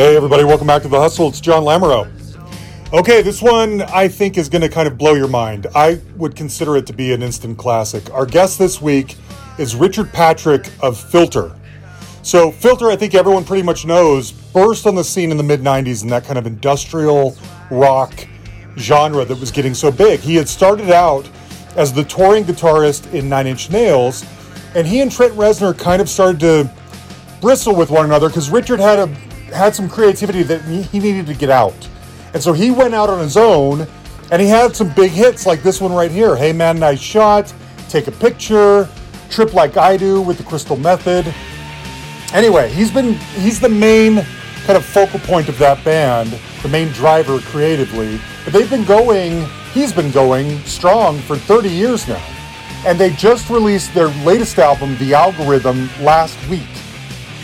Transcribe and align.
Hey, 0.00 0.16
everybody, 0.16 0.44
welcome 0.44 0.66
back 0.66 0.80
to 0.80 0.88
The 0.88 0.98
Hustle. 0.98 1.28
It's 1.28 1.42
John 1.42 1.62
Lamoureux. 1.62 2.10
Okay, 2.94 3.20
this 3.20 3.42
one 3.42 3.82
I 3.82 4.08
think 4.08 4.38
is 4.38 4.48
going 4.48 4.62
to 4.62 4.68
kind 4.70 4.88
of 4.88 4.96
blow 4.96 5.12
your 5.12 5.28
mind. 5.28 5.66
I 5.74 6.00
would 6.16 6.34
consider 6.34 6.78
it 6.78 6.86
to 6.86 6.94
be 6.94 7.12
an 7.12 7.22
instant 7.22 7.58
classic. 7.58 8.10
Our 8.10 8.24
guest 8.24 8.58
this 8.58 8.80
week 8.80 9.16
is 9.58 9.76
Richard 9.76 10.10
Patrick 10.10 10.70
of 10.80 10.98
Filter. 10.98 11.54
So, 12.22 12.50
Filter, 12.50 12.88
I 12.88 12.96
think 12.96 13.14
everyone 13.14 13.44
pretty 13.44 13.62
much 13.62 13.84
knows, 13.84 14.32
burst 14.32 14.86
on 14.86 14.94
the 14.94 15.04
scene 15.04 15.30
in 15.30 15.36
the 15.36 15.42
mid 15.42 15.60
90s 15.60 16.02
in 16.02 16.08
that 16.08 16.24
kind 16.24 16.38
of 16.38 16.46
industrial 16.46 17.36
rock 17.70 18.26
genre 18.78 19.26
that 19.26 19.38
was 19.38 19.50
getting 19.50 19.74
so 19.74 19.92
big. 19.92 20.20
He 20.20 20.34
had 20.34 20.48
started 20.48 20.88
out 20.90 21.28
as 21.76 21.92
the 21.92 22.04
touring 22.04 22.44
guitarist 22.44 23.12
in 23.12 23.28
Nine 23.28 23.46
Inch 23.46 23.68
Nails, 23.68 24.24
and 24.74 24.86
he 24.86 25.02
and 25.02 25.12
Trent 25.12 25.34
Reznor 25.34 25.78
kind 25.78 26.00
of 26.00 26.08
started 26.08 26.40
to 26.40 26.70
bristle 27.42 27.76
with 27.76 27.90
one 27.90 28.06
another 28.06 28.28
because 28.28 28.48
Richard 28.48 28.80
had 28.80 28.98
a 28.98 29.29
had 29.52 29.74
some 29.74 29.88
creativity 29.88 30.42
that 30.44 30.62
he 30.62 30.98
needed 30.98 31.26
to 31.26 31.34
get 31.34 31.50
out. 31.50 31.88
And 32.32 32.42
so 32.42 32.52
he 32.52 32.70
went 32.70 32.94
out 32.94 33.10
on 33.10 33.18
his 33.18 33.36
own 33.36 33.86
and 34.30 34.40
he 34.40 34.48
had 34.48 34.76
some 34.76 34.92
big 34.94 35.10
hits 35.10 35.46
like 35.46 35.62
this 35.62 35.80
one 35.80 35.92
right 35.92 36.10
here. 36.10 36.36
Hey 36.36 36.52
man, 36.52 36.78
nice 36.78 37.00
shot. 37.00 37.52
Take 37.88 38.06
a 38.06 38.12
picture. 38.12 38.88
Trip 39.28 39.52
like 39.54 39.76
I 39.76 39.96
do 39.96 40.20
with 40.20 40.38
the 40.38 40.44
Crystal 40.44 40.76
Method. 40.76 41.32
Anyway, 42.32 42.70
he's 42.70 42.90
been 42.90 43.14
he's 43.34 43.60
the 43.60 43.68
main 43.68 44.24
kind 44.64 44.76
of 44.76 44.84
focal 44.84 45.18
point 45.20 45.48
of 45.48 45.58
that 45.58 45.82
band, 45.84 46.38
the 46.62 46.68
main 46.68 46.88
driver 46.88 47.40
creatively. 47.40 48.20
But 48.44 48.52
they've 48.52 48.70
been 48.70 48.84
going, 48.84 49.46
he's 49.72 49.92
been 49.92 50.10
going 50.12 50.60
strong 50.60 51.18
for 51.18 51.36
30 51.36 51.68
years 51.68 52.06
now. 52.06 52.24
And 52.86 52.98
they 52.98 53.10
just 53.10 53.50
released 53.50 53.92
their 53.94 54.08
latest 54.24 54.58
album, 54.58 54.96
The 54.98 55.12
Algorithm, 55.12 55.90
last 56.00 56.38
week. 56.48 56.68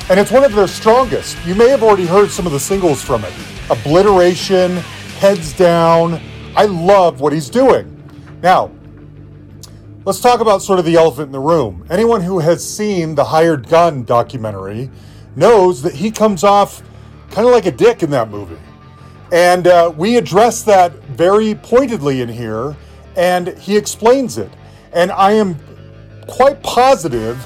And 0.09 0.21
it's 0.21 0.31
one 0.31 0.45
of 0.45 0.55
their 0.55 0.69
strongest. 0.69 1.37
You 1.45 1.57
may 1.57 1.69
have 1.69 1.83
already 1.83 2.07
heard 2.07 2.31
some 2.31 2.47
of 2.47 2.53
the 2.53 2.61
singles 2.61 3.03
from 3.03 3.25
it 3.25 3.33
Obliteration, 3.71 4.77
Heads 5.19 5.53
Down. 5.53 6.21
I 6.55 6.67
love 6.67 7.21
what 7.21 7.33
he's 7.33 7.51
doing. 7.51 7.93
Now, 8.41 8.71
let's 10.05 10.21
talk 10.21 10.39
about 10.39 10.63
sort 10.63 10.79
of 10.79 10.85
the 10.85 10.95
elephant 10.95 11.27
in 11.27 11.33
the 11.33 11.41
room. 11.41 11.85
Anyone 11.91 12.21
who 12.21 12.39
has 12.39 12.65
seen 12.65 13.17
the 13.17 13.25
Hired 13.25 13.69
Gun 13.69 14.05
documentary 14.05 14.91
knows 15.35 15.83
that 15.83 15.95
he 15.95 16.13
comes 16.13 16.45
off 16.45 16.83
kind 17.33 17.45
of 17.45 17.53
like 17.53 17.67
a 17.67 17.73
dick 17.73 18.05
in 18.05 18.11
that 18.11 18.31
movie. 18.31 18.61
And 19.33 19.67
uh, 19.67 19.93
we 19.97 20.17
address 20.17 20.63
that 20.63 20.93
very 21.07 21.57
pointedly 21.57 22.21
in 22.21 22.29
here, 22.29 22.77
and 23.17 23.49
he 23.59 23.77
explains 23.77 24.39
it. 24.39 24.53
And 24.93 25.11
I 25.11 25.33
am 25.33 25.59
quite 26.29 26.63
positive 26.63 27.45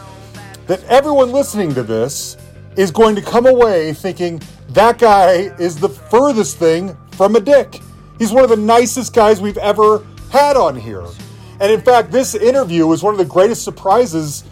that 0.66 0.84
everyone 0.84 1.32
listening 1.32 1.74
to 1.74 1.82
this 1.82 2.36
is 2.76 2.90
going 2.90 3.16
to 3.16 3.22
come 3.22 3.46
away 3.46 3.92
thinking 3.92 4.40
that 4.70 4.98
guy 4.98 5.54
is 5.58 5.76
the 5.76 5.88
furthest 5.88 6.58
thing 6.58 6.96
from 7.12 7.36
a 7.36 7.40
dick. 7.40 7.80
He's 8.18 8.32
one 8.32 8.44
of 8.44 8.50
the 8.50 8.56
nicest 8.56 9.14
guys 9.14 9.40
we've 9.40 9.58
ever 9.58 10.04
had 10.30 10.56
on 10.56 10.76
here. 10.76 11.06
And 11.60 11.72
in 11.72 11.80
fact, 11.80 12.10
this 12.10 12.34
interview 12.34 12.86
was 12.86 13.02
one 13.02 13.12
of 13.12 13.18
the 13.18 13.24
greatest 13.24 13.64
surprises 13.64 14.44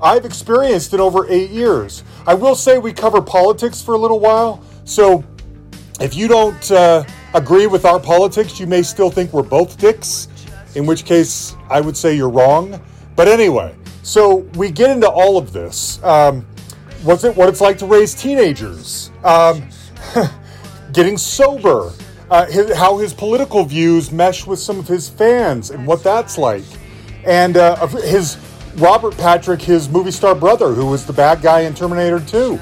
I've 0.00 0.24
experienced 0.24 0.94
in 0.94 1.00
over 1.00 1.26
eight 1.30 1.50
years. 1.50 2.04
I 2.26 2.34
will 2.34 2.54
say 2.54 2.78
we 2.78 2.92
cover 2.92 3.20
politics 3.20 3.82
for 3.82 3.94
a 3.94 3.98
little 3.98 4.20
while, 4.20 4.62
so 4.84 5.24
if 6.00 6.14
you 6.14 6.28
don't 6.28 6.70
uh, 6.70 7.04
agree 7.34 7.66
with 7.66 7.84
our 7.84 8.00
politics, 8.00 8.58
you 8.58 8.66
may 8.66 8.82
still 8.82 9.10
think 9.10 9.32
we're 9.32 9.42
both 9.42 9.78
dicks, 9.78 10.28
in 10.74 10.86
which 10.86 11.04
case 11.04 11.54
I 11.70 11.80
would 11.80 11.96
say 11.96 12.16
you're 12.16 12.30
wrong. 12.30 12.80
But 13.16 13.28
anyway, 13.28 13.74
so 14.02 14.36
we 14.56 14.70
get 14.70 14.90
into 14.90 15.08
all 15.08 15.36
of 15.36 15.52
this. 15.52 16.02
Um, 16.02 16.46
what's 17.04 17.22
it 17.22 17.36
what 17.36 17.48
it's 17.48 17.60
like 17.60 17.78
to 17.78 17.86
raise 17.86 18.14
teenagers, 18.14 19.10
um, 19.22 19.68
getting 20.92 21.18
sober, 21.18 21.92
uh, 22.30 22.46
his, 22.46 22.74
how 22.74 22.96
his 22.96 23.12
political 23.12 23.64
views 23.64 24.10
mesh 24.10 24.46
with 24.46 24.58
some 24.58 24.78
of 24.78 24.88
his 24.88 25.08
fans, 25.08 25.70
and 25.70 25.86
what 25.86 26.02
that's 26.02 26.38
like, 26.38 26.64
and 27.24 27.56
uh, 27.56 27.86
his 27.86 28.38
Robert 28.76 29.16
Patrick, 29.16 29.60
his 29.60 29.88
movie 29.88 30.10
star 30.10 30.34
brother, 30.34 30.72
who 30.72 30.86
was 30.86 31.06
the 31.06 31.12
bad 31.12 31.42
guy 31.42 31.60
in 31.60 31.74
Terminator 31.74 32.20
2. 32.20 32.58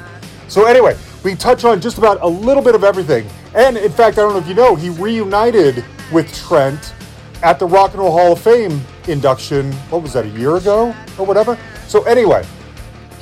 So 0.48 0.66
anyway, 0.66 0.96
we 1.24 1.34
touch 1.34 1.64
on 1.64 1.80
just 1.80 1.96
about 1.96 2.20
a 2.20 2.26
little 2.26 2.62
bit 2.62 2.74
of 2.74 2.84
everything, 2.84 3.26
and 3.54 3.76
in 3.76 3.92
fact, 3.92 4.18
I 4.18 4.22
don't 4.22 4.32
know 4.32 4.40
if 4.40 4.48
you 4.48 4.54
know, 4.54 4.74
he 4.74 4.90
reunited 4.90 5.84
with 6.12 6.34
Trent 6.34 6.94
at 7.42 7.58
the 7.58 7.66
Rock 7.66 7.92
and 7.92 8.00
Roll 8.00 8.10
Hall 8.10 8.32
of 8.32 8.40
Fame 8.40 8.80
induction. 9.08 9.72
What 9.88 10.02
was 10.02 10.12
that? 10.12 10.24
A 10.24 10.28
year 10.28 10.56
ago 10.56 10.94
or 11.16 11.26
whatever. 11.26 11.58
So 11.86 12.02
anyway. 12.04 12.44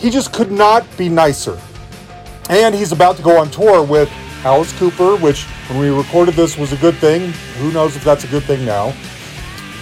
He 0.01 0.09
just 0.09 0.33
could 0.33 0.51
not 0.51 0.87
be 0.97 1.11
nicer. 1.11 1.61
And 2.49 2.75
he's 2.75 2.91
about 2.91 3.17
to 3.19 3.23
go 3.23 3.39
on 3.39 3.51
tour 3.51 3.85
with 3.85 4.11
Alice 4.45 4.73
Cooper, 4.79 5.17
which 5.17 5.45
when 5.69 5.79
we 5.79 5.91
recorded 5.91 6.35
this 6.35 6.57
was 6.57 6.73
a 6.73 6.77
good 6.79 6.95
thing. 6.97 7.33
Who 7.59 7.71
knows 7.71 7.97
if 7.97 8.03
that's 8.03 8.25
a 8.25 8.29
good 8.29 8.43
thing 8.45 8.65
now, 8.65 8.93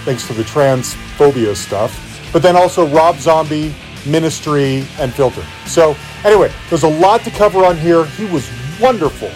thanks 0.04 0.26
to 0.26 0.34
the 0.34 0.42
transphobia 0.42 1.54
stuff. 1.54 2.04
But 2.32 2.42
then 2.42 2.56
also 2.56 2.88
Rob 2.88 3.16
Zombie, 3.18 3.72
Ministry, 4.04 4.84
and 4.98 5.14
Filter. 5.14 5.44
So, 5.66 5.96
anyway, 6.24 6.52
there's 6.68 6.82
a 6.82 6.88
lot 6.88 7.22
to 7.22 7.30
cover 7.30 7.64
on 7.64 7.78
here. 7.78 8.04
He 8.04 8.24
was 8.26 8.50
wonderful. 8.80 9.30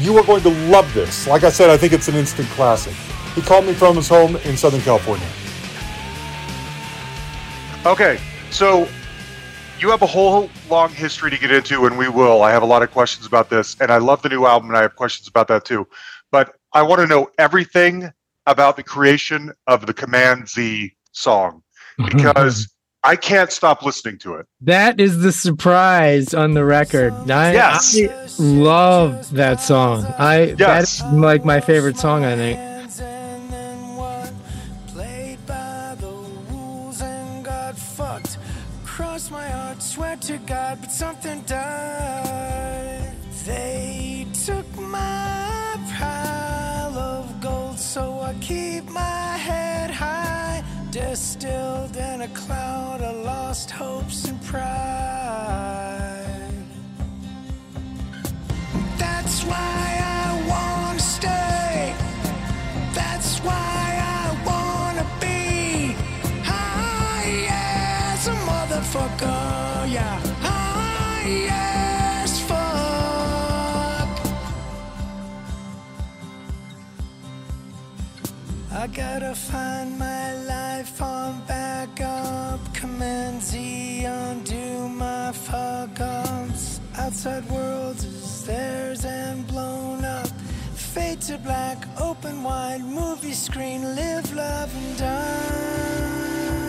You 0.00 0.16
are 0.16 0.24
going 0.24 0.42
to 0.42 0.50
love 0.70 0.92
this. 0.94 1.26
Like 1.26 1.44
I 1.44 1.50
said, 1.50 1.68
I 1.68 1.76
think 1.76 1.92
it's 1.92 2.08
an 2.08 2.14
instant 2.14 2.48
classic. 2.48 2.94
He 3.34 3.42
called 3.42 3.66
me 3.66 3.74
from 3.74 3.96
his 3.96 4.08
home 4.08 4.36
in 4.36 4.56
Southern 4.56 4.80
California. 4.80 5.28
Okay, 7.84 8.18
so 8.50 8.88
you 9.78 9.90
have 9.90 10.02
a 10.02 10.06
whole 10.06 10.48
long 10.70 10.90
history 10.90 11.30
to 11.30 11.38
get 11.38 11.50
into, 11.50 11.86
and 11.86 11.98
we 11.98 12.08
will. 12.08 12.42
I 12.42 12.50
have 12.50 12.62
a 12.62 12.66
lot 12.66 12.82
of 12.82 12.90
questions 12.90 13.26
about 13.26 13.50
this, 13.50 13.76
and 13.80 13.90
I 13.90 13.98
love 13.98 14.22
the 14.22 14.28
new 14.28 14.46
album, 14.46 14.70
and 14.70 14.78
I 14.78 14.82
have 14.82 14.96
questions 14.96 15.28
about 15.28 15.48
that 15.48 15.64
too. 15.64 15.86
But 16.30 16.56
I 16.72 16.82
want 16.82 17.00
to 17.00 17.06
know 17.06 17.30
everything 17.38 18.10
about 18.46 18.76
the 18.76 18.82
creation 18.82 19.52
of 19.66 19.86
the 19.86 19.94
Command 19.94 20.48
Z 20.48 20.94
song 21.12 21.62
because 21.98 22.72
I 23.04 23.16
can't 23.16 23.52
stop 23.52 23.82
listening 23.84 24.18
to 24.18 24.34
it. 24.34 24.46
That 24.60 25.00
is 25.00 25.20
the 25.20 25.32
surprise 25.32 26.34
on 26.34 26.54
the 26.54 26.64
record. 26.64 27.12
I, 27.30 27.52
yes. 27.52 27.96
I 27.98 28.42
love 28.42 29.30
that 29.32 29.60
song. 29.60 30.04
I 30.18 30.54
yes. 30.58 30.58
that's 30.58 31.02
like 31.12 31.44
my 31.44 31.60
favorite 31.60 31.98
song. 31.98 32.24
I 32.24 32.34
think. 32.34 32.75
To 40.26 40.38
God, 40.38 40.78
but 40.80 40.90
something 40.90 41.40
died. 41.42 43.12
They 43.44 44.26
took 44.44 44.66
my 44.76 45.78
pile 45.96 46.98
of 46.98 47.40
gold, 47.40 47.78
so 47.78 48.18
I 48.18 48.34
keep 48.40 48.90
my 48.90 49.36
head 49.36 49.88
high, 49.88 50.64
distilled 50.90 51.96
in 51.96 52.22
a 52.22 52.28
cloud 52.28 53.02
of 53.02 53.24
lost 53.24 53.70
hopes 53.70 54.24
and 54.24 54.42
pride. 54.42 54.66
That's 58.98 59.44
why 59.44 60.00
I 60.24 60.42
wanna 60.52 60.98
stay. 60.98 61.94
That's 62.94 63.38
why 63.46 63.78
I 64.18 64.24
wanna 64.50 65.06
be 65.20 65.94
high 66.42 67.46
as 68.12 68.26
a 68.26 68.34
motherfucker. 68.50 69.55
I 78.76 78.86
gotta 78.88 79.34
find 79.34 79.98
my 79.98 80.34
life 80.44 81.00
on 81.00 81.40
back 81.46 81.66
backup. 81.96 82.60
Command 82.74 83.42
Z, 83.42 84.04
undo 84.04 84.88
my 84.88 85.32
fuck 85.32 85.98
ups. 85.98 86.80
Outside 86.98 87.48
worlds 87.50 88.04
is 88.04 88.44
theirs 88.44 89.04
and 89.06 89.46
blown 89.46 90.04
up. 90.04 90.28
Fade 90.74 91.22
to 91.22 91.38
black, 91.38 91.86
open 91.98 92.42
wide, 92.42 92.84
movie 92.84 93.32
screen, 93.32 93.82
live, 93.96 94.30
love, 94.34 94.70
and 94.74 94.98
die. 94.98 96.65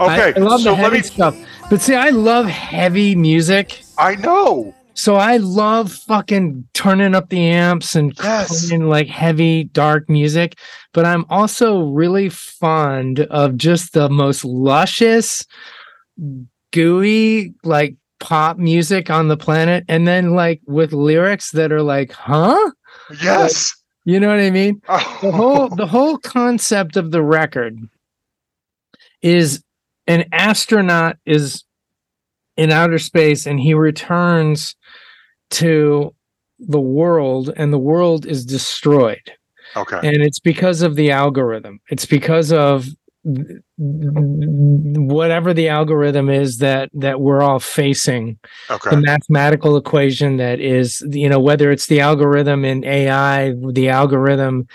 Okay, 0.00 0.32
I, 0.34 0.38
love 0.38 0.62
so 0.62 0.70
the 0.70 0.76
heavy 0.76 0.96
me... 0.96 1.02
stuff, 1.02 1.36
but 1.70 1.80
see, 1.80 1.94
I 1.94 2.10
love 2.10 2.46
heavy 2.46 3.14
music. 3.14 3.82
I 3.98 4.16
know. 4.16 4.74
So 4.94 5.14
I 5.14 5.38
love 5.38 5.92
fucking 5.92 6.68
turning 6.74 7.14
up 7.14 7.28
the 7.28 7.40
amps 7.40 7.94
and 7.94 8.12
yes. 8.18 8.66
playing 8.66 8.88
like 8.88 9.06
heavy, 9.06 9.64
dark 9.64 10.08
music. 10.08 10.58
But 10.92 11.06
I'm 11.06 11.24
also 11.30 11.84
really 11.84 12.28
fond 12.28 13.20
of 13.20 13.56
just 13.56 13.94
the 13.94 14.10
most 14.10 14.44
luscious, 14.44 15.46
gooey, 16.72 17.54
like 17.64 17.96
pop 18.20 18.58
music 18.58 19.10
on 19.10 19.28
the 19.28 19.36
planet 19.36 19.84
and 19.88 20.06
then 20.06 20.34
like 20.34 20.60
with 20.66 20.92
lyrics 20.92 21.50
that 21.50 21.72
are 21.72 21.82
like 21.82 22.12
huh 22.12 22.70
Yes. 23.20 23.74
You 24.04 24.18
know 24.20 24.28
what 24.28 24.40
i 24.40 24.50
mean 24.50 24.80
Oh. 24.88 25.18
the 25.22 25.32
whole 25.32 25.68
the 25.68 25.86
whole 25.86 26.18
concept 26.18 26.96
of 26.96 27.10
the 27.10 27.22
record 27.22 27.78
is 29.22 29.62
an 30.06 30.24
astronaut 30.32 31.16
is 31.24 31.64
in 32.56 32.70
outer 32.70 32.98
space 32.98 33.46
and 33.46 33.60
he 33.60 33.74
returns 33.74 34.74
to 35.50 36.14
the 36.58 36.80
world 36.80 37.52
and 37.56 37.72
the 37.72 37.78
world 37.78 38.26
is 38.26 38.44
destroyed 38.44 39.32
okay. 39.76 39.98
and 40.02 40.22
it's 40.22 40.40
because 40.40 40.82
of 40.82 40.96
the 40.96 41.10
algorithm 41.10 41.80
it's 41.88 42.06
because 42.06 42.52
of 42.52 42.86
whatever 43.76 45.54
the 45.54 45.68
algorithm 45.68 46.28
is 46.28 46.58
that 46.58 46.90
that 46.92 47.20
we're 47.20 47.40
all 47.40 47.60
facing 47.60 48.36
okay. 48.68 48.90
the 48.90 48.96
mathematical 48.96 49.76
equation 49.76 50.38
that 50.38 50.58
is 50.58 51.04
you 51.10 51.28
know 51.28 51.38
whether 51.38 51.70
it's 51.70 51.86
the 51.86 52.00
algorithm 52.00 52.64
in 52.64 52.84
ai 52.84 53.54
the 53.70 53.88
algorithm 53.88 54.66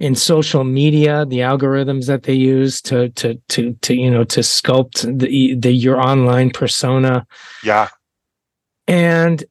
in 0.00 0.16
social 0.16 0.64
media 0.64 1.24
the 1.26 1.38
algorithms 1.38 2.06
that 2.06 2.24
they 2.24 2.32
use 2.34 2.82
to 2.82 3.08
to 3.10 3.40
to 3.48 3.72
to 3.82 3.94
you 3.94 4.10
know 4.10 4.24
to 4.24 4.40
sculpt 4.40 5.02
the 5.20 5.54
the 5.54 5.72
your 5.72 6.00
online 6.00 6.50
persona 6.50 7.24
Yeah. 7.62 7.88
and 8.88 9.44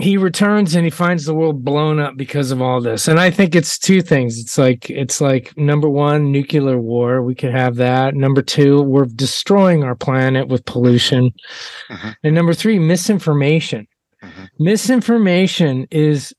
he 0.00 0.16
returns 0.16 0.74
and 0.74 0.84
he 0.84 0.90
finds 0.90 1.24
the 1.24 1.34
world 1.34 1.64
blown 1.64 1.98
up 2.00 2.16
because 2.16 2.50
of 2.50 2.60
all 2.62 2.80
this 2.80 3.06
and 3.08 3.20
i 3.20 3.30
think 3.30 3.54
it's 3.54 3.78
two 3.78 4.00
things 4.02 4.38
it's 4.38 4.56
like 4.58 4.88
it's 4.90 5.20
like 5.20 5.56
number 5.56 5.88
one 5.88 6.32
nuclear 6.32 6.78
war 6.78 7.22
we 7.22 7.34
could 7.34 7.52
have 7.52 7.76
that 7.76 8.14
number 8.14 8.42
two 8.42 8.82
we're 8.82 9.04
destroying 9.04 9.82
our 9.84 9.94
planet 9.94 10.48
with 10.48 10.64
pollution 10.64 11.30
Mhm. 11.90 12.14
and 12.24 12.34
number 12.34 12.54
three 12.54 12.78
misinformation 12.78 13.86
Mhm. 14.22 14.48
misinformation 14.58 15.86
is 15.90 16.32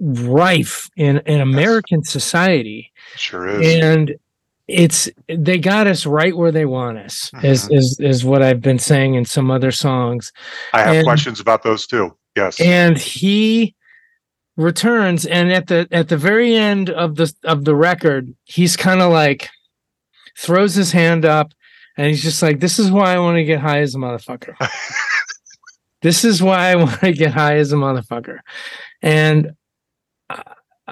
rife 0.00 0.88
in 0.96 1.18
in 1.26 1.40
american 1.40 2.02
society 2.02 2.90
Sure 3.16 3.46
is. 3.48 3.84
and 3.84 4.14
it's 4.68 5.10
they 5.28 5.58
got 5.58 5.86
us 5.86 6.06
right 6.06 6.36
where 6.36 6.52
they 6.52 6.64
want 6.64 6.96
us 6.96 7.30
is 7.42 7.68
Mhm. 7.68 7.76
is 7.76 8.00
is 8.00 8.24
what 8.24 8.40
i've 8.40 8.62
been 8.62 8.78
saying 8.78 9.14
in 9.14 9.24
some 9.24 9.50
other 9.50 9.70
songs 9.72 10.32
I 10.72 10.82
have 10.82 10.94
and- 10.96 11.04
questions 11.04 11.40
about 11.40 11.62
those 11.64 11.86
too. 11.86 12.14
Yes. 12.40 12.60
and 12.60 12.98
he 12.98 13.74
returns 14.56 15.24
and 15.26 15.52
at 15.52 15.68
the 15.68 15.86
at 15.90 16.08
the 16.08 16.16
very 16.16 16.54
end 16.54 16.90
of 16.90 17.14
the 17.16 17.32
of 17.44 17.64
the 17.64 17.74
record 17.74 18.34
he's 18.44 18.76
kind 18.76 19.00
of 19.00 19.10
like 19.12 19.48
throws 20.38 20.74
his 20.74 20.92
hand 20.92 21.24
up 21.24 21.52
and 21.96 22.08
he's 22.08 22.22
just 22.22 22.42
like 22.42 22.60
this 22.60 22.78
is 22.78 22.90
why 22.90 23.14
i 23.14 23.18
want 23.18 23.36
to 23.36 23.44
get 23.44 23.60
high 23.60 23.80
as 23.80 23.94
a 23.94 23.98
motherfucker 23.98 24.54
this 26.02 26.24
is 26.24 26.42
why 26.42 26.70
i 26.70 26.74
want 26.74 26.98
to 27.00 27.12
get 27.12 27.32
high 27.32 27.56
as 27.56 27.72
a 27.72 27.76
motherfucker 27.76 28.38
and 29.02 29.52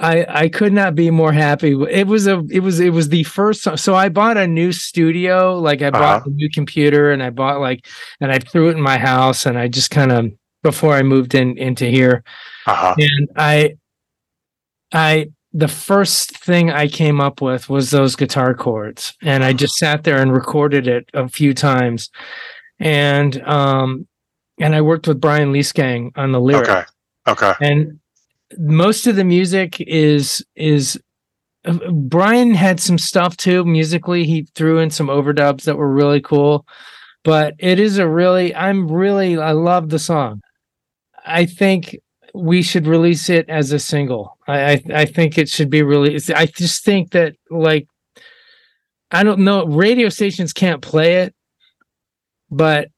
I 0.01 0.25
I 0.45 0.49
could 0.49 0.73
not 0.73 0.95
be 0.95 1.11
more 1.11 1.33
happy. 1.33 1.73
It 1.91 2.07
was 2.07 2.29
a 2.29 2.45
it 2.51 2.61
was 2.61 2.79
it 2.79 2.91
was 2.93 3.09
the 3.09 3.25
first 3.25 3.63
so- 3.65 3.75
so 3.75 3.97
I 3.97 4.09
bought 4.09 4.37
a 4.37 4.47
new 4.47 4.71
studio, 4.71 5.59
like 5.59 5.83
I 5.83 5.91
bought 5.91 6.19
Uh-huh. 6.21 6.31
a 6.31 6.35
new 6.35 6.49
computer 6.49 7.11
and 7.11 7.21
I 7.21 7.31
bought 7.31 7.61
like 7.61 7.85
and 8.21 8.31
I 8.31 8.39
threw 8.39 8.69
it 8.69 8.77
in 8.77 8.81
my 8.81 8.97
house 8.97 9.45
and 9.45 9.59
I 9.59 9.67
just 9.67 9.91
kind 9.91 10.13
of 10.13 10.31
before 10.63 10.95
I 10.95 11.03
moved 11.03 11.35
in 11.35 11.57
into 11.59 11.87
here. 11.87 12.25
Uh-huh. 12.67 12.95
and 12.99 13.29
I 13.37 13.77
I 14.93 15.31
the 15.53 15.69
first 15.69 16.37
thing 16.37 16.71
I 16.71 16.89
came 16.89 17.21
up 17.21 17.41
with 17.41 17.69
was 17.69 17.91
those 17.91 18.17
guitar 18.17 18.55
chords. 18.55 19.15
And 19.23 19.43
I 19.43 19.53
just 19.53 19.77
sat 19.77 20.05
there 20.05 20.21
and 20.21 20.33
recorded 20.33 20.87
it 20.87 21.09
a 21.15 21.29
few 21.29 21.55
times. 21.55 22.11
And 22.79 23.43
um 23.43 24.07
and 24.61 24.75
I 24.75 24.81
worked 24.81 25.07
with 25.07 25.21
Brian 25.21 25.53
Liesegang 25.53 26.11
on 26.17 26.33
the 26.33 26.41
lyrics. 26.41 26.69
Okay. 26.69 26.85
Okay. 27.29 27.53
and 27.61 27.99
most 28.59 29.07
of 29.07 29.17
the 29.17 29.25
music 29.25 29.81
is 29.81 30.45
is 30.57 30.99
uh, 31.65 31.91
Brian 31.91 32.55
had 32.55 32.81
some 32.81 32.99
stuff 32.99 33.37
too 33.37 33.65
musically. 33.65 34.25
He 34.25 34.49
threw 34.55 34.79
in 34.79 34.91
some 34.91 35.09
overdubs 35.09 35.65
that 35.65 35.77
were 35.77 35.93
really 35.93 36.21
cool. 36.21 36.67
But 37.25 37.55
it 37.59 37.79
is 37.79 37.99
a 37.99 38.09
really 38.09 38.55
I'm 38.55 38.91
really 38.91 39.39
I 39.39 39.53
love 39.53 39.89
the 39.89 39.99
song 39.99 40.43
I 41.29 41.47
think 41.47 41.97
we 42.35 42.63
should 42.63 42.87
release 42.87 43.29
it 43.31 43.49
as 43.49 43.73
a 43.73 43.79
single 43.79 44.37
I 44.47 44.73
I, 44.73 44.83
I 44.95 45.05
think 45.07 45.39
it 45.39 45.49
should 45.49 45.71
be 45.71 45.83
released 45.83 46.31
I 46.31 46.47
just 46.47 46.85
think 46.85 47.11
that 47.13 47.35
like 47.51 47.89
I 49.11 49.23
don't 49.23 49.41
know 49.41 49.65
radio 49.67 50.09
stations 50.09 50.53
can't 50.53 50.83
play 50.83 51.17
it 51.23 51.35
but 52.51 52.89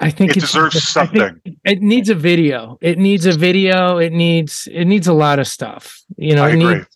I 0.00 0.10
think 0.10 0.36
It 0.36 0.40
deserves 0.40 0.80
something. 0.88 1.40
it 1.64 1.82
needs 1.82 2.08
a 2.08 2.14
video. 2.14 2.78
It 2.80 2.98
needs 2.98 3.26
a 3.26 3.32
video. 3.32 3.98
It 3.98 4.12
needs 4.12 4.68
it 4.70 4.84
needs 4.84 5.08
a 5.08 5.12
lot 5.12 5.38
of 5.40 5.48
stuff. 5.48 6.00
You 6.16 6.36
know, 6.36 6.44
I 6.44 6.50
it 6.50 6.54
agree. 6.54 6.74
needs 6.76 6.86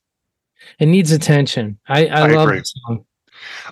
it 0.79 0.87
needs 0.87 1.11
attention. 1.13 1.79
I 1.89 2.07
I, 2.07 2.21
I 2.21 2.27
love 2.33 2.49
agree. 2.49 2.63
song. 2.65 3.05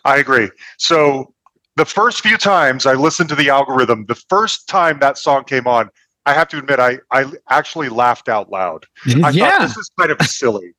I 0.05 0.17
agree. 0.17 0.51
So 0.79 1.33
the 1.77 1.85
first 1.85 2.23
few 2.23 2.37
times 2.37 2.87
I 2.87 2.95
listened 2.95 3.29
to 3.29 3.37
the 3.37 3.51
algorithm, 3.51 4.07
the 4.07 4.17
first 4.29 4.67
time 4.67 4.99
that 4.99 5.17
song 5.17 5.45
came 5.45 5.69
on, 5.69 5.91
I 6.31 6.35
have 6.35 6.49
to 6.49 6.59
admit 6.59 6.79
I 6.79 6.99
I 7.11 7.31
actually 7.49 7.89
laughed 7.89 8.29
out 8.29 8.51
loud. 8.51 8.87
I 9.07 9.31
yeah, 9.31 9.51
thought 9.51 9.61
this 9.63 9.77
is 9.77 9.91
kind 9.99 10.13
of 10.13 10.23
silly. 10.23 10.75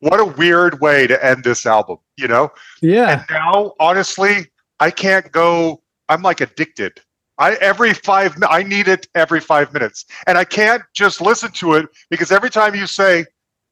What 0.00 0.20
a 0.20 0.24
weird 0.24 0.80
way 0.80 1.06
to 1.06 1.24
end 1.24 1.44
this 1.44 1.66
album, 1.66 1.98
you 2.16 2.26
know? 2.28 2.50
yeah, 2.80 3.10
And 3.10 3.24
now, 3.30 3.74
honestly, 3.80 4.46
I 4.78 4.90
can't 4.90 5.30
go. 5.32 5.82
I'm 6.08 6.22
like 6.22 6.40
addicted. 6.40 7.00
I 7.38 7.54
every 7.54 7.94
five. 7.94 8.34
I 8.48 8.62
need 8.62 8.88
it 8.88 9.08
every 9.14 9.40
five 9.40 9.72
minutes, 9.72 10.04
and 10.26 10.36
I 10.36 10.44
can't 10.44 10.82
just 10.94 11.20
listen 11.20 11.50
to 11.52 11.74
it 11.74 11.86
because 12.10 12.30
every 12.30 12.50
time 12.50 12.74
you 12.74 12.86
say 12.86 13.24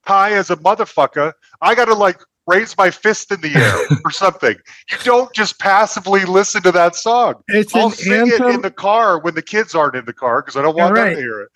"hi" 0.07 0.33
as 0.33 0.51
a 0.51 0.57
motherfucker, 0.57 1.33
I 1.61 1.75
got 1.75 1.87
to 1.87 1.95
like 1.95 2.21
raise 2.49 2.77
my 2.77 2.91
fist 2.91 3.31
in 3.31 3.41
the 3.41 3.55
air 3.55 3.99
or 4.05 4.11
something. 4.11 4.57
You 4.91 4.97
don't 5.05 5.33
just 5.35 5.59
passively 5.59 6.25
listen 6.25 6.63
to 6.63 6.73
that 6.73 6.97
song. 6.97 7.35
it's 7.49 7.75
I'll 7.75 7.87
an 7.87 7.93
sing 7.93 8.27
it 8.27 8.41
in 8.41 8.63
the 8.63 8.71
car 8.71 9.21
when 9.21 9.35
the 9.35 9.43
kids 9.43 9.75
aren't 9.75 9.95
in 9.95 10.07
the 10.07 10.13
car 10.13 10.43
because 10.43 10.57
I 10.57 10.63
don't 10.63 10.77
want 10.77 10.97
You're 10.97 11.05
them 11.05 11.15
to 11.15 11.21
hear 11.21 11.41
it. 11.43 11.49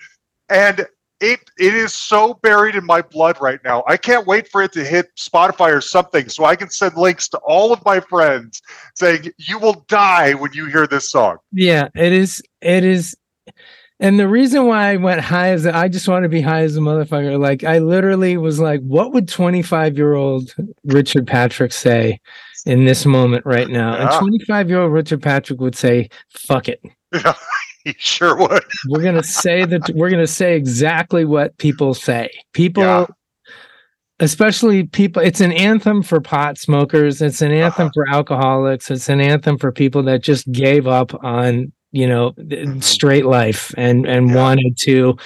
And 0.49 0.87
it 1.23 1.41
it 1.57 1.75
is 1.75 1.95
so 1.95 2.35
buried 2.43 2.75
in 2.75 2.85
my 2.85 3.01
blood 3.01 3.41
right 3.41 3.61
now. 3.65 3.85
I 3.87 3.97
can't 3.97 4.27
wait 4.27 4.49
for 4.49 4.63
it 4.63 4.73
to 4.73 4.85
hit 4.85 5.07
Spotify 5.17 5.73
or 5.73 5.81
something 5.81 6.29
so 6.29 6.45
I 6.45 6.57
can 6.57 6.69
send 6.69 6.97
links 6.97 7.29
to 7.29 7.39
all 7.39 7.73
of 7.73 7.83
my 7.85 8.01
friends 8.01 8.61
saying 8.97 9.33
you 9.39 9.59
will 9.59 9.85
die 9.89 10.35
when 10.35 10.53
you 10.53 10.67
hear 10.67 10.87
this 10.87 11.11
song. 11.11 11.39
yeah, 11.53 11.89
it 11.95 12.13
is. 12.13 12.43
It 12.61 12.85
is. 12.85 13.17
And 14.01 14.19
the 14.19 14.27
reason 14.29 14.67
why 14.67 14.89
I 14.91 14.97
went 14.97 15.21
high 15.21 15.53
is 15.53 15.63
that 15.63 15.77
I 15.77 15.89
just 15.89 16.09
want 16.09 16.25
to 16.25 16.29
be 16.29 16.41
high 16.41 16.63
as 16.63 16.77
a 16.77 16.81
motherfucker. 16.81 17.39
Like 17.39 17.63
I 17.65 17.79
literally 17.79 18.37
was 18.37 18.59
like, 18.59 18.81
what 18.81 19.13
would 19.13 19.29
25 19.29 19.97
year 19.97 20.15
old 20.15 20.55
Richard 20.85 21.27
Patrick 21.27 21.73
say 21.73 22.21
in 22.67 22.85
this 22.85 23.07
moment 23.07 23.47
right 23.47 23.69
now? 23.69 23.95
Yeah. 23.95 24.11
And 24.11 24.19
25 24.19 24.69
year 24.69 24.81
old 24.81 24.93
Richard 24.93 25.23
Patrick 25.23 25.61
would 25.61 25.77
say, 25.77 26.09
fuck 26.31 26.69
it. 26.69 26.83
he 27.85 27.95
sure 27.99 28.37
would. 28.37 28.63
we're 28.89 29.03
gonna 29.03 29.23
say 29.23 29.65
that 29.65 29.83
we're 29.95 30.09
gonna 30.11 30.27
say 30.27 30.57
exactly 30.57 31.25
what 31.25 31.57
people 31.59 31.93
say 31.95 32.31
people 32.55 32.83
Yeah. 32.85 33.07
especially 34.21 34.85
people 34.85 35.21
it's 35.21 35.41
an 35.41 35.53
anthem 35.53 36.03
for 36.03 36.21
pot 36.21 36.57
smokers 36.59 37.21
it's 37.21 37.43
an 37.43 37.51
anthem 37.51 37.87
Uh-huh. 37.87 37.91
for 37.93 38.09
alcoholics 38.09 38.91
it's 38.91 39.09
an 39.09 39.21
anthem 39.21 39.59
for 39.59 39.73
people 39.73 40.03
that 40.05 40.23
just 40.23 40.51
gave 40.53 40.87
up 40.87 41.13
on 41.25 41.73
you 41.93 42.07
know 42.07 42.33
Mhm. 42.33 42.83
straight 42.83 43.27
life 43.27 43.73
and 43.77 44.07
and 44.07 44.29
Yeah. 44.31 44.35
wanted 44.37 44.77
to 44.79 45.17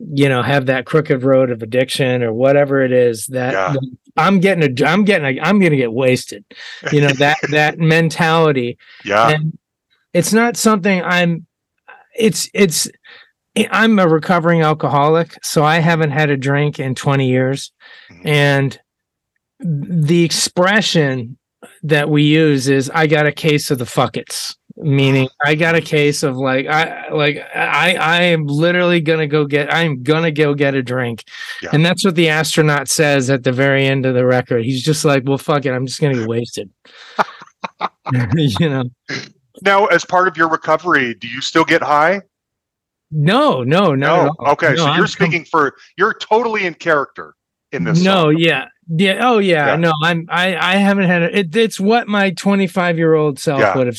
you 0.00 0.28
know 0.28 0.42
have 0.42 0.66
that 0.66 0.86
crooked 0.86 1.22
road 1.22 1.50
of 1.50 1.62
addiction 1.62 2.22
or 2.22 2.32
whatever 2.32 2.82
it 2.82 2.92
is 2.92 3.26
that, 3.26 3.52
Yeah. 3.52 3.74
i'm 4.16 4.38
getting 4.40 4.62
a 4.64 4.84
i'm 4.86 5.04
getting 5.04 5.38
a 5.38 5.40
i'm 5.42 5.58
gonna 5.60 5.76
get 5.76 5.92
wasted 5.92 6.44
you 6.92 7.00
know 7.00 7.10
that 7.14 7.36
that 7.50 7.78
mentality 7.78 8.78
Yeah. 9.04 9.30
and 9.30 9.58
it's 10.14 10.32
not 10.32 10.56
something 10.56 11.02
i'm 11.02 11.46
it's 12.16 12.48
it's 12.54 12.88
i'm 13.70 13.98
a 13.98 14.06
recovering 14.08 14.62
alcoholic 14.62 15.36
so 15.42 15.64
i 15.64 15.78
haven't 15.80 16.12
had 16.12 16.30
a 16.30 16.36
drink 16.36 16.78
in 16.78 16.94
20 16.94 17.28
years 17.28 17.72
Mhm. 18.10 18.26
and 18.26 18.80
the 19.60 20.22
expression 20.24 21.36
that 21.82 22.08
we 22.08 22.22
use 22.22 22.68
is 22.68 22.88
i 22.94 23.08
got 23.08 23.26
a 23.26 23.32
case 23.32 23.70
of 23.72 23.78
the 23.78 23.84
fuckets 23.84 24.54
meaning 24.80 25.28
i 25.44 25.54
got 25.54 25.74
a 25.74 25.80
case 25.80 26.22
of 26.22 26.36
like 26.36 26.66
i 26.66 27.08
like 27.10 27.38
i 27.54 27.94
i 27.96 28.22
am 28.22 28.46
literally 28.46 29.00
gonna 29.00 29.26
go 29.26 29.44
get 29.44 29.72
i'm 29.74 30.02
gonna 30.02 30.30
go 30.30 30.54
get 30.54 30.74
a 30.74 30.82
drink 30.82 31.24
Yeah. 31.62 31.70
and 31.72 31.84
that's 31.84 32.04
what 32.04 32.14
the 32.14 32.28
astronaut 32.28 32.88
says 32.88 33.28
at 33.28 33.42
the 33.42 33.50
very 33.52 33.86
end 33.86 34.06
of 34.06 34.14
the 34.14 34.24
record 34.24 34.64
he's 34.64 34.82
just 34.82 35.04
like 35.04 35.24
well 35.26 35.38
fuck 35.38 35.66
it 35.66 35.72
i'm 35.72 35.86
just 35.86 36.00
gonna 36.00 36.14
get 36.14 36.28
wasted 36.28 36.70
you 38.36 38.68
know 38.68 38.84
Now, 39.62 39.86
as 39.86 40.04
part 40.04 40.28
of 40.28 40.36
your 40.36 40.48
recovery, 40.48 41.14
do 41.14 41.26
you 41.26 41.40
still 41.40 41.64
get 41.64 41.82
high? 41.82 42.20
No, 43.10 43.64
no, 43.64 43.96
no. 43.96 44.26
No. 44.26 44.34
Okay, 44.52 44.76
so 44.76 44.94
you're 44.94 45.08
speaking 45.08 45.44
for 45.44 45.74
you're 45.96 46.14
totally 46.14 46.64
in 46.64 46.74
character 46.74 47.34
in 47.72 47.82
this. 47.82 48.00
No, 48.00 48.26
song. 48.26 48.36
yeah, 48.38 48.66
yeah. 48.88 49.18
Oh, 49.28 49.38
yeah. 49.38 49.66
Yeah. 49.70 49.76
No, 49.76 49.92
I'm. 50.04 50.26
I. 50.28 50.54
I 50.56 50.76
haven't 50.76 51.06
had 51.06 51.22
it. 51.22 51.34
it 51.34 51.56
it's 51.56 51.80
what 51.80 52.06
my 52.06 52.30
25 52.30 52.98
year 52.98 53.14
old 53.14 53.40
self 53.40 53.58
Yeah. 53.60 53.76
would 53.76 53.88
have. 53.88 53.98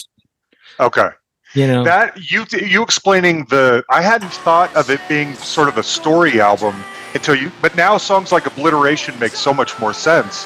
Okay. 0.79 1.09
You 1.55 1.65
know, 1.67 1.83
That 1.83 2.31
you 2.31 2.45
you 2.51 2.83
explaining 2.83 3.45
the 3.45 3.83
I 3.89 4.01
hadn't 4.01 4.31
thought 4.31 4.73
of 4.75 4.89
it 4.91 5.01
being 5.09 5.33
sort 5.33 5.67
of 5.67 5.77
a 5.77 5.83
story 5.83 6.39
album 6.39 6.75
until 7.15 7.33
you 7.33 7.51
but 7.61 7.75
now 7.75 7.97
songs 7.97 8.31
like 8.31 8.45
Obliteration 8.45 9.17
make 9.19 9.31
so 9.31 9.51
much 9.51 9.79
more 9.79 9.93
sense. 9.93 10.45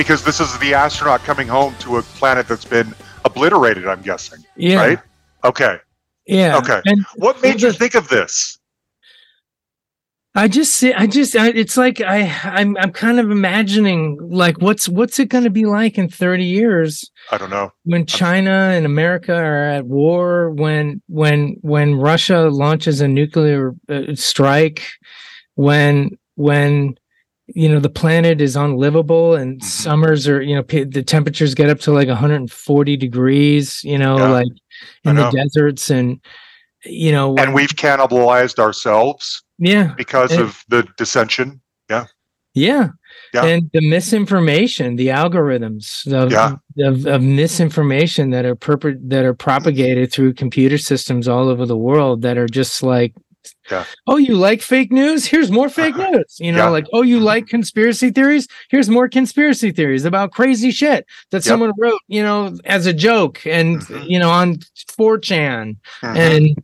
Because 0.00 0.24
this 0.24 0.40
is 0.40 0.58
the 0.60 0.72
astronaut 0.72 1.20
coming 1.24 1.46
home 1.46 1.74
to 1.80 1.98
a 1.98 2.02
planet 2.02 2.48
that's 2.48 2.64
been 2.64 2.94
obliterated, 3.26 3.86
I'm 3.86 4.00
guessing. 4.00 4.42
yeah, 4.56 4.76
Right? 4.76 4.98
Okay. 5.44 5.76
yeah. 6.26 6.56
Okay. 6.56 6.80
And 6.86 7.04
What 7.16 7.42
made 7.42 7.60
you 7.60 7.70
think 7.70 7.94
of 7.94 8.08
this? 8.08 8.58
I 10.34 10.48
just 10.48 10.72
see. 10.76 10.94
I 10.94 11.06
just. 11.06 11.36
I, 11.36 11.48
it's 11.48 11.76
like 11.76 12.00
I. 12.00 12.34
I'm. 12.44 12.78
I'm 12.78 12.92
kind 12.92 13.20
of 13.20 13.30
imagining 13.30 14.16
like 14.22 14.58
what's 14.62 14.88
what's 14.88 15.18
it 15.18 15.28
going 15.28 15.44
to 15.44 15.50
be 15.50 15.66
like 15.66 15.98
in 15.98 16.08
30 16.08 16.44
years 16.44 17.10
I 17.30 17.36
don't 17.36 17.50
know. 17.50 17.70
when 17.84 18.06
China 18.06 18.50
and 18.50 18.86
America 18.86 19.34
are 19.34 19.64
at 19.64 19.84
war. 19.84 20.50
When 20.50 21.02
when 21.08 21.56
when 21.60 21.96
Russia 21.96 22.48
launches 22.48 23.02
a 23.02 23.08
nuclear 23.08 23.74
uh, 23.90 24.14
strike. 24.14 24.82
When 25.56 26.16
when 26.36 26.94
you 27.54 27.68
know 27.68 27.80
the 27.80 27.88
planet 27.90 28.40
is 28.40 28.56
unlivable 28.56 29.34
and 29.34 29.60
Mhm. 29.60 29.64
summers 29.64 30.28
are 30.28 30.40
you 30.42 30.54
know 30.54 30.62
p- 30.62 30.84
the 30.84 31.02
temperatures 31.02 31.54
get 31.54 31.70
up 31.70 31.80
to 31.80 31.92
like 31.92 32.08
140 32.08 32.96
degrees. 32.96 33.80
You 33.84 33.98
know 33.98 34.16
Yeah, 34.18 34.28
like 34.30 34.52
in 35.04 35.16
the 35.16 35.30
deserts 35.30 35.90
and 35.90 36.20
you 36.84 37.12
know 37.12 37.36
And 37.36 37.54
we've 37.54 37.70
cannibalized 37.76 38.58
ourselves 38.58 39.42
yeah 39.58 39.92
because 39.96 40.32
And- 40.32 40.42
of 40.42 40.64
the 40.68 40.86
dissension. 40.96 41.60
Yeah. 41.90 42.06
Yeah. 42.54 43.44
And 43.44 43.70
the 43.72 43.80
misinformation, 43.88 44.96
the 44.96 45.08
algorithms 45.08 46.06
of, 46.12 46.32
Yeah. 46.32 46.56
of, 46.88 47.06
of 47.06 47.22
misinformation 47.22 48.30
that 48.30 48.44
are 48.44 48.56
perp- 48.56 49.08
that 49.08 49.24
are 49.24 49.34
propagated 49.34 50.10
through 50.12 50.34
computer 50.34 50.76
systems 50.78 51.28
all 51.28 51.48
over 51.48 51.64
the 51.64 51.76
world 51.76 52.22
that 52.22 52.36
are 52.38 52.48
just 52.48 52.82
like, 52.82 53.14
Yeah. 53.70 53.84
oh, 54.06 54.16
you 54.16 54.34
like 54.34 54.62
fake 54.62 54.90
news? 54.92 55.24
Here's 55.26 55.50
more 55.50 55.68
fake 55.68 55.96
news. 56.10 56.36
You 56.40 56.52
know, 56.52 56.64
Yeah. 56.64 56.68
like, 56.70 56.86
oh, 56.92 57.02
you 57.02 57.20
like 57.20 57.46
conspiracy 57.46 58.10
theories? 58.10 58.48
Here's 58.68 58.88
more 58.88 59.08
conspiracy 59.08 59.70
theories 59.72 60.04
about 60.04 60.32
crazy 60.32 60.70
shit 60.70 61.06
that 61.30 61.38
Yep. 61.38 61.44
someone 61.44 61.72
wrote, 61.78 62.00
you 62.08 62.22
know, 62.22 62.56
as 62.64 62.86
a 62.86 62.92
joke 62.92 63.40
and, 63.46 63.80
Mhm. 63.82 64.10
you 64.10 64.18
know, 64.18 64.30
on 64.30 64.58
4chan 64.96 65.76
Mhm. 66.02 66.16
and 66.16 66.62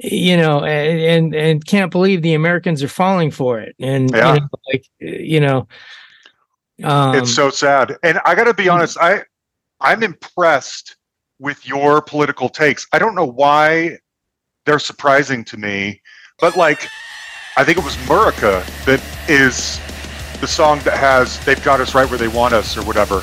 you 0.00 0.36
know 0.36 0.64
and, 0.64 1.00
and 1.00 1.34
and 1.34 1.66
can't 1.66 1.90
believe 1.90 2.22
the 2.22 2.32
americans 2.34 2.84
are 2.84 2.88
falling 2.88 3.32
for 3.32 3.58
it 3.58 3.74
and 3.80 4.12
Yeah. 4.14 4.34
you 4.34 4.40
know, 4.40 4.48
like 4.72 4.84
you 5.00 5.40
know 5.40 5.66
um 6.84 7.16
it's 7.16 7.34
so 7.34 7.50
sad 7.50 7.96
and 8.04 8.20
i 8.24 8.36
gotta 8.36 8.54
be 8.54 8.68
honest 8.68 8.96
i 9.00 9.24
i'm 9.80 10.04
impressed 10.04 10.96
with 11.40 11.66
your 11.66 12.00
political 12.00 12.48
takes 12.48 12.86
i 12.92 12.98
don't 13.00 13.16
know 13.16 13.26
why 13.26 13.98
they're 14.68 14.78
surprising 14.78 15.42
to 15.42 15.56
me 15.56 15.98
but 16.38 16.54
like 16.54 16.88
i 17.56 17.64
think 17.64 17.78
it 17.78 17.84
was 17.84 17.96
murica 18.06 18.62
that 18.84 19.02
is 19.28 19.80
the 20.42 20.46
song 20.46 20.78
that 20.80 20.98
has 20.98 21.42
they've 21.46 21.64
got 21.64 21.80
us 21.80 21.94
right 21.94 22.08
where 22.10 22.18
they 22.18 22.28
want 22.28 22.52
us 22.52 22.76
or 22.76 22.82
whatever 22.84 23.16
oh, 23.16 23.22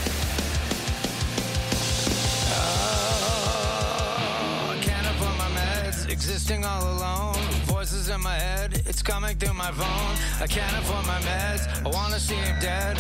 head, 8.32 8.82
it's 8.88 9.04
coming 9.04 9.38
through 9.38 9.54
my 9.54 9.72
phone. 9.72 10.42
I 10.42 10.48
can't 10.48 10.76
afford 10.84 11.06
my 11.06 11.20
meds, 11.22 11.86
I 11.86 11.90
wanna 11.90 12.20
see 12.20 12.36
him 12.36 12.60
dead. 12.60 12.98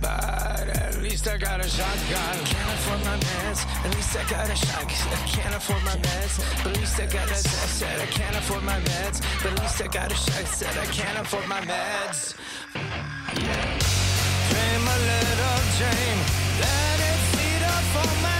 But 0.00 0.68
at 0.76 1.02
least 1.02 1.28
I 1.28 1.36
got 1.36 1.60
a 1.60 1.68
shotgun. 1.68 2.36
Can't 2.46 2.72
afford 2.74 3.04
my 3.04 3.16
meds, 3.18 3.66
at 3.84 3.94
least 3.94 4.16
I 4.16 4.24
got 4.30 4.48
a 4.48 4.56
shotgun. 4.56 5.12
I 5.12 5.26
can't 5.26 5.54
afford 5.54 5.82
my 5.84 5.96
meds, 5.96 6.34
but 6.62 6.72
at 6.72 6.78
least 6.78 7.00
I 7.00 7.06
got 7.06 7.28
a 7.28 7.32
I 7.32 7.68
said 7.78 8.00
I 8.00 8.06
can't 8.06 8.36
afford 8.36 8.62
my 8.64 8.80
meds, 8.80 9.20
but 9.42 9.52
at 9.52 9.60
least 9.60 9.82
I 9.82 9.86
got 9.88 10.10
a 10.10 10.14
shot. 10.14 10.38
I 10.38 10.44
said 10.44 10.76
I 10.78 10.86
can't 10.86 11.18
afford 11.18 11.46
my 11.48 11.60
meds. 11.60 12.34
Yeah. 12.74 14.00
Dream 14.50 14.84
a 14.94 14.98
little 15.10 15.60
dream, 15.78 16.18
let 16.64 16.98
it 17.10 17.20
feed 17.32 17.62
off 17.64 17.96
all 17.96 18.22
my 18.22 18.39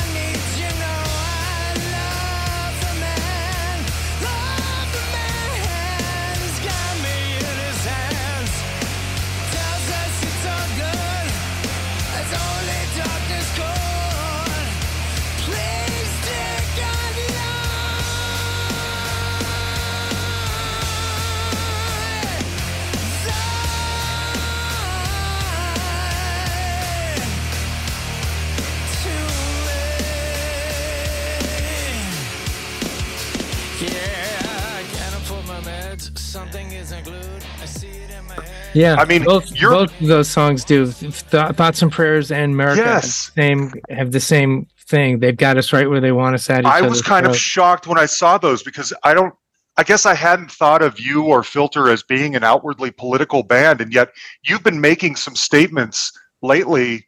yeah 38.74 38.96
I 38.98 39.04
mean, 39.04 39.24
both 39.24 39.50
you're- 39.54 39.74
both 39.74 40.00
of 40.00 40.06
those 40.06 40.28
songs 40.28 40.64
do. 40.64 40.90
Th- 40.92 41.12
thoughts 41.12 41.82
and 41.82 41.90
prayers 41.90 42.30
and 42.30 42.52
america 42.52 42.82
have 42.84 43.02
Yes. 43.02 43.30
the 43.34 43.42
same 43.42 43.72
have 43.90 44.12
the 44.12 44.20
same 44.20 44.66
thing. 44.86 45.20
They've 45.20 45.36
got 45.36 45.56
us 45.56 45.72
right 45.72 45.88
where 45.88 46.00
they 46.00 46.12
want 46.12 46.34
us 46.34 46.50
at 46.50 46.66
i 46.66 46.80
was 46.82 47.00
kind 47.00 47.24
of 47.26 47.36
shocked 47.36 47.86
when 47.86 47.98
i 47.98 48.06
saw 48.06 48.38
those 48.38 48.62
because 48.62 48.92
i 49.04 49.14
don't 49.14 49.32
i 49.76 49.84
guess 49.84 50.04
i 50.04 50.14
hadn't 50.14 50.50
thought 50.50 50.82
of 50.82 50.98
you 50.98 51.24
or 51.24 51.42
filter 51.44 51.88
as 51.88 52.02
being 52.02 52.34
an 52.34 52.42
outwardly 52.42 52.90
political 52.90 53.42
band 53.44 53.80
and 53.80 53.92
yet 53.94 54.08
you've 54.42 54.64
been 54.64 54.80
making 54.80 55.14
some 55.16 55.36
statements 55.36 56.12
lately. 56.42 57.06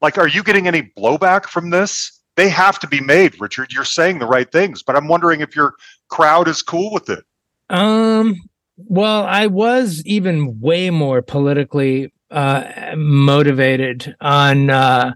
Like 0.00 0.16
are 0.16 0.28
you 0.28 0.42
getting 0.42 0.66
any 0.66 0.90
blowback 0.98 1.44
from 1.46 1.68
this? 1.70 2.20
They 2.36 2.48
have 2.48 2.78
to 2.78 2.86
be 2.86 3.00
made 3.00 3.38
richard. 3.40 3.70
You're 3.72 3.84
saying 3.84 4.18
the 4.18 4.26
right 4.26 4.50
things 4.50 4.82
but 4.82 4.96
i'm 4.96 5.08
wondering 5.08 5.40
if 5.42 5.54
your 5.54 5.74
crowd 6.08 6.48
is 6.48 6.62
cool 6.62 6.90
with 6.92 7.10
it. 7.10 7.22
Um, 7.68 8.34
well, 8.88 9.24
I 9.24 9.46
was 9.46 10.02
even 10.06 10.60
way 10.60 10.90
more 10.90 11.22
politically 11.22 12.12
uh 12.30 12.94
motivated 12.96 14.14
on 14.20 14.70
uh 14.70 15.12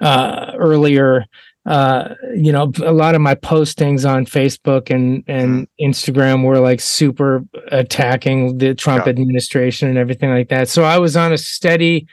uh 0.00 0.52
earlier 0.56 1.24
uh 1.66 2.14
you 2.36 2.52
know 2.52 2.70
a 2.84 2.92
lot 2.92 3.16
of 3.16 3.20
my 3.20 3.34
postings 3.34 4.08
on 4.08 4.24
Facebook 4.26 4.88
and 4.88 5.24
and 5.26 5.66
Instagram 5.80 6.44
were 6.44 6.60
like 6.60 6.80
super 6.80 7.42
attacking 7.72 8.58
the 8.58 8.74
Trump 8.74 9.06
Yeah. 9.06 9.10
administration 9.10 9.88
and 9.88 9.98
everything 9.98 10.30
like 10.30 10.48
that. 10.50 10.68
So 10.68 10.84
I 10.84 10.98
was 10.98 11.16
on 11.16 11.32
a 11.32 11.38
steady 11.38 12.06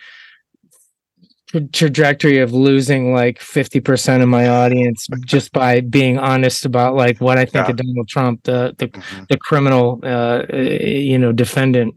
trajectory 1.74 2.38
of 2.40 2.54
losing 2.54 3.14
like 3.14 3.40
50% 3.40 4.22
of 4.22 4.30
my 4.30 4.48
audience 4.48 5.08
just 5.26 5.52
by 5.52 5.82
being 5.82 6.20
honest 6.20 6.66
about 6.66 6.96
like 6.96 7.20
what 7.20 7.38
I 7.38 7.46
think 7.46 7.66
Yeah. 7.68 7.72
of 7.72 7.78
Donald 7.78 8.08
Trump, 8.08 8.44
the 8.44 8.76
the 8.78 8.88
Mhm. 8.88 9.28
the 9.30 9.38
criminal 9.38 10.00
uh 10.04 10.44
you 10.54 11.18
know 11.18 11.32
defendant 11.32 11.96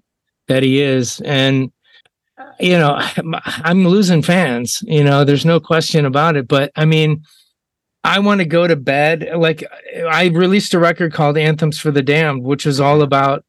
that 0.48 0.62
he 0.62 0.80
is 0.80 1.20
and 1.24 1.70
you 2.58 2.76
know, 2.78 2.98
I'm 3.44 3.86
losing 3.86 4.22
fans. 4.22 4.82
You 4.86 5.04
know, 5.04 5.24
there's 5.24 5.44
no 5.44 5.60
question 5.60 6.04
about 6.06 6.36
it. 6.36 6.48
But 6.48 6.72
I 6.76 6.84
mean, 6.84 7.22
I 8.04 8.18
want 8.18 8.40
to 8.40 8.44
go 8.46 8.66
to 8.66 8.74
bed. 8.76 9.28
Like 9.36 9.62
I 10.10 10.26
released 10.26 10.74
a 10.74 10.78
record 10.78 11.12
called 11.12 11.36
Anthems 11.38 11.78
for 11.78 11.90
the 11.90 12.02
Damned, 12.02 12.42
which 12.42 12.66
is 12.66 12.80
all 12.80 13.02
about 13.02 13.44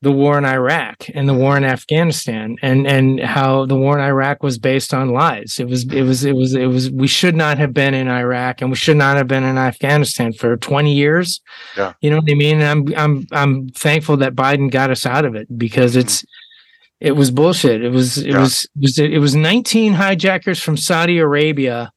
the 0.00 0.12
war 0.12 0.38
in 0.38 0.44
Iraq 0.44 1.06
and 1.12 1.28
the 1.28 1.34
war 1.34 1.56
in 1.56 1.64
Afghanistan 1.64 2.56
and 2.62 2.86
and 2.86 3.18
how 3.18 3.66
the 3.66 3.76
war 3.76 3.98
in 3.98 4.04
Iraq 4.04 4.44
was 4.44 4.56
based 4.56 4.94
on 4.94 5.10
lies. 5.10 5.56
It 5.58 5.66
was 5.66 5.84
it 5.92 6.02
was 6.02 6.24
it 6.24 6.34
was 6.36 6.54
it 6.54 6.66
was 6.66 6.90
we 6.90 7.08
should 7.08 7.34
not 7.34 7.58
have 7.58 7.74
been 7.74 7.94
in 7.94 8.06
Iraq 8.06 8.62
and 8.62 8.70
we 8.70 8.76
should 8.76 8.96
not 8.96 9.16
have 9.16 9.26
been 9.26 9.42
in 9.42 9.58
Afghanistan 9.58 10.32
for 10.32 10.56
20 10.56 10.94
years. 10.94 11.40
Yeah. 11.76 11.94
You 12.00 12.10
know 12.10 12.18
what 12.18 12.30
I 12.30 12.34
mean? 12.34 12.62
I'm 12.62 12.86
I'm 12.96 13.26
I'm 13.32 13.68
thankful 13.70 14.16
that 14.18 14.36
Biden 14.36 14.70
got 14.70 14.90
us 14.90 15.04
out 15.04 15.24
of 15.24 15.34
it 15.34 15.48
because 15.58 15.96
it's 15.96 16.22
mm-hmm. 16.22 17.06
it 17.08 17.16
was 17.16 17.32
bullshit. 17.32 17.82
It 17.82 17.90
was 17.90 18.18
it 18.18 18.28
Yeah. 18.28 18.40
was 18.40 18.64
it 18.76 18.80
was 18.80 18.98
it 19.00 19.18
was 19.18 19.34
19 19.34 19.94
hijackers 19.94 20.62
from 20.62 20.76
Saudi 20.76 21.18
Arabia 21.18 21.90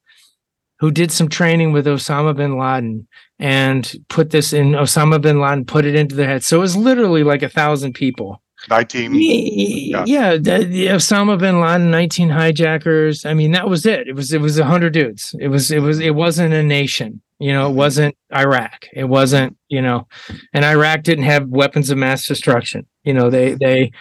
who 0.79 0.89
did 0.89 1.11
some 1.11 1.29
training 1.29 1.71
with 1.71 1.85
Osama 1.85 2.35
bin 2.35 2.57
Laden 2.57 3.07
and 3.41 3.95
put 4.07 4.29
this 4.29 4.53
in 4.53 4.73
Osama 4.73 5.19
bin 5.19 5.41
Laden, 5.41 5.65
put 5.65 5.83
it 5.83 5.95
into 5.95 6.15
their 6.15 6.27
head. 6.27 6.43
So 6.43 6.57
it 6.57 6.61
was 6.61 6.77
literally 6.77 7.23
like 7.23 7.41
a 7.41 7.49
thousand 7.49 7.93
people. 7.93 8.41
19. 8.69 9.15
Yeah, 9.15 10.03
yeah 10.05 10.31
the, 10.33 10.63
the 10.69 10.87
Osama 10.87 11.39
bin 11.39 11.59
Laden, 11.59 11.89
19 11.89 12.29
hijackers. 12.29 13.25
I 13.25 13.33
mean, 13.33 13.51
that 13.53 13.67
was 13.67 13.87
it. 13.87 14.07
It 14.07 14.13
was 14.13 14.31
it 14.31 14.41
was 14.41 14.59
a 14.59 14.65
hundred 14.65 14.93
dudes. 14.93 15.35
It 15.39 15.47
was 15.47 15.71
it 15.71 15.79
was 15.79 15.99
it 15.99 16.13
wasn't 16.13 16.53
a 16.53 16.61
nation. 16.61 17.19
You 17.39 17.53
know, 17.53 17.65
it 17.65 17.69
mm-hmm. 17.69 17.77
wasn't 17.77 18.17
Iraq. 18.35 18.85
It 18.93 19.05
wasn't, 19.05 19.57
you 19.67 19.81
know, 19.81 20.07
and 20.53 20.63
Iraq 20.63 21.01
didn't 21.01 21.23
have 21.23 21.47
weapons 21.47 21.89
of 21.89 21.97
mass 21.97 22.27
destruction. 22.27 22.85
You 23.03 23.15
know, 23.15 23.31
they 23.31 23.55
they 23.55 23.91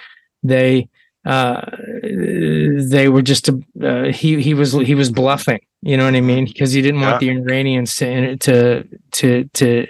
they 0.42 0.90
uh 1.26 1.60
they 2.88 3.08
were 3.10 3.22
just 3.22 3.48
a, 3.48 3.60
uh, 3.82 4.04
he 4.12 4.40
he 4.40 4.54
was 4.54 4.72
he 4.72 4.94
was 4.94 5.10
bluffing 5.10 5.60
you 5.82 5.96
know 5.96 6.04
what 6.06 6.14
i 6.14 6.20
mean 6.20 6.44
because 6.46 6.72
he 6.72 6.80
didn't 6.80 7.00
want 7.02 7.20
the 7.20 7.28
iranians 7.30 7.94
to 7.96 8.36
to 8.38 8.84
to 9.12 9.45
to 9.52 9.86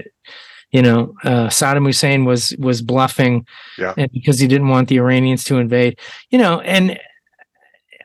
you 0.72 0.82
know 0.82 1.14
uh 1.24 1.46
saddam 1.48 1.86
hussein 1.86 2.24
was 2.24 2.54
was 2.58 2.82
bluffing 2.82 3.46
Yeah. 3.78 3.94
and 3.96 4.10
because 4.12 4.40
he 4.40 4.48
didn't 4.48 4.68
want 4.68 4.88
the 4.88 4.96
iranians 4.98 5.44
to 5.44 5.58
invade 5.58 5.98
you 6.30 6.38
know 6.38 6.60
and 6.60 6.98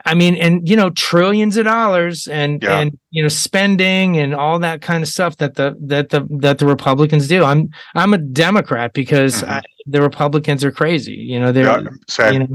i 0.06 0.14
mean 0.14 0.36
and 0.36 0.70
you 0.70 0.76
know 0.76 0.92
trillions 0.92 1.58
of 1.58 1.66
dollars 1.66 2.28
and 2.28 2.62
Yeah. 2.62 2.80
and 2.80 2.98
you 3.10 3.24
know 3.24 3.30
spending 3.30 4.18
and 4.18 4.36
all 4.36 4.60
that 4.60 4.82
kind 4.84 5.02
of 5.02 5.10
stuff 5.10 5.38
that 5.38 5.56
the 5.56 5.76
that 5.82 6.10
the 6.10 6.28
that 6.42 6.60
the 6.60 6.68
republicans 6.68 7.28
do 7.28 7.44
i'm 7.44 7.70
i'm 7.96 8.14
a 8.14 8.20
democrat 8.20 8.94
because 8.94 9.42
Mhm. 9.42 9.50
I, 9.50 9.62
the 9.88 10.02
republicans 10.02 10.64
are 10.64 10.72
crazy 10.72 11.14
you 11.14 11.40
know 11.40 11.52
they're 11.52 11.66
Yeah, 12.20 12.32
you 12.32 12.40
know 12.40 12.48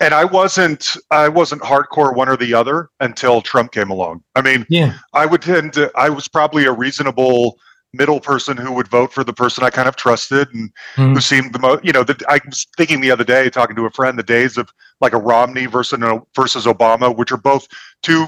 and 0.00 0.14
I 0.14 0.24
wasn't 0.24 0.96
I 1.10 1.28
wasn't 1.28 1.62
hardcore 1.62 2.14
one 2.14 2.28
or 2.28 2.36
the 2.36 2.54
other 2.54 2.88
until 3.00 3.42
Trump 3.42 3.72
came 3.72 3.90
along. 3.90 4.22
I 4.34 4.42
mean, 4.42 4.66
yeah 4.68 4.98
I 5.12 5.26
would 5.26 5.42
tend 5.42 5.72
to 5.74 5.90
I 5.96 6.08
was 6.08 6.28
probably 6.28 6.64
a 6.64 6.72
reasonable 6.72 7.58
middle 7.94 8.20
person 8.20 8.56
who 8.56 8.72
would 8.72 8.88
vote 8.88 9.12
for 9.12 9.22
the 9.22 9.34
person 9.34 9.62
I 9.62 9.68
kind 9.70 9.86
of 9.86 9.96
trusted 9.96 10.48
and 10.54 10.70
Mhm. 10.96 11.14
who 11.14 11.20
seemed 11.20 11.52
the 11.52 11.58
most 11.58 11.84
you 11.84 11.92
know 11.92 12.04
that 12.04 12.22
I 12.28 12.40
was 12.46 12.66
thinking 12.76 13.00
the 13.00 13.10
other 13.10 13.24
day 13.24 13.50
talking 13.50 13.76
to 13.76 13.84
a 13.86 13.90
friend 13.90 14.18
the 14.18 14.22
days 14.22 14.56
of 14.56 14.70
like 15.00 15.12
a 15.12 15.18
Romney 15.18 15.66
versus 15.66 15.98
versus 16.34 16.64
Obama 16.64 17.14
which 17.14 17.32
are 17.32 17.36
both 17.36 17.66
two 18.02 18.26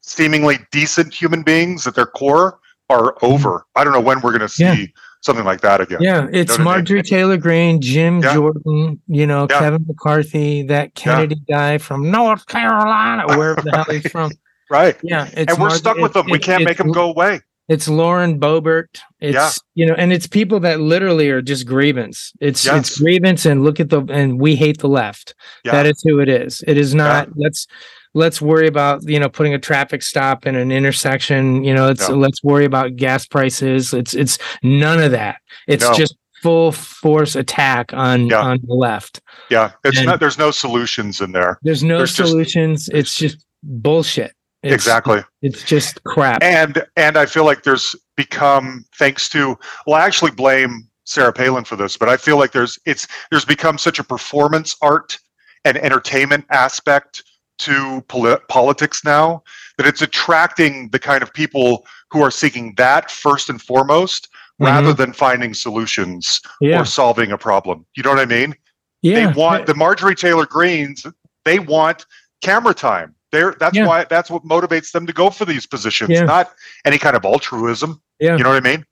seemingly 0.00 0.58
decent 0.72 1.12
human 1.12 1.42
beings 1.42 1.86
at 1.86 1.94
their 1.94 2.06
core 2.06 2.58
are 2.88 3.16
over. 3.22 3.66
I 3.74 3.82
don't 3.82 3.92
know 3.92 4.00
when 4.00 4.20
we're 4.20 4.30
going 4.30 4.40
to 4.40 4.48
see 4.48 4.64
Mm-hmm. 4.64 4.80
Yeah. 4.80 4.86
Something 5.26 5.44
like 5.44 5.60
that 5.60 5.80
again. 5.82 5.98
Yeah, 6.00 6.26
it's 6.32 6.52
what 6.52 6.60
I 6.60 6.64
mean? 6.64 6.64
Marjorie 6.64 7.02
Taylor 7.02 7.36
Greene, 7.36 7.80
Jim 7.82 8.22
Yeah. 8.22 8.32
Jordan, 8.34 9.00
you 9.08 9.26
know, 9.26 9.46
Yeah. 9.50 9.58
Kevin 9.58 9.84
McCarthy, 9.86 10.62
that 10.62 10.94
Kennedy 10.94 11.36
guy 11.48 11.76
from 11.78 12.10
North 12.10 12.46
Carolina, 12.46 13.24
wherever 13.36 13.60
the 13.60 13.70
hell 13.72 13.84
he's 13.90 14.10
from. 14.10 14.30
Right. 14.68 14.96
Yeah, 15.00 15.28
it's 15.32 15.52
and 15.52 15.60
we're 15.62 15.68
Mar- 15.68 15.76
stuck 15.76 15.96
with 15.96 16.10
it- 16.10 16.14
them. 16.14 16.26
We 16.28 16.40
can't 16.40 16.64
make 16.64 16.76
them 16.78 16.90
go 16.90 17.08
away. 17.10 17.40
It's 17.68 17.88
Lauren 17.88 18.38
Boebert. 18.38 19.00
It's 19.20 19.34
Yeah. 19.34 19.50
you 19.74 19.86
know, 19.86 19.94
and 19.94 20.12
it's 20.12 20.26
people 20.26 20.60
that 20.60 20.80
literally 20.80 21.30
are 21.30 21.42
just 21.42 21.66
grievance. 21.66 22.32
It's 22.40 22.64
Yes. 22.64 22.90
it's 22.90 22.98
grievance, 23.00 23.44
and 23.44 23.64
look 23.64 23.80
at 23.80 23.90
the 23.90 24.02
and 24.08 24.40
we 24.40 24.54
hate 24.54 24.78
the 24.78 24.88
left. 24.88 25.34
Yeah. 25.64 25.72
That 25.72 25.86
is 25.86 26.00
who 26.06 26.20
it 26.20 26.28
is. 26.28 26.62
It 26.66 26.76
is 26.78 26.94
not. 26.94 27.28
Let's 27.34 27.66
let's 28.14 28.40
worry 28.40 28.68
about 28.68 29.02
you 29.08 29.18
know 29.18 29.28
putting 29.28 29.52
a 29.54 29.58
traffic 29.58 30.02
stop 30.02 30.46
in 30.46 30.54
an 30.54 30.70
intersection. 30.70 31.64
You 31.64 31.74
know, 31.74 31.88
it's 31.88 32.08
No. 32.08 32.16
let's 32.16 32.42
worry 32.44 32.64
about 32.64 32.94
gas 32.96 33.26
prices. 33.26 33.92
It's 33.92 34.14
it's 34.14 34.38
none 34.62 35.02
of 35.02 35.10
that. 35.10 35.36
It's 35.66 35.84
No. 35.84 35.94
just 35.94 36.14
full 36.42 36.70
force 36.70 37.34
attack 37.34 37.92
on 37.94 38.28
Yeah. 38.28 38.40
on 38.42 38.60
the 38.64 38.74
left. 38.74 39.20
Yeah. 39.50 39.72
It's 39.84 39.96
And- 39.96 40.06
not 40.06 40.20
there's 40.20 40.38
no 40.38 40.52
solutions 40.52 41.20
in 41.20 41.32
there. 41.32 41.58
There's 41.62 41.82
no 41.82 41.98
There's 41.98 42.14
just- 42.14 42.30
solutions. 42.30 42.88
it's 42.92 43.14
just 43.16 43.38
bullshit. 43.64 44.32
It's, 44.66 44.74
exactly. 44.74 45.22
It's 45.42 45.62
just 45.64 46.02
crap. 46.04 46.42
and 46.42 46.84
and 46.96 47.16
I 47.16 47.26
feel 47.26 47.44
like 47.44 47.62
there's 47.62 47.94
become 48.16 48.84
thanks 48.98 49.28
to 49.30 49.58
well 49.86 50.00
I 50.00 50.06
actually 50.06 50.30
blame 50.32 50.88
Sarah 51.04 51.32
Palin 51.32 51.64
for 51.64 51.76
this, 51.76 51.96
but 51.96 52.08
I 52.08 52.16
feel 52.16 52.36
like 52.38 52.52
there's 52.52 52.78
it's 52.86 53.06
there's 53.30 53.44
become 53.44 53.78
such 53.78 53.98
a 53.98 54.04
performance 54.04 54.76
art 54.82 55.18
and 55.64 55.76
entertainment 55.78 56.44
aspect 56.50 57.22
to 57.58 58.02
poli- 58.08 58.36
politics 58.48 59.04
now 59.04 59.42
that 59.78 59.86
it's 59.86 60.02
attracting 60.02 60.88
the 60.90 60.98
kind 60.98 61.22
of 61.22 61.32
people 61.32 61.86
who 62.10 62.22
are 62.22 62.30
seeking 62.30 62.74
that 62.76 63.10
first 63.10 63.48
and 63.50 63.60
foremost 63.62 64.28
rather 64.58 64.92
than 64.94 65.12
finding 65.12 65.52
solutions 65.52 66.40
Mm-hmm. 66.62 66.64
yeah. 66.72 66.80
or 66.80 66.84
solving 66.86 67.32
a 67.32 67.38
problem. 67.38 67.84
You 67.96 68.02
know 68.04 68.10
what 68.10 68.18
I 68.20 68.24
mean? 68.26 68.54
yeah. 69.02 69.26
They 69.26 69.38
want 69.38 69.66
the 69.66 69.74
Marjorie 69.74 70.14
Taylor 70.14 70.46
Greens. 70.46 71.04
They 71.44 71.58
want 71.58 72.06
camera 72.42 72.72
time. 72.72 73.14
They're, 73.32 73.54
that's 73.58 73.76
Yeah. 73.76 73.86
why 73.86 74.04
that's 74.04 74.30
what 74.30 74.44
motivates 74.44 74.92
them 74.92 75.06
to 75.06 75.12
go 75.12 75.30
for 75.30 75.44
these 75.44 75.66
positions, 75.66 76.10
Yeah. 76.10 76.24
not 76.24 76.50
any 76.84 76.98
kind 76.98 77.16
of 77.16 77.24
altruism. 77.24 78.00
Yeah. 78.20 78.36
You 78.36 78.44
know 78.44 78.50
what 78.50 78.64
I 78.64 78.68
mean? 78.76 78.84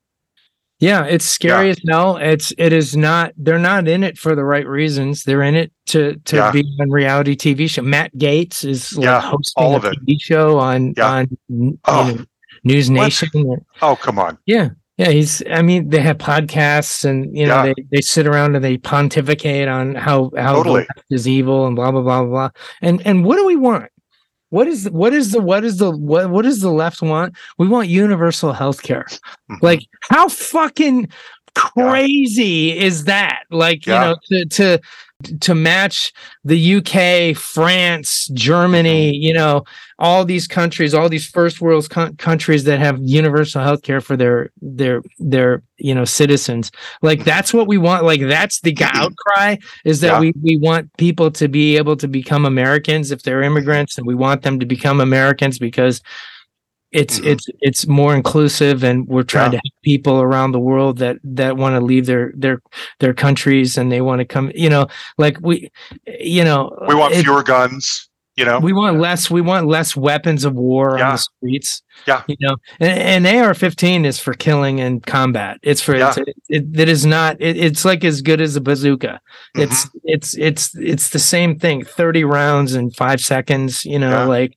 Yeah, 0.81 1.05
it's 1.05 1.25
scary 1.25 1.71
as 1.71 1.79
hell. 1.89 2.17
It's 2.17 2.53
it 2.59 2.73
is 2.73 2.97
not. 2.97 3.33
They're 3.37 3.61
not 3.61 3.87
in 3.87 4.03
it 4.03 4.19
for 4.19 4.35
the 4.35 4.45
right 4.45 4.67
reasons. 4.67 5.23
They're 5.23 5.43
in 5.43 5.55
it 5.55 5.73
to 5.87 6.17
to 6.25 6.37
Yeah. 6.37 6.51
be 6.51 6.65
on 6.81 6.91
reality 6.91 7.37
TV 7.37 7.69
show. 7.71 7.83
Matt 7.83 8.13
Gaetz 8.17 8.65
is 8.69 8.95
like 8.97 9.05
Yeah, 9.05 9.21
hosting 9.21 9.65
all 9.65 9.75
a 9.77 9.91
it. 9.91 9.97
TV 10.07 10.19
show 10.21 10.59
on 10.59 10.95
Yeah. 10.97 11.07
on 11.11 11.29
you 11.49 11.79
Oh. 11.87 12.09
know, 12.17 12.25
News 12.65 12.91
What? 12.91 12.97
Nation. 13.05 13.31
Oh, 13.83 13.95
come 13.97 14.19
on. 14.19 14.37
Yeah, 14.47 14.71
yeah. 14.99 15.11
He's. 15.11 15.43
I 15.51 15.63
mean, 15.63 15.91
they 15.91 16.01
have 16.01 16.19
podcasts, 16.19 17.05
and 17.05 17.35
you 17.37 17.47
know, 17.47 17.65
Yeah. 17.65 17.73
they 17.77 17.85
they 17.93 18.01
sit 18.01 18.27
around 18.27 18.57
and 18.57 18.65
they 18.65 18.77
pontificate 18.79 19.69
on 19.69 19.95
how 19.95 20.33
how 20.37 20.55
Totally. 20.55 20.87
is 21.11 21.29
evil 21.29 21.67
and 21.67 21.77
blah 21.77 21.93
blah 21.93 22.03
blah 22.03 22.23
blah. 22.25 22.29
blah. 22.29 22.51
And 22.83 23.01
and 23.07 23.25
what 23.25 23.37
do 23.37 23.47
we 23.47 23.57
want? 23.57 23.87
What 24.55 24.69
is 24.69 24.89
what 24.91 25.13
is 25.13 25.33
the 25.33 25.41
what 25.41 25.65
is 25.65 25.79
the 25.79 25.91
what 25.91 26.31
what 26.31 26.43
does 26.43 26.61
the 26.61 26.71
left 26.71 27.03
want? 27.03 27.35
We 27.59 27.67
want 27.67 27.89
universal 27.89 28.53
health 28.53 28.85
care. 28.85 29.07
Mhm. 29.51 29.59
Like 29.63 29.81
how 30.11 30.29
fucking 30.29 31.09
crazy 31.57 32.79
is 32.79 33.05
that? 33.05 33.43
Like, 33.51 33.85
Yeah. 33.85 34.11
you 34.31 34.39
know, 34.39 34.45
to 34.45 34.47
to 34.47 34.81
to 35.41 35.55
match 35.55 36.13
the 36.45 36.77
UK, 36.77 37.37
France, 37.37 38.29
Germany, 38.35 39.13
Mm-hmm. 39.13 39.23
you 39.23 39.33
know, 39.35 39.65
all 39.99 40.25
these 40.25 40.47
countries, 40.49 40.93
all 40.95 41.09
these 41.09 41.27
first 41.27 41.61
world 41.61 41.89
coun- 41.89 42.17
countries 42.17 42.65
that 42.65 42.79
have 42.81 42.99
universal 43.01 43.63
health 43.63 43.83
care 43.83 44.01
for 44.01 44.17
their 44.17 44.51
their 44.61 45.03
their 45.19 45.63
you 45.79 45.95
know 45.95 46.05
citizens. 46.05 46.71
Like 47.03 47.25
that's 47.25 47.55
what 47.55 47.67
we 47.69 47.79
want. 47.79 48.05
Like 48.05 48.21
that's 48.23 48.61
the 48.61 48.77
outcry 48.81 49.57
is 49.85 50.01
that 50.01 50.15
Mm-hmm. 50.15 50.25
Yeah. 50.25 50.33
we 50.43 50.57
we 50.57 50.57
want 50.59 50.95
people 50.97 51.31
to 51.33 51.49
be 51.49 51.77
able 51.77 51.97
to 51.97 52.09
become 52.09 52.45
Americans 52.45 53.11
if 53.11 53.23
they're 53.23 53.43
immigrants, 53.43 53.97
and 53.99 54.07
we 54.07 54.15
want 54.15 54.43
them 54.43 54.59
to 54.61 54.67
become 54.67 55.01
Americans 55.01 55.59
because 55.59 56.03
it's 56.95 57.19
Mhm. 57.21 57.27
it's 57.33 57.47
it's 57.61 57.87
more 57.87 58.15
inclusive 58.15 58.83
and 58.85 59.07
we're 59.09 59.23
trying 59.25 59.53
Yeah. 59.53 59.59
to 59.59 59.63
help 59.69 59.83
people 59.83 60.21
around 60.23 60.53
the 60.53 60.61
world 60.61 60.99
that 60.99 61.17
that 61.25 61.57
want 61.57 61.75
to 61.75 61.81
leave 61.85 62.07
their 62.07 62.33
their 62.37 62.61
their 63.01 63.13
countries 63.13 63.77
and 63.77 63.91
they 63.93 64.01
want 64.01 64.21
to 64.21 64.25
come 64.25 64.51
you 64.55 64.71
know 64.71 64.87
like 65.19 65.37
we 65.43 65.71
you 66.21 66.45
know 66.45 66.71
We 66.89 66.95
want 66.95 67.15
it- 67.15 67.25
fewer 67.25 67.43
guns, 67.43 68.09
you 68.37 68.45
know? 68.45 68.59
we 68.61 68.73
want 68.73 68.99
less 69.01 69.31
we 69.31 69.41
want 69.41 69.67
less 69.67 69.97
weapons 69.97 70.45
of 70.45 70.55
war 70.55 70.97
Yeah. 70.99 71.07
on 71.09 71.13
the 71.15 71.19
streets 71.19 71.83
Yeah. 72.07 72.23
you 72.29 72.37
know 72.41 72.57
and, 72.81 73.25
and 73.27 73.27
ar-15 73.27 74.05
is 74.07 74.19
for 74.21 74.35
killing 74.35 74.81
and 74.81 75.05
combat 75.05 75.59
it's 75.63 75.81
for 75.83 75.97
Yeah. 75.97 76.09
it's, 76.17 76.19
it, 76.49 76.65
it, 76.81 76.89
is 76.89 77.05
not 77.05 77.37
it, 77.41 77.57
it's 77.57 77.85
like 77.85 78.05
as 78.05 78.23
good 78.23 78.41
as 78.41 78.55
a 78.57 78.61
bazooka 78.61 79.21
Mm-hmm. 79.57 79.63
it's 79.63 79.89
it's 80.05 80.37
it's 80.39 80.75
it's 80.77 81.09
the 81.11 81.19
same 81.19 81.59
thing 81.59 81.85
30 81.85 82.25
rounds 82.25 82.75
in 82.75 82.91
five 82.93 83.21
seconds 83.21 83.85
you 83.85 83.99
know 83.99 84.27
like 84.29 84.53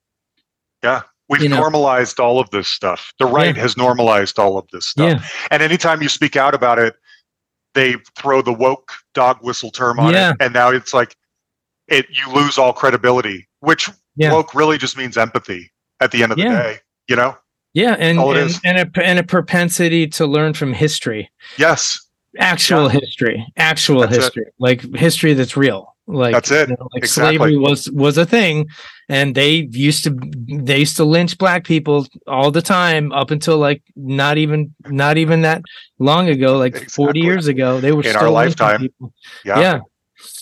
Yeah. 0.83 0.93
like 0.93 1.03
We've 1.29 1.41
you 1.43 1.49
know. 1.49 1.57
normalized 1.57 2.19
all 2.19 2.39
of 2.39 2.49
this 2.51 2.67
stuff. 2.69 3.11
The 3.19 3.25
right 3.25 3.55
Yeah. 3.55 3.61
has 3.61 3.75
normalized 3.77 4.39
all 4.39 4.57
of 4.57 4.65
this 4.71 4.87
stuff. 4.87 5.21
yeah 5.21 5.47
And 5.51 5.61
anytime 5.61 6.01
you 6.01 6.09
speak 6.09 6.35
out 6.35 6.53
about 6.55 6.79
it, 6.79 6.95
they 7.73 7.95
throw 8.17 8.41
the 8.41 8.53
woke 8.53 8.91
dog 9.13 9.37
whistle 9.41 9.69
term 9.71 9.99
on 9.99 10.13
Yeah. 10.13 10.31
it. 10.31 10.37
And 10.39 10.53
now 10.53 10.69
it's 10.69 10.93
like 10.93 11.15
it 11.87 12.05
you 12.09 12.31
lose 12.33 12.57
all 12.57 12.73
credibility, 12.73 13.47
which 13.59 13.89
woke 14.17 14.53
really 14.55 14.77
just 14.77 14.97
means 14.97 15.17
empathy 15.17 15.71
at 15.99 16.11
the 16.11 16.23
end 16.23 16.31
of 16.31 16.37
the 16.37 16.43
day. 16.45 16.79
You 17.07 17.15
know? 17.15 17.37
yeah 17.73 17.95
and 17.99 18.17
and, 18.19 18.59
and 18.63 18.77
a 18.97 19.05
and 19.05 19.19
a 19.19 19.23
propensity 19.23 20.07
to 20.07 20.25
learn 20.25 20.53
from 20.53 20.73
history 20.73 21.29
Yes. 21.57 21.99
actual 22.39 22.87
history 22.89 23.45
actual 23.57 24.01
That's 24.01 24.13
it. 24.17 24.21
history 24.21 24.45
like 24.59 24.95
history 24.95 25.33
that's 25.33 25.55
real 25.57 25.95
Like 26.09 26.33
That's 26.33 26.51
it. 26.51 26.69
you 26.69 26.75
know, 26.79 26.87
like 26.93 27.03
Exactly. 27.03 27.37
slavery 27.37 27.57
was 27.57 27.91
was 27.91 28.17
a 28.17 28.25
thing, 28.25 28.67
and 29.09 29.35
they 29.35 29.67
used 29.71 30.05
to 30.05 30.17
they 30.47 30.79
used 30.79 30.95
to 30.97 31.03
lynch 31.03 31.37
black 31.37 31.65
people 31.65 32.07
all 32.27 32.49
the 32.49 32.61
time 32.61 33.11
up 33.11 33.29
until 33.29 33.57
like 33.57 33.83
not 33.97 34.37
even 34.37 34.73
not 34.85 35.17
even 35.17 35.41
that 35.41 35.61
long 35.99 36.29
ago, 36.29 36.57
like 36.57 36.89
forty 36.89 37.19
years 37.19 37.47
ago. 37.47 37.81
They 37.81 37.91
were 37.91 38.03
In 38.03 38.09
still 38.11 38.21
our 38.21 38.29
lifetime. 38.29 38.87
Yeah, 39.43 39.59
Yeah, 39.59 39.79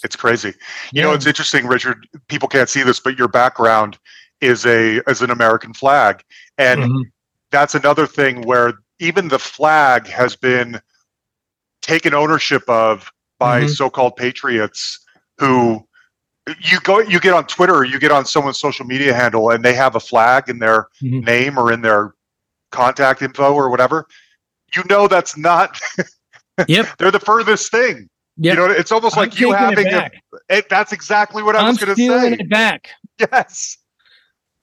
it's 0.04 0.16
crazy. 0.16 0.54
You 0.94 1.02
know, 1.02 1.14
it's 1.14 1.26
interesting, 1.26 1.66
Richard. 1.66 2.08
People 2.28 2.48
can't 2.48 2.70
see 2.70 2.84
this, 2.84 3.00
but 3.00 3.18
your 3.18 3.28
background 3.28 3.98
is 4.42 4.68
a 4.68 4.98
is 5.10 5.24
an 5.24 5.32
American 5.32 5.74
flag, 5.74 6.22
and 6.60 6.84
Mhm. 6.84 7.02
that's 7.50 7.74
another 7.74 8.06
thing 8.06 8.44
where 8.44 8.74
even 9.00 9.30
the 9.30 9.40
flag 9.40 10.06
has 10.08 10.36
been 10.36 10.80
taken 11.82 12.14
ownership 12.14 12.70
of 12.70 13.12
by 13.40 13.64
Mhm. 13.64 13.70
so-called 13.76 14.16
patriots 14.16 15.00
who 15.40 15.86
you 16.62 16.80
go 16.82 17.00
you 17.00 17.20
get 17.20 17.34
on 17.34 17.46
Twitter 17.48 17.74
or 17.76 17.86
you 17.86 18.00
get 18.00 18.12
on 18.12 18.26
someone's 18.26 18.60
social 18.60 18.86
media 18.86 19.14
handle 19.14 19.50
and 19.50 19.64
they 19.66 19.74
have 19.74 19.96
a 19.96 20.00
flag 20.00 20.48
in 20.50 20.60
their 20.60 20.88
Mhm. 21.02 21.26
name 21.26 21.58
or 21.58 21.72
in 21.72 21.82
their 21.82 22.14
contact 22.72 23.22
info 23.22 23.54
or 23.54 23.70
whatever. 23.70 24.06
You 24.76 24.84
know 24.90 25.08
that's 25.08 25.38
not 25.38 25.80
Yep. 26.68 26.98
they're 26.98 27.12
the 27.12 27.20
furthest 27.20 27.72
thing. 27.72 28.10
Yep. 28.38 28.56
You 28.58 28.68
know, 28.68 28.72
it's 28.74 28.92
almost 28.92 29.18
I'm 29.18 29.24
like 29.24 29.40
you 29.40 29.54
taking 29.54 29.72
it 29.80 29.92
having 29.92 29.94
a, 29.94 30.10
it, 30.58 30.70
that's 30.70 30.92
exactly 30.92 31.42
what 31.42 31.56
I 31.56 31.60
I'm 31.60 31.68
was 31.70 31.78
going 31.78 31.96
to 31.96 32.02
say. 32.02 32.34
it 32.34 32.50
back. 32.50 32.90
Yes. 33.20 33.78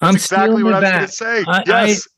I'm 0.01 0.13
That's 0.15 0.25
exactly 0.27 0.57
stealing 0.59 0.65
what 0.65 0.83
it 0.85 0.87
I 0.95 1.01
was 1.03 1.19
going 1.19 1.41
to 1.41 1.45
say. 1.47 1.51
I- 1.51 1.85
yes. 1.87 2.09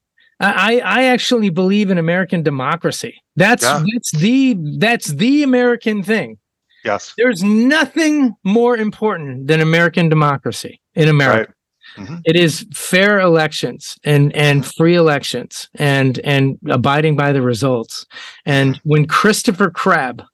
I, 0.40 0.81
I 0.83 1.01
I 1.01 1.05
actually 1.05 1.49
believe 1.51 1.90
in 1.90 1.99
American 1.99 2.43
democracy. 2.43 3.14
That's 3.37 3.62
Yeah. 3.62 3.85
that's 3.95 4.11
the 4.12 4.57
that's 4.79 5.07
the 5.07 5.45
American 5.45 6.03
thing. 6.03 6.38
Yes. 6.85 7.14
There's 7.16 7.42
nothing 7.42 8.35
more 8.44 8.77
important 8.77 9.47
than 9.47 9.61
American 9.61 10.09
democracy 10.09 10.81
in 10.94 11.09
America. 11.09 11.53
Right. 11.97 12.09
Mhm. 12.09 12.20
It 12.25 12.37
is 12.37 12.66
fair 12.75 13.20
elections 13.20 13.97
and 14.05 14.35
and 14.35 14.66
free 14.66 14.97
elections 14.97 15.68
and 15.77 16.18
and 16.20 16.59
abiding 16.68 17.16
by 17.16 17.33
the 17.33 17.42
results. 17.42 18.05
And 18.44 18.81
when 18.85 19.07
Christopher 19.07 19.70
Krebs 19.70 20.25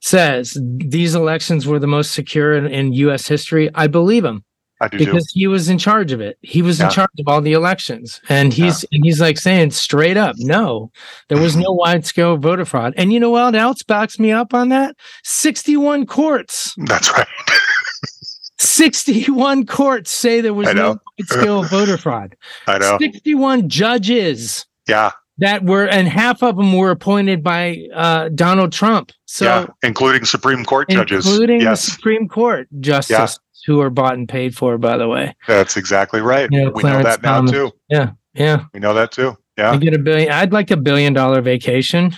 says 0.00 0.56
these 0.78 1.14
elections 1.16 1.66
were 1.66 1.80
the 1.80 1.88
most 1.88 2.12
secure 2.12 2.54
in, 2.54 2.66
in 2.66 2.92
U.S. 2.92 3.26
history, 3.26 3.68
I 3.74 3.88
believe 3.88 4.24
him 4.24 4.44
I 4.80 4.88
do 4.88 4.98
too. 4.98 5.04
because 5.06 5.28
he 5.32 5.46
was 5.48 5.68
in 5.68 5.78
charge 5.78 6.12
of 6.12 6.20
it. 6.20 6.38
He 6.42 6.62
was 6.62 6.80
in 6.80 6.88
charge 6.90 7.10
of 7.18 7.26
all 7.26 7.40
the 7.40 7.52
elections, 7.52 8.20
and 8.28 8.52
he's 8.52 8.84
and 8.92 9.04
he's 9.04 9.20
like 9.20 9.38
saying 9.38 9.72
straight 9.72 10.16
up, 10.16 10.36
no, 10.38 10.90
there 11.28 11.40
was 11.40 11.56
no 11.56 11.72
wide 11.72 12.06
scale 12.06 12.36
voter 12.36 12.64
fraud. 12.64 12.94
And 12.96 13.12
you 13.12 13.18
know 13.18 13.30
what 13.30 13.54
else 13.56 13.82
backs 13.82 14.18
me 14.18 14.30
up 14.30 14.54
on 14.54 14.68
that? 14.68 14.96
Sixty-one 15.24 16.06
courts, 16.06 16.74
That's 16.86 17.10
right. 17.12 17.26
sixty-one 18.58 19.66
courts 19.66 20.10
say 20.10 20.40
there 20.40 20.54
was 20.54 20.72
no 20.74 20.90
wide 21.18 21.28
scale 21.28 21.62
voter 21.68 21.96
fraud. 21.98 22.36
I 22.66 22.78
know. 22.78 22.98
Sixty-one 23.00 23.68
judges 23.68 24.66
Yeah. 24.86 25.10
that 25.38 25.64
were, 25.64 25.86
and 25.88 26.08
half 26.08 26.42
of 26.42 26.56
them 26.56 26.72
were 26.72 26.90
appointed 26.90 27.42
by 27.42 27.86
uh, 27.94 28.28
Donald 28.30 28.72
Trump. 28.72 29.12
So. 29.26 29.44
yeah. 29.44 29.66
Including 29.82 30.24
Supreme 30.24 30.64
Court 30.64 30.88
judges. 30.88 31.26
Including 31.26 31.58
the 31.58 31.64
yes. 31.64 31.82
Supreme 31.84 32.28
Court 32.28 32.68
justices 32.80 33.38
who 33.68 33.80
are 33.80 33.90
bought 33.90 34.14
and 34.14 34.28
paid 34.28 34.56
for, 34.56 34.78
by 34.78 34.96
the 34.96 35.06
way. 35.06 35.36
That's 35.46 35.76
exactly 35.76 36.20
right. 36.22 36.48
Yeah, 36.50 36.70
we 36.70 36.82
know 36.82 37.02
that 37.02 37.22
now 37.22 37.42
too. 37.42 37.70
Yeah, 37.88 38.12
yeah. 38.34 38.64
We 38.72 38.80
know 38.80 38.94
that 38.94 39.12
too. 39.12 39.36
I 39.58 39.74
Yeah. 39.74 39.76
get 39.76 39.94
a 39.94 39.98
billion. 39.98 40.32
I'd 40.32 40.52
like 40.52 40.70
a 40.70 40.76
billion 40.76 41.12
dollar 41.12 41.42
vacation. 41.42 42.16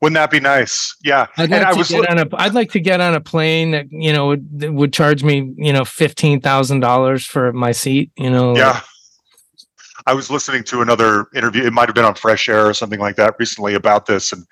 Wouldn't 0.00 0.14
that 0.14 0.30
be 0.30 0.40
nice? 0.40 0.94
Yeah. 1.04 1.26
I'd 1.36 1.44
and 1.44 1.52
like 1.52 1.66
I 1.66 1.72
to 1.72 1.78
was 1.78 1.88
get 1.90 2.08
on 2.08 2.18
a. 2.18 2.26
I'd 2.34 2.54
like 2.54 2.70
to 2.72 2.80
get 2.80 3.00
on 3.00 3.14
a 3.14 3.20
plane 3.20 3.72
that 3.72 3.86
you 3.90 4.12
know 4.12 4.28
would, 4.28 4.60
that 4.60 4.72
would 4.72 4.92
charge 4.92 5.24
me 5.24 5.52
you 5.56 5.72
know 5.72 5.84
fifteen 5.84 6.40
thousand 6.40 6.80
dollars 6.80 7.26
for 7.26 7.52
my 7.52 7.72
seat. 7.72 8.12
You 8.16 8.30
know. 8.30 8.56
Yeah. 8.56 8.80
I 10.06 10.14
was 10.14 10.30
listening 10.30 10.64
to 10.64 10.82
another 10.82 11.26
interview. 11.34 11.64
It 11.64 11.72
might 11.72 11.88
have 11.88 11.94
been 11.94 12.04
on 12.04 12.14
Fresh 12.14 12.48
Air 12.48 12.66
or 12.66 12.74
something 12.74 12.98
like 13.00 13.16
that 13.16 13.34
recently 13.38 13.74
about 13.74 14.06
this. 14.06 14.32
And 14.32 14.44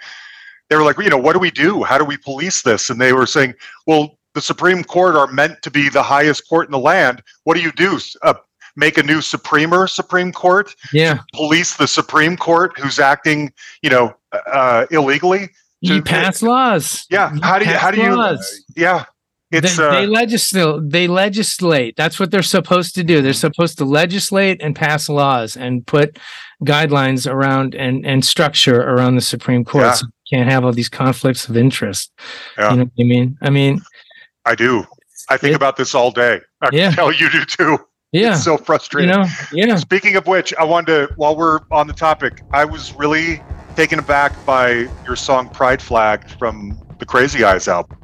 they 0.68 0.76
were 0.76 0.84
like, 0.84 0.96
you 0.98 1.10
know, 1.10 1.18
what 1.18 1.32
do 1.32 1.40
we 1.40 1.50
do? 1.50 1.82
How 1.82 1.98
do 1.98 2.04
we 2.04 2.16
police 2.16 2.62
this? 2.62 2.88
And 2.88 3.00
they 3.00 3.12
were 3.12 3.26
saying, 3.26 3.54
well, 3.86 4.16
the 4.34 4.40
Supreme 4.40 4.84
Court 4.84 5.16
are 5.16 5.26
meant 5.26 5.62
to 5.62 5.70
be 5.70 5.88
the 5.88 6.02
highest 6.02 6.48
court 6.48 6.66
in 6.66 6.72
the 6.72 6.78
land. 6.78 7.22
What 7.44 7.54
do 7.54 7.62
you 7.62 7.72
do? 7.72 7.98
Uh, 8.22 8.34
make 8.76 8.98
a 8.98 9.02
new 9.02 9.20
Supremer 9.20 9.88
Supreme 9.88 10.32
Court? 10.32 10.74
Yeah. 10.92 11.20
Police 11.34 11.76
the 11.76 11.88
Supreme 11.88 12.36
Court 12.36 12.78
who's 12.78 12.98
acting, 12.98 13.52
you 13.82 13.90
know, 13.90 14.14
uh, 14.32 14.86
illegally? 14.90 15.50
You 15.80 15.96
To- 15.96 16.02
pass 16.02 16.42
laws. 16.42 17.06
Yeah. 17.10 17.32
How 17.42 17.58
do 17.58 17.64
you, 17.64 17.72
how 17.72 17.90
do 17.90 18.00
you, 18.00 18.14
laws. 18.14 18.64
yeah. 18.76 19.04
It's, 19.52 19.76
they, 19.76 19.82
uh, 19.82 19.90
they 19.90 20.06
legislate. 20.06 20.90
They 20.90 21.08
legislate. 21.08 21.96
That's 21.96 22.20
what 22.20 22.30
they're 22.30 22.40
supposed 22.40 22.94
to 22.94 23.02
do. 23.02 23.20
They're 23.20 23.32
supposed 23.32 23.78
to 23.78 23.84
legislate 23.84 24.62
and 24.62 24.76
pass 24.76 25.08
laws 25.08 25.56
and 25.56 25.84
put 25.84 26.20
guidelines 26.64 27.28
around 27.28 27.74
and 27.74 28.06
and 28.06 28.24
structure 28.24 28.80
around 28.80 29.16
the 29.16 29.20
Supreme 29.22 29.64
Court. 29.64 29.86
Yeah. 29.86 29.92
So 29.94 30.06
you 30.06 30.38
can't 30.38 30.48
have 30.48 30.64
all 30.64 30.72
these 30.72 30.88
conflicts 30.88 31.48
of 31.48 31.56
interest. 31.56 32.12
Yeah. 32.56 32.70
You 32.70 32.76
know 32.76 32.84
what 32.84 33.04
I 33.04 33.08
mean? 33.08 33.38
I 33.42 33.50
mean, 33.50 33.80
I 34.50 34.56
do. 34.56 34.84
I 35.28 35.36
think 35.36 35.52
It- 35.52 35.56
about 35.56 35.76
this 35.76 35.94
all 35.94 36.10
day. 36.10 36.40
I 36.60 36.68
Yeah. 36.72 36.88
can 36.88 36.96
tell 36.96 37.12
you 37.12 37.30
do 37.30 37.44
too. 37.44 37.78
yeah. 38.10 38.32
It's 38.32 38.42
so 38.42 38.52
You 38.52 38.58
frustrating. 38.58 39.10
know, 39.14 39.24
yeah. 39.52 39.76
Speaking 39.76 40.16
of 40.16 40.26
which, 40.26 40.52
I 40.58 40.64
wanted 40.64 40.86
to, 41.08 41.14
while 41.14 41.36
we're 41.36 41.60
on 41.70 41.86
the 41.86 41.92
topic, 41.92 42.42
I 42.52 42.64
was 42.64 42.92
really 42.94 43.40
taken 43.76 44.00
aback 44.00 44.32
by 44.44 44.88
your 45.06 45.14
song 45.14 45.48
Pride 45.50 45.80
Flag 45.80 46.28
from 46.36 46.76
the 46.98 47.06
Crazy 47.06 47.44
Eyes 47.44 47.68
album. 47.68 47.96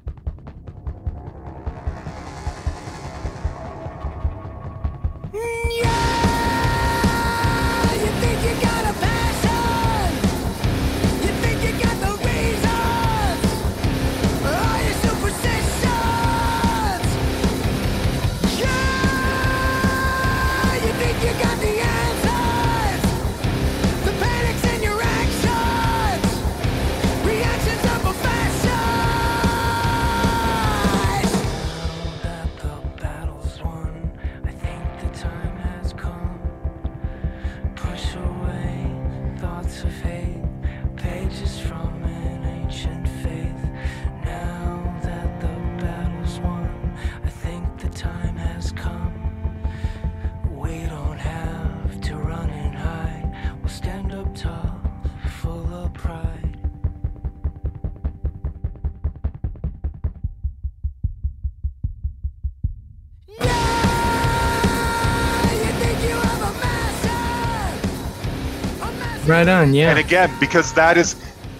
Right 69.36 69.48
on. 69.48 69.74
Yeah. 69.74 69.90
And 69.90 69.98
again, 69.98 70.32
because 70.40 70.72
that 70.72 70.96
is, 70.96 71.14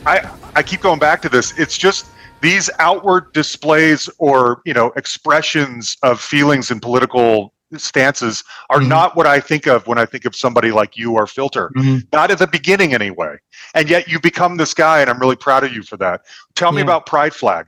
I, 0.07 0.31
I 0.55 0.63
keep 0.63 0.81
going 0.81 0.99
back 0.99 1.21
to 1.23 1.29
this. 1.29 1.53
It's 1.59 1.77
just 1.77 2.07
these 2.41 2.71
outward 2.79 3.31
displays 3.35 4.09
or, 4.17 4.63
you 4.65 4.73
know, 4.73 4.93
expressions 4.97 5.95
of 6.03 6.19
feelings 6.19 6.71
and 6.71 6.81
political 6.81 7.53
stances 7.77 8.43
are 8.71 8.79
Mhm. 8.81 8.89
not 8.89 9.15
what 9.15 9.27
I 9.27 9.41
think 9.41 9.67
of 9.67 9.87
when 9.87 9.99
I 9.99 10.07
think 10.07 10.25
of 10.25 10.35
somebody 10.35 10.71
like 10.71 10.97
you 10.97 11.13
or 11.13 11.27
Filter. 11.27 11.71
Mhm. 11.77 12.07
Not 12.15 12.31
at 12.31 12.39
the 12.39 12.47
beginning, 12.47 12.95
anyway. 12.95 13.37
And 13.75 13.91
yet 13.91 14.09
you 14.09 14.21
become 14.21 14.57
this 14.57 14.73
guy, 14.73 15.01
and 15.03 15.11
I'm 15.11 15.19
really 15.19 15.37
proud 15.37 15.63
of 15.63 15.71
you 15.75 15.83
for 15.83 15.99
that. 15.99 16.23
Tell 16.55 16.73
me 16.73 16.81
about 16.81 17.05
Pride 17.05 17.35
Flag. 17.35 17.67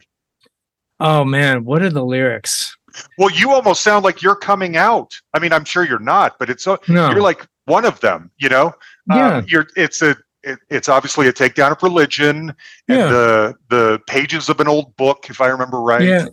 Oh 1.01 1.23
man, 1.23 1.65
what 1.67 1.83
are 1.83 1.91
the 1.91 2.05
lyrics? 2.05 2.75
Well, 3.19 3.31
you 3.31 3.51
almost 3.53 3.83
sound 3.83 4.05
like 4.07 4.23
you're 4.23 4.35
coming 4.37 4.79
out. 4.79 5.13
I 5.35 5.39
mean, 5.39 5.53
I'm 5.53 5.67
sure 5.67 5.85
you're 5.85 5.99
not, 5.99 6.39
but 6.39 6.49
it's 6.49 6.65
so 6.65 6.79
No. 6.89 7.11
you're 7.11 7.21
like 7.21 7.47
one 7.69 7.85
of 7.85 8.01
them. 8.01 8.31
You 8.39 8.49
know, 8.49 8.73
Yeah. 9.09 9.29
uh, 9.39 9.43
you're. 9.47 9.67
It's 9.77 10.03
a. 10.03 10.17
It, 10.45 10.59
it's 10.71 10.89
obviously 10.89 11.27
a 11.29 11.33
takedown 11.33 11.73
of 11.73 11.83
religion 11.83 12.51
and 12.89 12.99
Yeah. 12.99 13.09
the 13.09 13.55
the 13.71 14.01
pages 14.07 14.49
of 14.49 14.61
an 14.61 14.69
old 14.69 14.97
book, 14.97 15.27
if 15.31 15.41
I 15.41 15.49
remember 15.49 15.81
right. 15.81 16.03
Yeah. 16.03 16.27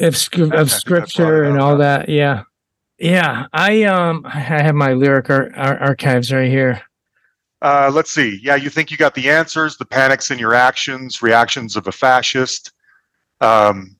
Of, 0.00 0.16
sc- 0.16 0.34
I 0.34 0.38
think 0.42 0.54
of 0.54 0.70
scripture 0.70 1.44
and 1.44 1.58
all 1.58 1.76
that. 1.78 2.08
Yeah. 2.08 2.42
Yeah. 2.98 3.46
I 3.52 3.84
um 3.84 4.24
I 4.26 4.38
have 4.38 4.74
my 4.74 4.92
lyric 4.92 5.30
ar- 5.30 5.50
ar- 5.56 5.78
archives 5.78 6.30
right 6.32 6.50
here. 6.50 6.82
Uh, 7.62 7.90
let's 7.92 8.10
see. 8.10 8.40
Yeah, 8.42 8.56
you 8.56 8.70
think 8.70 8.90
you 8.90 8.96
got 8.96 9.14
the 9.14 9.28
answers. 9.28 9.76
The 9.76 9.84
panics 9.84 10.30
in 10.30 10.38
your 10.38 10.54
actions, 10.54 11.20
reactions 11.22 11.76
of 11.76 11.86
a 11.88 11.92
fascist. 11.92 12.72
Um, 13.40 13.96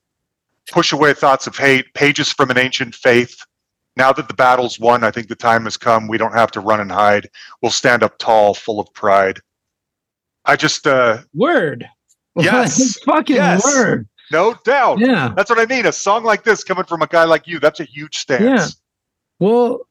push 0.71 0.93
away 0.93 1.13
thoughts 1.13 1.45
of 1.47 1.57
hate, 1.57 1.93
pages 1.93 2.31
from 2.31 2.49
an 2.51 2.57
ancient 2.57 2.95
faith. 2.95 3.35
Now 3.97 4.13
that 4.13 4.27
the 4.27 4.33
battle's 4.33 4.79
won, 4.79 5.03
I 5.03 5.11
think 5.11 5.27
the 5.27 5.35
time 5.35 5.65
has 5.65 5.75
come. 5.77 6.07
We 6.07 6.17
don't 6.17 6.33
have 6.33 6.51
to 6.51 6.59
run 6.61 6.79
and 6.79 6.91
hide. 6.91 7.29
We'll 7.61 7.71
stand 7.71 8.03
up 8.03 8.17
tall, 8.19 8.53
full 8.53 8.79
of 8.79 8.91
pride. 8.93 9.39
I 10.45 10.55
just, 10.55 10.87
uh, 10.87 11.19
Word. 11.33 11.87
Yes. 12.37 12.97
Fucking 13.03 13.35
Yes. 13.35 13.65
word. 13.65 14.07
no 14.31 14.55
doubt. 14.63 14.99
Yeah. 14.99 15.33
That's 15.35 15.49
what 15.49 15.59
I 15.59 15.65
mean. 15.65 15.85
A 15.85 15.91
song 15.91 16.23
like 16.23 16.43
this 16.45 16.63
coming 16.63 16.85
from 16.85 17.01
a 17.01 17.07
guy 17.07 17.25
like 17.25 17.45
you, 17.45 17.59
that's 17.59 17.81
a 17.81 17.83
huge 17.83 18.17
stance. 18.17 18.41
Yeah. 18.41 18.67
Well, 19.45 19.81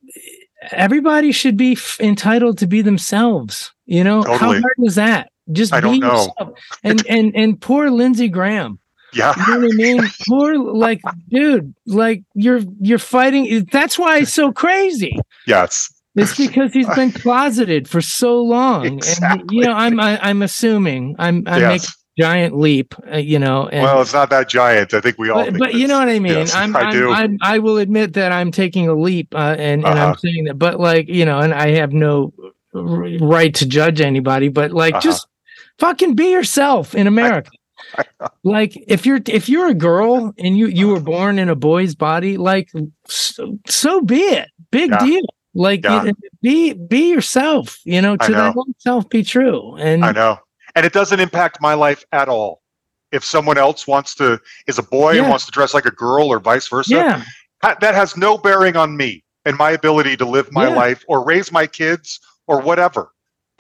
everybody 0.72 1.32
should 1.32 1.58
be 1.58 1.72
f- 1.72 1.98
entitled 2.00 2.56
to 2.58 2.66
be 2.66 2.80
themselves. 2.80 3.72
You 3.84 4.04
know, 4.04 4.22
how 4.22 4.38
hard 4.38 4.64
is 4.78 4.94
that? 4.94 5.30
Just 5.52 5.74
I 5.74 5.80
be 5.80 5.86
don't 5.86 6.00
know. 6.00 6.12
yourself. 6.14 6.58
And 6.82 7.06
and 7.08 7.36
and 7.36 7.60
poor 7.60 7.90
Lindsey 7.90 8.28
Graham. 8.28 8.78
Yeah. 9.12 9.34
You 9.46 9.54
know 9.54 9.66
what 9.66 9.72
I 9.72 9.76
mean? 9.76 10.00
Poor 10.28 10.56
like 10.58 11.00
dude, 11.28 11.74
like 11.86 12.22
you're 12.34 12.60
you're 12.80 12.98
fighting. 12.98 13.66
That's 13.72 13.98
why 13.98 14.18
it's 14.18 14.32
so 14.32 14.52
crazy. 14.52 15.18
Yes. 15.46 15.92
It's 16.16 16.36
because 16.36 16.72
he's 16.72 16.88
been 16.94 17.12
closeted 17.22 17.88
for 17.88 18.00
so 18.00 18.42
long. 18.42 18.86
And 18.86 18.98
Exactly. 18.98 19.56
you 19.58 19.64
know, 19.64 19.72
I'm 19.72 19.98
I, 20.00 20.18
I'm 20.22 20.42
assuming 20.42 21.14
I'm 21.18 21.44
I'm 21.46 21.62
making 21.62 21.70
yes. 21.70 21.96
a 22.18 22.22
giant 22.22 22.58
leap. 22.58 22.94
Uh, 23.12 23.16
you 23.18 23.38
know, 23.38 23.68
and 23.68 23.82
Well, 23.84 24.00
it's 24.02 24.12
not 24.12 24.28
that 24.30 24.48
giant. 24.48 24.92
I 24.92 25.00
think 25.00 25.18
we 25.18 25.30
all. 25.30 25.44
but, 25.44 25.58
but 25.58 25.74
you 25.74 25.86
know 25.86 25.98
what 25.98 26.08
I 26.08 26.18
mean. 26.18 26.32
Yes, 26.32 26.54
I'm, 26.54 26.74
I 26.76 26.80
I'm, 26.80 26.92
do. 26.92 27.10
I'm, 27.12 27.38
I 27.42 27.58
will 27.60 27.78
admit 27.78 28.12
that 28.14 28.32
I'm 28.32 28.50
taking 28.50 28.88
a 28.88 28.94
leap, 28.94 29.34
uh, 29.34 29.54
and, 29.58 29.84
and 29.84 29.86
Uh-huh. 29.86 30.06
I'm 30.08 30.16
saying 30.18 30.44
that. 30.44 30.58
But 30.58 30.80
like 30.80 31.08
you 31.08 31.24
know, 31.24 31.38
and 31.38 31.54
I 31.54 31.70
have 31.76 31.92
no 31.92 32.32
right 32.74 33.54
to 33.54 33.66
judge 33.66 34.00
anybody. 34.00 34.48
But 34.48 34.72
like, 34.72 34.94
Uh-huh. 34.94 35.00
just 35.02 35.26
fucking 35.78 36.14
be 36.16 36.30
yourself 36.32 36.94
in 36.94 37.06
America. 37.06 37.50
Like 38.42 38.82
if 38.88 39.06
you're 39.06 39.20
if 39.26 39.48
you're 39.48 39.68
a 39.68 39.74
girl 39.74 40.32
and 40.38 40.56
you 40.56 40.66
you 40.66 40.88
were 40.88 41.00
born 41.00 41.38
in 41.38 41.48
a 41.48 41.54
boy's 41.54 41.94
body, 41.94 42.36
like 42.36 42.70
so, 43.06 43.58
so 43.66 44.00
be 44.00 44.20
it. 44.20 44.48
Big 44.70 44.90
Yeah. 44.90 45.04
deal. 45.04 45.22
Like 45.54 45.84
Yeah. 45.84 46.12
be 46.42 46.72
be 46.72 47.10
yourself. 47.10 47.78
You 47.84 48.00
know, 48.02 48.16
to 48.16 48.52
own 48.56 48.74
self 48.78 49.08
be 49.08 49.22
true. 49.22 49.76
And 49.76 50.04
I 50.04 50.12
know, 50.12 50.38
and 50.74 50.86
it 50.86 50.92
doesn't 50.92 51.20
impact 51.20 51.60
my 51.60 51.74
life 51.74 52.04
at 52.12 52.28
all. 52.28 52.62
If 53.12 53.24
someone 53.24 53.58
else 53.58 53.86
wants 53.86 54.14
to 54.16 54.40
is 54.66 54.78
a 54.78 54.82
boy 54.82 55.18
and 55.18 55.28
wants 55.28 55.44
to 55.46 55.50
dress 55.50 55.74
like 55.74 55.86
a 55.86 55.90
girl 55.90 56.28
or 56.28 56.38
vice 56.38 56.68
versa, 56.68 56.94
yeah, 56.94 57.24
that 57.62 57.94
has 57.94 58.16
no 58.16 58.38
bearing 58.38 58.76
on 58.76 58.96
me 58.96 59.24
and 59.44 59.56
my 59.56 59.70
ability 59.72 60.16
to 60.18 60.24
live 60.24 60.52
my 60.52 60.68
Yeah. 60.68 60.74
life 60.76 61.04
or 61.08 61.24
raise 61.24 61.50
my 61.50 61.66
kids 61.66 62.20
or 62.46 62.60
whatever. 62.60 63.10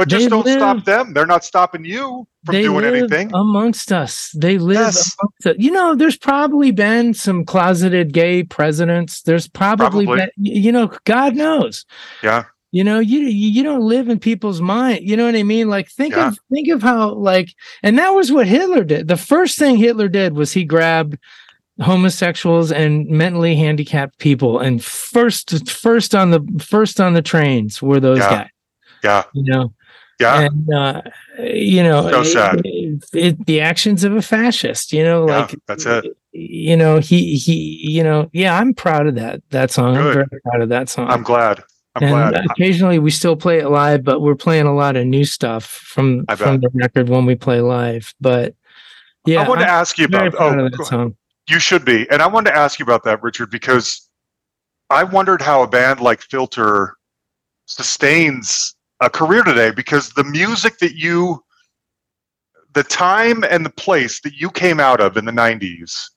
But 0.00 0.08
just 0.08 0.24
They 0.24 0.28
don't 0.30 0.46
stop 0.48 0.84
them. 0.84 1.12
They're 1.12 1.26
not 1.26 1.44
stopping 1.44 1.84
you 1.84 2.26
from 2.46 2.54
doing 2.54 2.80
live 2.80 2.94
anything. 2.94 3.30
amongst 3.34 3.92
us. 3.92 4.30
They 4.34 4.56
live 4.56 4.78
Yes. 4.78 5.14
amongst 5.20 5.46
us. 5.46 5.56
You 5.58 5.70
know, 5.70 5.94
there's 5.94 6.16
probably 6.16 6.70
been 6.70 7.12
some 7.12 7.44
closeted 7.44 8.12
gay 8.14 8.42
presidents. 8.42 9.20
There's 9.22 9.46
probably, 9.46 10.06
Probably. 10.06 10.22
been, 10.22 10.30
you 10.38 10.72
know, 10.72 10.90
God 11.04 11.36
knows. 11.36 11.84
Yeah. 12.22 12.44
You 12.72 12.82
know, 12.84 12.98
you 12.98 13.18
you 13.18 13.48
you 13.50 13.62
don't 13.62 13.82
live 13.82 14.08
in 14.08 14.18
people's 14.20 14.60
mind. 14.60 15.00
You 15.02 15.16
know 15.16 15.26
what 15.26 15.34
I 15.34 15.42
mean? 15.42 15.68
Like 15.68 15.90
think 15.90 16.14
Yeah. 16.14 16.28
of 16.28 16.38
think 16.52 16.68
of 16.68 16.82
how 16.82 17.10
like 17.14 17.50
and 17.82 17.98
that 17.98 18.10
was 18.10 18.32
what 18.32 18.46
Hitler 18.46 18.84
did. 18.84 19.08
The 19.08 19.16
first 19.18 19.58
thing 19.58 19.76
Hitler 19.76 20.08
did 20.08 20.34
was 20.34 20.52
he 20.52 20.64
grabbed 20.64 21.18
homosexuals 21.80 22.70
and 22.70 23.06
mentally 23.08 23.56
handicapped 23.56 24.18
people 24.18 24.58
and 24.58 24.84
first 24.84 25.68
first 25.68 26.14
on 26.14 26.30
the 26.30 26.40
first 26.62 27.00
on 27.00 27.14
the 27.14 27.22
trains 27.22 27.82
were 27.82 28.00
those 28.00 28.18
Yeah. 28.18 28.30
guys. 28.30 28.48
Yeah. 29.02 29.22
You 29.34 29.42
know, 29.50 29.72
Yeah. 30.20 30.42
and 30.42 30.72
uh, 30.74 31.02
you 31.38 31.82
know, 31.82 32.10
So 32.10 32.22
sad. 32.22 32.60
it- 32.64 33.04
it- 33.14 33.46
the 33.46 33.60
actions 33.62 34.04
of 34.04 34.14
a 34.14 34.22
fascist. 34.22 34.92
You 34.92 35.02
know, 35.02 35.26
Yeah, 35.26 35.38
like 35.38 35.56
that's 35.66 35.86
it. 35.86 36.04
You 36.32 36.76
know, 36.76 36.98
he 36.98 37.36
he. 37.36 37.54
You 37.90 38.04
know, 38.04 38.28
yeah, 38.32 38.56
I'm 38.58 38.74
proud 38.74 39.06
of 39.06 39.14
that 39.16 39.40
that 39.50 39.70
song. 39.70 39.96
I'm 39.96 40.02
Good. 40.04 40.14
very 40.14 40.40
proud 40.44 40.62
of 40.62 40.68
that 40.68 40.88
song. 40.88 41.08
I'm 41.08 41.22
glad. 41.22 41.62
I'm 41.96 42.04
and 42.04 42.30
glad. 42.34 42.46
occasionally 42.50 42.98
we 43.00 43.10
still 43.10 43.34
play 43.34 43.58
it 43.58 43.68
live, 43.68 44.04
but 44.04 44.20
we're 44.20 44.36
playing 44.36 44.66
a 44.66 44.74
lot 44.74 44.94
of 44.96 45.06
new 45.06 45.24
stuff 45.24 45.64
from 45.64 46.24
from 46.36 46.60
the 46.60 46.68
record 46.74 47.08
when 47.08 47.26
we 47.26 47.34
play 47.34 47.60
live. 47.60 48.14
But 48.20 48.54
yeah, 49.26 49.42
I 49.42 49.48
want 49.48 49.60
to 49.60 49.68
ask 49.68 49.98
you 49.98 50.04
about. 50.04 50.34
Oh, 50.38 50.68
that 50.68 50.84
song. 50.86 51.16
You 51.48 51.58
should 51.58 51.84
be. 51.84 52.08
And 52.10 52.22
I 52.22 52.28
wanted 52.28 52.50
to 52.50 52.56
ask 52.56 52.78
you 52.78 52.84
about 52.84 53.02
that, 53.04 53.22
Richard, 53.24 53.50
because 53.50 54.08
I 54.88 55.02
wondered 55.02 55.42
how 55.42 55.62
a 55.64 55.66
band 55.68 56.00
like 56.00 56.20
Filter 56.20 56.94
sustains 57.66 58.74
a 59.00 59.10
career 59.10 59.42
today 59.42 59.70
because 59.70 60.10
the 60.10 60.24
music 60.24 60.78
that 60.78 60.94
you, 60.94 61.42
the 62.74 62.82
time 62.84 63.44
and 63.48 63.64
the 63.64 63.70
place 63.70 64.20
that 64.20 64.34
you 64.34 64.50
came 64.50 64.78
out 64.80 65.00
of 65.00 65.16
in 65.16 65.24
the 65.24 65.32
90s, 65.32 66.10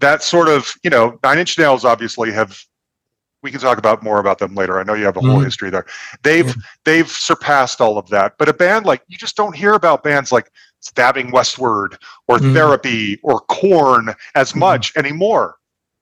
that 0.00 0.22
sort 0.22 0.48
of, 0.48 0.72
you 0.82 0.90
know, 0.90 1.18
Nine 1.22 1.38
Inch 1.38 1.58
Nails 1.58 1.84
obviously 1.84 2.32
have. 2.32 2.58
We 3.42 3.50
can 3.50 3.60
talk 3.60 3.76
about 3.76 4.02
more 4.02 4.20
about 4.20 4.38
them 4.38 4.54
later. 4.54 4.80
I 4.80 4.84
know 4.84 4.94
you 4.94 5.04
have 5.04 5.18
a 5.18 5.20
whole 5.20 5.38
Mhm. 5.38 5.44
history 5.44 5.68
there. 5.68 5.84
They've 6.22 6.46
Yeah. 6.46 6.54
they've 6.86 7.10
surpassed 7.10 7.78
all 7.82 7.98
of 7.98 8.08
that. 8.08 8.38
But 8.38 8.48
a 8.48 8.54
band 8.54 8.86
like 8.86 9.02
you 9.06 9.18
just 9.18 9.36
don't 9.36 9.54
hear 9.54 9.74
about 9.74 10.02
bands 10.02 10.32
like 10.32 10.50
Stabbing 10.80 11.30
Westward 11.30 11.98
or 12.26 12.38
Mhm. 12.38 12.54
Therapy 12.54 13.20
or 13.22 13.40
Korn 13.40 14.14
as 14.34 14.52
Mhm. 14.54 14.60
much 14.60 14.96
anymore. 14.96 15.56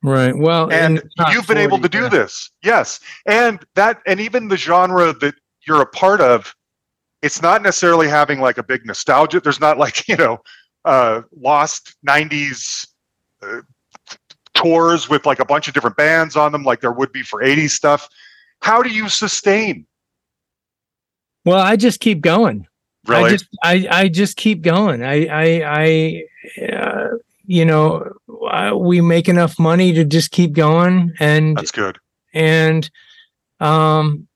Right. 0.05 0.37
Well, 0.37 0.71
And 0.73 1.03
top 1.19 1.33
you've 1.33 1.49
been 1.49 1.59
able 1.59 1.81
to 1.81 1.89
do 1.89 2.03
yeah. 2.03 2.09
this. 2.11 2.51
Yes. 2.63 3.01
And 3.27 3.65
that 3.75 4.01
and 4.07 4.21
even 4.21 4.47
the 4.47 4.57
genre 4.57 5.13
that 5.13 5.35
you're 5.67 5.81
a 5.81 5.87
part 5.87 6.21
of, 6.21 6.55
it's 7.23 7.43
not 7.43 7.63
necessarily 7.63 8.09
having 8.09 8.41
like 8.41 8.59
a 8.59 8.63
big 8.63 8.85
nostalgia. 8.85 9.41
There's 9.41 9.61
not 9.61 9.79
like, 9.79 10.09
you 10.09 10.17
know, 10.17 10.39
uh 10.85 11.23
lost 11.39 11.95
90s 12.05 12.89
uh, 13.41 13.61
tours 14.55 15.09
with 15.09 15.25
like 15.27 15.39
a 15.39 15.45
bunch 15.45 15.69
of 15.69 15.75
different 15.75 15.97
bands 15.97 16.35
on 16.35 16.51
them 16.51 16.65
like 16.65 16.81
there 16.81 16.93
would 16.93 17.13
be 17.13 17.23
for 17.23 17.41
80s 17.41 17.71
stuff. 17.71 18.09
How 18.61 18.83
do 18.83 18.91
you 18.91 19.09
sustain? 19.09 19.87
Well, 21.45 21.61
I 21.61 21.77
just 21.77 22.01
keep 22.01 22.21
going. 22.21 22.67
Really? 23.07 23.25
I 23.25 23.31
just 23.31 23.47
I 23.65 23.89
I 23.91 24.09
just 24.09 24.37
keep 24.37 24.63
going. 24.63 25.03
I 25.03 25.27
I 25.27 26.25
I 26.61 26.73
uh, 26.73 27.09
you 27.45 27.65
know 27.65 28.13
I, 28.49 28.73
we 28.73 29.01
make 29.01 29.29
enough 29.29 29.59
money 29.59 29.93
to 29.93 30.05
just 30.05 30.31
keep 30.31 30.53
going 30.53 31.13
and 31.19 31.57
That's 31.57 31.73
good. 31.73 31.99
and 32.33 32.89
um 33.59 34.29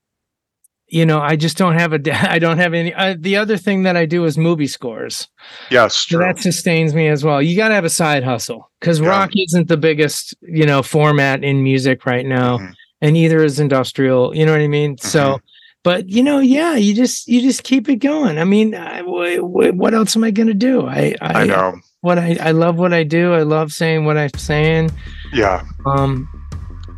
you 0.89 1.05
know 1.05 1.19
I 1.19 1.35
just 1.35 1.57
don't 1.57 1.73
have 1.75 1.93
a, 1.93 1.99
I 2.31 2.39
don't 2.39 2.57
have 2.57 2.73
any 2.73 2.93
uh, 2.93 3.15
the 3.17 3.35
other 3.37 3.57
thing 3.57 3.83
that 3.83 3.95
I 3.97 4.05
do 4.05 4.25
is 4.25 4.37
movie 4.37 4.67
scores. 4.67 5.27
Yes, 5.71 6.07
So 6.07 6.17
that 6.19 6.39
sustains 6.39 6.93
me 6.93 7.07
as 7.07 7.23
well. 7.23 7.41
You 7.41 7.55
got 7.57 7.69
to 7.69 7.75
have 7.75 7.85
a 7.85 7.89
side 7.89 8.23
hustle 8.23 8.69
cuz 8.81 8.99
Yeah. 8.99 9.09
rock 9.09 9.31
isn't 9.35 9.67
the 9.67 9.77
biggest, 9.77 10.35
you 10.41 10.65
know, 10.65 10.81
format 10.83 11.43
in 11.43 11.63
music 11.63 12.05
right 12.05 12.25
now 12.25 12.57
Mhm. 12.57 12.73
and 13.01 13.17
either 13.17 13.43
is 13.43 13.59
industrial, 13.59 14.35
you 14.35 14.45
know 14.45 14.51
what 14.53 14.61
I 14.61 14.67
mean? 14.67 14.95
Mm-hmm. 14.95 15.07
So 15.07 15.39
but 15.83 16.09
you 16.09 16.21
know, 16.23 16.39
yeah, 16.39 16.75
you 16.75 16.93
just 16.93 17.27
you 17.27 17.41
just 17.41 17.63
keep 17.63 17.87
it 17.87 17.97
going. 17.97 18.37
I 18.39 18.43
mean, 18.43 18.75
I, 18.75 19.01
wh- 19.03 19.39
wh- 19.39 19.73
what 19.77 19.93
else 19.93 20.17
am 20.17 20.23
I 20.23 20.31
going 20.31 20.47
to 20.47 20.53
do? 20.53 20.85
I 20.85 21.15
I, 21.21 21.41
I 21.41 21.45
know. 21.45 21.79
what 22.01 22.17
I 22.19 22.37
I 22.41 22.51
love 22.51 22.77
what 22.77 22.93
I 22.93 23.03
do. 23.03 23.33
I 23.33 23.43
love 23.43 23.71
saying 23.71 24.03
what 24.05 24.17
I'm 24.17 24.31
saying. 24.37 24.91
Yeah. 25.33 25.63
Um 25.85 26.27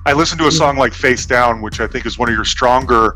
I 0.06 0.14
listened 0.14 0.40
to 0.42 0.48
a 0.48 0.52
song 0.52 0.78
like 0.78 0.94
Face 0.94 1.26
Down, 1.28 1.62
which 1.62 1.80
I 1.82 1.86
think 1.88 2.06
is 2.08 2.18
one 2.18 2.30
of 2.30 2.34
your 2.36 2.46
stronger. 2.46 3.16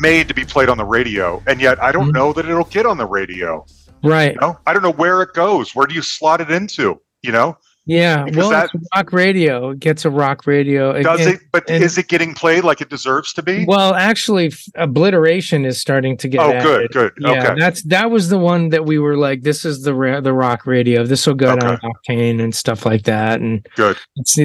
Made 0.00 0.28
to 0.28 0.34
be 0.34 0.44
played 0.44 0.68
on 0.68 0.78
the 0.78 0.84
radio, 0.84 1.42
and 1.46 1.60
yet 1.60 1.82
I 1.82 1.92
don't 1.92 2.08
Mhm. 2.10 2.14
know 2.14 2.32
that 2.32 2.46
it'll 2.46 2.64
get 2.64 2.86
on 2.86 2.98
the 2.98 3.06
radio. 3.06 3.64
Right. 4.02 4.32
You 4.34 4.40
know, 4.40 4.58
I 4.66 4.72
don't 4.72 4.82
know 4.82 4.92
where 4.92 5.20
it 5.22 5.34
goes. 5.34 5.74
Where 5.74 5.86
do 5.86 5.94
you 5.94 6.02
slot 6.02 6.40
it 6.40 6.50
into? 6.50 7.00
You 7.22 7.32
know, 7.32 7.58
Yeah. 7.86 8.24
Because 8.24 8.36
Well, 8.36 8.50
that- 8.50 8.70
rock 8.94 9.12
radio. 9.12 9.70
It 9.70 9.80
gets 9.80 10.04
a 10.04 10.10
rock 10.10 10.46
radio. 10.46 11.02
does 11.02 11.20
and- 11.26 11.34
it? 11.34 11.40
But 11.50 11.68
and- 11.68 11.82
is 11.82 11.98
it 11.98 12.06
getting 12.08 12.34
played 12.34 12.62
like 12.62 12.80
it 12.80 12.88
deserves 12.88 13.32
to 13.32 13.42
be? 13.42 13.64
Well, 13.66 13.94
actually, 13.94 14.48
f- 14.48 14.62
obliteration 14.76 15.64
is 15.64 15.80
starting 15.80 16.16
to 16.18 16.28
get. 16.28 16.40
oh, 16.40 16.50
added. 16.52 16.62
good, 16.62 16.90
good. 16.92 17.12
Yeah, 17.18 17.30
okay, 17.52 17.54
that's 17.58 17.82
that 17.84 18.10
was 18.10 18.28
the 18.28 18.38
one 18.38 18.68
that 18.68 18.84
we 18.84 18.98
were 18.98 19.16
like, 19.16 19.42
this 19.42 19.64
is 19.64 19.82
the 19.82 19.94
ra- 19.94 20.20
the 20.20 20.32
rock 20.34 20.66
radio. 20.66 21.04
This 21.04 21.26
will 21.26 21.34
go 21.34 21.50
on 21.52 21.58
Octane 21.58 22.40
and 22.40 22.54
stuff 22.54 22.86
like 22.86 23.04
that. 23.04 23.40
And 23.40 23.66
good. 23.76 23.96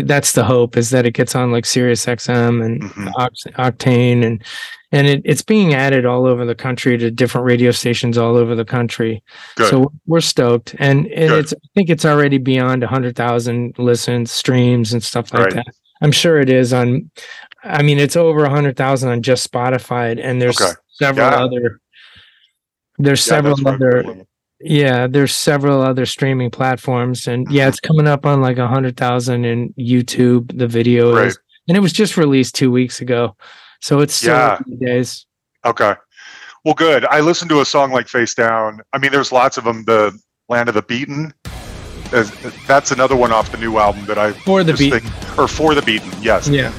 that's 0.05 0.31
the 0.31 0.43
hope 0.43 0.75
is 0.75 0.89
that 0.89 1.05
it 1.05 1.11
gets 1.11 1.35
on 1.35 1.51
like 1.51 1.65
Sirius 1.65 2.05
XM 2.07 2.61
and 2.65 2.81
Mhm. 2.83 3.11
Oct- 3.13 3.53
Octane 3.59 4.25
and 4.25 4.41
and 4.91 5.07
it, 5.07 5.21
it's 5.25 5.41
being 5.41 5.73
added 5.73 6.05
all 6.05 6.25
over 6.25 6.45
the 6.45 6.55
country 6.55 6.97
to 6.97 7.11
different 7.11 7.45
radio 7.45 7.71
stations 7.71 8.17
all 8.17 8.35
over 8.37 8.55
the 8.55 8.65
country. 8.65 9.23
Good. 9.55 9.69
So 9.69 9.91
we're 10.05 10.21
stoked, 10.21 10.75
and 10.79 11.07
and 11.07 11.29
Good. 11.29 11.39
it's 11.45 11.53
I 11.53 11.67
think 11.75 11.89
it's 11.89 12.05
already 12.05 12.37
beyond 12.37 12.83
hundred 12.83 13.15
thousand 13.15 13.77
listens, 13.77 14.31
streams, 14.31 14.93
and 14.93 15.03
stuff 15.03 15.33
like 15.33 15.45
Right. 15.45 15.53
that. 15.55 15.65
I'm 16.01 16.11
sure 16.11 16.39
it 16.39 16.49
is 16.49 16.73
on. 16.73 17.09
I 17.63 17.81
mean, 17.81 17.97
it's 17.99 18.15
over 18.15 18.47
hundred 18.49 18.75
thousand 18.77 19.09
on 19.09 19.21
just 19.21 19.49
Spotify, 19.51 20.19
and 20.21 20.41
there's 20.41 20.59
Okay. 20.61 20.73
several 20.93 21.29
Yeah. 21.31 21.43
other. 21.43 21.79
There's 22.97 23.25
Yeah, 23.25 23.29
several 23.35 23.55
that's 23.55 23.65
what 23.65 23.73
I'm 23.73 24.09
other. 24.09 24.25
Yeah, 24.61 25.07
there's 25.07 25.35
several 25.35 25.81
other 25.81 26.05
streaming 26.05 26.49
platforms, 26.49 27.27
and 27.27 27.45
yeah, 27.51 27.67
it's 27.67 27.79
coming 27.81 28.07
up 28.07 28.25
on 28.25 28.41
like 28.41 28.57
a 28.57 28.67
hundred 28.67 28.95
thousand 28.97 29.43
in 29.45 29.73
YouTube. 29.77 30.57
The 30.57 30.67
video 30.67 31.13
Right. 31.13 31.27
is, 31.27 31.37
and 31.67 31.75
it 31.75 31.81
was 31.81 31.91
just 31.91 32.15
released 32.17 32.55
two 32.55 32.71
weeks 32.71 33.01
ago, 33.01 33.35
so 33.85 33.99
it's 33.99 34.15
still 34.15 34.33
Yeah. 34.35 34.57
days. 34.79 35.27
Okay. 35.63 35.93
Well, 36.63 36.73
good. 36.73 37.05
I 37.05 37.19
listened 37.19 37.49
to 37.51 37.61
a 37.61 37.65
song 37.65 37.91
like 37.91 38.07
Face 38.07 38.33
Down. 38.33 38.81
I 38.93 38.97
mean, 38.97 39.11
there's 39.11 39.31
lots 39.31 39.57
of 39.57 39.63
them. 39.63 39.83
The 39.85 40.17
Land 40.49 40.69
of 40.69 40.73
the 40.75 40.81
Beaten. 40.81 41.31
That's 42.67 42.89
another 42.91 43.15
one 43.15 43.31
off 43.31 43.51
the 43.51 43.57
new 43.57 43.77
album 43.77 44.05
that 44.05 44.17
I 44.17 44.31
For 44.31 44.63
the 44.63 44.71
just 44.73 44.79
beat, 44.79 44.93
think- 45.03 45.37
or 45.37 45.47
for 45.47 45.75
the 45.75 45.83
Beaten. 45.83 46.11
Yes. 46.21 46.47
yeah. 46.47 46.71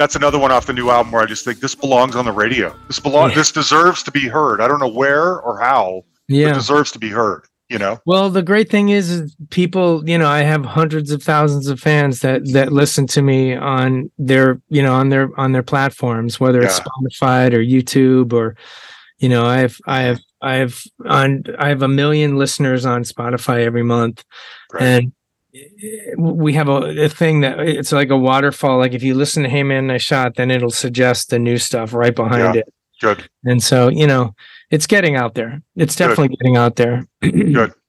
That's 0.00 0.16
another 0.16 0.38
one 0.38 0.50
off 0.50 0.64
the 0.64 0.72
new 0.72 0.88
album 0.88 1.12
where 1.12 1.22
I 1.22 1.26
just 1.26 1.44
think 1.44 1.60
this 1.60 1.74
belongs 1.74 2.16
on 2.16 2.24
the 2.24 2.32
radio. 2.32 2.74
This 2.86 2.98
belong. 2.98 3.28
Yeah. 3.28 3.34
This 3.36 3.52
deserves 3.52 4.02
to 4.04 4.10
be 4.10 4.28
heard. 4.28 4.62
I 4.62 4.66
don't 4.66 4.80
know 4.80 4.88
where 4.88 5.38
or 5.40 5.60
how. 5.60 6.06
but 6.26 6.34
It 6.36 6.54
deserves 6.54 6.90
to 6.92 6.98
be 6.98 7.10
heard. 7.10 7.42
You 7.68 7.78
know. 7.78 8.00
Well, 8.06 8.30
the 8.30 8.42
great 8.42 8.70
thing 8.70 8.88
is, 8.88 9.10
is 9.10 9.36
people, 9.50 10.02
you 10.08 10.16
know, 10.16 10.26
I 10.26 10.40
have 10.40 10.64
hundreds 10.64 11.10
of 11.12 11.22
thousands 11.22 11.68
of 11.68 11.78
fans 11.78 12.20
that 12.20 12.50
that 12.52 12.72
listen 12.72 13.06
to 13.08 13.20
me 13.22 13.54
on 13.54 14.10
their, 14.18 14.58
you 14.70 14.82
know, 14.82 14.94
on 14.94 15.10
their 15.10 15.28
on 15.38 15.52
their 15.52 15.62
platforms, 15.62 16.40
whether 16.40 16.62
it's 16.62 16.80
Spotify 16.80 17.52
or 17.52 17.58
YouTube 17.62 18.32
or, 18.32 18.56
you 19.18 19.28
know, 19.28 19.44
I 19.44 19.58
have 19.58 19.76
I 19.86 20.00
have 20.00 20.20
I 20.40 20.54
have 20.54 20.80
on 21.04 21.44
I 21.58 21.68
have 21.68 21.82
a 21.82 21.88
million 21.88 22.36
listeners 22.38 22.86
on 22.86 23.04
Spotify 23.04 23.64
every 23.66 23.84
month, 23.84 24.24
Right. 24.72 24.82
and 24.82 25.12
we 26.18 26.52
have 26.54 26.68
a, 26.68 27.04
a 27.04 27.08
thing 27.08 27.40
that 27.40 27.58
it's 27.60 27.92
like 27.92 28.10
a 28.10 28.16
waterfall. 28.16 28.78
Like 28.78 28.92
if 28.94 29.02
you 29.02 29.14
listen 29.14 29.42
to 29.42 29.48
Hey 29.48 29.62
Man, 29.62 29.86
Nice 29.88 30.02
Shot, 30.02 30.36
then 30.36 30.50
it'll 30.50 30.70
suggest 30.70 31.30
the 31.30 31.38
new 31.38 31.58
stuff 31.58 31.92
right 31.94 32.14
behind 32.14 32.54
Yeah. 32.54 32.60
it. 32.60 32.74
Good. 33.00 33.28
And 33.44 33.62
so, 33.62 33.88
you 33.88 34.06
know, 34.06 34.34
it's 34.70 34.86
getting 34.86 35.16
out 35.16 35.34
there. 35.34 35.62
It's 35.76 35.96
Good. 35.96 36.08
definitely 36.08 36.36
getting 36.36 36.56
out 36.56 36.76
there. 36.76 37.06
Good. 37.22 37.72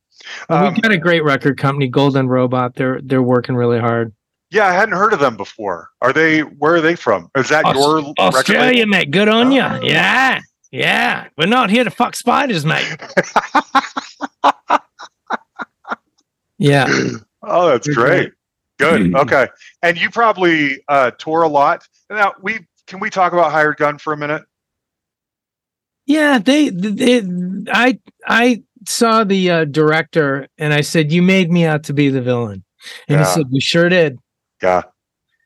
Um, 0.50 0.74
We've 0.74 0.84
got 0.84 0.91
a 0.91 0.97
great 1.00 1.24
record 1.24 1.58
company, 1.58 1.88
Golden 1.88 2.28
Robot. 2.28 2.76
They're 2.76 3.02
they're 3.02 3.24
working 3.24 3.56
really 3.56 3.80
hard. 3.80 4.13
yeah, 4.52 4.67
I 4.67 4.71
hadn't 4.71 4.93
heard 4.95 5.13
of 5.13 5.19
them 5.19 5.36
before. 5.36 5.89
Are 6.00 6.13
they? 6.13 6.41
Where 6.41 6.76
are 6.76 6.82
they 6.82 6.95
from? 6.95 7.32
Is 7.36 7.50
that 7.50 7.65
Aus- 7.65 7.76
your 7.76 8.13
Australia, 8.19 8.82
label? 8.86 8.89
mate. 8.91 9.10
Good 9.10 9.28
on 9.28 9.52
you. 9.52 9.63
Oh. 9.63 9.80
Yeah, 9.82 10.39
yeah. 10.71 11.28
We're 11.39 11.47
not 11.47 11.71
here 11.71 11.84
to 11.84 11.89
fuck 11.89 12.15
spiders, 12.15 12.65
mate. 12.67 12.86
yeah. 16.59 16.88
Oh, 17.44 17.70
that's 17.70 17.88
They're 17.88 17.96
great. 17.96 18.32
Good. 18.80 19.16
Okay. 19.16 19.48
And 19.84 20.00
you 20.00 20.10
probably 20.10 20.84
uh, 20.88 21.12
tour 21.12 21.44
a 21.44 21.48
lot. 21.48 21.88
Now, 22.10 22.34
we 22.42 22.66
can 22.88 23.00
we 23.00 23.10
talk 23.10 23.32
about 23.34 23.52
hired 23.52 23.78
gun 23.78 23.98
for 23.98 24.12
a 24.14 24.18
minute? 24.18 24.44
Yeah, 26.08 26.39
they, 26.39 26.70
they 26.70 27.22
I 27.72 28.00
I 28.26 28.64
saw 28.88 29.24
the 29.24 29.52
uh, 29.52 29.66
director 29.66 30.48
and 30.58 30.74
I 30.74 30.82
said, 30.82 31.12
"You 31.12 31.22
made 31.22 31.52
me 31.52 31.64
out 31.64 31.84
to 31.86 31.94
be 31.94 32.10
the 32.10 32.22
villain," 32.22 32.64
and 33.08 33.20
Yeah. 33.20 33.26
he 33.26 33.32
said, 33.34 33.46
"We 33.52 33.60
sure 33.62 33.88
did." 33.88 34.18
Yeah. 34.62 34.82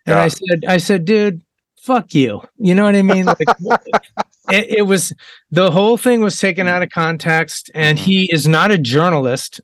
And 0.06 0.18
I 0.18 0.30
said, 0.30 0.64
"I 0.68 0.78
said, 0.78 1.04
dude, 1.06 1.42
fuck 1.82 2.14
you." 2.14 2.42
You 2.58 2.74
know 2.74 2.86
what 2.86 2.96
I 2.96 3.02
mean? 3.02 3.26
Like, 3.26 3.40
it, 4.50 4.78
it 4.78 4.88
was 4.88 5.14
the 5.52 5.72
whole 5.72 5.98
thing 5.98 6.22
was 6.22 6.40
taken 6.40 6.68
out 6.68 6.84
of 6.84 6.90
context, 6.90 7.70
and 7.76 8.00
he 8.00 8.30
is 8.32 8.48
not 8.48 8.72
a 8.72 8.78
journalist 8.78 9.60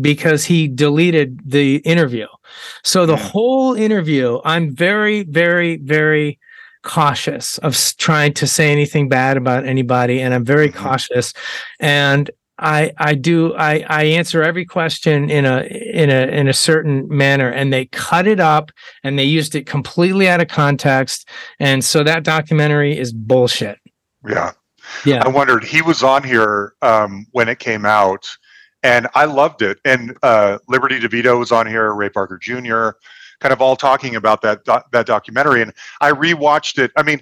because 0.00 0.44
he 0.44 0.68
deleted 0.68 1.40
the 1.44 1.76
interview. 1.78 2.26
So 2.84 3.06
the 3.06 3.16
whole 3.16 3.74
interview, 3.74 4.40
I'm 4.44 4.74
very, 4.74 5.22
very, 5.24 5.76
very 5.78 6.38
cautious 6.82 7.58
of 7.58 7.76
trying 7.98 8.32
to 8.34 8.46
say 8.46 8.70
anything 8.70 9.08
bad 9.08 9.36
about 9.36 9.66
anybody, 9.66 10.20
and 10.20 10.32
I'm 10.32 10.44
very 10.44 10.68
Mhm. 10.68 10.74
cautious. 10.74 11.32
And 11.80 12.30
I 12.58 12.92
I 12.96 13.14
do 13.14 13.54
I 13.54 13.84
I 13.88 14.04
answer 14.04 14.42
every 14.42 14.64
question 14.64 15.28
in 15.28 15.44
a 15.44 15.64
in 15.92 16.08
a 16.10 16.26
in 16.28 16.48
a 16.48 16.54
certain 16.54 17.06
manner, 17.08 17.50
and 17.50 17.72
they 17.72 17.86
cut 17.86 18.26
it 18.26 18.40
up 18.40 18.70
and 19.04 19.18
they 19.18 19.24
used 19.24 19.54
it 19.54 19.66
completely 19.66 20.28
out 20.28 20.40
of 20.40 20.48
context, 20.48 21.28
and 21.60 21.84
so 21.84 22.02
that 22.04 22.22
documentary 22.22 22.96
is 22.96 23.12
bullshit. 23.12 23.78
Yeah. 24.26 24.52
Yeah. 25.04 25.22
I 25.24 25.28
wondered. 25.28 25.64
He 25.64 25.82
was 25.82 26.02
on 26.02 26.22
here 26.22 26.72
um, 26.80 27.26
when 27.32 27.48
it 27.48 27.58
came 27.58 27.84
out, 27.84 28.26
and 28.86 29.08
I 29.14 29.24
loved 29.24 29.62
it. 29.62 29.78
And 29.84 30.16
uh, 30.22 30.58
Liberty 30.68 31.00
DeVito 31.00 31.38
was 31.38 31.50
on 31.50 31.66
here, 31.66 31.92
Ray 31.92 32.08
Parker 32.08 32.38
Jr., 32.38 32.90
kind 33.40 33.52
of 33.52 33.60
all 33.60 33.76
talking 33.76 34.16
about 34.16 34.40
that 34.42 34.64
doc- 34.64 34.90
that 34.92 35.06
documentary. 35.06 35.60
And 35.62 35.72
I 36.00 36.12
rewatched 36.12 36.78
it. 36.78 36.92
I 36.96 37.02
mean, 37.02 37.20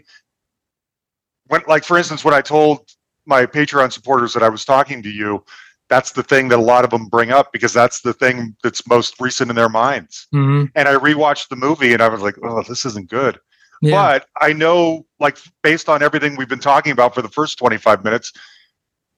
when 1.47 1.63
like 1.67 1.85
for 1.85 1.97
instance, 1.99 2.25
when 2.25 2.35
I 2.35 2.41
told 2.41 2.91
my 3.27 3.47
Patreon 3.47 3.93
supporters 3.93 4.35
that 4.35 4.43
I 4.43 4.49
was 4.49 4.65
talking 4.65 5.03
to 5.03 5.11
you, 5.11 5.43
that's 5.89 6.13
the 6.13 6.23
thing 6.23 6.49
that 6.49 6.59
a 6.59 6.63
lot 6.63 6.85
of 6.85 6.91
them 6.91 7.07
bring 7.07 7.31
up 7.31 7.53
because 7.53 7.73
that's 7.73 8.01
the 8.03 8.13
thing 8.13 8.55
that's 8.63 8.87
most 8.87 9.19
recent 9.21 9.51
in 9.51 9.57
their 9.57 9.69
minds. 9.69 10.27
Mhm. 10.35 10.71
And 10.75 10.89
I 10.89 10.95
rewatched 10.95 11.49
the 11.49 11.57
movie, 11.57 11.95
and 11.95 12.03
I 12.03 12.09
was 12.09 12.21
like, 12.21 12.37
"Oh, 12.43 12.63
this 12.63 12.85
isn't 12.85 13.09
good." 13.11 13.39
Yeah. 13.81 13.97
But 13.97 14.27
I 14.41 14.53
know, 14.53 15.07
like, 15.19 15.39
based 15.63 15.89
on 15.89 16.03
everything 16.03 16.37
we've 16.37 16.49
been 16.49 16.59
talking 16.59 16.93
about 16.93 17.15
for 17.15 17.23
the 17.23 17.29
first 17.29 17.59
25 17.59 18.05
minutes, 18.05 18.33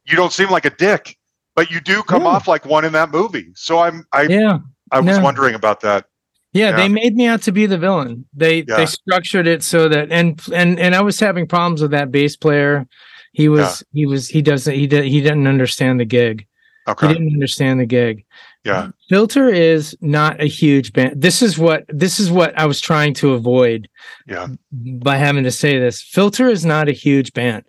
you 0.04 0.16
don't 0.16 0.32
seem 0.32 0.50
like 0.50 0.64
a 0.64 0.70
dick, 0.70 1.16
but 1.56 1.70
you 1.70 1.80
do 1.80 2.02
come 2.04 2.22
Yeah. 2.22 2.28
off 2.28 2.46
like 2.46 2.64
one 2.64 2.84
in 2.84 2.92
that 2.92 3.10
movie. 3.10 3.48
So 3.54 3.80
I'm, 3.80 4.04
I, 4.12 4.22
yeah. 4.22 4.58
I 4.92 5.00
was 5.00 5.18
no. 5.18 5.24
wondering 5.24 5.54
about 5.56 5.80
that. 5.80 6.04
Yeah, 6.52 6.70
Yeah. 6.70 6.76
they 6.76 6.88
made 6.88 7.16
me 7.16 7.26
out 7.26 7.42
to 7.42 7.52
be 7.52 7.66
the 7.66 7.78
villain. 7.78 8.24
They 8.32 8.58
Yeah. 8.68 8.76
they 8.76 8.86
structured 8.86 9.46
it 9.48 9.62
so 9.64 9.88
that 9.88 10.12
and 10.12 10.40
and 10.54 10.78
and 10.78 10.94
I 10.94 11.00
was 11.00 11.18
having 11.18 11.46
problems 11.48 11.82
with 11.82 11.90
that 11.90 12.12
bass 12.12 12.36
player. 12.36 12.86
He 13.32 13.48
was 13.48 13.82
he 13.92 14.06
was 14.06 14.28
he 14.28 14.40
doesn't 14.42 14.72
he 14.74 14.86
did 14.86 15.04
he 15.04 15.20
didn't 15.20 15.46
understand 15.48 15.98
the 15.98 16.04
gig. 16.04 16.46
Okay. 16.88 17.08
He 17.08 17.12
didn't 17.14 17.32
understand 17.32 17.80
the 17.80 17.86
gig. 17.86 18.24
Yeah. 18.64 18.88
Filter 19.08 19.48
is 19.48 19.96
not 20.00 20.40
a 20.40 20.46
huge 20.46 20.92
band. 20.92 21.20
This 21.20 21.42
is 21.42 21.58
what 21.58 21.84
this 21.88 22.18
is 22.20 22.30
what 22.30 22.56
I 22.58 22.66
was 22.66 22.80
trying 22.80 23.12
to 23.14 23.34
avoid 23.34 23.88
Yeah. 24.26 24.46
by 24.72 25.16
having 25.16 25.44
to 25.44 25.50
say 25.50 25.78
this. 25.78 26.00
Filter 26.00 26.48
is 26.48 26.64
not 26.64 26.88
a 26.88 26.92
huge 26.92 27.32
band. 27.32 27.64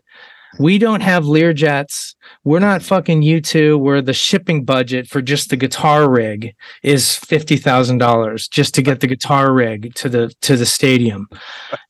We 0.60 0.78
don't 0.78 1.02
have 1.02 1.24
Learjets. 1.26 2.16
We're 2.44 2.60
not 2.60 2.82
fucking 2.82 3.22
U2 3.22 3.80
where 3.80 4.02
the 4.02 4.14
shipping 4.14 4.64
budget 4.64 5.08
for 5.08 5.22
just 5.22 5.50
the 5.50 5.58
guitar 5.58 6.10
rig 6.10 6.54
is 6.84 7.16
fifty 7.16 7.58
thousand 7.58 7.98
dollars 8.00 8.48
just 8.48 8.74
to 8.76 8.82
get 8.82 9.00
the 9.02 9.08
guitar 9.08 9.54
rig 9.54 9.94
to 9.96 10.10
the 10.10 10.34
to 10.42 10.56
the 10.58 10.66
stadium. 10.66 11.28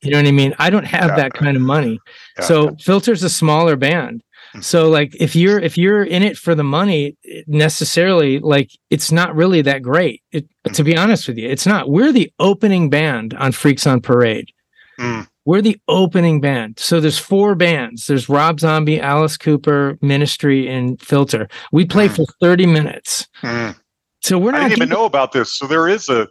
You 0.02 0.10
know 0.10 0.18
what 0.18 0.26
I 0.26 0.32
mean? 0.32 0.54
I 0.58 0.70
don't 0.70 0.86
have 0.86 1.10
Yeah. 1.10 1.16
that 1.16 1.32
kind 1.34 1.56
of 1.56 1.62
money. 1.62 1.98
Yeah. 2.38 2.44
So 2.44 2.76
Filter's 2.80 3.22
a 3.22 3.30
smaller 3.30 3.76
band. 3.76 4.22
Mhm. 4.54 4.64
So 4.64 4.88
like 4.90 5.14
if 5.20 5.34
you're 5.36 5.58
if 5.60 5.76
you're 5.78 6.02
in 6.04 6.22
it 6.22 6.36
for 6.36 6.54
the 6.54 6.64
money 6.64 7.16
necessarily 7.46 8.38
like 8.38 8.70
it's 8.90 9.10
not 9.12 9.34
really 9.34 9.62
that 9.62 9.82
great. 9.82 10.22
It, 10.32 10.46
to 10.74 10.82
be 10.84 10.96
honest 10.96 11.28
with 11.28 11.38
you, 11.38 11.48
it's 11.48 11.66
not. 11.66 11.88
We're 11.90 12.12
the 12.12 12.30
opening 12.38 12.90
band 12.90 13.34
on 13.34 13.52
Freaks 13.52 13.86
on 13.86 14.00
Parade. 14.00 14.50
Mm. 15.00 15.26
We're 15.48 15.62
the 15.62 15.78
opening 15.88 16.42
band. 16.42 16.78
So 16.78 17.00
there's 17.00 17.18
four 17.18 17.54
bands. 17.54 18.06
There's 18.06 18.28
Rob 18.28 18.60
Zombie, 18.60 19.00
Alice 19.00 19.38
Cooper, 19.38 19.96
Ministry, 20.02 20.68
and 20.68 21.00
Filter. 21.00 21.48
We 21.72 21.86
play 21.86 22.08
Mm. 22.08 22.16
for 22.16 22.24
30 22.42 22.66
minutes. 22.66 23.26
Mm. 23.42 23.74
So 24.20 24.38
we're 24.38 24.50
not 24.52 24.60
I 24.60 24.64
didn't 24.64 24.72
even 24.72 24.88
giving- 24.90 24.98
know 25.00 25.06
about 25.06 25.32
this. 25.32 25.56
So 25.56 25.66
there 25.66 25.88
is 25.88 26.10
a 26.10 26.28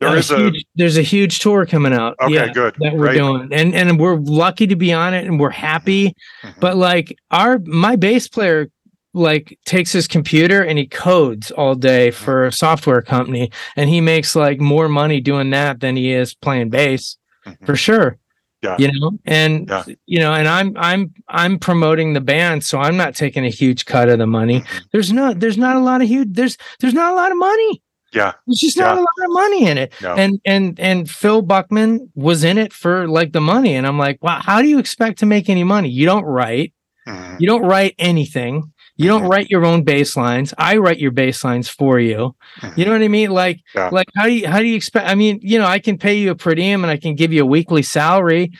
there 0.00 0.08
a 0.08 0.18
is 0.18 0.30
a 0.32 0.50
there's 0.74 0.96
a 0.98 1.02
huge 1.02 1.38
tour 1.38 1.66
coming 1.66 1.92
out. 1.92 2.16
okay, 2.20 2.34
yeah, 2.34 2.52
good. 2.52 2.74
that 2.80 2.94
we're 2.94 3.06
Right. 3.06 3.16
doing. 3.16 3.48
And 3.52 3.74
and 3.76 3.98
we're 4.00 4.16
lucky 4.16 4.66
to 4.66 4.76
be 4.76 4.92
on 4.92 5.14
it 5.14 5.24
and 5.24 5.38
we're 5.38 5.50
happy. 5.50 6.14
Mhm. 6.42 6.54
But 6.58 6.76
like 6.76 7.14
our 7.30 7.60
my 7.64 7.94
bass 7.94 8.26
player 8.26 8.70
like 9.14 9.56
takes 9.66 9.92
his 9.92 10.08
computer 10.08 10.62
and 10.62 10.78
he 10.78 10.86
codes 10.86 11.52
all 11.52 11.76
day 11.76 12.08
Mm-hmm. 12.08 12.24
for 12.24 12.44
a 12.46 12.52
software 12.52 13.02
company 13.02 13.50
and 13.76 13.88
he 13.88 14.00
makes 14.00 14.34
like 14.34 14.60
more 14.60 14.88
money 14.88 15.20
doing 15.20 15.50
that 15.50 15.78
than 15.80 15.94
he 15.96 16.12
is 16.12 16.34
playing 16.34 16.70
bass 16.70 17.16
Mhm. 17.46 17.64
for 17.64 17.76
sure. 17.76 18.18
Yeah. 18.62 18.76
You 18.78 18.90
know, 18.98 19.12
and 19.24 19.68
Yeah. 19.68 19.84
you 20.06 20.18
know, 20.18 20.32
and 20.34 20.48
I'm 20.48 20.76
I'm 20.76 21.14
I'm 21.28 21.58
promoting 21.58 22.12
the 22.14 22.20
band, 22.20 22.64
so 22.64 22.78
I'm 22.80 22.96
not 22.96 23.14
taking 23.14 23.44
a 23.44 23.50
huge 23.50 23.84
cut 23.86 24.08
of 24.08 24.18
the 24.18 24.26
money. 24.26 24.60
Mhm. 24.62 24.82
There's 24.92 25.12
no 25.12 25.32
there's 25.32 25.58
not 25.58 25.76
a 25.76 25.80
lot 25.80 26.02
of 26.02 26.08
huge 26.08 26.28
there's 26.32 26.56
there's 26.80 26.94
not 26.94 27.12
a 27.12 27.16
lot 27.16 27.30
of 27.30 27.38
money. 27.38 27.82
Yeah. 28.12 28.32
There's 28.46 28.58
just 28.58 28.76
not 28.76 28.96
Yeah. 28.96 29.00
a 29.00 29.02
lot 29.02 29.26
of 29.26 29.30
money 29.30 29.66
in 29.66 29.78
it. 29.78 29.92
No. 30.02 30.14
And 30.14 30.40
and 30.44 30.80
and 30.80 31.08
Phil 31.08 31.42
Buckman 31.42 32.10
was 32.16 32.42
in 32.42 32.58
it 32.58 32.72
for 32.72 33.06
like 33.06 33.32
the 33.32 33.40
money. 33.40 33.76
And 33.76 33.86
I'm 33.86 33.98
like, 33.98 34.20
wow, 34.24 34.40
how 34.42 34.60
do 34.60 34.66
you 34.68 34.78
expect 34.80 35.18
to 35.20 35.26
make 35.26 35.48
any 35.48 35.62
money? 35.62 35.88
You 35.90 36.06
don't 36.06 36.24
write, 36.24 36.72
Mhm. 37.06 37.40
you 37.40 37.46
don't 37.46 37.62
write 37.62 37.94
anything. 37.98 38.72
You 38.98 39.08
don't 39.08 39.22
write 39.28 39.48
your 39.48 39.64
own 39.64 39.84
bass 39.84 40.16
lines. 40.16 40.52
I 40.58 40.76
write 40.76 40.98
your 40.98 41.12
bass 41.12 41.44
lines 41.44 41.68
for 41.68 41.98
you. 42.00 42.34
You 42.76 42.84
know 42.84 42.92
what 42.92 43.02
I 43.02 43.08
mean? 43.08 43.30
Like, 43.30 43.60
Yeah. 43.74 43.88
like 43.92 44.08
how 44.16 44.24
do 44.26 44.32
you 44.32 44.46
how 44.48 44.58
do 44.58 44.66
you 44.66 44.76
expect? 44.76 45.08
I 45.08 45.14
mean, 45.14 45.38
you 45.42 45.58
know, 45.58 45.66
I 45.66 45.78
can 45.78 45.96
pay 45.98 46.18
you 46.18 46.30
a 46.32 46.34
per 46.34 46.54
diem 46.54 46.82
and 46.84 46.90
I 46.90 46.96
can 46.96 47.14
give 47.14 47.32
you 47.32 47.42
a 47.42 47.46
weekly 47.46 47.82
salary, 47.82 48.52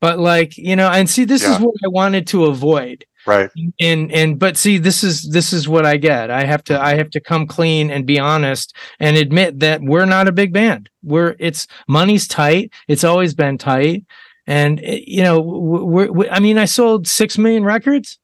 but 0.00 0.18
like, 0.18 0.56
you 0.56 0.76
know, 0.76 0.88
and 0.90 1.08
see, 1.08 1.24
this 1.24 1.42
is 1.42 1.58
what 1.58 1.74
I 1.84 1.88
wanted 1.88 2.26
to 2.28 2.44
avoid 2.46 3.04
Right. 3.26 3.50
and 3.80 4.10
and 4.12 4.38
but 4.38 4.56
see 4.56 4.78
this 4.78 5.04
is 5.04 5.28
this 5.30 5.52
is 5.52 5.68
what 5.68 5.84
i 5.84 5.98
get 5.98 6.30
i 6.30 6.44
have 6.44 6.64
to 6.64 6.80
i 6.80 6.94
have 6.94 7.10
to 7.10 7.20
come 7.20 7.46
clean 7.46 7.90
and 7.90 8.06
be 8.06 8.18
honest 8.18 8.74
and 9.00 9.18
admit 9.18 9.58
that 9.60 9.82
we're 9.82 10.06
not 10.06 10.28
a 10.28 10.32
big 10.32 10.50
band 10.50 10.88
we're 11.02 11.36
it's 11.38 11.66
money's 11.88 12.26
tight 12.26 12.72
it's 12.86 13.04
always 13.04 13.34
been 13.34 13.58
tight 13.58 14.04
and 14.46 14.80
eh, 14.82 15.00
you 15.06 15.22
know 15.22 15.40
we're, 15.40 16.10
we 16.10 16.26
i 16.30 16.38
mean 16.40 16.56
i 16.56 16.64
sold 16.64 17.06
six 17.06 17.36
million 17.36 17.64
records 17.64 18.18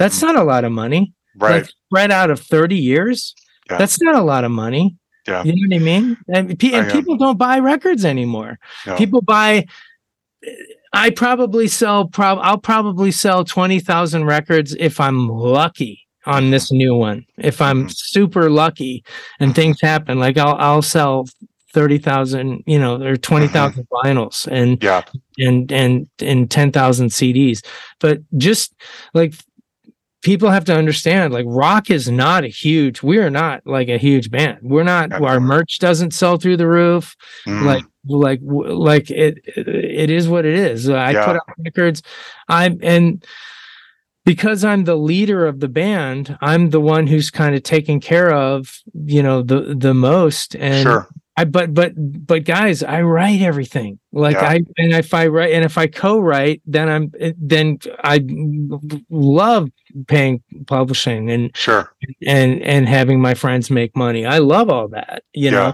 that's 0.00 0.20
not 0.22 0.34
a 0.36 0.42
lot 0.52 0.64
of 0.64 0.72
money 0.72 1.12
Mm-hmm. 1.36 1.44
Right. 1.44 1.62
like 1.62 1.70
spread 1.86 2.10
out 2.10 2.30
of 2.32 2.40
30 2.40 2.74
years 2.76 3.34
Yeah. 3.70 3.78
that's 3.78 4.00
not 4.02 4.16
a 4.16 4.22
lot 4.32 4.42
of 4.42 4.50
money 4.50 4.96
Yeah. 5.28 5.44
you 5.44 5.52
know 5.54 5.62
what 5.76 5.80
i 5.80 5.84
mean 5.90 6.16
and, 6.34 6.58
pe- 6.58 6.72
and 6.78 6.90
people 6.90 7.16
don't 7.16 7.38
buy 7.38 7.56
records 7.60 8.04
anymore 8.04 8.58
No. 8.86 8.96
people 8.96 9.22
buy 9.22 9.66
I 10.92 11.10
probably 11.10 11.68
sell 11.68 12.08
prob 12.08 12.38
I'll 12.42 12.58
probably 12.58 13.12
sell 13.12 13.44
20,000 13.44 14.24
records 14.24 14.74
if 14.80 14.98
I'm 15.00 15.28
lucky 15.28 16.00
on 16.26 16.50
this 16.50 16.72
new 16.72 16.94
one. 16.96 17.24
If 17.38 17.60
I'm 17.60 17.86
Mhm. 17.86 17.94
super 17.96 18.50
lucky 18.50 19.04
and 19.38 19.54
things 19.54 19.80
happen, 19.80 20.18
like 20.18 20.36
I'll 20.36 20.56
I'll 20.58 20.82
sell 20.82 21.26
30,000, 21.72 22.64
you 22.66 22.78
know, 22.80 23.00
or 23.00 23.16
20,000 23.16 23.86
vinyls 23.92 24.48
and 24.50 24.82
Yeah. 24.82 25.02
and 25.38 25.70
and 25.70 26.08
and 26.20 26.50
10,000 26.50 27.10
CDs. 27.12 27.62
But 28.00 28.18
just 28.36 28.74
like 29.14 29.34
people 30.22 30.50
have 30.50 30.64
to 30.66 30.74
understand 30.76 31.32
like 31.32 31.46
rock 31.48 31.90
is 31.90 32.10
not 32.10 32.44
a 32.44 32.48
huge 32.48 33.02
we 33.02 33.18
are 33.18 33.30
not 33.30 33.62
like 33.66 33.88
a 33.88 33.96
huge 33.98 34.30
band. 34.30 34.58
We're 34.62 34.82
not 34.84 35.10
Yeah. 35.10 35.18
our 35.20 35.40
merch 35.40 35.78
doesn't 35.78 36.12
sell 36.12 36.36
through 36.36 36.58
the 36.58 36.68
roof 36.68 37.16
Mm. 37.46 37.64
like 37.64 37.84
like 38.06 38.40
like 38.42 39.10
it 39.10 39.38
it 39.56 40.10
is 40.10 40.28
what 40.28 40.44
it 40.46 40.54
is 40.54 40.88
i 40.88 41.10
Yeah. 41.12 41.24
put 41.26 41.36
out 41.36 41.42
records 41.58 42.02
i'm 42.48 42.78
and 42.82 43.24
because 44.24 44.64
i'm 44.64 44.84
the 44.84 44.96
leader 44.96 45.46
of 45.46 45.60
the 45.60 45.68
band 45.68 46.36
i'm 46.40 46.70
the 46.70 46.80
one 46.80 47.06
who's 47.06 47.30
kind 47.30 47.54
of 47.54 47.62
taking 47.62 48.00
care 48.00 48.32
of 48.32 48.78
you 49.04 49.22
know 49.22 49.42
the 49.42 49.74
the 49.78 49.94
most 49.94 50.54
and 50.56 50.82
sure. 50.82 51.08
I 51.40 51.44
but 51.44 51.68
but 51.74 51.92
but 52.30 52.44
guys 52.44 52.82
i 52.82 53.00
write 53.02 53.40
everything 53.50 53.98
like 54.12 54.36
Yeah. 54.36 54.48
i 54.52 54.54
and 54.82 54.92
if 55.04 55.12
i 55.14 55.24
write 55.34 55.52
and 55.56 55.64
if 55.64 55.76
i 55.78 55.86
co-write 55.86 56.60
then 56.66 56.86
i'm 56.88 57.04
then 57.54 57.78
i 58.04 58.16
love 59.10 59.68
paying 60.06 60.42
publishing 60.66 61.30
and 61.30 61.50
Sure. 61.56 61.92
and 62.26 62.62
and 62.62 62.88
having 62.88 63.20
my 63.20 63.34
friends 63.34 63.70
make 63.70 63.96
money 63.96 64.24
i 64.26 64.38
love 64.38 64.68
all 64.70 64.88
that 64.88 65.22
you 65.32 65.46
Yeah. 65.46 65.50
know 65.50 65.72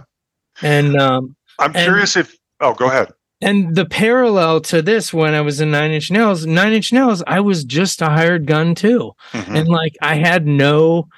and 0.63 0.97
um 0.97 1.37
I'm 1.59 1.73
And- 1.75 1.85
curious 1.85 2.17
if 2.17 2.37
oh 2.61 2.75
go 2.75 2.87
ahead. 2.87 3.09
and 3.41 3.75
the 3.75 3.87
parallel 3.87 4.61
to 4.73 4.83
this 4.83 5.13
when 5.13 5.35
I 5.35 5.41
was 5.43 5.61
in 5.61 5.71
Nine 5.71 5.91
Inch 5.91 6.11
Nails, 6.11 6.47
Nine 6.47 6.73
Inch 6.73 6.93
Nails, 6.93 7.23
I 7.27 7.41
was 7.41 7.65
just 7.65 8.01
a 8.03 8.07
hired 8.07 8.47
gun 8.47 8.75
too. 8.75 9.13
Mhm. 9.33 9.59
And 9.61 9.69
like 9.69 9.95
I 10.03 10.15
had 10.17 10.47
no 10.47 11.09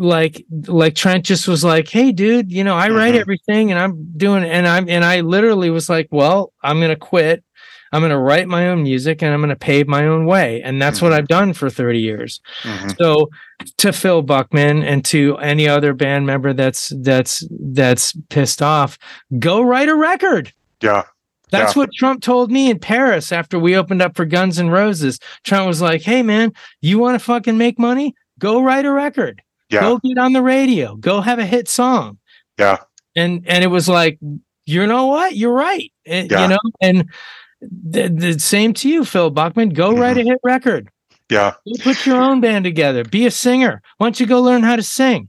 like 0.00 0.44
like 0.66 0.94
Trent 0.94 1.24
just 1.26 1.46
was 1.46 1.62
like, 1.62 1.88
Hey 1.88 2.10
dude, 2.10 2.50
you 2.50 2.64
know, 2.64 2.74
I 2.74 2.88
write 2.88 3.14
Mhm. 3.14 3.20
everything 3.20 3.70
and 3.70 3.78
I'm 3.78 4.12
doing 4.16 4.44
and 4.44 4.66
I'm 4.66 4.88
and 4.88 5.04
I 5.04 5.20
literally 5.20 5.68
was 5.70 5.90
like, 5.90 6.08
Well, 6.10 6.52
I'm 6.62 6.80
gonna 6.80 6.96
quit. 6.96 7.44
I'm 7.92 8.00
gonna 8.00 8.18
write 8.18 8.48
my 8.48 8.68
own 8.68 8.82
music 8.82 9.22
and 9.22 9.34
I'm 9.34 9.40
gonna 9.40 9.56
pave 9.56 9.86
my 9.88 10.06
own 10.06 10.24
way. 10.24 10.62
And 10.62 10.80
that's 10.80 11.02
what 11.02 11.12
Mhm. 11.12 11.16
I've 11.16 11.28
done 11.28 11.52
for 11.52 11.68
30 11.68 12.00
years. 12.00 12.40
Mhm. 12.62 12.96
So 12.98 13.28
to 13.76 13.92
Phil 13.92 14.22
Buckman 14.22 14.82
and 14.82 15.04
to 15.06 15.36
any 15.38 15.68
other 15.68 15.92
band 15.92 16.24
member 16.26 16.54
that's 16.54 16.94
that's 17.02 17.46
that's 17.60 18.14
pissed 18.30 18.62
off, 18.62 18.96
go 19.38 19.60
write 19.60 19.90
a 19.90 19.94
record. 19.94 20.52
Yeah. 20.82 21.02
That's 21.50 21.74
what 21.76 21.90
Trent 21.92 22.22
told 22.22 22.50
me 22.50 22.70
in 22.70 22.78
Paris 22.78 23.32
after 23.32 23.58
we 23.58 23.76
opened 23.76 24.00
up 24.00 24.16
for 24.16 24.24
Guns 24.24 24.58
N' 24.58 24.70
Roses. 24.70 25.18
Trent 25.44 25.66
was 25.66 25.82
like, 25.82 26.00
"Hey 26.02 26.22
man, 26.22 26.52
you 26.80 26.98
want 26.98 27.18
to 27.18 27.24
fucking 27.24 27.58
make 27.58 27.76
money? 27.78 28.14
Go 28.38 28.62
write 28.62 28.86
a 28.86 28.92
record. 28.92 29.42
Yeah. 29.70 29.80
Go 29.80 29.98
get 29.98 30.18
on 30.18 30.32
the 30.32 30.42
radio. 30.42 30.96
Go 30.96 31.20
have 31.20 31.38
a 31.38 31.46
hit 31.46 31.68
song." 31.68 32.18
Yeah. 32.58 32.78
And 33.16 33.44
and 33.48 33.64
it 33.64 33.68
was 33.68 33.88
like, 33.88 34.18
"You 34.66 34.86
know 34.86 35.06
what? 35.06 35.36
You're 35.36 35.52
right." 35.54 35.90
And, 36.06 36.30
Yeah. 36.30 36.42
You 36.42 36.48
know, 36.48 36.58
and 36.80 37.08
the, 37.60 38.08
the 38.08 38.38
same 38.38 38.72
to 38.74 38.88
you, 38.88 39.04
Phil 39.04 39.30
Buckman. 39.30 39.70
Go 39.70 39.92
write 39.96 40.16
Mm-hmm. 40.16 40.28
a 40.28 40.30
hit 40.32 40.40
record. 40.42 40.90
Yeah. 41.30 41.54
Go 41.66 41.72
put 41.82 42.06
your 42.06 42.20
own 42.20 42.40
band 42.40 42.64
together. 42.64 43.04
Be 43.04 43.26
a 43.26 43.30
singer. 43.30 43.82
Why 43.98 44.06
don't 44.06 44.18
you 44.18 44.26
go 44.26 44.40
learn 44.42 44.62
how 44.62 44.76
to 44.76 44.82
sing? 44.82 45.28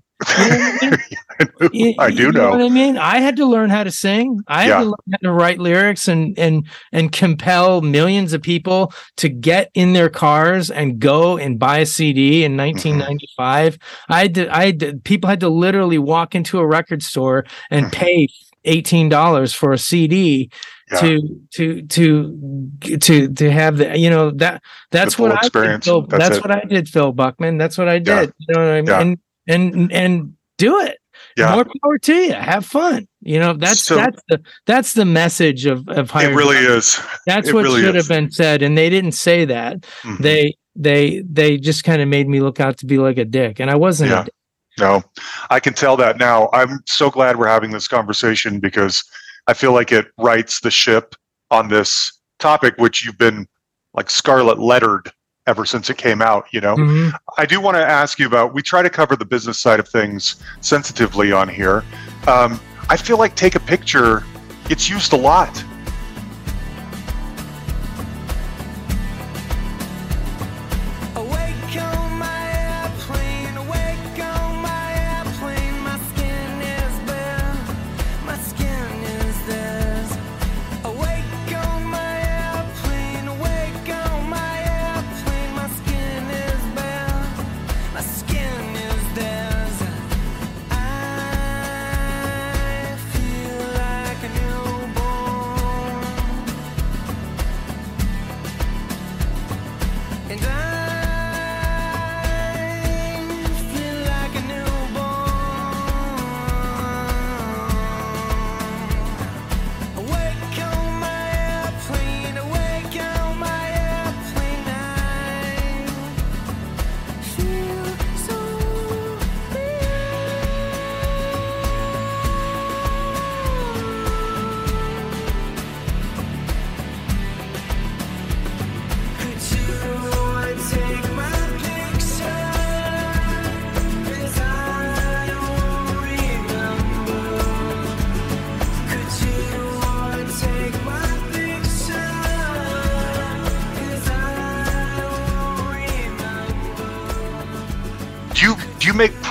You 1.71 1.95
I 1.99 2.05
I 2.05 2.11
do 2.11 2.23
you 2.23 2.31
know. 2.31 2.51
what 2.51 2.61
I 2.61 2.69
mean. 2.69 2.97
I 2.97 3.19
had 3.19 3.35
to 3.37 3.45
learn 3.45 3.69
how 3.69 3.83
to 3.83 3.91
sing. 3.91 4.41
I 4.47 4.63
had 4.63 4.69
Yeah. 4.69 4.77
to 4.79 4.83
learn 4.85 4.93
how 5.11 5.17
to 5.23 5.31
write 5.31 5.59
lyrics 5.59 6.07
and 6.07 6.37
and 6.37 6.67
and 6.91 7.11
compel 7.11 7.81
millions 7.81 8.33
of 8.33 8.41
people 8.41 8.93
to 9.17 9.29
get 9.29 9.71
in 9.73 9.93
their 9.93 10.09
cars 10.09 10.69
and 10.69 10.99
go 10.99 11.37
and 11.37 11.57
buy 11.59 11.79
a 11.79 11.85
CD 11.85 12.41
Mm-hmm. 12.41 12.45
in 12.53 12.57
1995. 12.57 13.77
I 14.09 14.21
had 14.21 14.35
to. 14.35 14.55
I 14.55 14.71
to, 14.71 14.97
people 15.03 15.29
had 15.29 15.39
to 15.41 15.49
literally 15.49 15.97
walk 15.97 16.35
into 16.35 16.59
a 16.59 16.65
record 16.67 17.01
store 17.03 17.45
and 17.69 17.87
Mhm. 17.87 17.91
pay 17.91 18.27
eighteen 18.65 19.09
dollars 19.09 19.53
for 19.53 19.71
a 19.73 19.77
CD. 19.77 20.49
Yeah. 20.91 20.99
To 20.99 21.41
to 21.55 21.81
to 21.83 22.69
to 22.99 23.27
to 23.33 23.51
have 23.51 23.77
the 23.77 23.97
you 23.97 24.09
know 24.09 24.29
that 24.31 24.61
that's 24.91 25.17
what 25.17 25.31
I 25.31 25.35
experience. 25.37 25.85
did. 25.85 25.89
Phil, 25.91 26.01
That's 26.01 26.29
that's 26.29 26.41
what 26.41 26.51
I 26.51 26.61
did, 26.67 26.89
Phil 26.89 27.13
Buckman. 27.13 27.57
That's 27.57 27.77
what 27.77 27.87
I 27.87 27.97
did. 27.97 28.07
Yeah. 28.07 28.21
You 28.39 28.53
know 28.53 28.59
what 28.65 28.71
I 28.73 28.81
mean? 28.81 28.87
Yeah. 28.87 28.99
And 29.01 29.17
and 29.47 29.91
and 29.91 30.33
do 30.57 30.79
it 30.81 30.97
Yeah. 31.37 31.53
more 31.55 31.65
power 31.83 31.97
to 31.97 32.13
you. 32.13 32.33
Have 32.33 32.65
fun. 32.65 33.07
You 33.21 33.39
know, 33.39 33.53
that's 33.53 33.83
So- 33.83 33.95
that's 33.95 34.21
the 34.29 34.41
that's 34.65 34.93
the 34.93 35.05
message 35.05 35.65
of 35.65 35.87
of 35.89 36.09
hiring. 36.11 36.33
It 36.33 36.35
really 36.37 36.57
is. 36.57 36.99
That's 37.27 37.49
it 37.49 37.53
what 37.53 37.63
really 37.63 37.81
should 37.81 37.95
is. 37.95 38.07
have 38.07 38.09
been 38.09 38.31
said, 38.31 38.61
and 38.61 38.77
they 38.77 38.89
didn't 38.89 39.13
say 39.13 39.45
that. 39.45 39.81
Mhm. 40.03 40.17
They 40.19 40.53
they 40.75 41.23
they 41.29 41.57
just 41.57 41.83
kind 41.83 42.01
of 42.01 42.07
made 42.07 42.27
me 42.29 42.39
look 42.41 42.59
out 42.59 42.77
to 42.77 42.85
be 42.85 42.97
like 42.97 43.17
a 43.17 43.25
dick, 43.25 43.59
and 43.59 43.69
I 43.69 43.75
wasn't. 43.75 44.11
Yeah. 44.11 44.21
A 44.21 44.23
dick. 44.25 44.33
No, 44.79 45.03
I 45.49 45.59
can 45.59 45.73
tell 45.73 45.97
that 45.97 46.17
now. 46.17 46.49
I'm 46.53 46.79
so 46.85 47.09
glad 47.09 47.37
we're 47.37 47.47
having 47.47 47.71
this 47.71 47.87
conversation 47.89 48.59
because 48.59 49.03
I 49.47 49.53
feel 49.53 49.73
like 49.73 49.91
it 49.91 50.07
rights 50.17 50.61
the 50.61 50.71
ship 50.71 51.13
on 51.51 51.67
this 51.67 52.13
topic, 52.39 52.75
which 52.77 53.03
you've 53.05 53.17
been 53.17 53.47
like 53.93 54.09
scarlet 54.09 54.59
lettered 54.59 55.11
ever 55.47 55.65
since 55.65 55.89
it 55.89 55.97
came 55.97 56.21
out. 56.21 56.45
You 56.51 56.61
know, 56.61 56.75
Mhm. 56.75 57.13
I 57.37 57.45
do 57.45 57.59
want 57.59 57.77
to 57.77 57.85
ask 57.85 58.19
you 58.19 58.27
about. 58.27 58.53
We 58.53 58.61
try 58.61 58.81
to 58.81 58.89
cover 58.89 59.15
the 59.15 59.25
business 59.25 59.59
side 59.59 59.79
of 59.79 59.87
things 59.87 60.35
sensitively 60.61 61.31
on 61.31 61.47
here. 61.49 61.83
Um, 62.27 62.59
I 62.89 62.97
feel 62.97 63.17
like 63.17 63.35
take 63.35 63.55
a 63.55 63.59
picture. 63.59 64.23
It's 64.69 64.89
used 64.89 65.13
a 65.13 65.17
lot. 65.17 65.63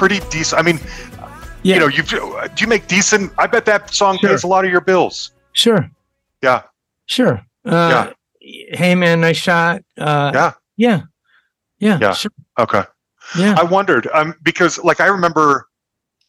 Pretty 0.01 0.21
decent? 0.31 0.59
I 0.59 0.63
mean, 0.65 0.81
Yeah, 1.63 1.75
you 1.75 1.81
know, 1.81 1.89
you 1.89 2.03
do 2.03 2.65
you 2.65 2.67
make 2.67 2.87
decent? 2.89 3.31
I 3.37 3.47
bet 3.47 3.67
that 3.67 3.93
song 3.93 4.17
Sure. 4.19 4.31
pays 4.31 4.45
a 4.45 4.47
lot 4.47 4.65
of 4.65 4.71
your 4.71 4.81
bills. 4.81 5.33
sure, 5.53 5.91
Yeah, 6.43 6.63
sure. 7.07 7.43
Uh, 7.67 8.13
Hey 8.73 8.95
man, 8.95 9.21
nice 9.21 9.37
shot. 9.37 9.83
Uh, 9.99 10.31
Yeah. 10.35 10.53
yeah, 10.79 11.01
yeah, 11.79 11.99
Yeah. 12.01 12.13
Sure. 12.15 12.31
okay. 12.59 12.83
yeah. 13.39 13.55
I 13.59 13.63
wondered 13.65 14.09
um, 14.15 14.35
because, 14.43 14.83
like, 14.83 15.01
I 15.01 15.07
remember. 15.07 15.67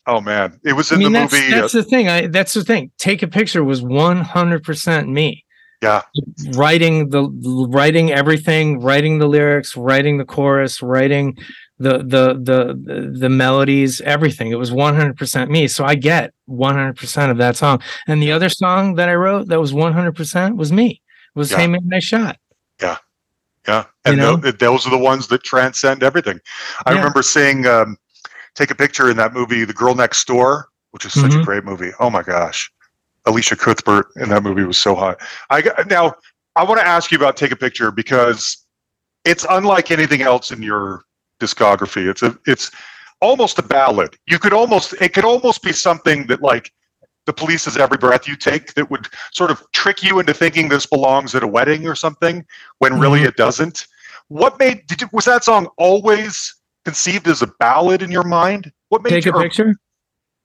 Oh 0.07 0.19
man, 0.19 0.59
it 0.65 0.74
was 0.74 0.91
I 0.91 0.95
in 0.95 0.99
mean, 0.99 1.13
the 1.13 1.19
that's, 1.19 1.34
movie. 1.34 1.51
that's 1.51 1.74
the 1.74 1.84
thing. 1.84 2.09
I 2.09 2.28
that's 2.28 2.53
the 2.53 2.63
thing. 2.65 2.91
Take 2.97 3.22
a 3.24 3.28
picture 3.28 3.63
was 3.63 3.82
one 3.82 4.17
hundred 4.22 4.63
percent 4.63 5.07
me. 5.07 5.45
Yeah. 5.82 6.01
writing 6.53 7.09
the 7.09 7.24
writing 7.69 8.11
everything, 8.11 8.82
writing 8.82 9.17
the 9.19 9.28
lyrics, 9.28 9.78
writing 9.78 10.17
the 10.17 10.26
chorus, 10.26 10.82
writing 10.82 11.38
the 11.82 11.97
the 11.99 12.39
the 12.41 13.11
the, 13.19 13.29
melodies, 13.29 14.01
everything. 14.01 14.51
It 14.51 14.59
was 14.59 14.71
one 14.71 14.95
hundred 14.95 15.17
percent 15.17 15.49
me. 15.51 15.67
So 15.67 15.84
I 15.86 15.95
get 15.95 16.34
one 16.45 16.75
hundred 16.75 16.97
percent 16.97 17.32
of 17.32 17.38
that 17.38 17.55
song. 17.57 17.82
And 18.07 18.21
the 18.21 18.32
other 18.32 18.49
song 18.49 18.95
that 18.95 19.09
I 19.09 19.15
wrote 19.15 19.47
that 19.47 19.59
was 19.59 19.73
one 19.73 19.93
hundred 19.93 20.15
percent 20.15 20.57
was 20.57 20.71
me. 20.71 21.01
Was 21.36 21.51
Yeah. 21.51 21.57
Hey 21.57 21.67
Man, 21.67 21.82
Nice 21.86 22.03
Shot. 22.03 22.38
Yeah, 22.82 22.97
Yeah. 23.67 23.86
and 24.05 24.15
You 24.15 24.21
know? 24.21 24.36
tho- 24.38 24.51
those 24.51 24.86
are 24.88 24.89
the 24.91 24.97
ones 24.97 25.27
that 25.27 25.43
transcend 25.43 26.03
everything. 26.03 26.39
I 26.86 26.91
Yeah. 26.91 26.97
remember 26.97 27.21
seeing 27.21 27.65
um, 27.67 27.97
take 28.55 28.71
a 28.71 28.75
picture 28.75 29.09
in 29.09 29.17
that 29.17 29.34
movie, 29.34 29.63
The 29.65 29.73
Girl 29.73 29.95
Next 29.95 30.25
Door, 30.27 30.67
which 30.91 31.05
is 31.05 31.13
such 31.13 31.34
a 31.34 31.38
Mhm. 31.38 31.45
great 31.45 31.63
movie. 31.63 31.91
Oh 31.99 32.09
my 32.09 32.21
gosh, 32.23 32.69
Elisha 33.25 33.55
Cuthbert 33.55 34.07
in 34.17 34.29
that 34.29 34.43
movie 34.43 34.63
was 34.63 34.77
so 34.77 34.93
hot. 34.95 35.21
I 35.49 35.61
got- 35.61 35.88
now 35.89 36.13
I 36.55 36.63
want 36.63 36.79
to 36.82 36.86
ask 36.88 37.11
you 37.11 37.17
about 37.17 37.38
take 37.38 37.51
a 37.51 37.55
picture 37.55 37.91
because 37.91 38.57
it's 39.23 39.45
unlike 39.49 39.89
anything 39.91 40.21
else 40.21 40.51
in 40.51 40.61
your 40.61 41.03
discography. 41.41 42.09
It's 42.09 42.21
a 42.23 42.37
it's 42.45 42.71
almost 43.19 43.59
a 43.59 43.63
ballad. 43.63 44.15
You 44.27 44.39
could 44.39 44.53
almost 44.53 44.93
it 45.01 45.13
could 45.13 45.25
almost 45.25 45.61
be 45.63 45.73
something 45.73 46.27
that 46.27 46.41
like 46.41 46.71
the 47.25 47.33
police 47.33 47.67
is 47.67 47.77
every 47.77 47.97
breath 47.97 48.27
you 48.27 48.35
take 48.35 48.73
that 48.75 48.89
would 48.89 49.07
sort 49.31 49.51
of 49.51 49.61
trick 49.73 50.01
you 50.03 50.19
into 50.19 50.33
thinking 50.33 50.69
this 50.69 50.85
belongs 50.85 51.35
at 51.35 51.43
a 51.43 51.47
wedding 51.47 51.85
or 51.87 51.95
something 51.95 52.45
when 52.79 52.99
really 52.99 53.19
Mhm. 53.21 53.27
it 53.27 53.35
doesn't. 53.35 53.85
What 54.29 54.57
made 54.59 54.87
did 54.87 55.01
you, 55.01 55.09
was 55.11 55.25
that 55.25 55.43
song 55.43 55.67
always 55.77 56.55
conceived 56.85 57.27
as 57.27 57.41
a 57.41 57.47
ballad 57.59 58.01
in 58.01 58.09
your 58.11 58.23
mind? 58.23 58.71
What 58.89 59.03
made 59.03 59.11
Take 59.11 59.25
you, 59.25 59.31
a 59.33 59.35
or- 59.35 59.43
picture. 59.43 59.75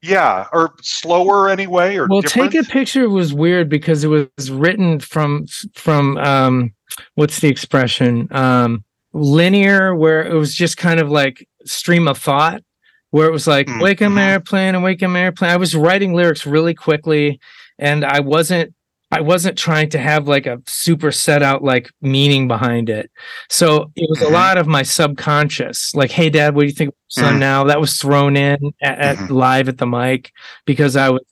yeah, 0.02 0.46
or 0.52 0.74
slower 0.82 1.48
anyway, 1.48 1.96
or 1.96 2.06
well 2.08 2.20
different? 2.20 2.52
take 2.52 2.60
a 2.60 2.64
picture 2.70 3.08
was 3.08 3.32
weird 3.32 3.68
because 3.70 4.04
it 4.04 4.08
was 4.08 4.50
written 4.50 5.00
from 5.00 5.46
from 5.74 6.18
um 6.18 6.72
what's 7.14 7.40
the 7.40 7.48
expression 7.48 8.28
um 8.32 8.84
linear 9.16 9.94
where 9.94 10.22
it 10.24 10.34
was 10.34 10.54
just 10.54 10.76
kind 10.76 11.00
of 11.00 11.10
like 11.10 11.48
stream 11.64 12.06
of 12.08 12.18
thought 12.18 12.62
where 13.10 13.26
it 13.26 13.32
was 13.32 13.46
like 13.46 13.66
Mm, 13.66 13.82
wake 13.82 14.02
'em 14.02 14.14
mhm. 14.16 14.20
airplane 14.20 14.74
and 14.74 14.84
up, 14.84 15.16
airplane 15.16 15.50
i 15.50 15.56
was 15.56 15.74
writing 15.74 16.14
lyrics 16.14 16.44
really 16.46 16.74
quickly 16.74 17.40
and 17.78 18.04
i 18.04 18.20
wasn't 18.20 18.72
i 19.10 19.20
wasn't 19.20 19.56
trying 19.56 19.88
to 19.90 19.98
have 19.98 20.28
like 20.28 20.46
a 20.46 20.60
super 20.66 21.10
set 21.12 21.42
out 21.42 21.62
like 21.64 21.90
meaning 22.02 22.46
behind 22.48 22.90
it 22.90 23.10
so 23.48 23.90
it 23.96 24.06
was 24.10 24.18
Mhm. 24.20 24.26
a 24.26 24.30
lot 24.30 24.58
of 24.58 24.66
my 24.66 24.82
subconscious 24.82 25.94
like 25.94 26.10
hey 26.10 26.28
dad 26.30 26.54
what 26.54 26.62
do 26.62 26.66
you 26.66 26.72
think 26.74 26.88
of 26.90 26.94
son 27.08 27.34
Mm. 27.36 27.38
now 27.38 27.64
that 27.64 27.80
was 27.80 27.96
thrown 27.98 28.36
in 28.36 28.58
at, 28.82 28.98
at 28.98 29.16
Mhm. 29.18 29.30
live 29.30 29.68
at 29.68 29.78
the 29.78 29.86
mic 29.86 30.30
because 30.66 30.94
i 30.96 31.08
was 31.10 31.22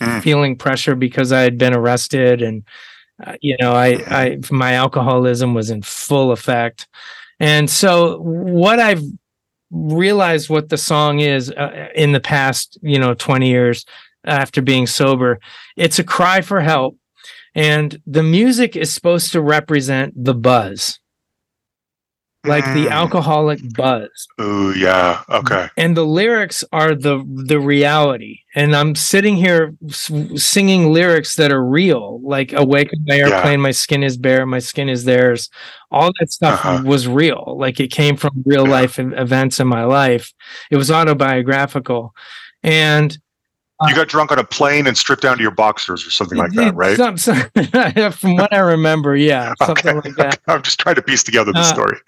Mm. 0.00 0.22
feeling 0.22 0.56
pressure 0.56 0.96
because 0.96 1.30
I 1.30 1.42
had 1.42 1.56
been 1.56 1.72
arrested 1.72 2.42
and 2.42 2.64
uh, 3.24 3.34
you 3.40 3.56
know 3.60 3.72
I 3.74 3.90
I 4.10 4.38
my 4.50 4.72
alcoholism 4.72 5.54
was 5.54 5.70
in 5.70 5.82
full 5.82 6.32
effect. 6.32 6.88
And 7.44 7.68
so 7.68 8.20
what 8.20 8.80
I've 8.80 9.02
realized 9.70 10.48
what 10.48 10.70
the 10.70 10.78
song 10.78 11.20
is 11.20 11.50
uh, 11.50 11.88
in 11.94 12.12
the 12.12 12.20
past, 12.20 12.78
you 12.80 12.98
know, 12.98 13.12
20 13.12 13.46
years 13.46 13.84
after 14.24 14.62
being 14.62 14.86
sober, 14.86 15.40
it's 15.76 15.98
a 15.98 16.04
cry 16.04 16.40
for 16.40 16.62
help 16.62 16.96
and 17.54 18.00
the 18.06 18.22
music 18.22 18.76
is 18.76 18.90
supposed 18.90 19.30
to 19.32 19.42
represent 19.42 20.14
the 20.16 20.32
buzz. 20.32 20.98
Like 22.44 22.64
the 22.74 22.86
Mm. 22.86 22.90
alcoholic 22.90 23.60
buzz 23.74 24.10
Ooh, 24.40 24.72
yeah. 24.76 25.22
Okay. 25.30 25.68
and 25.76 25.96
the 25.96 26.04
lyrics 26.04 26.62
are 26.72 26.94
the 26.94 27.24
the 27.46 27.58
reality 27.58 28.40
and 28.54 28.76
i'm 28.76 28.94
sitting 28.94 29.36
here 29.36 29.74
s- 29.88 30.10
singing 30.36 30.92
lyrics 30.92 31.36
that 31.36 31.50
are 31.50 31.64
real 31.64 32.20
like 32.22 32.52
awake 32.52 32.90
on 32.92 33.04
my 33.06 33.16
airplane 33.16 33.60
my 33.60 33.70
skin 33.72 34.02
is 34.02 34.16
bare 34.18 34.44
my 34.46 34.58
skin 34.60 34.88
is 34.88 35.04
theirs 35.04 35.48
all 35.90 36.10
that 36.20 36.30
stuff 36.30 36.64
Uh-huh. 36.64 36.82
was 36.84 37.08
real 37.08 37.56
like 37.58 37.80
it 37.80 37.88
came 37.90 38.16
from 38.16 38.32
real 38.44 38.64
Yeah. 38.66 38.72
life 38.72 38.98
events 38.98 39.58
in 39.60 39.66
my 39.66 39.84
life 39.84 40.32
it 40.70 40.76
was 40.76 40.90
autobiographical 40.90 42.14
and 42.62 43.18
You 43.88 43.94
got 43.94 44.08
drunk 44.08 44.30
on 44.32 44.38
a 44.38 44.44
plane 44.44 44.86
and 44.86 44.96
stripped 44.96 45.22
down 45.22 45.36
to 45.36 45.42
your 45.42 45.50
boxers 45.50 46.06
or 46.06 46.10
something 46.10 46.38
like 46.38 46.52
that, 46.52 46.74
right? 46.74 46.96
Some- 46.96 47.16
some- 47.18 47.50
from 48.12 48.36
what 48.36 48.52
i 48.52 48.58
remember 48.58 49.16
yeah 49.16 49.52
something 49.62 49.98
Okay. 49.98 50.08
like 50.10 50.16
that 50.16 50.40
I'm 50.46 50.62
just 50.62 50.78
trying 50.78 50.94
to 50.94 51.02
piece 51.02 51.22
together 51.24 51.52
the 51.52 51.58
Uh, 51.58 51.62
story. 51.64 51.98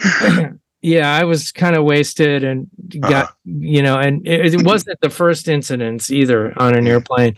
yeah, 0.83 1.15
I 1.15 1.25
was 1.25 1.51
kind 1.53 1.75
of 1.77 1.85
wasted 1.85 2.45
and 2.45 2.69
got, 3.01 3.13
Uh-huh. 3.25 3.33
you 3.45 3.83
know, 3.83 3.99
and 3.99 4.27
it, 4.27 4.55
it 4.55 4.65
wasn't 4.65 5.01
the 5.01 5.11
first 5.11 5.49
incidents 5.49 6.11
either 6.11 6.53
on 6.59 6.75
an 6.77 6.87
airplane. 6.87 7.35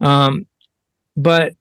Um, 0.00 0.46
but 1.16 1.52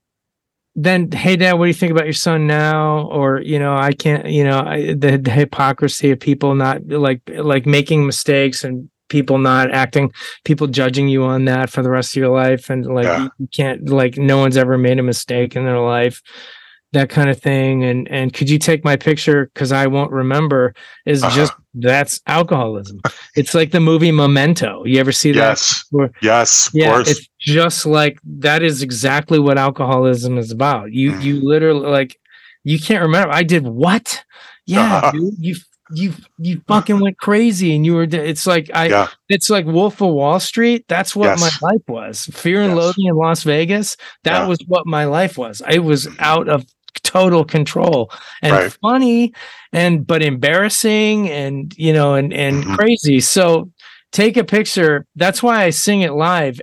then, 0.76 1.12
hey, 1.12 1.36
dad, 1.36 1.54
what 1.54 1.66
do 1.66 1.70
you 1.70 1.74
think 1.74 1.92
about 1.92 2.06
your 2.06 2.14
son 2.14 2.46
now? 2.48 3.08
Or, 3.08 3.42
you 3.42 3.58
know, 3.60 3.76
I 3.76 3.92
can't, 3.94 4.28
you 4.28 4.44
know, 4.44 4.60
I, 4.60 4.94
the, 4.94 5.18
the 5.18 5.32
hypocrisy 5.32 6.12
of 6.12 6.20
people 6.20 6.54
not 6.56 6.88
like, 6.88 7.22
like 7.36 7.66
making 7.66 8.06
mistakes 8.06 8.64
and 8.64 8.90
people 9.10 9.38
not 9.38 9.72
acting, 9.72 10.12
people 10.44 10.68
judging 10.68 11.08
you 11.08 11.24
on 11.24 11.46
that 11.46 11.70
for 11.70 11.82
the 11.82 11.90
rest 11.90 12.12
of 12.16 12.20
your 12.22 12.30
life. 12.30 12.70
And 12.70 12.86
like, 12.86 13.06
Yeah. 13.06 13.28
you, 13.38 13.48
can't, 13.56 13.90
like, 13.90 14.18
no 14.18 14.38
one's 14.38 14.58
ever 14.58 14.78
made 14.78 15.00
a 15.00 15.04
mistake 15.04 15.56
in 15.56 15.64
their 15.66 15.80
life 15.80 16.22
that 16.94 17.10
kind 17.10 17.30
of 17.30 17.38
thing 17.38 17.84
and 17.84 18.08
and 18.10 18.34
could 18.34 18.50
you 18.50 18.58
take 18.58 18.86
my 18.86 18.96
picture 18.96 19.52
because 19.54 19.74
i 19.74 19.86
won't 19.86 20.10
remember 20.10 20.74
is 21.06 21.22
Uh-huh. 21.22 21.36
just 21.36 21.54
that's 21.74 22.22
alcoholism 22.28 23.02
it's 23.36 23.54
like 23.54 23.72
the 23.72 23.82
movie 23.82 24.10
memento 24.12 24.86
you 24.86 24.98
ever 24.98 25.12
see 25.12 25.34
that 25.34 25.50
Yes. 25.50 25.84
Or- 25.92 26.12
Yes. 26.22 26.68
Of 26.68 26.76
yeah 26.76 26.92
course. 26.94 27.12
it's 27.12 27.28
just 27.42 27.86
like 27.86 28.18
that 28.40 28.64
is 28.64 28.82
exactly 28.82 29.38
what 29.38 29.58
alcoholism 29.58 30.38
is 30.38 30.50
about 30.50 30.94
you 30.94 31.12
Mm. 31.12 31.24
you 31.24 31.42
literally 31.46 31.88
like 31.90 32.16
you 32.64 32.80
can't 32.80 33.02
remember 33.04 33.34
i 33.34 33.44
did 33.44 33.68
what 33.68 34.24
yeah 34.66 34.96
Uh-huh. 35.00 35.12
dude, 35.12 35.34
you 35.40 35.56
you 35.92 36.14
you 36.38 36.62
fucking 36.68 37.00
went 37.00 37.18
crazy 37.18 37.76
and 37.76 37.86
you 37.86 37.94
were 37.96 38.04
it's 38.04 38.46
like 38.46 38.70
i 38.74 38.88
Yeah. 38.88 39.08
it's 39.30 39.50
like 39.50 39.66
wolf 39.66 40.02
of 40.02 40.14
wall 40.14 40.40
street 40.40 40.86
that's 40.88 41.16
what 41.16 41.28
Yes. 41.40 41.62
my 41.62 41.70
life 41.70 41.82
was 41.88 42.26
fear 42.34 42.62
and 42.62 42.72
Yes. 42.76 42.78
loathing 42.78 43.06
in 43.08 43.16
las 43.16 43.44
vegas 43.44 43.96
that 44.24 44.42
Yeah. 44.42 44.48
was 44.48 44.60
what 44.68 44.86
my 44.86 45.06
life 45.06 45.38
was 45.38 45.62
i 45.66 45.78
was 45.78 46.08
out 46.20 46.50
of 46.50 46.66
total 47.04 47.46
control 47.46 48.12
and 48.42 48.52
Right. 48.54 48.78
funny 48.82 49.34
and 49.72 50.06
but 50.06 50.22
embarrassing 50.24 51.30
and 51.30 51.74
you 51.78 51.94
know 51.94 52.16
and 52.16 52.34
and 52.34 52.64
Mhm. 52.64 52.78
crazy 52.78 53.20
so 53.20 53.70
take 54.12 54.36
a 54.38 54.44
picture 54.44 55.06
that's 55.16 55.42
why 55.44 55.64
i 55.64 55.70
sing 55.70 56.02
it 56.02 56.14
live 56.14 56.60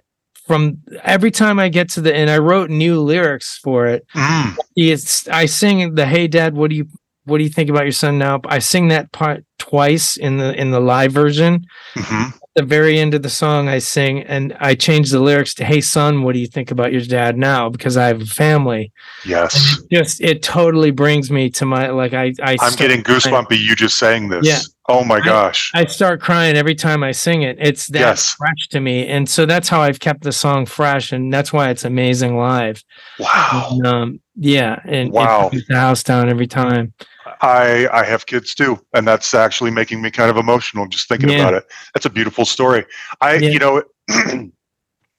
from 0.46 0.78
every 1.04 1.30
time 1.30 1.58
i 1.58 1.68
get 1.68 1.88
to 1.90 2.00
the 2.02 2.14
and 2.14 2.28
i 2.30 2.36
wrote 2.38 2.68
new 2.68 3.00
lyrics 3.00 3.58
for 3.62 3.86
it 3.86 4.04
Mm. 4.14 4.56
it's 4.76 5.26
I 5.28 5.46
sing 5.46 5.94
the 5.94 6.04
Hey 6.06 6.26
Dad, 6.28 6.54
what 6.54 6.68
do 6.70 6.76
you 6.76 6.86
what 7.24 7.38
do 7.38 7.44
you 7.44 7.50
think 7.50 7.70
about 7.70 7.84
your 7.84 7.92
son 7.92 8.18
now? 8.18 8.40
I 8.46 8.58
sing 8.58 8.88
that 8.88 9.12
part 9.12 9.44
twice 9.58 10.16
in 10.16 10.36
the 10.36 10.54
in 10.60 10.70
the 10.70 10.80
live 10.80 11.12
version. 11.12 11.64
hmm 11.94 12.24
At 12.56 12.62
the 12.62 12.62
very 12.62 12.98
end 12.98 13.14
of 13.14 13.22
the 13.22 13.30
song, 13.30 13.68
I 13.68 13.78
sing 13.78 14.22
and 14.22 14.56
I 14.60 14.74
change 14.74 15.10
the 15.10 15.20
lyrics 15.20 15.54
to 15.54 15.64
Hey 15.64 15.80
son, 15.80 16.22
what 16.22 16.34
do 16.34 16.38
you 16.38 16.46
think 16.46 16.70
about 16.70 16.92
your 16.92 17.02
dad 17.02 17.36
now? 17.36 17.68
Because 17.68 17.96
I 17.96 18.06
have 18.06 18.22
a 18.22 18.26
family. 18.26 18.92
Yes. 19.24 19.78
Just 19.90 20.20
it 20.20 20.42
totally 20.42 20.90
brings 20.90 21.30
me 21.30 21.50
to 21.50 21.64
my 21.64 21.88
like 21.90 22.12
I 22.14 22.32
I 22.42 22.52
I'm 22.52 22.58
start 22.58 22.76
getting 22.78 23.02
goosebumpy 23.02 23.58
you 23.58 23.74
just 23.74 23.98
saying 23.98 24.28
this. 24.28 24.46
Yeah. 24.46 24.60
Oh 24.86 25.02
my 25.02 25.18
gosh. 25.18 25.70
I 25.74 25.86
start 25.86 26.20
crying 26.20 26.56
every 26.56 26.74
time 26.74 27.02
I 27.02 27.12
sing 27.12 27.40
it. 27.42 27.56
It's 27.58 27.86
that 27.88 28.00
Yes. 28.00 28.32
fresh 28.34 28.68
to 28.70 28.80
me. 28.80 29.06
And 29.08 29.26
so 29.28 29.46
that's 29.46 29.68
how 29.70 29.80
I've 29.80 29.98
kept 29.98 30.22
the 30.24 30.32
song 30.32 30.66
fresh. 30.66 31.10
And 31.10 31.32
that's 31.32 31.54
why 31.54 31.70
it's 31.70 31.86
amazing 31.86 32.36
live. 32.36 32.84
wow. 33.18 33.68
And, 33.70 33.86
um, 33.86 34.20
yeah. 34.36 34.80
And 34.84 35.10
Wow. 35.10 35.48
it 35.54 35.64
the 35.68 35.80
house 35.80 36.02
down 36.02 36.28
every 36.28 36.46
time. 36.46 36.92
I 37.40 37.88
I 37.92 38.04
have 38.04 38.26
kids 38.26 38.54
too, 38.54 38.78
and 38.94 39.06
that's 39.06 39.34
actually 39.34 39.70
making 39.70 40.02
me 40.02 40.10
kind 40.10 40.30
of 40.30 40.36
emotional 40.36 40.86
just 40.86 41.08
thinking 41.08 41.30
Yeah. 41.30 41.40
about 41.40 41.54
it. 41.54 41.66
That's 41.94 42.06
a 42.06 42.10
beautiful 42.10 42.44
story. 42.44 42.84
I 43.20 43.34
Yeah. 43.34 43.50
you 43.50 43.58
know 43.58 43.82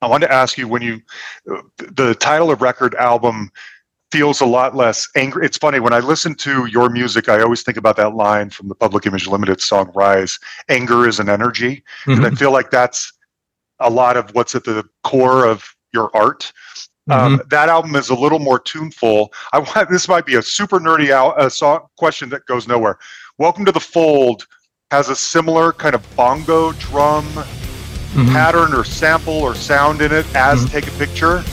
I 0.01 0.07
wanted 0.07 0.28
to 0.28 0.34
ask 0.34 0.57
you 0.57 0.68
when 0.68 0.82
you 0.82 1.01
the 1.78 2.16
title 2.16 2.51
of 2.51 2.61
record 2.61 2.95
album 2.95 3.51
feels 4.11 4.39
a 4.39 4.45
lot 4.45 4.76
less 4.76 5.07
angry. 5.16 5.45
It's 5.45 5.57
funny 5.57 5.80
when 5.80 5.93
I 5.93 5.99
listen 5.99 6.36
to 6.36 6.68
your 6.68 6.89
music, 6.89 7.28
I 7.28 7.41
always 7.41 7.63
think 7.63 7.78
about 7.78 7.97
that 7.97 8.16
line 8.16 8.49
from 8.49 8.70
the 8.70 8.76
Public 8.76 9.05
Image 9.05 9.28
Limited 9.28 9.61
song 9.61 9.91
"Rise." 9.95 10.39
Anger 10.70 11.07
is 11.07 11.20
an 11.20 11.30
energy, 11.30 11.84
and 12.05 12.22
I 12.22 12.28
mm-hmm. 12.30 12.36
feel 12.36 12.51
like 12.51 12.72
that's 12.72 13.11
a 13.80 13.89
lot 13.89 14.16
of 14.16 14.34
what's 14.34 14.55
at 14.55 14.63
the 14.63 14.88
core 15.03 15.45
of 15.45 15.66
your 15.91 16.16
art. 16.16 16.51
Um, 17.10 17.39
that 17.49 17.70
album 17.70 17.95
is 17.95 18.10
a 18.10 18.16
little 18.16 18.39
more 18.39 18.60
tuneful. 18.60 19.32
I 19.53 19.60
want 19.60 19.89
this 19.91 20.08
might 20.08 20.26
be 20.26 20.36
a 20.36 20.41
super 20.41 20.80
nerdy 20.80 21.12
out 21.12 21.39
uh, 21.39 21.49
song 21.49 21.88
question 21.97 22.30
that 22.30 22.45
goes 22.47 22.68
nowhere. 22.68 22.97
Welcome 23.38 23.66
to 23.66 23.72
the 23.72 23.80
Fold 23.80 24.47
has 24.91 25.10
a 25.10 25.16
similar 25.16 25.72
kind 25.74 25.93
of 25.95 26.16
bongo 26.16 26.72
drum 26.74 27.26
Mhm. 28.16 28.32
pattern 28.32 28.74
or 28.74 28.86
sample 28.86 29.34
or 29.34 29.53
sound 29.56 30.01
in 30.01 30.14
it 30.14 30.26
as 30.36 30.64
Take 30.72 30.88
a 30.88 30.91
Picture. 30.91 31.43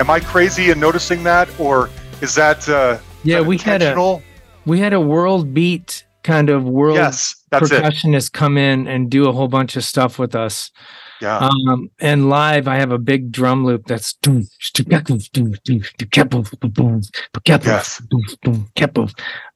Am 0.00 0.10
I 0.10 0.18
crazy 0.18 0.70
in 0.70 0.80
noticing 0.80 1.22
that, 1.22 1.48
or 1.58 1.88
is 2.20 2.34
that 2.34 2.68
uh, 2.68 2.98
Yeah, 3.22 3.38
that 3.38 3.44
we 3.44 3.58
had 3.58 3.80
a 3.80 4.20
we 4.66 4.80
had 4.80 4.92
a 4.92 5.00
world 5.00 5.54
beat 5.54 6.04
kind 6.24 6.50
of 6.50 6.64
world 6.64 6.96
yes, 6.96 7.36
that's 7.50 7.70
it. 7.70 7.82
percussionist 7.82 8.32
come 8.32 8.58
in 8.58 8.88
and 8.88 9.08
do 9.08 9.28
a 9.28 9.32
whole 9.32 9.46
bunch 9.46 9.76
of 9.76 9.84
stuff 9.84 10.18
with 10.18 10.34
us. 10.34 10.72
Yeah, 11.20 11.38
Um, 11.68 11.90
and 12.00 12.28
live, 12.28 12.66
I 12.68 12.76
have 12.76 12.90
a 12.92 12.98
big 12.98 13.30
drum 13.32 13.64
loop 13.64 13.86
that's 13.86 14.14
Yes. 17.64 18.02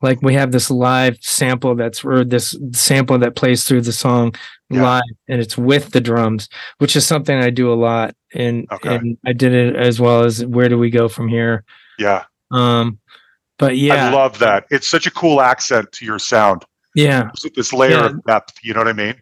like 0.00 0.22
we 0.22 0.34
have 0.34 0.52
this 0.52 0.70
live 0.70 1.18
sample 1.20 1.74
that's 1.74 2.04
or 2.04 2.24
this 2.24 2.56
sample 2.72 3.18
that 3.18 3.34
plays 3.36 3.64
through 3.64 3.82
the 3.82 3.92
song 3.92 4.34
Yeah. 4.70 4.82
live, 4.82 5.02
and 5.28 5.40
it's 5.40 5.58
with 5.58 5.90
the 5.90 6.00
drums, 6.00 6.48
which 6.78 6.94
is 6.96 7.06
something 7.06 7.36
I 7.36 7.50
do 7.50 7.72
a 7.72 7.74
lot. 7.74 8.14
And 8.34 8.66
Okay. 8.70 8.94
and 8.96 9.16
I 9.26 9.32
did 9.32 9.52
it 9.52 9.74
as 9.76 10.00
well 10.00 10.24
as 10.24 10.44
where 10.44 10.68
do 10.68 10.78
we 10.78 10.90
go 10.90 11.08
from 11.08 11.28
here? 11.28 11.64
yeah. 11.98 12.24
Um, 12.50 12.98
but 13.58 13.76
yeah, 13.76 14.08
I 14.08 14.14
love 14.14 14.38
that. 14.38 14.66
It's 14.70 14.86
such 14.86 15.06
a 15.06 15.10
cool 15.10 15.40
accent 15.40 15.90
to 15.92 16.04
your 16.06 16.18
sound. 16.18 16.64
yeah. 16.94 17.30
This 17.54 17.72
layer 17.72 17.90
Yeah. 17.98 18.06
of 18.06 18.24
depth. 18.24 18.54
You 18.62 18.72
know 18.74 18.80
what 18.80 18.88
I 18.88 18.92
mean? 18.92 19.14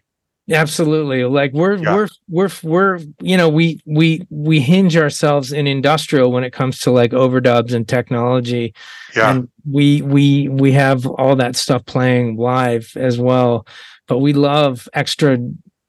Absolutely. 0.51 1.23
Like 1.25 1.51
we're 1.53 1.75
Yeah. 1.75 1.93
we're 1.95 2.07
we're 2.29 2.49
we're 2.63 2.99
you 3.21 3.35
know 3.37 3.49
we 3.49 3.81
we 3.85 4.25
we 4.29 4.59
hinge 4.61 4.95
ourselves 4.95 5.51
in 5.51 5.67
industrial 5.67 6.31
when 6.31 6.43
it 6.43 6.53
comes 6.53 6.79
to 6.81 6.91
like 6.91 7.11
overdubs 7.11 7.73
and 7.73 7.87
technology 7.87 8.73
Yeah, 9.15 9.31
and 9.31 9.49
we 9.69 10.01
we 10.03 10.47
we 10.49 10.71
have 10.71 11.05
all 11.05 11.35
that 11.35 11.55
stuff 11.57 11.85
playing 11.85 12.37
live 12.37 12.91
as 12.95 13.17
well 13.19 13.67
but 14.07 14.19
we 14.19 14.31
love 14.31 14.87
extra 14.93 15.37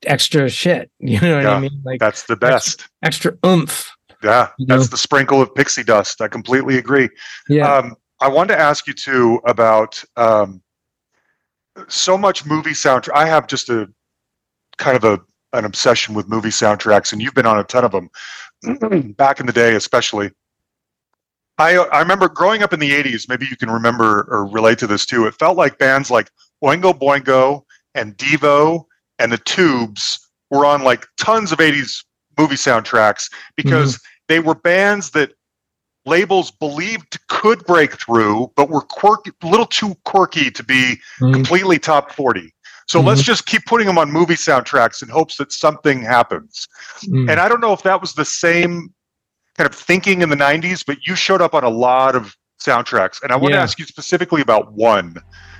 extra 0.07 0.49
shit 0.49 0.91
you 0.99 1.21
know 1.21 1.37
what 1.37 1.45
Yeah, 1.45 1.55
I 1.55 1.61
mean 1.61 1.81
like 1.85 2.01
that's 2.01 2.25
the 2.25 2.37
best. 2.37 2.89
extra 3.05 3.37
oomph 3.47 3.89
Yeah, 4.25 4.49
you 4.59 4.67
that's 4.67 4.83
know? 4.87 4.89
the 4.89 4.99
sprinkle 4.99 5.41
of 5.41 5.55
pixie 5.55 5.85
dust. 5.85 6.21
I 6.21 6.27
completely 6.27 6.79
agree. 6.79 7.09
yeah 7.49 7.77
Um, 7.77 7.95
I 8.21 8.27
wanted 8.27 8.55
to 8.57 8.61
ask 8.61 8.89
you 8.89 8.93
too 8.95 9.41
about 9.47 10.03
um, 10.17 10.61
so 11.87 12.19
much 12.19 12.45
movie 12.45 12.71
soundtrack. 12.73 13.15
I 13.15 13.27
have 13.27 13.47
just 13.47 13.69
a 13.71 13.89
kind 14.79 14.97
of 14.97 15.05
a 15.05 15.21
an 15.55 15.65
obsession 15.65 16.15
with 16.15 16.29
movie 16.29 16.51
soundtracks, 16.51 17.13
and 17.13 17.23
you've 17.23 17.35
been 17.35 17.47
on 17.47 17.59
a 17.59 17.65
ton 17.65 17.85
of 17.85 17.93
them 17.93 18.11
back 19.17 19.41
in 19.41 19.47
the 19.47 19.53
day, 19.53 19.75
especially. 19.75 20.31
I 21.59 21.77
I 21.77 22.01
remember 22.01 22.29
growing 22.29 22.63
up 22.63 22.73
in 22.73 22.81
the 22.81 22.91
'80s. 22.93 23.29
Maybe 23.29 23.47
you 23.47 23.57
can 23.57 23.71
remember 23.71 24.27
or 24.31 24.47
relate 24.47 24.79
to 24.79 24.87
this 24.87 25.05
too. 25.07 25.27
It 25.27 25.35
felt 25.35 25.57
like 25.57 25.79
bands 25.79 26.11
like 26.11 26.31
Oingo 26.63 26.93
Boingo 26.99 27.63
and 27.95 28.17
Devo 28.17 28.85
and 29.19 29.33
the 29.33 29.39
Tubes 29.39 30.19
were 30.51 30.65
on 30.65 30.83
like 30.85 31.07
tons 31.17 31.51
of 31.53 31.59
'80s 31.59 32.05
movie 32.39 32.55
soundtracks 32.55 33.31
because 33.57 34.01
they 34.29 34.39
were 34.39 34.55
bands 34.55 35.11
that 35.11 35.33
labels 36.07 36.51
believed 36.53 37.19
could 37.29 37.65
break 37.67 37.99
through, 38.01 38.51
but 38.57 38.71
were 38.71 38.81
quirky, 38.83 39.31
a 39.43 39.47
little 39.47 39.67
too 39.67 39.95
quirky 40.05 40.51
to 40.51 40.63
be 40.63 40.97
Mhm. 41.21 41.33
completely 41.35 41.79
top 41.79 42.13
40. 42.13 42.55
So 42.89 43.01
let's 43.03 43.23
just 43.23 43.45
keep 43.45 43.67
putting 43.67 43.87
them 43.87 43.99
on 43.99 44.11
movie 44.11 44.35
soundtracks 44.35 45.03
in 45.03 45.11
hopes 45.11 45.37
that 45.37 45.53
something 45.53 46.03
happens. 46.03 46.67
Mm. 47.05 47.31
And 47.31 47.39
I 47.39 47.47
don't 47.47 47.61
know 47.61 47.75
if 47.75 47.83
that 47.83 48.01
was 48.01 48.15
the 48.15 48.25
same 48.25 48.95
kind 49.57 49.69
of 49.69 49.75
thinking 49.75 50.23
in 50.23 50.31
the 50.31 50.37
90s, 50.37 50.85
but 50.87 51.07
you 51.07 51.15
showed 51.15 51.43
up 51.43 51.55
on 51.55 51.65
a 51.65 51.69
lot 51.69 52.17
of 52.17 52.35
soundtracks. 52.61 53.23
And 53.23 53.31
I 53.31 53.37
want 53.37 53.53
to 53.53 53.61
ask 53.61 53.79
you 53.79 53.85
specifically 53.85 54.41
about 54.41 54.73
one 54.73 55.17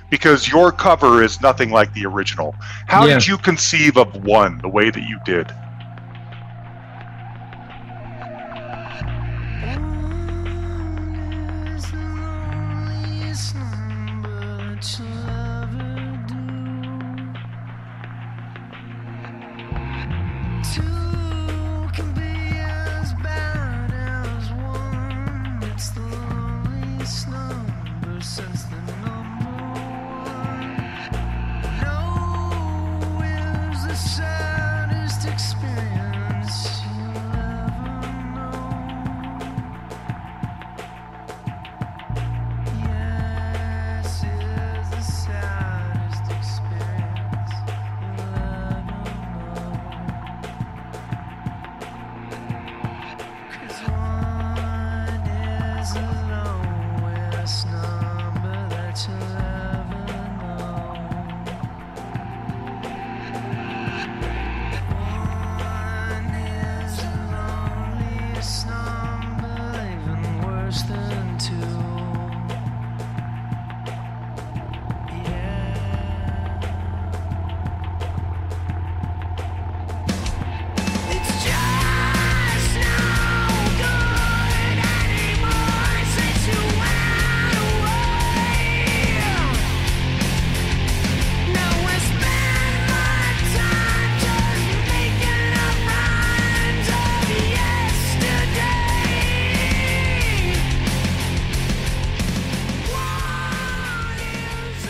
because 0.09 0.49
your 0.49 0.71
cover 0.71 1.21
is 1.21 1.39
nothing 1.39 1.69
like 1.69 1.93
the 1.93 2.05
original. 2.05 2.55
How 2.87 3.05
Yeah. 3.05 3.13
did 3.15 3.27
you 3.27 3.37
conceive 3.37 3.95
of 3.95 4.15
one 4.23 4.57
the 4.59 4.69
way 4.69 4.89
that 4.89 5.03
you 5.03 5.19
did? 5.23 5.53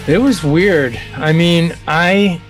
It 0.10 0.18
was 0.20 0.44
weird. 0.44 1.00
I 1.18 1.34
mean, 1.34 1.76
I 1.88 2.42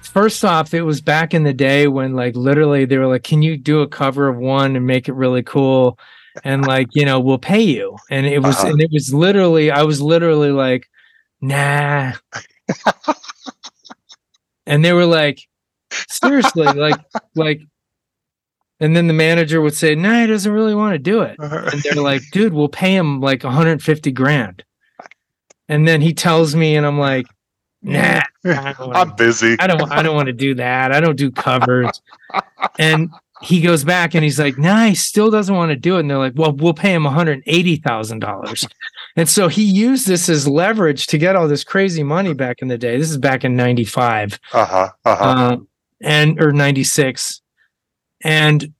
first 0.00 0.42
off, 0.42 0.72
it 0.72 0.80
was 0.80 1.02
back 1.02 1.34
in 1.34 1.42
the 1.42 1.52
day 1.52 1.86
when 1.86 2.14
like 2.14 2.34
literally 2.34 2.86
they 2.86 2.96
were 2.96 3.06
like, 3.08 3.24
"Can 3.24 3.42
you 3.42 3.58
do 3.58 3.82
a 3.82 3.86
cover 3.86 4.26
of 4.26 4.38
one 4.38 4.74
and 4.74 4.86
make 4.86 5.06
it 5.06 5.12
really 5.12 5.42
cool?" 5.42 5.98
And 6.44 6.66
like, 6.66 6.88
you 6.92 7.04
know, 7.04 7.20
we'll 7.20 7.36
pay 7.36 7.60
you. 7.60 7.98
And 8.10 8.24
it 8.24 8.38
was, 8.42 8.56
Uh-huh. 8.56 8.68
and 8.68 8.80
it 8.80 8.88
was 8.90 9.12
literally, 9.12 9.70
I 9.70 9.82
was 9.82 10.00
literally 10.00 10.50
like, 10.50 10.88
"Nah." 11.42 12.12
and 14.66 14.82
they 14.82 14.94
were 14.94 15.04
like, 15.04 15.40
seriously, 16.08 16.68
like, 16.68 16.98
like. 17.34 17.60
And 18.80 18.96
then 18.96 19.08
the 19.08 19.12
manager 19.12 19.60
would 19.60 19.74
say, 19.74 19.94
"No, 19.94 20.22
he 20.22 20.26
doesn't 20.26 20.50
really 20.50 20.74
want 20.74 20.94
to 20.94 20.98
do 20.98 21.20
it." 21.20 21.36
and 21.38 21.82
they're 21.82 22.02
like, 22.02 22.22
dude, 22.32 22.54
we'll 22.54 22.68
pay 22.70 22.96
him 22.96 23.20
like 23.20 23.44
150 23.44 24.10
grand. 24.12 24.64
And 25.72 25.88
then 25.88 26.02
he 26.02 26.12
tells 26.12 26.54
me, 26.54 26.76
and 26.76 26.84
I'm 26.84 26.98
like, 26.98 27.24
nah, 27.80 28.20
wanna, 28.44 28.74
I'm 28.92 29.16
busy. 29.16 29.56
I 29.58 29.66
don't, 29.66 29.90
I 29.90 30.02
don't 30.02 30.14
want 30.14 30.26
to 30.26 30.34
do 30.34 30.54
that. 30.56 30.92
I 30.92 31.00
don't 31.00 31.16
do 31.16 31.30
covers. 31.30 32.02
And 32.78 33.08
he 33.40 33.62
goes 33.62 33.82
back 33.82 34.14
and 34.14 34.22
he's 34.22 34.38
like, 34.38 34.58
nah, 34.58 34.84
he 34.84 34.94
still 34.94 35.30
doesn't 35.30 35.54
want 35.54 35.70
to 35.70 35.76
do 35.76 35.96
it. 35.96 36.00
And 36.00 36.10
they're 36.10 36.18
like, 36.18 36.34
well, 36.36 36.52
we'll 36.52 36.74
pay 36.74 36.92
him 36.92 37.04
$180,000. 37.04 38.68
And 39.16 39.28
so 39.28 39.48
he 39.48 39.64
used 39.64 40.06
this 40.06 40.28
as 40.28 40.46
leverage 40.46 41.06
to 41.06 41.16
get 41.16 41.36
all 41.36 41.48
this 41.48 41.64
crazy 41.64 42.02
money 42.02 42.34
back 42.34 42.60
in 42.60 42.68
the 42.68 42.76
day. 42.78 42.98
This 42.98 43.10
is 43.10 43.18
back 43.18 43.42
in 43.42 43.56
95 43.56 44.38
Uh 44.52 44.64
huh. 44.66 44.88
Uh 45.04 45.16
huh. 45.16 45.24
uh, 45.24 45.56
and 46.02 46.40
or 46.42 46.52
96 46.52 47.40
and 48.24 48.74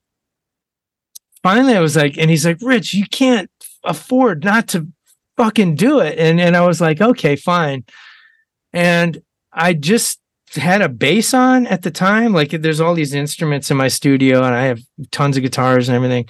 finally 1.42 1.74
i 1.76 1.80
was 1.80 1.96
like 1.96 2.18
and 2.18 2.30
he's 2.30 2.44
like 2.44 2.58
rich 2.60 2.92
you 2.92 3.06
can't 3.06 3.48
afford 3.84 4.42
not 4.42 4.66
to 4.66 4.88
fucking 5.36 5.74
do 5.74 5.98
it 6.00 6.18
and 6.18 6.40
and 6.40 6.56
i 6.56 6.66
was 6.66 6.80
like 6.80 7.00
okay 7.00 7.36
fine 7.36 7.84
and 8.72 9.20
i 9.52 9.72
just 9.72 10.18
had 10.54 10.82
a 10.82 10.88
bass 10.88 11.32
on 11.32 11.66
at 11.68 11.82
the 11.82 11.90
time 11.90 12.32
like 12.32 12.50
there's 12.50 12.80
all 12.80 12.94
these 12.94 13.14
instruments 13.14 13.70
in 13.70 13.76
my 13.76 13.88
studio 13.88 14.42
and 14.42 14.54
i 14.54 14.64
have 14.64 14.80
tons 15.10 15.36
of 15.36 15.42
guitars 15.42 15.88
and 15.88 15.96
everything 15.96 16.26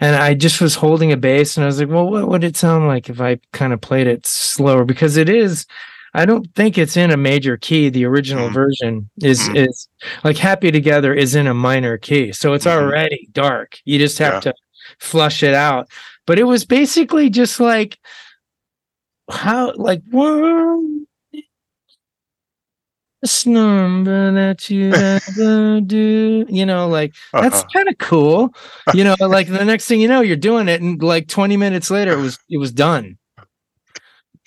and 0.00 0.16
i 0.16 0.32
just 0.32 0.60
was 0.60 0.74
holding 0.74 1.12
a 1.12 1.16
bass 1.16 1.56
and 1.56 1.64
i 1.64 1.66
was 1.66 1.78
like 1.78 1.88
well 1.90 2.10
what 2.10 2.28
would 2.28 2.44
it 2.44 2.56
sound 2.56 2.86
like 2.88 3.10
if 3.10 3.20
i 3.20 3.38
kind 3.52 3.72
of 3.74 3.80
played 3.80 4.06
it 4.06 4.26
slower 4.26 4.84
because 4.84 5.16
it 5.16 5.28
is 5.28 5.66
I 6.14 6.24
don't 6.24 6.48
think 6.56 6.78
it's 6.78 6.96
in 6.96 7.10
a 7.10 7.18
major 7.18 7.58
key. 7.58 7.90
The 7.90 8.06
original 8.06 8.48
Mhm. 8.48 8.54
version 8.54 9.10
is 9.22 9.40
Mhm. 9.50 9.68
is 9.68 9.88
like 10.24 10.38
Happy 10.38 10.72
Together 10.72 11.12
is 11.12 11.34
in 11.34 11.46
a 11.46 11.52
minor 11.52 11.98
key. 11.98 12.32
So 12.32 12.54
it's 12.54 12.64
Mhm. 12.64 12.72
already 12.72 13.28
dark. 13.32 13.76
You 13.84 13.98
just 13.98 14.16
have 14.18 14.34
Yeah. 14.36 14.40
to 14.40 14.54
flush 15.00 15.42
it 15.42 15.52
out. 15.52 15.88
But 16.26 16.38
it 16.38 16.44
was 16.44 16.64
basically 16.64 17.28
just 17.28 17.60
like 17.60 17.98
how 19.30 19.72
like 19.76 20.02
one 20.10 21.06
this 23.22 23.46
number 23.46 24.32
that 24.32 24.70
you 24.70 24.92
ever 25.38 25.80
do, 25.80 26.46
you 26.48 26.64
know, 26.64 26.88
like 26.88 27.14
that's 27.40 27.56
Uh-huh. 27.56 27.68
kind 27.74 27.88
of 27.88 27.98
cool. 27.98 28.54
You 28.94 29.04
know, 29.04 29.16
like 29.20 29.48
the 29.48 29.64
next 29.64 29.86
thing 29.86 30.00
you 30.00 30.08
know, 30.08 30.20
you're 30.20 30.36
doing 30.36 30.68
it, 30.68 30.80
and 30.80 31.02
like 31.02 31.28
20 31.28 31.56
minutes 31.56 31.90
later, 31.90 32.12
it 32.12 32.20
was 32.22 32.38
it 32.48 32.58
was 32.58 32.72
done. 32.72 33.18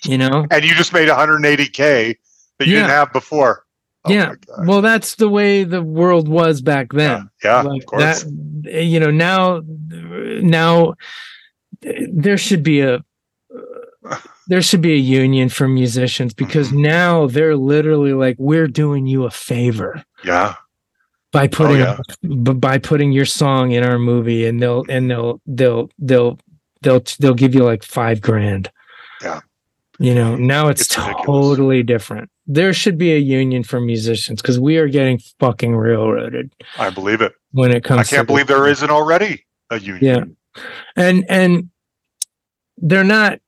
You 0.04 0.18
know, 0.18 0.46
And 0.50 0.64
you 0.64 0.74
just 0.74 0.92
made 0.92 1.08
180k 1.08 2.16
that 2.58 2.66
you 2.66 2.72
Yeah. 2.72 2.80
didn't 2.80 2.90
have 2.90 3.12
before. 3.12 3.64
Oh 4.04 4.12
Yeah. 4.12 4.34
well, 4.64 4.80
that's 4.82 5.14
the 5.14 5.28
way 5.28 5.62
the 5.62 5.82
world 5.82 6.26
was 6.26 6.60
back 6.60 6.92
then. 6.92 7.30
Yeah, 7.44 7.62
like 7.62 7.82
of 7.82 7.86
course. 7.86 8.24
that 8.24 8.82
you 8.84 8.98
know 8.98 9.10
now 9.12 9.62
now 10.42 10.94
there 12.12 12.36
should 12.38 12.62
be 12.62 12.80
a 12.80 13.04
there 14.48 14.62
should 14.62 14.80
be 14.80 14.92
a 14.94 14.96
union 14.96 15.48
for 15.48 15.68
musicians 15.68 16.34
because 16.34 16.68
Mm-hmm. 16.68 16.82
now 16.82 17.26
they're 17.26 17.56
literally 17.56 18.12
like 18.12 18.36
we're 18.38 18.66
doing 18.66 19.06
you 19.06 19.24
a 19.24 19.30
favor 19.30 20.02
yeah. 20.24 20.54
by 21.32 21.46
putting 21.48 21.82
Oh, 21.82 21.96
yeah. 22.22 22.52
by 22.54 22.78
putting 22.78 23.12
your 23.12 23.24
song 23.26 23.72
in 23.72 23.84
our 23.84 23.98
movie 23.98 24.46
and 24.46 24.60
they'll 24.60 24.84
and 24.88 25.10
they'll 25.10 25.40
they'll 25.46 25.88
they'll 25.98 26.38
they'll 26.82 27.02
they'll 27.20 27.34
give 27.34 27.54
you 27.54 27.62
like 27.64 27.82
5 27.84 28.20
grand. 28.20 28.70
Yeah. 29.22 29.40
You 29.98 30.14
know, 30.16 30.34
now 30.36 30.68
it's, 30.68 30.80
It's 30.82 30.98
ridiculous. 30.98 31.26
totally 31.26 31.82
different. 31.84 32.28
There 32.48 32.72
should 32.72 32.98
be 32.98 33.12
a 33.12 33.18
union 33.18 33.62
for 33.62 33.78
musicians 33.80 34.42
cuz 34.42 34.58
we 34.58 34.76
are 34.78 34.88
getting 34.88 35.20
fucking 35.38 35.76
railroaded 35.76 36.52
I 36.78 36.90
believe 36.90 37.20
it. 37.20 37.34
when 37.52 37.70
it 37.70 37.84
comes 37.84 38.00
I 38.12 38.16
can't 38.16 38.26
believe 38.26 38.48
there 38.48 38.66
isn't 38.66 38.90
already 38.90 39.44
a 39.70 39.78
union. 39.78 40.36
yeah 40.56 40.62
and 40.96 41.24
and 41.28 41.68
they're 42.78 43.04
not 43.04 43.38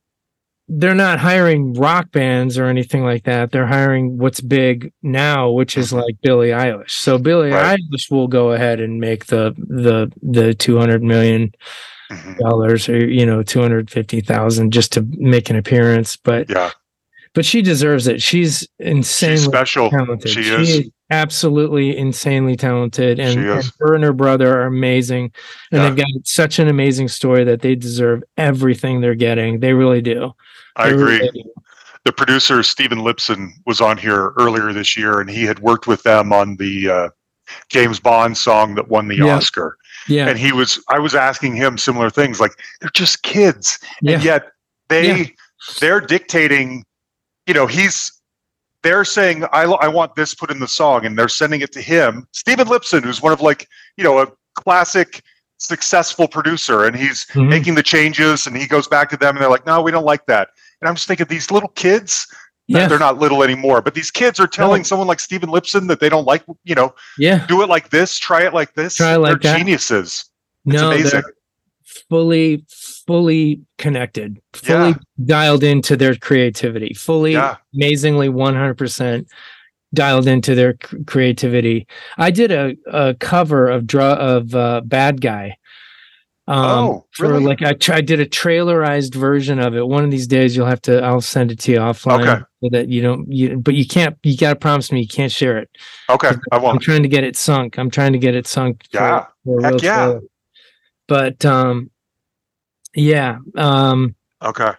they're 0.67 0.95
not 0.95 1.19
hiring 1.19 1.73
rock 1.73 2.11
bands 2.11 2.57
or 2.57 2.65
anything 2.65 3.03
like 3.03 3.23
that 3.23 3.51
they're 3.51 3.67
hiring 3.67 4.17
what's 4.17 4.41
big 4.41 4.91
now 5.03 5.49
which 5.51 5.77
is 5.77 5.91
Mhm. 5.91 6.01
like 6.03 6.15
billie 6.23 6.49
eilish 6.49 6.89
so 6.91 7.17
billie 7.19 7.51
Right. 7.51 7.79
eilish 7.79 8.09
will 8.09 8.27
go 8.27 8.51
ahead 8.51 8.79
and 8.79 8.99
make 8.99 9.27
the 9.27 9.53
the 9.57 10.11
the 10.23 10.53
200 10.55 11.03
million 11.03 11.51
Mhm. 12.11 12.37
dollars 12.39 12.89
or 12.89 12.97
you 13.07 13.25
know 13.25 13.43
250,000 13.43 14.71
just 14.71 14.91
to 14.93 15.05
make 15.17 15.49
an 15.51 15.55
appearance 15.55 16.17
but 16.17 16.49
Yeah. 16.49 16.71
but 17.35 17.45
she 17.45 17.61
deserves 17.61 18.07
it 18.07 18.21
she's 18.21 18.67
insanely 18.79 19.37
She's 19.37 19.45
special. 19.45 19.89
talented. 19.91 20.29
She 20.29 20.41
is. 20.41 20.89
Absolutely 21.09 21.95
insanely 21.97 22.55
talented, 22.55 23.19
and, 23.19 23.39
and 23.39 23.71
her 23.79 23.93
and 23.93 24.03
her 24.03 24.13
brother 24.13 24.57
are 24.59 24.65
amazing. 24.65 25.31
And 25.71 25.81
Yeah. 25.81 25.89
they've 25.89 25.97
got 25.97 26.07
such 26.25 26.59
an 26.59 26.67
amazing 26.67 27.07
story 27.09 27.43
that 27.43 27.61
they 27.61 27.75
deserve 27.75 28.23
everything 28.37 29.01
they're 29.01 29.15
getting. 29.15 29.59
They 29.59 29.73
really 29.73 30.01
do. 30.01 30.33
I 30.75 30.89
They 30.89 30.95
really 30.95 31.27
agree. 31.27 31.43
do. 31.43 31.51
The 32.05 32.11
producer 32.11 32.61
Stephen 32.63 32.99
Lipson 32.99 33.49
was 33.65 33.81
on 33.81 33.97
here 33.97 34.33
earlier 34.37 34.71
this 34.73 34.95
year, 34.95 35.19
and 35.21 35.29
he 35.29 35.43
had 35.43 35.59
worked 35.59 35.87
with 35.87 36.03
them 36.03 36.31
on 36.31 36.55
the 36.57 36.89
uh, 36.89 37.09
James 37.69 37.99
Bond 37.99 38.37
song 38.37 38.75
that 38.75 38.87
won 38.89 39.07
the 39.07 39.15
Yeah. 39.17 39.35
Oscar. 39.37 39.77
Yeah, 40.07 40.27
And 40.27 40.37
he 40.37 40.51
was, 40.51 40.79
I 40.89 40.99
was 40.99 41.15
asking 41.15 41.55
him 41.55 41.79
similar 41.79 42.11
things, 42.11 42.39
like 42.39 42.51
they're 42.79 42.91
just 42.93 43.23
kids, 43.23 43.79
yeah, 44.03 44.13
and 44.15 44.23
yet 44.23 44.43
they 44.87 45.33
they're 45.79 45.99
dictating. 46.01 46.83
You 47.47 47.55
know, 47.55 47.65
he's 47.65 48.11
they're 48.85 49.03
saying 49.03 49.43
I 49.51 49.63
I 49.63 49.87
want 49.89 50.15
this 50.15 50.33
put 50.35 50.49
in 50.51 50.59
the 50.59 50.67
song, 50.67 51.05
and 51.05 51.17
they're 51.17 51.27
sending 51.27 51.61
it 51.61 51.71
to 51.73 51.81
him, 51.81 52.27
Stephen 52.31 52.67
Lipson, 52.67 53.03
who's 53.03 53.21
one 53.21 53.33
of 53.33 53.41
like 53.41 53.67
you 53.97 54.03
know 54.03 54.19
a 54.19 54.27
classic 54.53 55.21
successful 55.57 56.27
producer, 56.27 56.85
and 56.85 56.95
he's 56.95 57.25
Mhm. 57.33 57.49
making 57.49 57.75
the 57.75 57.83
changes, 57.83 58.45
and 58.47 58.55
he 58.55 58.67
goes 58.67 58.87
back 58.87 59.09
to 59.09 59.17
them, 59.17 59.35
and 59.35 59.41
they're 59.41 59.49
like, 59.49 59.65
no, 59.65 59.81
we 59.81 59.89
don't 59.91 60.03
like 60.05 60.25
that. 60.27 60.49
And 60.81 60.87
I'm 60.89 60.95
just 60.95 61.07
thinking 61.07 61.25
these 61.27 61.49
little 61.51 61.69
kids. 61.69 62.27
yeah, 62.67 62.87
They're 62.87 62.97
not 62.99 63.19
little 63.19 63.43
anymore, 63.43 63.79
but 63.81 63.93
these 63.93 64.09
kids 64.11 64.39
are 64.39 64.47
telling 64.47 64.79
No. 64.81 64.83
someone 64.89 65.07
like 65.07 65.19
Stephen 65.19 65.49
Lipson 65.49 65.87
that 65.87 65.99
they 65.99 66.09
don't 66.09 66.25
like, 66.25 66.43
you 66.63 66.73
know, 66.73 66.95
yeah. 67.17 67.45
do 67.45 67.61
it 67.61 67.69
like 67.69 67.89
this, 67.89 68.17
try 68.17 68.41
it 68.43 68.53
like 68.55 68.73
this. 68.73 68.95
Try 68.95 69.13
it 69.13 69.19
like 69.19 69.39
They're 69.39 69.51
that. 69.51 69.57
geniuses. 69.59 70.25
It's 70.65 70.81
no, 70.81 70.87
amazing. 70.91 71.21
they're 71.21 71.33
fully, 72.09 72.65
fully 73.07 73.61
connected, 73.77 74.41
fully 74.53 74.89
Yeah. 74.89 74.95
dialed 75.25 75.63
into 75.63 75.95
their 75.95 76.15
creativity, 76.15 76.93
fully, 76.93 77.33
Yeah. 77.33 77.57
amazingly, 77.73 78.29
one 78.29 78.55
hundred 78.55 78.77
percent 78.77 79.27
dialed 79.93 80.27
into 80.27 80.55
their 80.55 80.75
creativity. 81.07 81.87
I 82.17 82.31
did 82.31 82.51
a, 82.51 82.75
a 82.91 83.13
cover 83.15 83.69
of 83.69 83.87
dr- 83.87 84.17
of 84.19 84.53
uh, 84.55 84.81
Bad 84.83 85.21
Guy. 85.21 85.57
Um, 86.47 86.57
Oh, 86.57 87.05
for 87.11 87.27
really? 87.29 87.43
like 87.45 87.61
I, 87.63 87.73
tr- 87.73 87.93
I 87.93 88.01
did 88.01 88.19
a 88.19 88.25
trailerized 88.25 89.15
version 89.15 89.57
of 89.59 89.73
it. 89.75 89.87
One 89.87 90.03
of 90.03 90.11
these 90.11 90.27
days, 90.27 90.55
you'll 90.55 90.67
have 90.67 90.81
to. 90.83 91.01
I'll 91.01 91.21
send 91.21 91.49
it 91.51 91.59
to 91.61 91.71
you 91.71 91.79
offline 91.79 92.21
Okay. 92.27 92.43
so 92.61 92.69
that 92.71 92.87
you 92.89 93.01
don't. 93.01 93.31
You, 93.31 93.57
but 93.57 93.73
you 93.73 93.87
can't. 93.87 94.15
You 94.21 94.37
got 94.37 94.49
to 94.49 94.55
promise 94.55 94.91
me 94.91 95.01
you 95.01 95.07
can't 95.07 95.31
share 95.31 95.57
it. 95.57 95.69
Okay, 96.09 96.31
I 96.51 96.57
won't. 96.59 96.75
I'm 96.75 96.79
trying 96.81 97.01
to 97.03 97.09
get 97.09 97.23
it 97.23 97.35
sunk. 97.35 97.79
I'm 97.79 97.89
trying 97.89 98.13
to 98.13 98.19
get 98.19 98.35
it 98.35 98.45
sunk. 98.47 98.83
Yeah. 98.93 99.25
for 99.43 99.59
a 99.59 99.63
Heck 99.63 99.81
yeah. 99.81 99.95
trailer. 100.05 100.21
But 101.07 101.45
um, 101.45 101.89
yeah, 102.95 103.37
um, 103.55 104.15
Okay. 104.41 104.71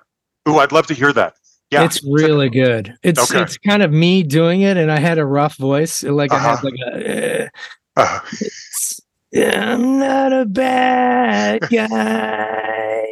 Ooh, 0.49 0.59
I'd 0.59 0.73
love 0.73 0.87
to 0.89 0.95
hear 0.95 1.12
that. 1.12 1.35
Yeah. 1.71 1.85
it's 1.85 2.01
really 2.05 2.49
good. 2.49 2.95
It's 3.03 3.19
Okay. 3.31 3.43
it's 3.43 3.59
kind 3.59 3.83
of 3.83 3.93
me 3.93 4.23
doing 4.23 4.61
it, 4.62 4.77
and 4.77 4.91
I 4.93 5.01
had 5.01 5.19
a 5.19 5.27
rough 5.27 5.57
voice, 5.57 6.03
like 6.05 6.33
I 6.33 6.39
had 6.39 6.53
Uh-huh. 6.55 6.61
like 6.62 6.75
a. 6.87 7.43
eh, 7.43 7.49
Uh, 7.97 8.21
Yeah, 9.33 9.73
I'm 9.75 9.99
not 9.99 10.33
a 10.33 10.45
bad 10.47 11.61
guy. 11.71 13.05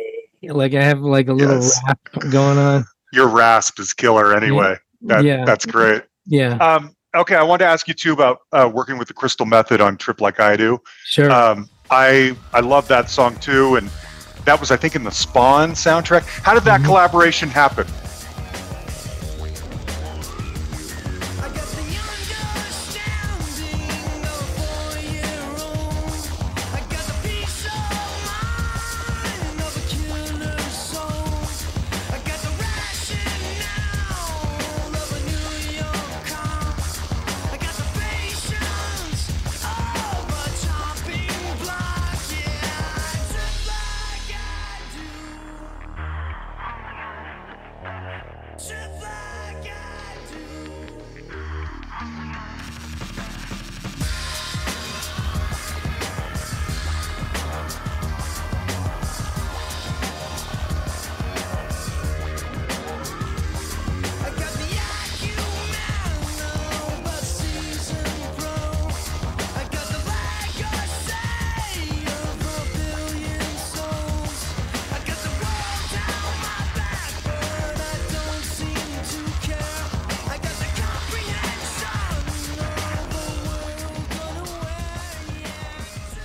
Like 0.42 0.74
I 0.74 0.82
have 0.84 1.00
like 1.00 1.28
a 1.28 1.32
little 1.32 1.56
Yes. 1.56 1.80
rap 1.86 1.98
going 2.30 2.58
on. 2.58 2.84
your 3.12 3.28
rasp 3.28 3.78
is 3.80 3.92
killer 3.92 4.34
anyway. 4.34 4.76
That, 5.02 5.24
Yeah. 5.24 5.44
That's 5.44 5.66
great. 5.66 6.02
Yeah, 6.26 6.54
Um, 6.56 6.94
okay, 7.14 7.34
I 7.36 7.42
wanted 7.42 7.64
to 7.64 7.70
ask 7.70 7.86
you 7.88 7.94
too 7.94 8.12
about 8.12 8.38
uh, 8.52 8.70
working 8.72 8.96
with 8.98 9.08
the 9.08 9.14
Crystal 9.14 9.44
Method 9.46 9.80
on 9.80 9.96
Trip 9.96 10.20
Like 10.20 10.40
I 10.40 10.56
Do. 10.56 10.80
sure. 11.04 11.30
Um, 11.30 11.68
I 11.90 12.34
I 12.54 12.60
love 12.60 12.88
that 12.88 13.10
song 13.10 13.36
too, 13.36 13.76
and 13.76 13.90
that 14.44 14.60
was 14.60 14.70
I 14.70 14.76
think 14.76 14.94
in 14.94 15.04
the 15.04 15.10
Spawn 15.10 15.72
soundtrack. 15.72 16.24
How 16.42 16.54
did 16.54 16.64
that 16.64 16.80
Mhm. 16.80 16.84
collaboration 16.86 17.48
happen? 17.50 17.86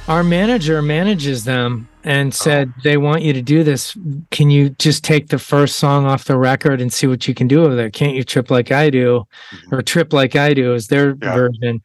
Our 0.10 0.24
manager 0.24 0.82
manages 0.82 1.44
them 1.44 1.88
and 2.04 2.34
said 2.34 2.74
they 2.84 2.98
want 2.98 3.22
you 3.22 3.32
to 3.34 3.42
do 3.42 3.64
this 3.64 3.96
can 4.32 4.50
you 4.50 4.70
just 4.72 5.04
take 5.04 5.28
the 5.30 5.38
first 5.38 5.76
song 5.78 6.06
off 6.06 6.26
the 6.26 6.38
record 6.38 6.82
and 6.82 6.92
see 6.92 7.06
what 7.08 7.28
you 7.28 7.34
can 7.36 7.48
do 7.48 7.62
with 7.62 7.78
it 7.80 7.94
can't 7.94 8.16
you 8.16 8.24
trip 8.24 8.50
like 8.50 8.72
i 8.72 8.90
do 8.90 9.24
Mhm. 9.54 9.74
or 9.74 9.82
trip 9.82 10.12
like 10.14 10.36
i 10.36 10.54
do 10.54 10.74
is 10.74 10.88
their 10.88 11.16
Yeah. 11.22 11.36
version 11.36 11.82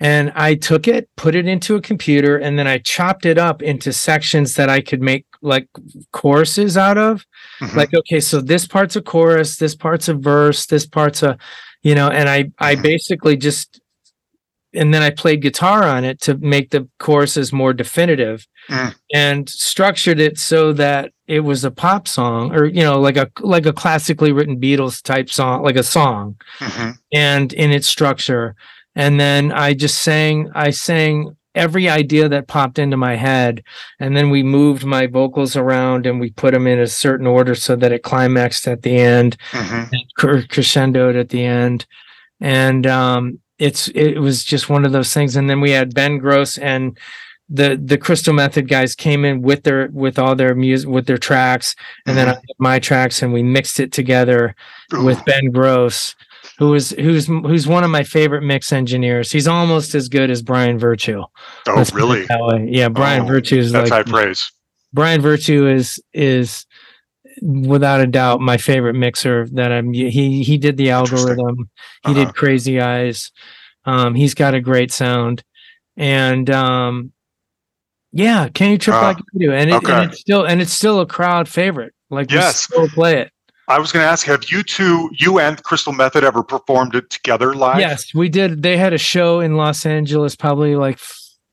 and 0.00 0.32
i 0.34 0.54
took 0.54 0.88
it 0.88 1.08
put 1.16 1.34
it 1.36 1.46
into 1.46 1.76
a 1.76 1.80
computer 1.80 2.36
and 2.36 2.58
then 2.58 2.66
i 2.66 2.78
chopped 2.78 3.24
it 3.26 3.38
up 3.38 3.62
into 3.62 3.92
sections 3.92 4.54
that 4.54 4.68
i 4.68 4.80
could 4.80 5.00
make 5.02 5.24
like 5.40 5.68
choruses 6.12 6.76
out 6.76 6.98
of 6.98 7.24
Mhm. 7.60 7.76
like 7.76 7.94
okay 7.94 8.18
so 8.20 8.40
this 8.40 8.66
part's 8.66 8.96
a 8.96 9.02
chorus 9.02 9.56
this 9.56 9.74
part's 9.76 10.08
a 10.08 10.14
verse 10.14 10.66
this 10.66 10.86
part's 10.86 11.22
a 11.22 11.36
you 11.82 11.94
know 11.94 12.08
and 12.08 12.28
i 12.28 12.50
i 12.58 12.74
Mhm. 12.74 12.82
basically 12.82 13.36
just 13.36 13.80
and 14.78 14.94
then 14.94 15.02
i 15.02 15.10
played 15.10 15.42
guitar 15.42 15.82
on 15.84 16.04
it 16.04 16.20
to 16.20 16.36
make 16.38 16.70
the 16.70 16.88
choruses 16.98 17.52
more 17.52 17.72
definitive 17.72 18.46
Mm. 18.70 18.94
and 19.14 19.48
structured 19.48 20.20
it 20.20 20.38
so 20.38 20.74
that 20.74 21.12
it 21.26 21.40
was 21.40 21.64
a 21.64 21.70
pop 21.70 22.06
song 22.06 22.54
or 22.54 22.66
you 22.66 22.82
know 22.82 23.00
like 23.00 23.16
a 23.16 23.30
like 23.40 23.64
a 23.64 23.72
classically 23.72 24.30
written 24.30 24.60
beatles 24.60 25.02
type 25.02 25.30
song 25.30 25.62
like 25.62 25.76
a 25.76 25.82
song 25.82 26.36
Mhm. 26.58 26.94
and 27.12 27.52
in 27.54 27.70
its 27.72 27.88
structure 27.88 28.54
and 28.94 29.18
then 29.18 29.52
i 29.52 29.72
just 29.72 30.02
sang 30.02 30.50
i 30.54 30.68
sang 30.68 31.34
every 31.54 31.88
idea 31.88 32.28
that 32.28 32.46
popped 32.46 32.78
into 32.78 32.96
my 32.98 33.16
head 33.16 33.64
and 34.00 34.14
then 34.14 34.28
we 34.28 34.42
moved 34.42 34.84
my 34.84 35.06
vocals 35.06 35.56
around 35.56 36.06
and 36.06 36.20
we 36.20 36.30
put 36.30 36.52
them 36.52 36.66
in 36.66 36.78
a 36.78 36.86
certain 36.86 37.26
order 37.26 37.54
so 37.54 37.74
that 37.74 37.90
it 37.90 38.02
climaxed 38.02 38.68
at 38.68 38.82
the 38.82 38.96
end 38.98 39.38
Mhm. 39.52 39.88
and 39.92 40.04
cr- 40.18 40.46
crescendoed 40.54 41.18
at 41.18 41.30
the 41.30 41.42
end 41.42 41.86
and 42.38 42.86
um 42.86 43.38
it's 43.58 43.88
it 43.88 44.18
was 44.18 44.44
just 44.44 44.68
one 44.68 44.84
of 44.84 44.92
those 44.92 45.12
things 45.12 45.36
and 45.36 45.48
then 45.48 45.60
we 45.60 45.70
had 45.70 45.94
Ben 45.94 46.18
Grosse 46.18 46.58
and 46.58 46.98
the 47.48 47.80
the 47.82 47.98
crystal 47.98 48.34
method 48.34 48.68
guys 48.68 48.94
came 48.94 49.24
in 49.24 49.42
with 49.42 49.64
their 49.64 49.88
with 49.92 50.18
all 50.18 50.34
their 50.34 50.54
music 50.54 50.88
with 50.88 51.06
their 51.06 51.18
tracks 51.18 51.74
and 52.06 52.16
then 52.16 52.28
I 52.28 52.32
mm-hmm. 52.32 52.40
had 52.40 52.56
my 52.58 52.78
tracks 52.78 53.22
and 53.22 53.32
we 53.32 53.42
mixed 53.42 53.80
it 53.80 53.90
together 53.92 54.54
Ooh. 54.94 55.04
with 55.04 55.24
Ben 55.24 55.50
Grosse, 55.50 56.14
who 56.58 56.74
is 56.74 56.90
who's 56.90 57.26
who's 57.26 57.66
one 57.66 57.84
of 57.84 57.90
my 57.90 58.04
favorite 58.04 58.42
mix 58.42 58.72
engineers. 58.72 59.32
He's 59.32 59.48
almost 59.48 59.94
as 59.94 60.08
good 60.08 60.30
as 60.30 60.42
Brian 60.42 60.78
Virtue. 60.78 61.22
oh, 61.22 61.74
Let's 61.74 61.92
really? 61.94 62.26
Yeah, 62.68 62.88
Brian 62.88 63.22
Oh, 63.22 63.26
Virtue 63.26 63.58
is 63.58 63.72
That's 63.72 63.90
like 63.90 64.06
high 64.06 64.10
praise. 64.10 64.50
Brian 64.92 65.20
Virtue 65.20 65.66
is 65.66 66.02
is 66.12 66.66
without 67.42 68.00
a 68.00 68.06
doubt 68.06 68.40
my 68.40 68.56
favorite 68.56 68.94
mixer 68.94 69.46
that 69.52 69.72
I'm 69.72 69.92
he 69.92 70.42
he 70.42 70.58
did 70.58 70.76
the 70.76 70.90
algorithm. 70.90 71.68
He 72.04 72.10
Uh-huh. 72.12 72.14
did 72.24 72.34
Crazy 72.34 72.80
Eyes. 72.80 73.30
Um 73.84 74.14
he's 74.14 74.34
got 74.34 74.54
a 74.54 74.60
great 74.60 74.90
sound. 74.92 75.42
And 75.96 76.48
um 76.50 77.12
yeah, 78.12 78.48
can 78.48 78.70
you 78.70 78.78
trip 78.78 78.96
Ah, 78.96 79.08
like 79.08 79.18
you 79.34 79.48
do? 79.48 79.52
And, 79.54 79.68
it, 79.70 79.74
okay. 79.74 79.92
and 79.92 80.10
it's 80.10 80.20
still 80.20 80.44
and 80.44 80.60
it's 80.62 80.72
still 80.72 81.00
a 81.00 81.06
crowd 81.06 81.48
favorite. 81.48 81.92
Like 82.10 82.30
Yes. 82.30 82.62
still 82.64 82.88
play 82.88 83.20
it. 83.20 83.30
I 83.70 83.78
was 83.78 83.92
going 83.92 84.02
to 84.02 84.08
ask, 84.10 84.26
have 84.26 84.50
you 84.50 84.62
two, 84.62 85.10
you 85.12 85.38
and 85.40 85.62
Crystal 85.62 85.92
Method, 85.92 86.24
ever 86.24 86.42
performed 86.42 86.94
it 86.94 87.10
together 87.10 87.52
live? 87.52 87.80
Yes, 87.80 88.14
we 88.14 88.30
did. 88.30 88.62
They 88.62 88.78
had 88.78 88.94
a 88.94 88.98
show 88.98 89.40
in 89.40 89.58
Los 89.58 89.84
Angeles 89.84 90.34
probably 90.34 90.74
like 90.74 90.98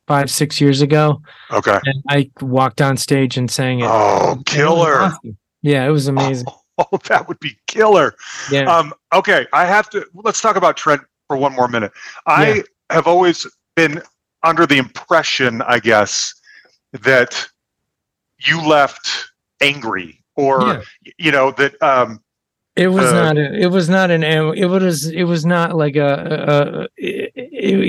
five, 0.08 0.32
six 0.32 0.62
years 0.62 0.80
ago, 0.80 1.22
Okay. 1.52 1.78
and 1.84 2.04
I 2.10 2.32
walked 2.40 2.80
on 2.82 2.96
stage 2.96 3.36
and 3.36 3.52
sang 3.52 3.82
it. 3.82 3.88
Oh, 3.90 4.38
it 4.40 4.46
killer! 4.46 5.02
awesome. 5.02 5.38
Yeah, 5.66 5.84
it 5.86 5.90
was 5.90 6.08
amazing. 6.08 6.48
Oh, 6.78 7.00
that 7.08 7.30
would 7.30 7.40
be 7.40 7.58
killer. 7.68 8.16
Yeah, 8.52 8.64
Um, 8.70 8.94
okay, 9.14 9.48
I 9.54 9.64
have 9.66 9.90
to. 9.92 10.06
Let's 10.14 10.42
talk 10.42 10.58
about 10.58 10.76
Trent 10.76 11.02
for 11.30 11.38
one 11.38 11.54
more 11.54 11.70
minute. 11.70 11.94
I 12.28 12.56
Yeah. 12.56 12.62
have 12.90 13.08
always 13.08 13.48
been 13.78 14.02
under 14.44 14.66
the 14.66 14.78
impression, 14.78 15.62
I 15.62 15.80
guess, 15.80 16.34
that 16.92 17.48
you 18.46 18.62
left 18.62 19.08
angry, 19.62 20.22
or 20.36 20.62
Yeah. 20.68 20.82
you 21.18 21.32
know 21.32 21.52
that. 21.52 21.82
Um, 21.82 22.20
it 22.76 22.90
was 22.90 23.06
uh, 23.06 23.14
not. 23.24 23.38
A, 23.38 23.54
it 23.58 23.68
was 23.72 23.88
not 23.88 24.12
an. 24.12 24.22
It 24.26 24.66
was. 24.66 25.08
It 25.08 25.24
was 25.24 25.46
not 25.46 25.78
like 25.78 25.96
a. 25.96 26.10
a, 26.10 26.82
a 26.82 26.88
it, 26.98 27.32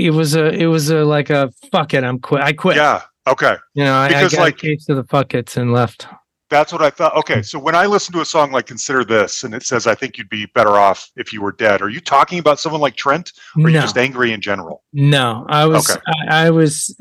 it 0.07 0.11
was 0.11 0.37
a. 0.37 0.47
It 0.55 0.67
was 0.67 0.91
a 0.91 1.05
like 1.05 1.29
a 1.29 1.51
fuck 1.73 1.93
it. 1.93 2.05
I'm 2.05 2.21
quit. 2.21 2.41
I 2.41 2.53
quit. 2.53 2.77
yeah. 2.77 3.03
Okay, 3.27 3.57
You 3.75 3.83
know, 3.83 3.95
I, 3.95 4.05
I 4.05 4.09
Because, 4.11 4.33
got 4.35 4.41
like- 4.43 4.55
a 4.55 4.59
case 4.59 4.89
of 4.89 4.95
the 4.97 5.03
fuck 5.05 5.35
it's 5.35 5.57
and 5.57 5.73
left. 5.73 6.07
That's 6.51 6.73
what 6.73 6.83
I 6.83 6.91
thought. 6.91 7.17
Okay, 7.17 7.43
so 7.43 7.59
when 7.59 7.75
I 7.75 7.87
listen 7.87 8.13
to 8.15 8.21
a 8.21 8.25
song 8.25 8.53
like 8.53 8.67
"Consider 8.67 9.05
This" 9.05 9.43
and 9.45 9.55
it 9.55 9.63
says, 9.65 9.87
"I 9.87 9.95
think 9.95 10.17
you'd 10.19 10.29
be 10.29 10.47
better 10.55 10.71
off 10.79 11.11
if 11.17 11.33
you 11.33 11.43
were 11.43 11.53
dead," 11.53 11.83
are 11.83 11.89
you 11.89 12.01
talking 12.01 12.39
about 12.39 12.61
someone 12.61 12.81
like 12.81 12.97
Trent, 12.97 13.33
or 13.57 13.67
are 13.67 13.71
you 13.71 13.81
just 13.81 13.97
angry 13.99 14.33
in 14.33 14.41
general? 14.41 14.83
no. 14.93 15.45
I 15.49 15.67
was. 15.67 15.91
Okay. 15.91 16.01
I, 16.29 16.47
I 16.47 16.51
was. 16.51 16.95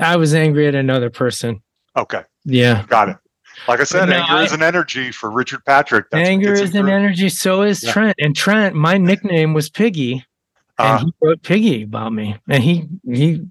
I 0.00 0.16
was 0.16 0.34
angry 0.34 0.66
at 0.68 0.74
another 0.74 1.10
person. 1.10 1.62
Okay, 1.96 2.22
Yeah. 2.44 2.84
got 2.88 3.08
it. 3.08 3.16
Like 3.68 3.80
I 3.80 3.84
said, 3.84 4.08
No, 4.08 4.16
anger 4.16 4.32
I- 4.34 4.42
is 4.44 4.52
an 4.52 4.62
energy 4.62 5.12
for 5.12 5.30
Richard 5.30 5.64
Patrick. 5.64 6.10
That's 6.10 6.28
Anger 6.28 6.52
is 6.54 6.74
an 6.74 6.88
energy. 6.88 7.28
So 7.28 7.62
is 7.62 7.82
Yeah. 7.84 7.92
Trent. 7.92 8.16
And 8.18 8.34
Trent, 8.36 8.74
my 8.74 8.98
nickname 8.98 9.54
was 9.54 9.70
Piggy, 9.70 10.24
and 10.78 10.88
Uh, 10.88 11.04
he 11.04 11.12
wrote 11.22 11.42
Piggy 11.42 11.82
about 11.84 12.12
me. 12.12 12.36
And 12.48 12.62
he 12.62 12.88
he 13.04 13.42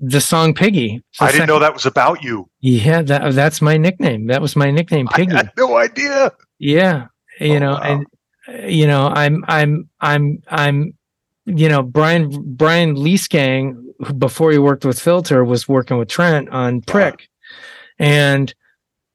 the 0.00 0.20
song 0.20 0.54
Piggy. 0.54 1.02
I 1.20 1.30
didn't 1.32 1.46
know 1.48 1.58
that 1.58 1.72
was 1.74 1.86
about 1.86 2.22
you. 2.22 2.48
Yeah, 2.60 3.02
that 3.02 3.32
that's 3.34 3.60
my 3.62 3.76
nickname. 3.76 4.26
That 4.26 4.40
was 4.42 4.56
my 4.56 4.70
nickname, 4.70 5.06
Piggy. 5.08 5.32
I 5.32 5.36
had 5.38 5.52
no 5.56 5.76
idea. 5.76 6.32
yeah, 6.58 7.06
you 7.40 7.56
Oh, 7.56 7.58
know, 7.58 7.72
wow. 7.72 7.80
and 7.82 8.06
uh, 8.48 8.66
you 8.66 8.86
know, 8.86 9.08
I'm 9.08 9.44
I'm 9.48 9.88
I'm 10.00 10.42
I'm 10.48 10.94
you 11.46 11.68
know, 11.68 11.82
Brian 11.82 12.30
Brian 12.56 12.94
Liesegang, 12.94 13.82
before 14.18 14.50
he 14.52 14.58
worked 14.58 14.84
with 14.84 15.00
Filter, 15.00 15.44
was 15.44 15.66
working 15.68 15.96
with 15.98 16.08
Trent 16.08 16.48
on 16.50 16.82
Prick, 16.82 17.28
and 17.98 18.52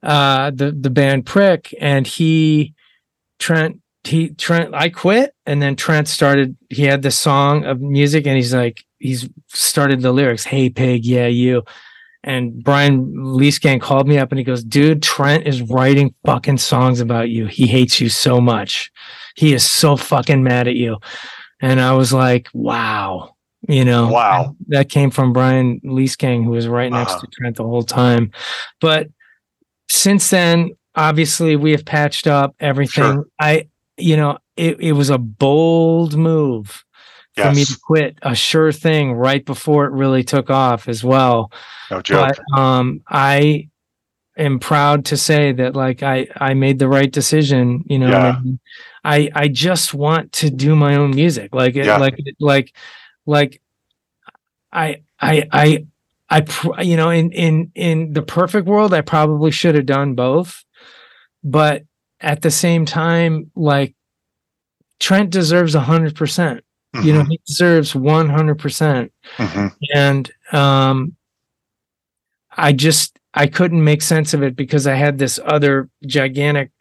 uh 0.01 0.51
the 0.51 0.71
the 0.71 0.89
band 0.89 1.25
Prick, 1.25 1.73
and 1.79 2.07
he 2.07 2.73
Trent 3.39 3.81
he 4.03 4.29
Trent 4.29 4.73
I 4.73 4.89
quit, 4.89 5.33
and 5.45 5.61
then 5.61 5.75
Trent 5.75 6.07
started. 6.07 6.55
He 6.69 6.83
had 6.83 7.01
this 7.01 7.17
song 7.17 7.65
of 7.65 7.79
music, 7.81 8.25
and 8.27 8.35
he's 8.35 8.53
like 8.53 8.83
he's 8.99 9.29
started 9.49 10.01
the 10.01 10.11
lyrics, 10.11 10.43
"Hey 10.43 10.69
pig, 10.69 11.05
yeah 11.05 11.27
you." 11.27 11.63
And 12.25 12.63
Brian 12.63 13.13
Liesegang 13.15 13.81
called 13.81 14.07
me 14.07 14.17
up 14.17 14.31
and 14.31 14.39
he 14.39 14.45
goes, 14.45 14.63
dude, 14.63 15.03
Trent 15.03 15.45
is 15.45 15.61
writing 15.61 16.15
fucking 16.25 16.57
songs 16.57 17.01
about 17.01 17.29
you. 17.29 17.47
He 17.47 17.67
hates 17.67 17.99
you 17.99 18.07
so 18.07 18.39
much. 18.39 18.89
He 19.35 19.53
is 19.53 19.69
so 19.69 19.97
fucking 19.97 20.41
mad 20.41 20.69
at 20.69 20.75
you. 20.75 20.99
And 21.59 21.81
I 21.81 21.91
was 21.91 22.13
like, 22.13 22.47
wow. 22.53 23.35
You 23.67 23.83
know, 23.83 24.07
Wow. 24.07 24.55
That 24.67 24.87
came 24.87 25.11
from 25.11 25.33
Brian 25.33 25.81
Liesegang, 25.81 26.45
who 26.45 26.51
was 26.51 26.65
right 26.65 26.89
next 26.89 27.11
Uh-huh. 27.11 27.21
to 27.23 27.27
Trent 27.27 27.57
the 27.57 27.63
whole 27.63 27.83
time. 27.83 28.31
But 28.79 29.07
since 29.89 30.29
then, 30.29 30.69
obviously 30.95 31.57
we 31.57 31.71
have 31.71 31.83
patched 31.83 32.25
up 32.25 32.55
everything. 32.61 33.03
Sure. 33.03 33.25
I, 33.37 33.67
you 33.97 34.17
know, 34.17 34.37
it, 34.57 34.79
it 34.79 34.91
was 34.93 35.09
a 35.09 35.17
bold 35.17 36.15
move 36.17 36.83
for 37.35 37.51
me 37.51 37.65
to 37.65 37.77
quit, 37.83 38.17
a 38.21 38.35
sure 38.35 38.71
thing 38.71 39.13
right 39.13 39.43
before 39.43 39.85
it 39.85 39.91
really 39.91 40.23
took 40.23 40.51
off 40.51 40.87
as 40.87 41.03
well 41.03 41.51
No 41.89 41.99
joke. 41.99 42.35
but 42.51 42.59
um 42.59 43.01
i 43.07 43.69
am 44.37 44.59
proud 44.59 45.05
to 45.05 45.17
say 45.17 45.51
that 45.51 45.75
like 45.75 46.03
i 46.03 46.27
i 46.37 46.53
made 46.53 46.77
the 46.77 46.87
right 46.87 47.11
decision 47.11 47.83
you 47.87 47.97
know 47.97 48.09
Yeah. 48.09 48.39
i 49.03 49.31
i 49.33 49.47
just 49.47 49.95
want 49.95 50.31
to 50.33 50.51
do 50.51 50.75
my 50.75 50.95
own 50.95 51.09
music 51.15 51.55
like 51.55 51.75
it 51.75 51.85
Yeah. 51.87 51.97
like 51.97 52.19
like 52.39 52.75
like 53.25 53.61
i 54.71 55.01
i 55.19 55.47
i 55.51 55.85
i 56.29 56.41
pr- 56.41 56.81
you 56.81 56.97
know 56.97 57.09
in 57.09 57.31
in 57.31 57.71
in 57.73 58.13
the 58.13 58.21
perfect 58.21 58.67
world 58.67 58.93
i 58.93 59.01
probably 59.01 59.49
should 59.49 59.73
have 59.73 59.87
done 59.87 60.13
both 60.13 60.63
but 61.43 61.83
at 62.21 62.41
the 62.41 62.51
same 62.51 62.85
time 62.85 63.51
like 63.55 63.95
trent 64.99 65.29
deserves 65.29 65.75
a 65.75 65.79
hundred 65.81 66.15
percent 66.15 66.63
you 67.03 67.11
know 67.11 67.23
he 67.23 67.39
deserves 67.47 67.95
100 67.95 68.59
percent 68.59 69.11
Mhm. 69.37 69.73
and 69.95 70.31
um 70.51 71.15
i 72.55 72.71
just 72.71 73.17
i 73.33 73.47
couldn't 73.47 73.83
make 73.83 74.01
sense 74.03 74.33
of 74.35 74.43
it 74.43 74.55
because 74.55 74.85
i 74.85 74.93
had 74.93 75.17
this 75.17 75.39
other 75.43 75.89
gigantic 76.05 76.71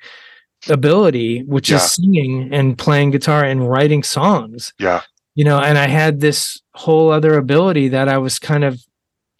ability 0.68 1.42
which 1.44 1.70
Yeah. 1.70 1.76
is 1.76 1.92
singing 1.92 2.52
and 2.52 2.76
playing 2.76 3.10
guitar 3.10 3.42
and 3.44 3.68
writing 3.68 4.02
songs 4.02 4.72
yeah. 4.78 5.00
you 5.34 5.44
know 5.44 5.58
and 5.58 5.78
i 5.78 5.88
had 5.88 6.20
this 6.20 6.60
whole 6.74 7.10
other 7.10 7.36
ability 7.38 7.88
that 7.88 8.08
i 8.08 8.18
was 8.18 8.38
kind 8.38 8.64
of 8.64 8.80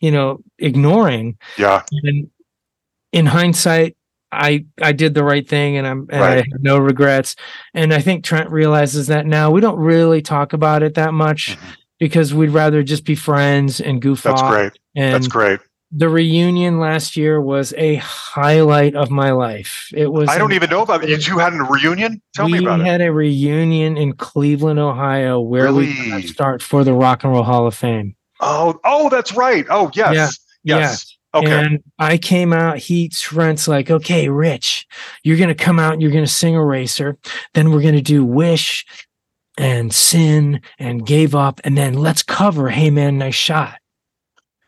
you 0.01 0.11
know 0.11 0.39
ignoring 0.59 1.37
Yeah. 1.59 1.83
and 2.03 2.31
in 3.13 3.27
hindsight 3.27 3.95
i 4.33 4.65
i 4.81 4.93
did 4.93 5.15
the 5.15 5.23
right 5.25 5.49
thing 5.49 5.77
and 5.77 5.87
i'm 5.87 6.07
and 6.11 6.25
i 6.25 6.31
have 6.37 6.47
no 6.61 6.79
regrets 6.79 7.37
and 7.75 7.93
i 7.93 8.01
think 8.01 8.25
trent 8.25 8.51
realizes 8.51 9.07
that 9.09 9.27
now 9.27 9.51
we 9.51 9.61
don't 9.61 9.79
really 9.79 10.23
talk 10.23 10.53
about 10.53 10.83
it 10.83 10.95
that 10.95 11.13
much 11.15 11.57
Mhm. 11.57 11.77
because 12.01 12.33
we'd 12.35 12.51
rather 12.51 12.83
just 12.83 13.05
be 13.05 13.15
friends 13.15 13.81
and 13.81 14.01
goof 14.03 14.25
off. 14.27 14.33
That's 14.37 14.43
off 14.43 14.51
great. 14.53 14.73
and 14.97 15.15
That's 15.15 15.29
great. 15.29 15.61
the 15.95 16.09
reunion 16.09 16.81
last 16.81 17.17
year 17.17 17.41
was 17.41 17.75
a 17.77 17.97
highlight 17.97 18.95
of 18.97 19.11
my 19.11 19.33
life 19.33 19.89
it 19.93 20.11
was 20.11 20.29
I 20.31 20.39
don't 20.39 20.53
even 20.55 20.71
know 20.71 20.81
about 20.83 21.05
it. 21.05 21.27
You 21.29 21.39
had 21.39 21.53
a 21.53 21.63
reunion? 21.63 22.23
Tell 22.35 22.49
me 22.49 22.59
about 22.59 22.81
it. 22.81 22.85
We 22.85 22.89
had 22.89 23.03
a 23.03 23.13
reunion 23.13 23.97
in 23.99 24.15
cleveland 24.15 24.79
ohio 24.79 25.39
where 25.41 25.73
we 25.73 25.93
Really? 25.93 26.23
to 26.23 26.29
start 26.29 26.63
for 26.63 26.83
the 26.85 26.95
rock 26.95 27.25
and 27.25 27.33
roll 27.35 27.43
hall 27.45 27.67
of 27.67 27.75
fame 27.75 28.17
Oh, 28.41 28.81
oh, 28.85 29.09
that's 29.09 29.35
right. 29.35 29.65
Oh, 29.71 29.91
yes. 29.95 30.39
Yeah. 30.65 30.79
Yes. 30.79 31.12
Okay. 31.35 31.51
And 31.51 31.83
I 31.99 32.19
came 32.19 32.53
out, 32.53 32.79
he 32.79 33.09
Trent's 33.09 33.67
like, 33.67 33.91
okay, 33.91 34.29
Rich, 34.29 34.87
you're 35.25 35.39
gonna 35.39 35.55
come 35.55 35.79
out 35.79 35.95
and 35.95 36.03
you're 36.03 36.11
gonna 36.11 36.27
sing 36.27 36.55
Eraser. 36.55 37.17
Then 37.55 37.73
we're 37.73 37.83
gonna 37.83 38.03
do 38.03 38.25
Wish 38.25 38.85
and 39.57 39.93
Sin 39.95 40.61
and 40.79 41.07
Gave 41.07 41.35
Up, 41.35 41.61
and 41.65 41.77
then 41.77 41.95
let's 41.95 42.23
cover 42.23 42.69
Hey 42.69 42.91
Man, 42.91 43.19
Nice 43.19 43.35
Shot. 43.35 43.79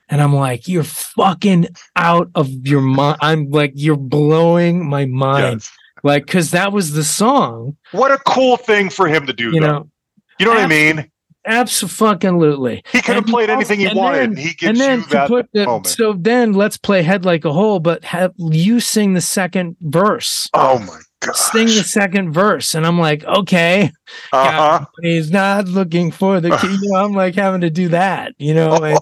And 0.09 0.21
I'm 0.23 0.35
like, 0.35 0.69
you're 0.69 0.85
fucking 0.85 1.69
out 1.97 2.31
of 2.35 2.51
your 2.67 2.83
mind. 2.83 3.19
I'm 3.21 3.51
like, 3.51 3.73
you're 3.75 3.97
blowing 3.97 4.89
my 4.89 5.07
mind. 5.07 5.63
Yes. 5.63 5.71
Like, 6.03 6.27
cause 6.27 6.51
that 6.51 6.73
was 6.73 6.93
the 6.93 7.05
song, 7.05 7.77
What 7.93 8.11
a 8.13 8.19
cool 8.27 8.59
thing 8.59 8.91
for 8.91 9.09
him 9.09 9.27
to 9.27 9.33
do, 9.33 9.51
you 9.53 9.61
though. 9.61 9.67
know, 9.67 9.91
you 10.39 10.45
know 10.45 10.53
what 10.53 10.61
I 10.61 10.67
mean? 10.67 11.11
Absolutely. 11.47 12.83
He 12.93 13.01
could 13.03 13.17
have 13.17 13.27
played 13.27 13.51
anything 13.51 13.81
he 13.81 13.87
and 13.87 13.97
wanted, 13.99 14.19
then- 14.19 14.25
and 14.31 14.39
he 14.39 14.67
and 14.67 14.77
then 14.79 15.01
you 15.01 15.07
that 15.07 15.29
put 15.29 15.49
the, 15.53 15.67
moment. 15.67 15.87
so 15.87 16.13
then 16.15 16.53
let's 16.53 16.77
play 16.77 17.03
head 17.03 17.25
like 17.25 17.45
a 17.45 17.53
hole, 17.53 17.81
but 17.81 18.05
have 18.05 18.33
you 18.39 18.81
sing 18.81 19.15
the 19.15 19.21
second 19.21 19.77
verse. 19.81 20.49
oh 20.55 20.79
my 20.81 20.99
god! 21.21 21.37
Sing 21.37 21.67
the 21.67 21.85
second 21.85 22.33
verse. 22.33 22.75
And 22.75 22.87
I'm 22.87 22.99
like, 22.99 23.25
okay, 23.25 23.91
Uh-huh. 24.33 24.85
he's 25.03 25.31
not 25.31 25.67
looking 25.69 26.11
for 26.11 26.41
the 26.41 26.57
key. 26.59 26.77
You 26.83 26.91
know, 26.93 27.05
I'm 27.05 27.13
like 27.13 27.35
having 27.35 27.63
to 27.63 27.71
do 27.71 27.89
that, 27.89 28.33
you 28.39 28.53
know. 28.55 28.75
and 28.85 28.99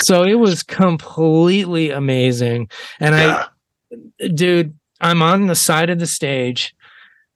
so 0.00 0.22
it 0.24 0.34
was 0.34 0.62
completely 0.62 1.90
amazing. 1.90 2.68
And 3.00 3.14
yeah. 3.14 3.46
I 4.20 4.28
dude, 4.28 4.74
I'm 5.00 5.22
on 5.22 5.46
the 5.46 5.54
side 5.54 5.90
of 5.90 5.98
the 6.00 6.06
stage 6.06 6.74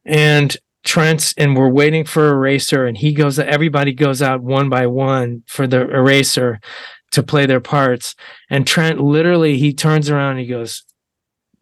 and 0.05 0.57
Trent's 0.85 1.35
and 1.37 1.57
we're 1.57 1.69
waiting 1.69 2.05
for 2.05 2.29
eraser 2.31 2.87
and 2.87 2.97
he 2.97 3.13
goes 3.13 3.39
everybody 3.39 3.93
goes 3.93 4.23
out 4.23 4.41
one 4.43 4.69
by 4.69 4.87
one 4.87 5.43
for 5.47 5.67
the 5.67 5.81
eraser 5.91 6.59
to 7.13 7.23
play 7.23 7.45
their 7.47 7.61
parts 7.61 8.15
and 8.49 8.67
Trent 8.67 9.01
literally 9.01 9.59
he 9.59 9.73
turns 9.75 10.09
around 10.09 10.33
and 10.33 10.41
he 10.41 10.47
goes 10.47 10.85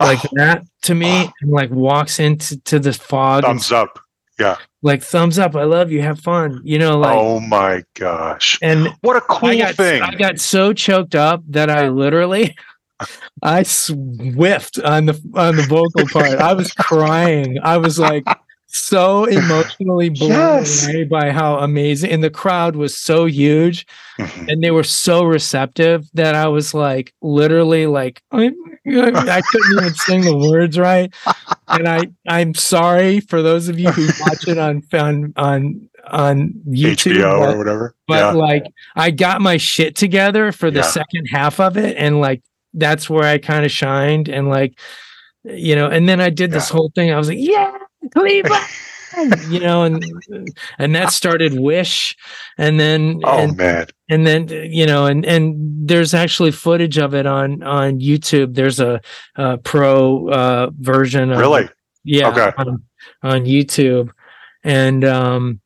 like 0.01 0.21
Oh. 0.25 0.29
that 0.35 0.63
to 0.83 0.95
me 0.95 1.11
Oh. 1.27 1.33
and 1.41 1.51
like 1.51 1.71
walks 1.71 2.21
into 2.21 2.61
to 2.63 2.79
the 2.79 2.93
fog 2.93 3.45
and 3.45 3.61
Thumbs 3.61 3.73
up. 3.73 3.99
Yeah. 4.39 4.57
Like 4.83 5.03
thumbs 5.03 5.37
up 5.41 5.57
I 5.57 5.65
love 5.65 5.91
you 5.91 6.01
have 6.03 6.21
fun 6.21 6.61
you 6.63 6.79
know 6.79 6.97
like 6.97 7.17
oh 7.19 7.41
my 7.41 7.83
gosh! 7.95 8.57
and 8.63 8.89
What 9.01 9.17
a 9.17 9.21
cool 9.23 9.49
I 9.49 9.59
got 9.59 9.75
thing! 9.75 10.01
I 10.01 10.15
got 10.15 10.39
so 10.39 10.73
choked 10.73 11.17
up 11.17 11.43
that 11.49 11.69
I 11.71 11.89
literally 11.89 12.55
I 13.43 13.63
swiffed 13.63 14.85
on 14.85 15.07
the 15.07 15.21
on 15.35 15.57
the 15.57 15.63
vocal 15.63 16.07
part. 16.09 16.39
I 16.39 16.53
was 16.53 16.73
crying. 16.73 17.59
I 17.63 17.79
was 17.79 17.99
like 17.99 18.25
so 18.69 19.25
emotionally 19.25 20.09
blown 20.19 20.31
Yes. 20.31 20.87
away 20.87 21.05
by 21.05 21.31
how 21.31 21.57
amazing 21.59 22.11
and 22.11 22.23
the 22.23 22.31
crowd 22.31 22.77
was 22.77 22.97
so 22.97 23.25
huge 23.27 23.87
Mhm. 24.19 24.49
and 24.53 24.63
they 24.63 24.71
were 24.71 24.85
so 24.85 25.25
receptive 25.25 26.09
that 26.15 26.35
I 26.35 26.49
was 26.49 26.75
like 26.75 27.13
literally 27.23 27.87
like 27.87 28.23
I, 28.33 28.51
I 28.87 29.41
couldn't 29.51 29.79
even 29.79 29.95
sing 29.95 30.21
the 30.23 30.37
words 30.37 30.79
right. 30.79 31.13
And 31.69 31.87
I 31.89 32.09
I'm 32.29 32.55
sorry 32.55 33.21
for 33.21 33.43
those 33.43 33.69
of 33.69 33.79
you 33.79 33.91
who 33.91 34.07
watch 34.21 34.47
it 34.49 34.59
on 34.59 34.83
on 34.93 35.33
on 35.37 35.89
on 36.09 36.53
YouTube. 36.69 37.17
HBO 37.17 37.39
but- 37.41 37.55
or 37.55 37.59
whatever. 37.59 37.95
but 38.07 38.15
yeah. 38.15 38.31
like 38.33 38.65
I 38.97 39.11
got 39.11 39.41
my 39.41 39.57
shit 39.57 39.95
together 39.97 40.53
for 40.53 40.71
the 40.71 40.81
Yeah. 40.81 40.87
second 40.91 41.27
half 41.31 41.61
of 41.61 41.77
it, 41.77 41.97
and 41.97 42.21
like 42.21 42.43
that's 42.75 43.09
where 43.09 43.25
I 43.25 43.39
kind 43.39 43.65
of 43.65 43.71
shined, 43.71 44.29
and 44.29 44.49
like 44.49 44.79
you 45.45 45.75
know, 45.77 45.87
and 45.89 46.09
then 46.09 46.21
I 46.21 46.31
did 46.31 46.51
this 46.51 46.69
whole 46.69 46.91
thing. 46.95 47.13
I 47.13 47.17
was 47.19 47.29
like, 47.29 47.39
yeah, 47.41 47.73
Cleveland, 48.11 48.65
you 49.49 49.61
know, 49.61 49.85
and 49.85 50.05
and 50.79 50.95
that 50.95 51.13
started 51.13 51.59
Wish, 51.59 52.17
and 52.57 52.79
then 52.79 53.21
Oh 53.25 53.39
and, 53.39 53.57
man! 53.57 53.87
and 54.11 54.27
then 54.27 54.49
you 54.49 54.87
know, 54.87 55.07
and 55.07 55.25
and 55.25 55.57
there's 55.89 56.15
actually 56.15 56.51
footage 56.53 56.99
of 56.99 57.15
it 57.15 57.27
on 57.27 57.63
on 57.63 58.01
YouTube. 58.01 58.55
There's 58.55 58.81
a, 58.81 59.01
a 59.37 59.59
pro 59.59 60.29
uh, 60.29 60.71
version 60.79 61.31
of 61.33 61.39
Really? 61.39 61.69
yeah 62.05 62.29
Okay. 62.29 62.53
on, 62.59 62.83
on 63.23 63.45
youtube 63.45 64.09
and 64.63 65.05
um 65.05 65.61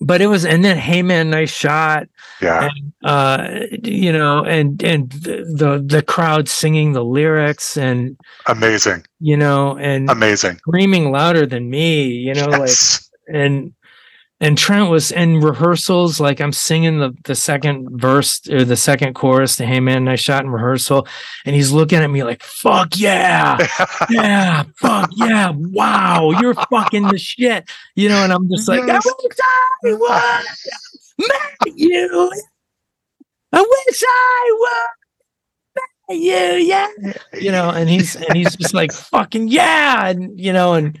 but 0.00 0.20
it 0.20 0.26
was 0.26 0.44
and 0.44 0.64
then 0.64 0.76
hey 0.76 1.02
man 1.02 1.30
nice 1.30 1.50
shot 1.50 2.06
Yeah. 2.40 2.68
and 2.68 2.92
uh 3.04 3.60
you 3.82 4.12
know 4.12 4.44
and 4.44 4.82
and 4.82 5.10
the 5.10 5.44
the, 5.54 5.84
the 5.86 6.02
crowd 6.02 6.48
singing 6.48 6.92
the 6.92 7.04
lyrics 7.04 7.76
and 7.76 8.16
Amazing. 8.46 9.04
you 9.20 9.36
know 9.36 9.76
and 9.78 10.10
Amazing. 10.10 10.56
screaming 10.58 11.10
louder 11.12 11.46
than 11.46 11.70
me 11.70 12.04
you 12.06 12.34
know 12.34 12.46
like 12.46 12.70
and 13.32 13.72
and 14.40 14.58
Trent 14.58 14.90
was 14.90 15.12
in 15.12 15.40
rehearsals, 15.40 16.18
like 16.18 16.40
I'm 16.40 16.52
singing 16.52 16.98
the 16.98 17.16
the 17.24 17.34
second 17.34 18.00
verse 18.00 18.40
or 18.50 18.64
the 18.64 18.76
second 18.76 19.14
chorus 19.14 19.56
to 19.56 19.66
Hey 19.66 19.80
Man, 19.80 20.04
Nice 20.04 20.20
Shot 20.20 20.44
in 20.44 20.50
rehearsal, 20.50 21.06
and 21.44 21.54
he's 21.54 21.70
looking 21.70 22.00
at 22.00 22.10
me 22.10 22.24
like, 22.24 22.42
fuck 22.42 22.88
yeah, 22.96 23.56
yeah, 24.10 24.64
fuck 24.76 25.10
yeah, 25.16 25.52
wow, 25.54 26.30
you're 26.40 26.54
fucking 26.54 27.08
the 27.08 27.18
shit. 27.18 27.70
You 27.94 28.08
know, 28.08 28.24
and 28.24 28.32
I'm 28.32 28.48
just 28.48 28.68
like, 28.68 28.82
Yes. 28.86 29.06
I 29.06 29.12
wish 29.22 29.36
I 29.40 29.92
would 29.92 31.28
marry 31.28 31.76
you. 31.76 32.32
I 33.52 33.60
wish 33.60 34.02
I 34.06 34.56
would 34.58 35.80
marry 36.08 36.22
you, 36.24 36.66
yeah. 36.66 36.88
You 37.40 37.52
know, 37.52 37.70
and 37.70 37.88
he's 37.88 38.16
and 38.16 38.36
he's 38.36 38.56
just 38.56 38.74
like 38.74 38.92
fucking 38.92 39.48
yeah, 39.48 40.08
and 40.08 40.38
you 40.38 40.52
know, 40.52 40.74
and 40.74 40.98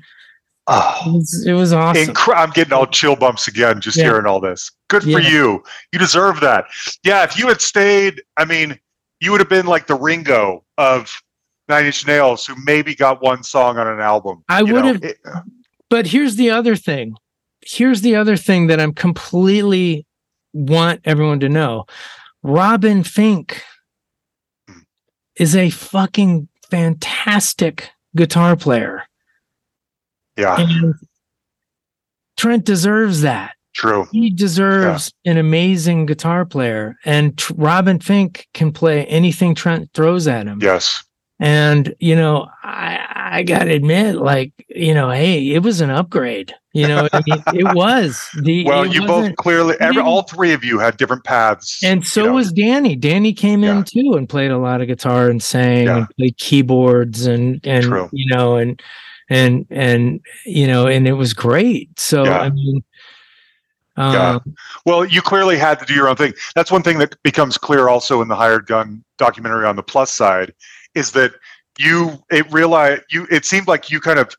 Ah. 0.66 1.02
it 1.04 1.08
Oh, 1.08 1.14
was, 1.16 1.46
it 1.46 1.52
was 1.52 1.72
awesome. 1.72 2.14
I'm 2.34 2.50
getting 2.50 2.72
all 2.72 2.86
chill 2.86 3.16
bumps 3.16 3.48
again 3.48 3.80
just 3.80 3.96
Yeah. 3.96 4.04
hearing 4.04 4.26
all 4.26 4.40
this. 4.40 4.70
Good 4.88 5.02
for 5.02 5.20
Yeah. 5.20 5.28
you. 5.30 5.62
You 5.92 5.98
deserve 5.98 6.40
that. 6.40 6.66
Yeah, 7.02 7.22
if 7.22 7.38
you 7.38 7.48
had 7.48 7.60
stayed, 7.60 8.22
I 8.36 8.44
mean, 8.44 8.78
you 9.20 9.30
would 9.30 9.40
have 9.40 9.48
been 9.48 9.66
like 9.66 9.86
the 9.86 9.94
Ringo 9.94 10.64
of 10.78 11.22
Nine 11.68 11.86
Inch 11.86 12.06
Nails, 12.06 12.46
who 12.46 12.54
maybe 12.64 12.94
got 12.94 13.22
one 13.22 13.42
song 13.42 13.78
on 13.78 13.86
an 13.86 14.00
album. 14.00 14.42
I 14.48 14.62
would 14.62 14.84
have 14.84 15.04
It- 15.04 15.18
uh, 15.24 15.40
but 15.90 16.06
here's 16.08 16.36
the 16.36 16.50
other 16.50 16.76
thing 16.76 17.14
here's 17.66 18.00
the 18.02 18.14
other 18.16 18.36
thing 18.36 18.66
that 18.66 18.80
i'm 18.80 18.92
completely 18.92 20.04
want 20.52 21.00
everyone 21.04 21.40
to 21.40 21.48
know 21.48 21.84
robin 22.42 23.02
finck 23.02 23.58
hmm. 24.68 24.80
is 25.36 25.54
a 25.56 25.70
fucking 25.70 26.48
fantastic 26.70 27.90
guitar 28.16 28.56
player 28.56 29.04
yeah, 30.36 30.56
and 30.60 30.94
trent 32.36 32.64
deserves 32.64 33.20
that 33.22 33.52
true. 33.74 34.06
he 34.12 34.30
deserves 34.30 35.12
an 35.24 35.36
amazing 35.38 36.06
guitar 36.06 36.44
player 36.44 36.96
and 37.04 37.36
Tr- 37.38 37.54
robin 37.56 37.98
finck 37.98 38.44
can 38.54 38.72
play 38.72 39.04
anything 39.06 39.54
trent 39.54 39.90
throws 39.94 40.26
at 40.26 40.46
him 40.46 40.58
Yes. 40.60 41.02
and 41.40 41.94
you 42.00 42.16
know 42.16 42.48
i 42.62 42.98
i 43.36 43.42
gotta 43.42 43.72
admit 43.72 44.16
like 44.16 44.52
you 44.68 44.94
know 44.94 45.10
hey 45.10 45.50
it 45.52 45.62
was 45.62 45.80
an 45.80 45.90
upgrade 45.90 46.54
you 46.72 46.88
know 46.88 47.08
I 47.12 47.22
mean? 47.26 47.42
it 47.54 47.74
was 47.76 48.28
the 48.42 48.64
Well, 48.64 48.82
it 48.82 48.92
you 48.94 49.06
both 49.06 49.36
clearly, 49.36 49.76
every, 49.78 50.02
all 50.02 50.22
three 50.22 50.52
of 50.52 50.64
you 50.64 50.80
had 50.80 50.96
different 50.96 51.22
paths. 51.22 51.78
and 51.84 52.04
so 52.04 52.22
you 52.22 52.26
know. 52.28 52.34
was 52.34 52.52
danny 52.52 52.96
danny 52.96 53.32
came 53.32 53.62
Yeah. 53.62 53.78
in 53.78 53.84
too 53.84 54.14
and 54.16 54.28
played 54.28 54.50
a 54.50 54.58
lot 54.58 54.80
of 54.80 54.88
guitar 54.88 55.30
and 55.30 55.40
sang 55.42 55.86
Yeah. 55.86 55.96
and 55.98 56.08
played 56.18 56.36
keyboards 56.36 57.26
and 57.26 57.60
and 57.64 57.84
True. 57.84 58.08
you 58.12 58.26
know 58.34 58.56
and 58.56 58.82
and 59.30 59.66
and 59.70 60.20
you 60.44 60.66
know 60.66 60.86
and 60.86 61.06
it 61.08 61.12
was 61.14 61.32
great 61.32 61.98
so 61.98 62.24
Yeah. 62.24 62.40
i 62.40 62.50
mean 62.50 62.82
Yeah. 63.96 64.30
um, 64.44 64.54
Well, 64.84 65.04
you 65.04 65.22
clearly 65.22 65.56
had 65.56 65.78
to 65.78 65.84
do 65.86 65.94
your 65.94 66.08
own 66.08 66.16
thing. 66.16 66.34
That's 66.56 66.72
one 66.72 66.82
thing 66.82 66.98
that 66.98 67.14
becomes 67.22 67.56
clear 67.56 67.88
also 67.88 68.20
in 68.22 68.28
the 68.28 68.34
hired 68.34 68.66
gun 68.66 69.04
documentary 69.18 69.66
on 69.66 69.76
the 69.76 69.84
plus 69.84 70.10
side 70.10 70.52
is 70.96 71.12
that 71.12 71.32
you 71.78 72.18
it 72.30 72.52
realized 72.52 73.02
you 73.10 73.26
it 73.30 73.44
seemed 73.44 73.68
like 73.68 73.90
you 73.92 74.00
kind 74.00 74.18
of 74.18 74.34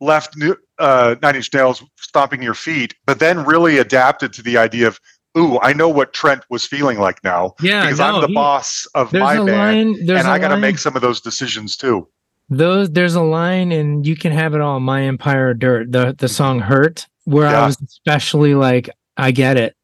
left 0.00 0.36
New- 0.36 0.56
uh, 0.80 1.14
Nine 1.22 1.36
Inch 1.36 1.52
Nails 1.54 1.82
stomping 1.96 2.42
your 2.42 2.54
feet, 2.54 2.94
but 3.06 3.18
then 3.20 3.44
really 3.44 3.78
adapted 3.78 4.32
to 4.34 4.42
the 4.42 4.58
idea 4.58 4.88
of, 4.88 5.00
ooh, 5.38 5.58
I 5.62 5.72
know 5.72 5.88
what 5.88 6.12
Trent 6.12 6.42
was 6.50 6.66
feeling 6.66 6.98
like 6.98 7.22
now 7.24 7.54
yeah 7.60 7.82
because 7.84 7.98
no, 8.00 8.06
I'm 8.16 8.20
the 8.22 8.26
he- 8.26 8.34
boss 8.34 8.86
of 8.94 9.12
my 9.12 9.36
band, 9.36 9.48
line 9.48 10.18
and 10.18 10.26
I 10.28 10.38
got 10.40 10.48
to 10.48 10.56
make 10.58 10.78
some 10.78 10.96
of 10.96 11.02
those 11.02 11.20
decisions 11.20 11.76
too. 11.76 12.08
Those 12.48 12.90
there's 12.90 13.14
a 13.16 13.22
line 13.22 13.72
in 13.72 14.04
you 14.04 14.14
can 14.16 14.32
have 14.32 14.54
it 14.54 14.60
all 14.60 14.78
my 14.80 15.02
empire 15.02 15.52
dirt 15.54 15.90
the 15.90 16.14
the 16.18 16.28
song 16.28 16.60
hurt 16.60 17.06
where 17.24 17.50
Yeah. 17.50 17.62
i 17.62 17.66
was 17.66 17.76
especially 17.82 18.54
like 18.54 18.88
i 19.16 19.30
get 19.32 19.56
it. 19.56 19.74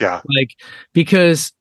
Yeah. 0.00 0.20
like 0.24 0.54
because 0.94 1.52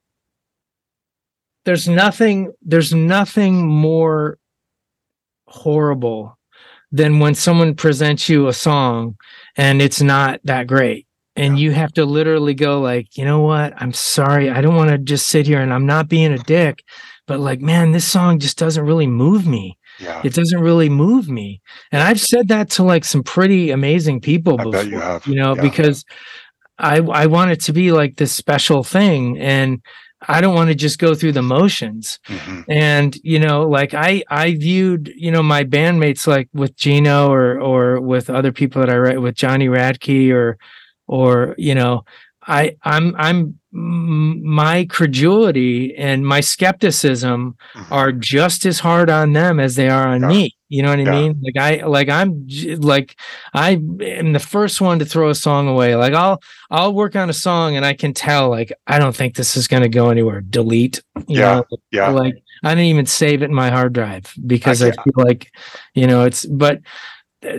there's 1.65 1.87
nothing 1.87 2.51
there's 2.61 2.93
nothing 2.93 3.67
more 3.67 4.37
horrible 5.47 6.37
than 6.91 7.19
when 7.19 7.35
someone 7.35 7.75
presents 7.75 8.29
you 8.29 8.47
a 8.47 8.53
song 8.53 9.15
and 9.55 9.81
it's 9.81 10.01
not 10.01 10.39
that 10.45 10.65
great. 10.67 11.05
And 11.35 11.57
you 11.59 11.71
have 11.71 11.93
to 11.93 12.05
literally 12.05 12.53
go 12.53 12.81
like 12.81 13.15
you 13.17 13.23
know 13.25 13.41
what? 13.41 13.73
I'm 13.77 13.93
sorry. 13.93 14.49
I 14.49 14.61
don't 14.61 14.75
want 14.75 14.89
to 14.89 14.97
just 14.97 15.27
sit 15.27 15.45
here 15.45 15.61
and 15.61 15.71
i'm 15.73 15.85
not 15.85 16.09
being 16.09 16.33
a 16.33 16.37
dick 16.39 16.83
but 17.27 17.39
like 17.39 17.61
man 17.61 17.91
this 17.91 18.05
song 18.07 18.39
just 18.39 18.57
doesn't 18.57 18.85
really 18.85 19.07
move 19.07 19.45
me 19.45 19.77
Yeah, 19.99 20.21
it 20.23 20.33
doesn't 20.33 20.61
really 20.61 20.89
move 20.89 21.27
me 21.29 21.61
and 21.91 22.01
i've 22.01 22.19
said 22.21 22.47
that 22.47 22.69
to 22.71 22.83
like 22.83 23.03
some 23.05 23.23
pretty 23.23 23.71
amazing 23.71 24.21
people 24.21 24.59
I 24.59 24.63
before 24.63 24.83
you 24.83 24.99
have. 24.99 25.25
you 25.27 25.35
know 25.35 25.55
Yeah. 25.55 25.61
because 25.61 26.05
i 26.77 26.97
i 26.97 27.25
want 27.25 27.51
it 27.51 27.59
to 27.61 27.73
be 27.73 27.91
like 27.91 28.15
this 28.17 28.31
special 28.31 28.83
thing 28.83 29.37
and 29.39 29.81
I 30.27 30.41
don't 30.41 30.53
want 30.53 30.67
to 30.67 30.75
just 30.75 30.99
go 30.99 31.15
through 31.15 31.31
the 31.31 31.41
motions. 31.41 32.19
Mhm. 32.27 32.65
And 32.67 33.15
you 33.23 33.39
know, 33.39 33.65
like 33.69 33.93
I 33.93 34.21
I 34.29 34.53
viewed 34.55 35.09
you 35.15 35.31
know 35.31 35.41
my 35.41 35.63
bandmates 35.63 36.27
like 36.27 36.49
with 36.53 36.75
Gino 36.75 37.29
or 37.31 37.57
or 37.57 38.01
with 38.01 38.29
other 38.29 38.51
people 38.51 38.81
that 38.81 38.89
I 38.89 38.97
write 38.97 39.21
with 39.21 39.35
Jonny 39.35 39.69
Radtke 39.69 40.33
or 40.33 40.57
or 41.07 41.55
you 41.57 41.73
know 41.73 42.03
I 42.49 42.75
I'm 42.83 43.15
I'm 43.17 43.55
my 43.71 44.85
credulity 44.89 45.95
and 45.95 46.25
my 46.25 46.39
skepticism 46.41 47.55
Mhm. 47.75 47.91
are 47.91 48.11
just 48.11 48.65
as 48.65 48.79
hard 48.79 49.09
on 49.11 49.33
them 49.33 49.59
as 49.59 49.75
they 49.75 49.89
are 49.89 50.07
on 50.07 50.21
Yeah. 50.21 50.27
me. 50.27 50.55
You 50.69 50.81
know 50.83 50.89
what 50.89 50.99
I 50.99 51.03
Yeah. 51.03 51.11
mean? 51.11 51.41
Like 51.43 51.57
I 51.57 51.85
like 51.85 52.09
I'm 52.09 52.47
like 52.79 53.15
I 53.53 53.71
am 54.01 54.33
the 54.33 54.39
first 54.39 54.81
one 54.81 54.97
to 54.99 55.05
throw 55.05 55.29
a 55.29 55.35
song 55.35 55.67
away. 55.67 55.95
Like 55.95 56.13
I'll 56.13 56.41
I'll 56.71 56.93
work 56.93 57.15
on 57.15 57.29
a 57.29 57.33
song 57.33 57.75
and 57.75 57.85
I 57.85 57.93
can 57.93 58.13
tell 58.13 58.49
like 58.49 58.73
I 58.87 58.97
don't 58.99 59.15
think 59.15 59.35
this 59.35 59.55
is 59.55 59.67
going 59.67 59.83
to 59.83 59.89
go 59.89 60.09
anywhere. 60.09 60.41
Delete. 60.41 61.01
You 61.27 61.39
Yeah. 61.41 61.55
know, 61.55 61.65
Yeah. 61.91 62.09
like 62.09 62.35
I 62.63 62.69
didn't 62.69 62.85
even 62.85 63.05
save 63.05 63.41
it 63.43 63.49
in 63.49 63.53
my 63.53 63.69
hard 63.69 63.93
drive 63.93 64.33
because 64.47 64.81
I, 64.81 64.87
I 64.89 64.91
feel 64.91 65.13
like 65.15 65.51
you 65.93 66.07
know 66.07 66.23
it's 66.25 66.45
but 66.45 66.79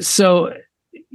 so 0.01 0.53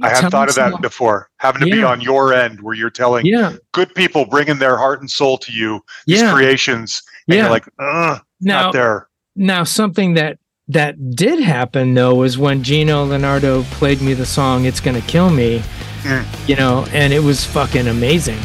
I 0.02 0.08
had 0.10 0.30
thought 0.30 0.48
of 0.48 0.54
that 0.56 0.72
some- 0.72 0.80
before. 0.80 1.28
Having 1.38 1.62
to 1.62 1.70
be 1.70 1.82
on 1.82 2.00
your 2.00 2.32
end 2.34 2.60
where 2.60 2.74
you're 2.74 2.90
telling 2.90 3.24
Yeah, 3.26 3.54
good 3.72 3.94
people 3.94 4.24
bringing 4.26 4.58
their 4.58 4.76
heart 4.76 5.00
and 5.00 5.10
soul 5.10 5.38
to 5.38 5.52
you, 5.52 5.80
these 6.06 6.20
yeah, 6.20 6.32
creations, 6.34 7.02
and 7.28 7.36
yeah. 7.36 7.42
you're 7.42 7.50
like, 7.50 7.66
now 7.78 8.20
not 8.40 8.72
there. 8.72 9.08
now 9.36 9.64
something 9.64 10.14
that 10.14 10.38
that 10.68 11.14
did 11.14 11.38
happen 11.40 11.94
though 11.94 12.14
was 12.14 12.36
when 12.36 12.62
Gino 12.62 13.04
Leonardo 13.04 13.62
played 13.64 14.02
me 14.02 14.12
the 14.14 14.26
song 14.26 14.64
"It's 14.64 14.80
Gonna 14.80 15.00
Kill 15.02 15.30
Me," 15.30 15.62
Mm. 16.02 16.48
you 16.48 16.56
know, 16.56 16.84
and 16.92 17.12
it 17.12 17.22
was 17.22 17.44
fucking 17.44 17.86
amazing. 17.88 18.38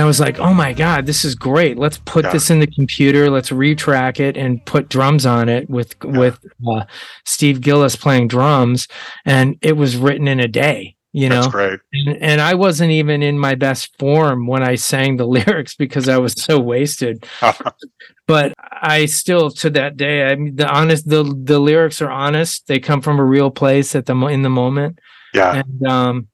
And 0.00 0.06
I 0.06 0.06
was 0.06 0.18
like, 0.18 0.38
"Oh 0.38 0.54
my 0.54 0.72
god, 0.72 1.04
this 1.04 1.26
is 1.26 1.34
great! 1.34 1.76
Let's 1.76 1.98
put 1.98 2.24
Yeah. 2.24 2.32
this 2.32 2.48
in 2.48 2.58
the 2.58 2.66
computer. 2.66 3.28
Let's 3.28 3.50
retrack 3.50 4.18
it 4.18 4.34
and 4.34 4.64
put 4.64 4.88
drums 4.88 5.26
on 5.26 5.50
it 5.50 5.68
with 5.68 5.94
with 6.02 6.38
uh, 6.66 6.84
Steve 7.26 7.60
Gillis 7.60 7.96
playing 7.96 8.28
drums." 8.28 8.88
And 9.26 9.58
it 9.60 9.76
was 9.76 9.98
written 9.98 10.26
in 10.26 10.40
a 10.40 10.48
day. 10.48 10.96
You 11.12 11.28
That's 11.28 11.48
know, 11.48 11.50
great. 11.50 11.80
and, 11.92 12.16
and 12.22 12.40
I 12.40 12.54
wasn't 12.54 12.92
even 12.92 13.22
in 13.22 13.38
my 13.38 13.54
best 13.56 13.94
form 13.98 14.46
when 14.46 14.62
I 14.62 14.76
sang 14.76 15.18
the 15.18 15.26
lyrics 15.36 15.74
because 15.74 16.08
I 16.08 16.16
was 16.16 16.32
so 16.32 16.58
wasted. 16.58 17.26
But 18.26 18.54
I 18.70 19.06
still, 19.06 19.50
to 19.50 19.70
that 19.70 19.96
day, 19.96 20.24
I 20.24 20.36
mean, 20.36 20.54
the 20.56 20.66
honest, 20.66 21.08
the 21.08 21.24
the 21.24 21.58
lyrics 21.58 22.00
are 22.00 22.10
honest. 22.10 22.68
They 22.68 22.78
come 22.78 23.02
from 23.02 23.18
a 23.18 23.24
real 23.24 23.50
place 23.50 23.94
at 23.94 24.06
the 24.06 24.14
in 24.28 24.42
the 24.42 24.48
moment, 24.48 24.98
yeah. 25.34 25.62
and 25.64 25.86
um, 25.86 26.28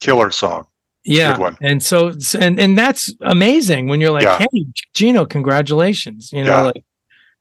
Killer 0.00 0.30
song. 0.30 0.66
Yeah, 1.04 1.50
and 1.60 1.82
so 1.82 2.12
and 2.38 2.58
and 2.60 2.76
that's 2.78 3.12
amazing 3.22 3.88
when 3.88 4.00
you're 4.00 4.10
like, 4.10 4.24
Yeah. 4.24 4.38
hey, 4.52 4.66
Gino, 4.94 5.24
congratulations, 5.26 6.32
you 6.32 6.44
know, 6.44 6.50
Yeah. 6.50 6.62
like 6.62 6.84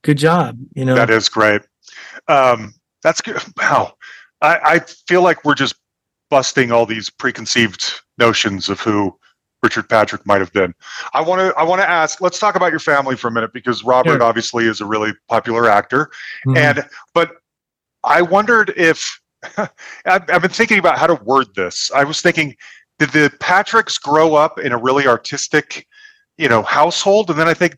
good 0.04 0.18
job, 0.18 0.58
you 0.76 0.86
know. 0.86 0.96
That 0.96 1.10
is 1.10 1.28
great. 1.30 1.62
Um, 2.28 2.74
that's 3.04 3.22
good. 3.22 3.42
Wow. 3.58 3.94
I, 4.42 4.60
I 4.64 4.80
feel 4.80 5.22
like 5.22 5.44
we're 5.44 5.56
just 5.56 5.76
busting 6.30 6.72
all 6.72 6.86
these 6.86 7.10
preconceived 7.10 7.94
notions 8.18 8.70
of 8.70 8.80
who 8.80 9.18
Richard 9.62 9.90
Patrick 9.90 10.26
might 10.26 10.40
have 10.40 10.54
been. 10.54 10.74
I 11.14 11.20
want 11.20 11.42
to 11.42 11.54
I 11.60 11.64
want 11.64 11.82
to 11.82 11.90
ask. 11.90 12.22
Let's 12.22 12.40
talk 12.40 12.56
about 12.56 12.72
your 12.72 12.80
family 12.80 13.18
for 13.18 13.28
a 13.28 13.32
minute 13.32 13.52
because 13.52 13.84
Robert 13.84 14.12
Sure. 14.20 14.24
obviously 14.24 14.66
is 14.66 14.80
a 14.80 14.86
really 14.86 15.12
popular 15.28 15.70
actor, 15.70 16.10
Mhm. 16.48 16.58
and 16.58 16.86
but 17.14 17.32
I 18.06 18.22
wondered 18.22 18.74
if 18.78 19.20
I've, 19.58 19.70
I've 20.06 20.42
been 20.42 20.52
thinking 20.52 20.80
about 20.80 20.98
how 20.98 21.08
to 21.08 21.16
word 21.16 21.48
this. 21.56 21.92
I 21.94 22.06
was 22.06 22.22
thinking, 22.22 22.56
did 23.00 23.10
the 23.12 23.32
Patricks 23.40 24.00
grow 24.02 24.36
up 24.36 24.60
in 24.60 24.72
a 24.72 24.78
really 24.78 25.08
artistic, 25.08 25.88
you 26.38 26.48
know, 26.50 26.62
household? 26.62 27.30
And 27.30 27.40
then 27.40 27.48
I 27.48 27.54
think, 27.54 27.78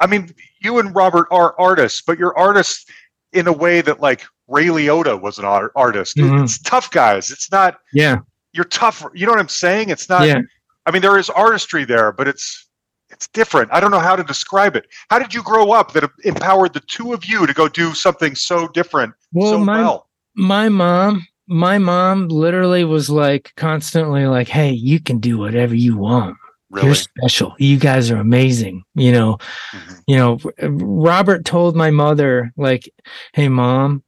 I 0.00 0.06
mean, 0.06 0.32
you 0.62 0.78
and 0.78 0.94
Robert 0.94 1.26
are 1.30 1.58
artists, 1.58 2.02
but 2.02 2.18
you're 2.18 2.36
artists 2.38 2.84
in 3.32 3.46
a 3.46 3.52
way 3.52 3.80
that 3.80 4.00
like 4.00 4.24
Ray 4.48 4.66
Liotta 4.66 5.20
was 5.20 5.38
an 5.38 5.44
art- 5.44 5.72
artist. 5.76 6.16
Mhm. 6.16 6.44
It's 6.44 6.58
tough 6.60 6.90
guys. 6.90 7.30
It's 7.30 7.50
not 7.50 7.78
yeah, 7.92 8.18
you're 8.52 8.64
tough. 8.64 9.04
You 9.14 9.26
know 9.26 9.32
what 9.32 9.40
I'm 9.40 9.48
saying? 9.48 9.90
It's 9.90 10.08
not. 10.08 10.26
yeah. 10.26 10.40
I 10.86 10.90
mean, 10.90 11.02
there 11.02 11.18
is 11.18 11.30
artistry 11.30 11.84
there, 11.84 12.10
but 12.12 12.26
it's 12.28 12.66
it's 13.10 13.28
different. 13.28 13.70
I 13.72 13.80
don't 13.80 13.90
know 13.90 13.98
how 14.00 14.16
to 14.16 14.24
describe 14.24 14.76
it. 14.76 14.86
How 15.08 15.18
did 15.18 15.32
you 15.34 15.42
grow 15.42 15.72
up 15.72 15.92
that 15.92 16.08
empowered 16.24 16.72
the 16.72 16.80
two 16.80 17.12
of 17.12 17.24
you 17.24 17.46
to 17.46 17.52
go 17.52 17.68
do 17.68 17.92
something 17.94 18.34
so 18.34 18.68
different 18.68 19.12
Well, 19.32 19.52
so 19.52 19.58
my 19.58 19.82
well? 19.82 20.08
my 20.34 20.68
mom, 20.68 21.26
my 21.50 21.78
mom 21.78 22.28
literally 22.28 22.84
was 22.84 23.10
like 23.10 23.52
constantly 23.56 24.26
like, 24.26 24.48
hey, 24.48 24.70
you 24.70 25.00
can 25.00 25.18
do 25.18 25.36
whatever 25.36 25.74
you 25.74 25.96
want. 25.96 26.36
Really? 26.70 26.86
You're 26.86 26.94
special. 26.94 27.54
You 27.58 27.76
guys 27.78 28.10
are 28.12 28.16
amazing. 28.18 28.84
You 28.94 29.10
know, 29.10 29.38
Mhm. 29.72 30.00
you 30.06 30.16
know, 30.16 30.38
Robert 30.62 31.44
told 31.44 31.74
my 31.74 31.90
mother 31.90 32.52
like, 32.56 32.88
"Hey 33.32 33.48
mom, 33.48 34.04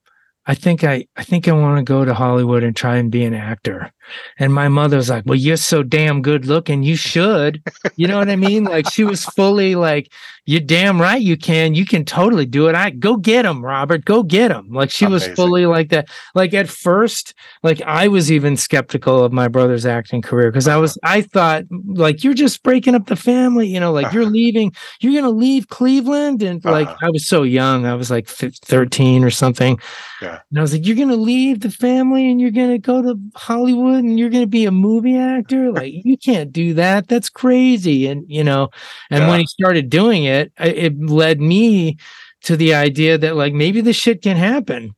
I 0.47 0.55
think 0.55 0.85
I 0.85 1.06
I 1.16 1.24
think 1.24 1.48
I 1.48 1.52
want 1.52 1.78
to 1.78 1.82
go 1.82 2.05
to 2.05 2.14
Hollywood 2.14 2.62
and 2.62 2.77
try 2.77 2.97
and 2.98 3.10
be 3.10 3.24
an 3.24 3.35
actor." 3.35 3.90
And 4.39 4.53
my 4.53 4.69
mother 4.69 4.97
was 4.97 5.11
like, 5.11 5.24
"Well, 5.27 5.39
you're 5.39 5.57
so 5.57 5.83
damn 5.83 6.23
good 6.23 6.47
looking. 6.47 6.83
You 6.83 6.97
should." 6.97 7.62
You 7.97 8.09
know 8.09 8.19
what 8.19 8.29
I 8.31 8.37
mean? 8.37 8.65
Like 8.65 8.91
she 8.91 9.05
was 9.05 9.24
fully 9.24 9.74
like, 9.74 10.12
"You're 10.47 10.61
damn 10.61 11.01
right 11.01 11.20
you 11.20 11.37
can. 11.37 11.74
You 11.74 11.85
can 11.87 12.05
totally 12.05 12.47
do 12.47 12.69
it. 12.69 12.74
I 12.74 12.91
go 12.91 13.16
get 13.16 13.45
him, 13.45 13.65
Robert. 13.65 14.05
Go 14.05 14.23
get 14.23 14.51
him." 14.51 14.69
Like 14.70 14.91
she 14.91 15.07
was 15.07 15.27
fully 15.29 15.66
like 15.66 15.91
that. 15.91 16.09
Like 16.35 16.53
at 16.55 16.69
first, 16.69 17.35
like 17.62 17.81
I 17.83 18.09
was 18.09 18.33
even 18.33 18.57
skeptical 18.57 19.24
of 19.24 19.33
my 19.33 19.47
brother's 19.49 19.87
acting 19.87 20.23
career 20.23 20.51
because 20.51 20.69
I 20.69 20.77
was 20.77 20.99
I 21.05 21.23
thought 21.23 21.65
like 21.87 22.24
you're 22.24 22.35
just 22.35 22.62
breaking 22.62 22.95
up 22.95 23.07
the 23.07 23.16
family, 23.16 23.69
you 23.69 23.79
know, 23.81 23.93
like 23.93 24.12
you're 24.12 24.23
Uh-huh. 24.23 24.33
leaving 24.33 24.73
you're 25.01 25.15
gonna 25.15 25.31
leave 25.35 25.69
Cleveland, 25.69 26.43
and 26.43 26.65
like 26.65 26.89
Uh-huh. 26.89 27.07
I 27.07 27.11
was 27.11 27.27
so 27.27 27.43
young, 27.45 27.87
I 27.87 27.95
was 27.95 28.11
like 28.11 28.27
fif- 28.29 28.57
thirteen 28.59 29.23
or 29.24 29.31
something. 29.31 29.79
Yeah. 30.20 30.39
And 30.51 30.59
I 30.59 30.62
was 30.62 30.73
like, 30.73 30.87
"You're 30.87 30.97
gonna 30.97 31.16
leave 31.16 31.61
the 31.61 31.70
family, 31.70 32.31
and 32.31 32.41
you're 32.41 32.51
gonna 32.51 32.79
go 32.79 33.03
to 33.03 33.19
Hollywood, 33.35 33.91
and 33.94 34.19
you're 34.19 34.31
gonna 34.31 34.47
be 34.47 34.64
a 34.66 34.70
movie 34.70 35.16
actor? 35.16 35.70
Like, 35.73 35.93
you 36.05 36.16
can't 36.16 36.52
do 36.52 36.74
that. 36.74 37.09
That's 37.09 37.28
crazy." 37.28 38.06
And 38.06 38.24
you 38.28 38.44
know, 38.44 38.69
and 39.10 39.20
Yeah. 39.24 39.28
when 39.31 39.40
he 39.40 39.47
started 39.47 39.90
doing 39.90 40.24
it, 40.24 40.52
it 40.59 40.98
led 41.01 41.40
me 41.40 41.97
to 42.44 42.56
the 42.56 42.74
idea 42.74 43.19
that 43.19 43.36
like 43.36 43.52
maybe 43.55 43.81
this 43.81 43.97
shit 43.97 44.23
can 44.23 44.36
happen. 44.36 44.94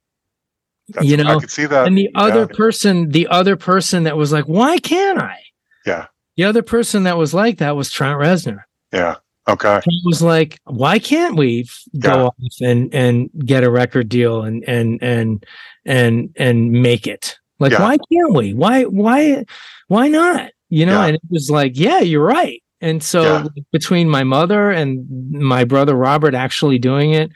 That's, 0.89 1.07
you 1.07 1.17
know, 1.17 1.37
I 1.37 1.41
could 1.41 1.51
see 1.51 1.67
that. 1.67 1.87
and 1.87 1.97
the 1.97 2.11
other 2.15 2.47
person, 2.47 3.09
the 3.11 3.27
other 3.29 3.57
person 3.57 4.05
that 4.05 4.17
was 4.17 4.33
like, 4.33 4.45
"Why 4.47 4.79
can't 4.79 5.19
I?" 5.19 5.39
Yeah. 5.87 6.07
The 6.37 6.45
other 6.45 6.63
person 6.63 7.05
that 7.05 7.17
was 7.17 7.33
like 7.33 7.59
that 7.59 7.77
was 7.77 7.91
Trent 7.91 8.19
Reznor. 8.19 8.63
Yeah. 8.93 9.17
Okay. 9.49 9.81
He 9.85 10.01
was 10.05 10.21
like, 10.23 10.59
"Why 10.65 10.99
can't 10.99 11.37
we 11.37 11.67
go 11.99 12.09
Yeah. 12.17 12.23
off 12.25 12.35
and 12.63 12.95
and 12.95 13.31
get 13.45 13.63
a 13.65 13.71
record 13.71 14.09
deal 14.09 14.43
and 14.43 14.65
and 14.67 14.99
and 15.03 15.45
and 15.85 16.31
and 16.37 16.71
make 16.73 17.07
it? 17.07 17.39
Like, 17.61 17.73
Yeah. 17.73 17.83
why 17.83 17.97
can't 18.13 18.35
we? 18.35 18.55
Why 18.55 18.83
why 18.85 19.45
why 19.89 20.09
not? 20.09 20.51
You 20.71 20.87
know?" 20.87 21.01
Yeah. 21.01 21.07
And 21.07 21.17
it 21.17 21.23
was 21.31 21.51
like, 21.51 21.73
"Yeah, 21.79 22.01
you're 22.01 22.25
right. 22.25 22.63
And 22.81 23.03
so 23.03 23.23
Yeah. 23.23 23.45
between 23.73 24.09
my 24.11 24.25
mother 24.25 24.71
and 24.71 25.07
my 25.33 25.65
brother 25.65 25.95
Robert 25.95 26.35
actually 26.35 26.79
doing 26.79 27.13
it, 27.15 27.31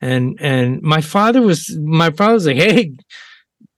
and 0.00 0.36
and 0.40 0.82
my 0.82 1.00
father 1.00 1.40
was 1.42 1.76
my 1.82 2.10
father 2.10 2.34
was 2.34 2.46
like, 2.46 2.56
hey, 2.56 2.92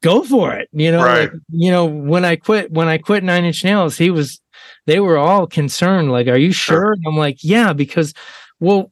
go 0.03 0.23
for 0.25 0.53
it. 0.55 0.69
You 0.73 0.91
know, 0.93 1.03
Right. 1.05 1.21
like, 1.23 1.33
you 1.51 1.71
know, 1.71 1.85
when 1.87 2.25
I 2.25 2.37
quit 2.37 2.71
when 2.73 2.89
I 2.89 2.99
quit 2.99 3.23
Nine 3.25 3.45
Inch 3.45 3.65
Nails, 3.65 3.97
he 3.99 4.11
was 4.11 4.41
they 4.87 5.01
were 5.01 5.17
all 5.19 5.47
concerned, 5.47 6.11
like, 6.13 6.27
are 6.29 6.37
you 6.37 6.53
Sure. 6.53 6.77
sure? 6.79 6.93
And 6.93 7.05
I'm 7.07 7.17
like, 7.17 7.39
yeah, 7.43 7.73
because 7.73 8.15
well, 8.61 8.91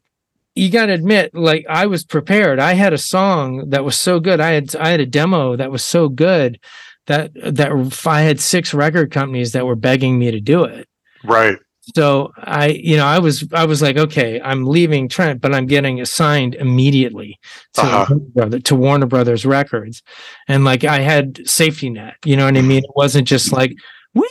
you 0.57 0.69
got 0.71 0.87
to 0.87 0.93
admit 0.93 1.33
like 1.35 1.65
i 1.71 1.87
was 1.87 2.05
prepared 2.05 2.59
i 2.59 2.73
had 2.75 2.93
a 2.93 2.99
song 2.99 3.69
that 3.71 3.85
was 3.85 3.97
so 3.97 4.19
good 4.19 4.41
i 4.41 4.51
had 4.51 4.75
i 4.77 4.89
had 4.91 5.01
a 5.01 5.07
demo 5.07 5.55
that 5.57 5.71
was 5.71 5.83
so 5.85 6.09
good 6.09 6.59
that 7.07 7.31
that 7.35 7.71
i 8.07 8.21
had 8.21 8.39
six 8.41 8.73
record 8.75 9.11
companies 9.11 9.53
that 9.53 9.67
were 9.67 9.77
begging 9.77 10.19
me 10.19 10.31
to 10.31 10.41
do 10.41 10.65
it 10.65 10.87
Right. 11.25 11.59
so 11.95 12.33
i 12.37 12.69
you 12.69 12.97
know 12.97 13.07
i 13.07 13.19
was 13.19 13.45
i 13.53 13.65
was 13.65 13.83
like 13.83 13.97
okay 13.97 14.41
i'm 14.43 14.65
leaving 14.65 15.09
trent 15.09 15.41
but 15.41 15.55
i'm 15.55 15.67
getting 15.67 16.01
assigned 16.01 16.55
immediately 16.55 17.39
to 17.75 17.81
Uh-huh. 17.83 18.07
Warner 18.09 18.25
Brother, 18.35 18.59
to 18.61 18.75
warner 18.75 19.07
brothers 19.07 19.45
records 19.47 20.03
and 20.49 20.65
like 20.65 20.85
i 20.85 21.01
had 21.01 21.47
safety 21.49 21.91
net 21.91 22.15
you 22.25 22.37
know 22.37 22.45
what 22.45 22.57
i 22.57 22.63
mean 22.63 22.85
it 22.85 22.91
wasn't 22.97 23.27
just 23.27 23.53
like 23.53 23.73
"Whee!" 24.15 24.29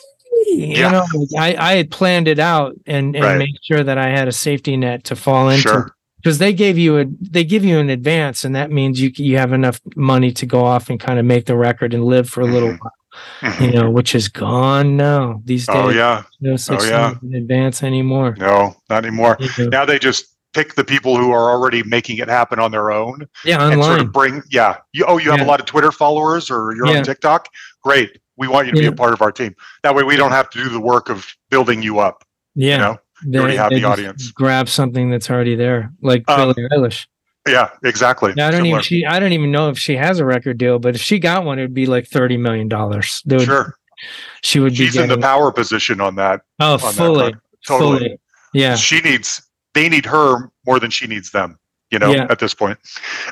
you 0.48 0.66
Yeah. 0.78 0.92
know 0.92 1.06
i 1.38 1.56
i 1.58 1.74
had 1.76 1.92
planned 1.92 2.28
it 2.28 2.40
out 2.40 2.76
and 2.86 3.16
and 3.16 3.26
Right. 3.26 3.38
made 3.38 3.58
sure 3.64 3.84
that 3.84 3.98
i 3.98 4.08
had 4.10 4.28
a 4.28 4.32
safety 4.32 4.78
net 4.78 5.04
to 5.06 5.16
fall 5.16 5.50
into 5.50 5.62
Sure. 5.64 5.96
Because 6.22 6.38
they 6.38 6.54
gave 6.54 6.78
you 6.78 7.00
a 7.00 7.06
they 7.22 7.44
give 7.44 7.64
you 7.66 7.80
an 7.80 7.90
advance 7.90 8.44
and 8.46 8.56
that 8.56 8.72
means 8.72 9.00
you 9.02 9.12
you 9.16 9.38
have 9.38 9.54
enough 9.54 9.80
money 9.96 10.32
to 10.34 10.46
go 10.46 10.64
off 10.66 10.90
and 10.90 11.00
kind 11.00 11.20
of 11.20 11.26
make 11.26 11.46
the 11.46 11.56
record 11.58 11.94
and 11.94 12.04
live 12.06 12.30
for 12.30 12.42
a 12.42 12.46
little 12.46 12.70
Mhm. 12.70 12.80
while 12.80 13.62
you 13.62 13.72
know 13.72 13.90
which 13.90 14.14
is 14.16 14.28
gone 14.28 14.96
now 14.98 15.42
these 15.46 15.66
days 15.66 15.76
Oh 15.78 15.90
yeah. 15.90 16.24
no 16.42 16.56
such 16.58 16.84
yeah. 16.86 17.16
thing 17.16 17.32
as 17.34 17.42
advance 17.42 17.84
anymore 17.84 18.36
No, 18.38 18.76
not 18.90 19.04
anymore. 19.06 19.38
Now 19.58 19.84
they 19.86 19.98
just 20.00 20.26
pick 20.54 20.76
the 20.76 20.84
people 20.84 21.18
who 21.18 21.32
are 21.32 21.50
already 21.52 21.84
making 21.84 22.18
it 22.18 22.28
happen 22.28 22.60
on 22.60 22.72
their 22.72 22.92
own 22.92 23.28
yeah 23.46 23.62
and 23.64 23.74
sort 23.82 23.86
online 23.94 24.00
of 24.08 24.12
bring 24.14 24.44
yeah. 24.52 24.78
You 24.94 25.06
oh 25.08 25.18
you 25.18 25.32
have 25.32 25.40
Yeah. 25.40 25.46
a 25.46 25.50
lot 25.54 25.60
of 25.60 25.66
Twitter 25.66 25.92
followers 25.92 26.50
or 26.52 26.74
you're 26.76 26.88
Yeah. 26.88 26.98
on 27.00 27.04
TikTok? 27.04 27.48
Great. 27.84 28.20
We 28.38 28.48
want 28.48 28.68
you 28.68 28.74
to 28.74 28.78
Yeah. 28.82 28.90
be 28.90 28.94
a 28.94 28.98
part 28.98 29.14
of 29.14 29.22
our 29.22 29.32
team. 29.32 29.54
That 29.84 29.96
way 29.96 30.04
we 30.04 30.16
don't 30.16 30.32
have 30.32 30.50
to 30.52 30.64
do 30.64 30.70
the 30.70 30.80
work 30.80 31.10
of 31.10 31.26
building 31.50 31.82
you 31.82 32.00
up. 32.00 32.24
yeah 32.56 32.74
You 32.74 32.78
know? 32.84 32.98
They, 33.26 33.38
already 33.40 33.58
have 33.58 33.70
the 33.72 33.84
audience. 33.84 34.32
grab 34.32 34.70
something 34.70 35.10
that's 35.10 35.30
already 35.30 35.56
there 35.56 35.92
like 36.02 36.24
Um, 36.30 36.54
Billie 36.54 36.68
Eilish 36.70 37.08
Yeah, 37.48 37.70
exactly. 37.84 38.34
Yeah, 38.36 38.48
I 38.48 38.52
don't 38.52 38.66
even 38.66 38.82
she 38.82 39.06
I 39.06 39.20
don't 39.20 39.34
even 39.34 39.52
know 39.52 39.70
if 39.70 39.78
she 39.80 39.96
has 39.96 40.20
a 40.20 40.26
record 40.26 40.58
deal 40.58 40.80
but 40.80 40.96
if 40.96 41.02
she 41.02 41.20
got 41.20 41.46
one 41.46 41.60
it 41.60 41.64
would 41.64 41.74
be 41.74 41.86
like 41.86 42.08
30 42.08 42.38
million 42.38 42.68
dollars 42.68 43.22
Sure. 43.40 43.76
she 44.42 44.60
would 44.60 44.72
be 44.74 44.78
She's 44.88 44.96
in 44.98 45.10
the 45.10 45.18
power 45.18 45.52
position 45.52 46.00
on 46.02 46.16
that. 46.16 46.42
oh 46.60 46.78
that 46.78 46.94
fully 46.94 47.24
record. 47.26 47.42
Totally. 47.68 47.98
fully 48.00 48.20
yeah 48.54 48.76
She 48.76 49.00
needs 49.02 49.42
they 49.74 49.90
need 49.90 50.06
her 50.06 50.52
more 50.66 50.80
than 50.80 50.90
she 50.90 51.06
needs 51.08 51.32
them, 51.32 51.58
you 51.92 52.00
know, 52.00 52.12
Yeah. 52.12 52.26
at 52.30 52.40
this 52.40 52.54
point. 52.56 52.80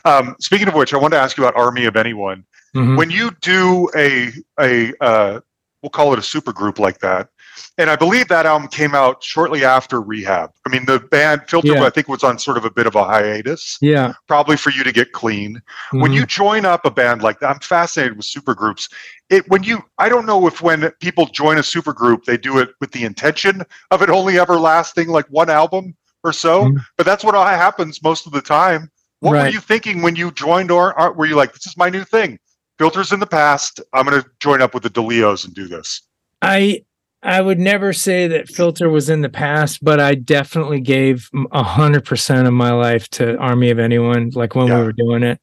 Um, 0.05 0.35
speaking 0.39 0.68
of 0.68 0.76
which, 0.76 0.93
I 0.93 0.97
wanted 0.97 1.15
to 1.15 1.22
ask 1.22 1.35
you 1.35 1.43
about 1.43 1.55
Army 1.57 1.85
of 1.85 1.95
Anyone. 1.95 2.43
Mhm. 2.76 2.95
when 2.97 3.09
you 3.09 3.31
do 3.41 3.89
a 3.95 4.31
a 4.59 4.93
uh, 5.01 5.39
we'll 5.81 5.89
call 5.89 6.11
it 6.14 6.19
a 6.19 6.22
super 6.22 6.51
group 6.53 6.77
like 6.80 6.99
that 6.99 7.30
and 7.77 7.89
i 7.89 7.95
believe 7.95 8.27
that 8.27 8.45
album 8.45 8.67
came 8.67 8.93
out 8.95 9.23
shortly 9.23 9.63
after 9.63 10.01
rehab. 10.01 10.51
I 10.65 10.69
mean 10.69 10.85
the 10.85 10.99
band 10.99 11.41
filter 11.47 11.73
Yeah. 11.73 11.84
i 11.84 11.89
think 11.89 12.07
was 12.07 12.23
on 12.23 12.38
sort 12.39 12.57
of 12.57 12.65
a 12.65 12.69
bit 12.71 12.88
of 12.88 12.95
a 12.95 13.03
hiatus. 13.03 13.77
Yeah. 13.81 14.13
Probably 14.27 14.57
for 14.57 14.71
you 14.71 14.84
to 14.84 14.91
get 14.91 15.11
clean. 15.11 15.61
When 15.91 16.11
Mhm. 16.11 16.15
you 16.15 16.25
join 16.25 16.65
up 16.65 16.85
a 16.85 16.91
band 16.91 17.21
like 17.21 17.39
that 17.39 17.49
i'm 17.49 17.59
fascinated 17.59 18.17
with 18.17 18.25
super 18.25 18.53
groups 18.55 18.89
it 19.29 19.47
when 19.49 19.63
you 19.63 19.84
i 19.97 20.07
don't 20.09 20.25
know 20.25 20.47
if 20.47 20.61
when 20.61 20.89
people 20.99 21.25
join 21.27 21.57
a 21.57 21.63
super 21.63 21.93
group 21.93 22.25
they 22.25 22.38
do 22.38 22.59
it 22.59 22.69
with 22.79 22.91
the 22.91 23.03
intention 23.03 23.63
of 23.91 24.01
it 24.01 24.09
only 24.09 24.39
ever 24.39 24.57
lasting 24.57 25.07
like 25.09 25.25
one 25.27 25.49
album 25.49 25.95
or 26.23 26.34
so 26.34 26.65
Mhm. 26.65 26.77
but 26.97 27.05
that's 27.05 27.23
what 27.23 27.35
happens 27.35 28.01
most 28.03 28.25
of 28.25 28.31
the 28.34 28.41
time. 28.41 28.89
What 29.19 29.31
were 29.31 29.47
you 29.49 29.59
thinking 29.59 30.03
when 30.03 30.15
you 30.15 30.29
joined 30.31 30.69
or, 30.71 30.97
or 30.99 31.11
were 31.13 31.25
you 31.25 31.35
like 31.35 31.51
this 31.53 31.65
is 31.65 31.75
my 31.77 31.89
new 31.89 32.03
thing. 32.03 32.38
Filters 32.77 33.11
in 33.11 33.19
the 33.19 33.25
past. 33.25 33.79
I'm 33.93 34.05
going 34.05 34.21
to 34.21 34.29
join 34.39 34.61
up 34.61 34.75
with 34.75 34.84
the 34.84 34.89
deleos 34.91 35.43
and 35.45 35.55
do 35.55 35.67
this. 35.67 36.03
I 36.43 36.84
I 37.27 37.41
would 37.41 37.59
never 37.59 37.91
say 37.91 38.27
that 38.27 38.47
filter 38.47 38.89
was 38.89 39.09
in 39.09 39.19
the 39.21 39.27
past, 39.29 39.83
but 39.83 39.99
I 39.99 40.15
definitely 40.15 40.79
gave 40.79 41.29
a 41.51 41.61
hundred 41.61 42.05
percent 42.05 42.47
of 42.47 42.53
my 42.53 42.71
life 42.71 43.09
to 43.09 43.37
Army 43.37 43.69
of 43.69 43.79
Anyone, 43.79 44.31
like 44.33 44.55
when 44.55 44.67
Yeah. 44.67 44.79
we 44.79 44.83
were 44.85 44.93
doing 44.93 45.23
it. 45.23 45.39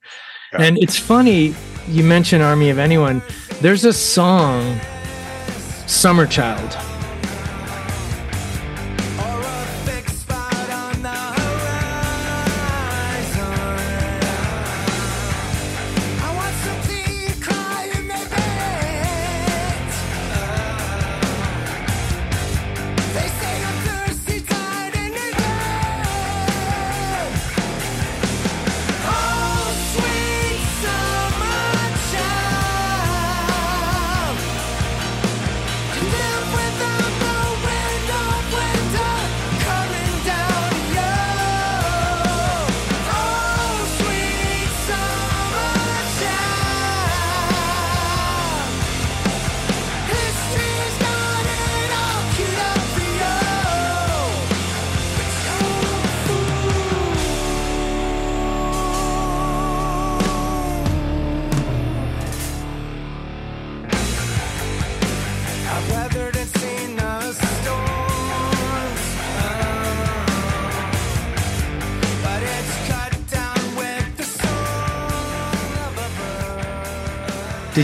Yeah. 0.54 0.62
And 0.62 0.78
it's 0.78 0.98
funny 0.98 1.54
you 1.88 2.02
mentioned 2.02 2.42
Army 2.42 2.70
of 2.70 2.78
Anyone. 2.78 3.20
There's 3.60 3.84
a 3.84 3.92
song, 3.92 4.80
Summer 5.86 6.26
Child. 6.26 6.74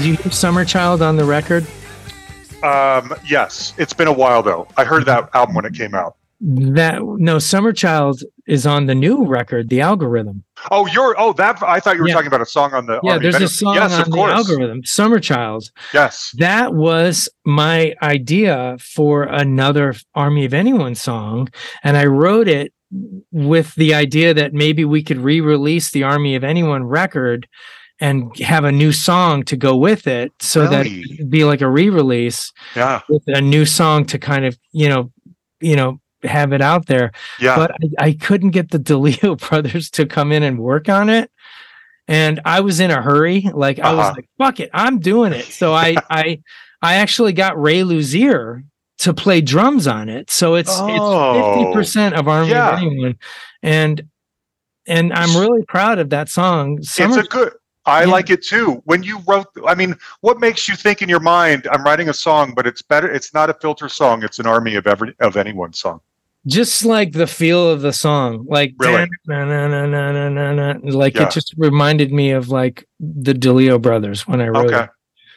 Did 0.00 0.06
you 0.06 0.16
hear 0.16 0.32
Summer 0.32 0.64
Child 0.64 1.02
on 1.02 1.16
the 1.16 1.24
record? 1.26 1.66
um, 2.62 3.14
yes 3.26 3.74
it's 3.76 3.92
been 3.92 4.08
a 4.08 4.12
while 4.12 4.42
though 4.42 4.66
i 4.78 4.84
heard 4.84 5.04
that 5.06 5.28
album 5.34 5.54
when 5.54 5.64
it 5.66 5.72
came 5.74 5.94
out 5.94 6.16
That 6.40 7.02
no, 7.02 7.38
Summer 7.38 7.72
Child 7.72 8.22
is 8.46 8.66
on 8.66 8.84
the 8.86 8.94
new 8.94 9.24
record, 9.26 9.68
The 9.70 9.80
Algorithm. 9.82 10.42
oh 10.70 10.86
you're 10.86 11.14
oh 11.18 11.32
that 11.34 11.62
i 11.62 11.80
thought 11.80 11.96
you 11.96 12.02
were 12.02 12.08
Yeah. 12.08 12.14
talking 12.14 12.28
about 12.28 12.40
a 12.40 12.46
song 12.46 12.72
on 12.74 12.84
the 12.86 12.98
Yeah, 13.02 13.12
Army 13.12 13.22
there's 13.22 13.34
of 13.36 13.42
a 13.42 13.48
song 13.48 13.74
yes 13.74 13.92
on 13.92 14.10
the 14.10 14.16
course 14.16 14.32
Algorithm, 14.32 14.84
Summer 14.84 15.20
Child. 15.20 15.70
yes 15.94 16.32
that 16.38 16.72
was 16.74 17.28
my 17.44 17.94
idea 18.02 18.76
for 18.80 19.24
another 19.24 19.94
Army 20.14 20.44
of 20.46 20.52
Anyone 20.54 20.94
song. 20.94 21.48
And 21.82 21.96
I 21.98 22.06
wrote 22.06 22.48
it 22.48 22.72
with 23.32 23.74
the 23.76 23.92
idea 23.94 24.32
that 24.34 24.52
maybe 24.54 24.84
we 24.84 25.02
could 25.02 25.18
re 25.18 25.40
release 25.42 25.90
the 25.92 26.02
Army 26.04 26.34
of 26.36 26.42
Anyone 26.44 26.84
record 26.84 27.46
and 28.00 28.34
have 28.38 28.64
a 28.64 28.72
new 28.72 28.92
song 28.92 29.42
to 29.44 29.56
go 29.56 29.76
with 29.76 30.06
it 30.06 30.32
so 30.40 30.66
that 30.66 30.86
it'd 30.86 31.28
be 31.30 31.44
like 31.44 31.60
a 31.60 31.68
re 31.68 31.90
release 31.90 32.52
yeah 32.74 33.00
with 33.08 33.22
a 33.28 33.40
new 33.40 33.64
song 33.66 34.04
to 34.06 34.18
kind 34.18 34.44
of, 34.44 34.58
you 34.72 34.88
know, 34.88 35.10
you 35.60 35.76
know, 35.76 36.00
have 36.22 36.52
it 36.52 36.60
out 36.60 36.86
there 36.86 37.12
yeah 37.38 37.56
but 37.56 37.70
I, 37.98 38.06
I 38.06 38.12
couldn't 38.12 38.50
get 38.50 38.70
the 38.70 38.78
DeLeo 38.88 39.38
brothers 39.48 39.90
to 39.92 40.06
come 40.06 40.32
in 40.32 40.42
and 40.42 40.58
work 40.58 40.88
on 40.88 41.08
it. 41.10 41.30
And 42.08 42.40
I 42.44 42.60
was 42.60 42.80
in 42.80 42.90
a 42.90 43.00
hurry. 43.00 43.42
Like 43.54 43.78
I 43.78 43.92
was 43.92 44.06
Uh-huh. 44.06 44.14
like, 44.16 44.28
fuck 44.38 44.58
it, 44.60 44.70
I'm 44.74 44.98
doing 44.98 45.32
it. 45.32 45.44
So 45.44 45.72
I 45.74 45.96
I 46.10 46.40
I 46.82 46.94
actually 46.96 47.32
got 47.32 47.60
Ray 47.60 47.80
Luzier 47.82 48.64
to 48.98 49.14
play 49.14 49.40
drums 49.40 49.86
on 49.86 50.08
it. 50.08 50.30
So 50.30 50.56
it's 50.56 50.70
Oh. 50.72 51.66
it's 51.72 51.88
50% 51.92 52.12
of 52.18 52.26
Army 52.28 52.50
Yeah. 52.50 52.72
of 52.72 52.78
Anyone. 52.78 53.16
And 53.62 54.02
and 54.86 55.12
I'm 55.12 55.36
really 55.40 55.62
proud 55.68 55.98
of 56.00 56.10
that 56.10 56.28
song. 56.28 56.82
Summer 56.82 57.18
it's 57.20 57.26
a 57.28 57.30
good 57.30 57.52
i 57.90 58.02
Yeah. 58.04 58.10
like 58.16 58.30
it 58.30 58.42
too 58.42 58.80
when 58.84 59.02
you 59.02 59.18
wrote 59.28 59.46
i 59.66 59.74
mean 59.74 59.94
what 60.20 60.38
makes 60.40 60.68
you 60.68 60.76
think 60.76 61.02
in 61.02 61.08
your 61.08 61.20
mind 61.20 61.66
i'm 61.72 61.82
writing 61.84 62.08
a 62.08 62.14
song 62.14 62.52
but 62.56 62.66
it's 62.66 62.82
better 62.82 63.08
it's 63.10 63.34
not 63.34 63.50
a 63.50 63.54
filter 63.54 63.88
song 63.88 64.22
it's 64.22 64.38
an 64.38 64.46
army 64.46 64.74
of 64.76 64.86
every 64.86 65.14
of 65.20 65.36
anyone 65.36 65.72
song 65.72 66.00
just 66.46 66.84
like 66.86 67.12
the 67.12 67.26
feel 67.26 67.68
of 67.68 67.82
the 67.82 67.92
song 67.92 68.46
like 68.48 68.72
Really? 68.78 69.06
na, 69.26 69.44
na, 69.44 69.68
na, 69.68 69.86
na, 69.86 70.12
na, 70.12 70.28
na, 70.30 70.52
na, 70.74 70.74
like 71.02 71.14
Yeah. 71.16 71.24
it 71.26 71.32
just 71.32 71.52
reminded 71.58 72.12
me 72.12 72.30
of 72.30 72.48
like 72.48 72.88
the 72.98 73.34
DeLeo 73.34 73.80
brothers 73.80 74.26
when 74.26 74.40
I 74.40 74.48
wrote 74.48 74.72
okay 74.72 74.84
it. 74.84 74.90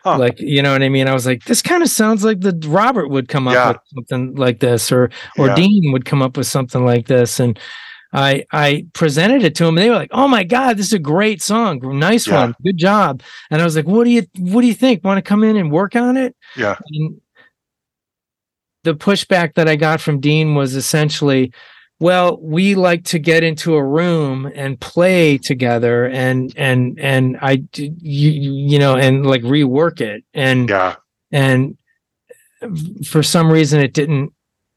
Huh. 0.06 0.18
Like, 0.18 0.38
you 0.38 0.62
know 0.62 0.74
what 0.74 0.84
I 0.84 0.90
mean? 0.90 1.08
I 1.08 1.14
was 1.14 1.26
like, 1.26 1.46
this 1.46 1.62
kind 1.62 1.82
of 1.82 1.88
sounds 1.88 2.26
like 2.26 2.42
the 2.42 2.54
Robert 2.68 3.08
would 3.08 3.30
come 3.30 3.48
up 3.48 3.54
Yeah. 3.54 3.68
with 3.70 3.78
something 3.96 4.36
like 4.36 4.60
this, 4.60 4.92
or 4.92 5.10
or. 5.38 5.56
Dean 5.56 5.94
would 5.94 6.04
come 6.04 6.22
up 6.22 6.36
with 6.36 6.46
something 6.46 6.84
like 6.86 7.08
this. 7.08 7.40
And 7.40 7.58
I 8.14 8.46
I 8.52 8.86
presented 8.94 9.44
it 9.44 9.56
to 9.56 9.66
them, 9.66 9.78
and 9.78 9.84
they 9.86 9.90
were 9.90 9.96
like, 9.96 10.12
"Oh 10.14 10.28
my 10.28 10.44
god, 10.44 10.78
this 10.78 10.88
is 10.88 10.94
a 10.94 11.00
great 11.00 11.42
song, 11.42 11.80
nice 12.00 12.28
Yeah. 12.28 12.42
one, 12.42 12.56
good 12.64 12.78
job." 12.78 13.22
And 13.50 13.62
I 13.62 13.66
was 13.66 13.76
like, 13.76 13.88
"What 13.88 14.04
do 14.06 14.12
you 14.12 14.24
What 14.38 14.62
do 14.62 14.68
you 14.68 14.74
think? 14.76 15.04
Want 15.04 15.18
to 15.18 15.22
come 15.28 15.44
in 15.44 15.58
and 15.58 15.72
work 15.72 15.96
on 15.96 16.16
it?" 16.18 16.36
Yeah. 16.56 16.78
And 16.92 17.20
the 18.84 18.94
pushback 18.96 19.56
that 19.56 19.68
I 19.68 19.76
got 19.76 20.02
from 20.02 20.20
Dean 20.20 20.56
was 20.56 20.76
essentially, 20.76 21.54
well, 22.00 22.38
we 22.42 22.76
like 22.76 23.06
to 23.06 23.20
get 23.20 23.44
into 23.44 23.76
a 23.76 23.84
room 23.84 24.52
and 24.54 24.80
play 24.80 25.38
together 25.38 26.06
and 26.06 26.54
and 26.58 27.00
and 27.00 27.38
I 27.42 27.64
you 27.74 28.30
you 28.32 28.78
know 28.80 28.96
and 28.96 29.26
like 29.26 29.42
rework 29.42 30.02
it 30.02 30.24
and 30.34 30.70
Yeah. 30.70 30.96
and 31.32 31.78
uh, 32.62 32.68
for 33.06 33.24
some 33.24 33.50
reason 33.52 33.80
it 33.80 33.94
didn't 33.94 34.34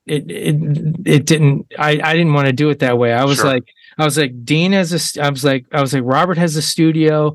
it 0.06 0.30
it, 0.30 0.56
it 1.04 1.26
didn't 1.26 1.66
I 1.78 2.00
I 2.02 2.12
didn't 2.14 2.32
want 2.34 2.46
to 2.46 2.52
do 2.52 2.70
it 2.70 2.78
that 2.80 2.98
way. 2.98 3.12
I 3.12 3.24
was 3.24 3.38
Sure. 3.38 3.46
like 3.46 3.64
I 3.98 4.04
was 4.04 4.16
like 4.18 4.44
Dean 4.44 4.72
has 4.72 4.92
a 4.92 5.22
I 5.22 5.30
was 5.30 5.44
like 5.44 5.66
I 5.72 5.80
was 5.80 5.92
like 5.94 6.02
Robert 6.04 6.38
has 6.38 6.56
a 6.56 6.62
studio. 6.62 7.34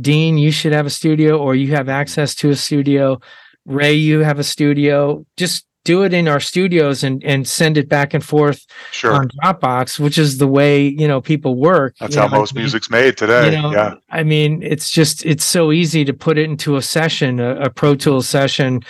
Dean, 0.00 0.38
you 0.38 0.50
should 0.50 0.72
have 0.72 0.86
a 0.86 0.90
studio 0.90 1.38
or 1.38 1.54
you 1.54 1.74
have 1.74 1.88
access 1.88 2.34
to 2.36 2.50
a 2.50 2.56
studio. 2.56 3.20
Ray, 3.66 3.94
you 3.94 4.20
have 4.20 4.38
a 4.38 4.44
studio. 4.44 5.24
Just 5.36 5.66
do 5.84 6.04
it 6.04 6.14
in 6.14 6.28
our 6.28 6.38
studios 6.40 7.02
and 7.02 7.22
and 7.24 7.46
send 7.46 7.76
it 7.76 7.88
back 7.88 8.14
and 8.14 8.24
forth 8.24 8.64
Sure. 8.92 9.12
on 9.14 9.28
Dropbox, 9.42 9.98
which 9.98 10.16
is 10.16 10.38
the 10.38 10.46
way, 10.46 10.86
you 10.86 11.08
know, 11.08 11.20
people 11.20 11.56
work. 11.56 11.94
That's 12.00 12.14
you 12.14 12.20
how 12.20 12.28
know, 12.28 12.36
I 12.36 12.38
most 12.38 12.54
mean, 12.54 12.62
music's 12.62 12.88
made 12.88 13.16
today. 13.16 13.46
you 13.56 13.60
know, 13.62 13.72
yeah. 13.72 13.94
I 14.08 14.22
mean, 14.22 14.62
it's 14.62 14.90
just 14.90 15.26
it's 15.26 15.44
so 15.44 15.72
easy 15.72 16.04
to 16.04 16.12
put 16.14 16.38
it 16.38 16.44
into 16.48 16.76
a 16.76 16.82
session, 16.82 17.40
a, 17.40 17.56
a 17.62 17.70
Pro 17.70 17.94
Tools 17.96 18.28
session, 18.28 18.80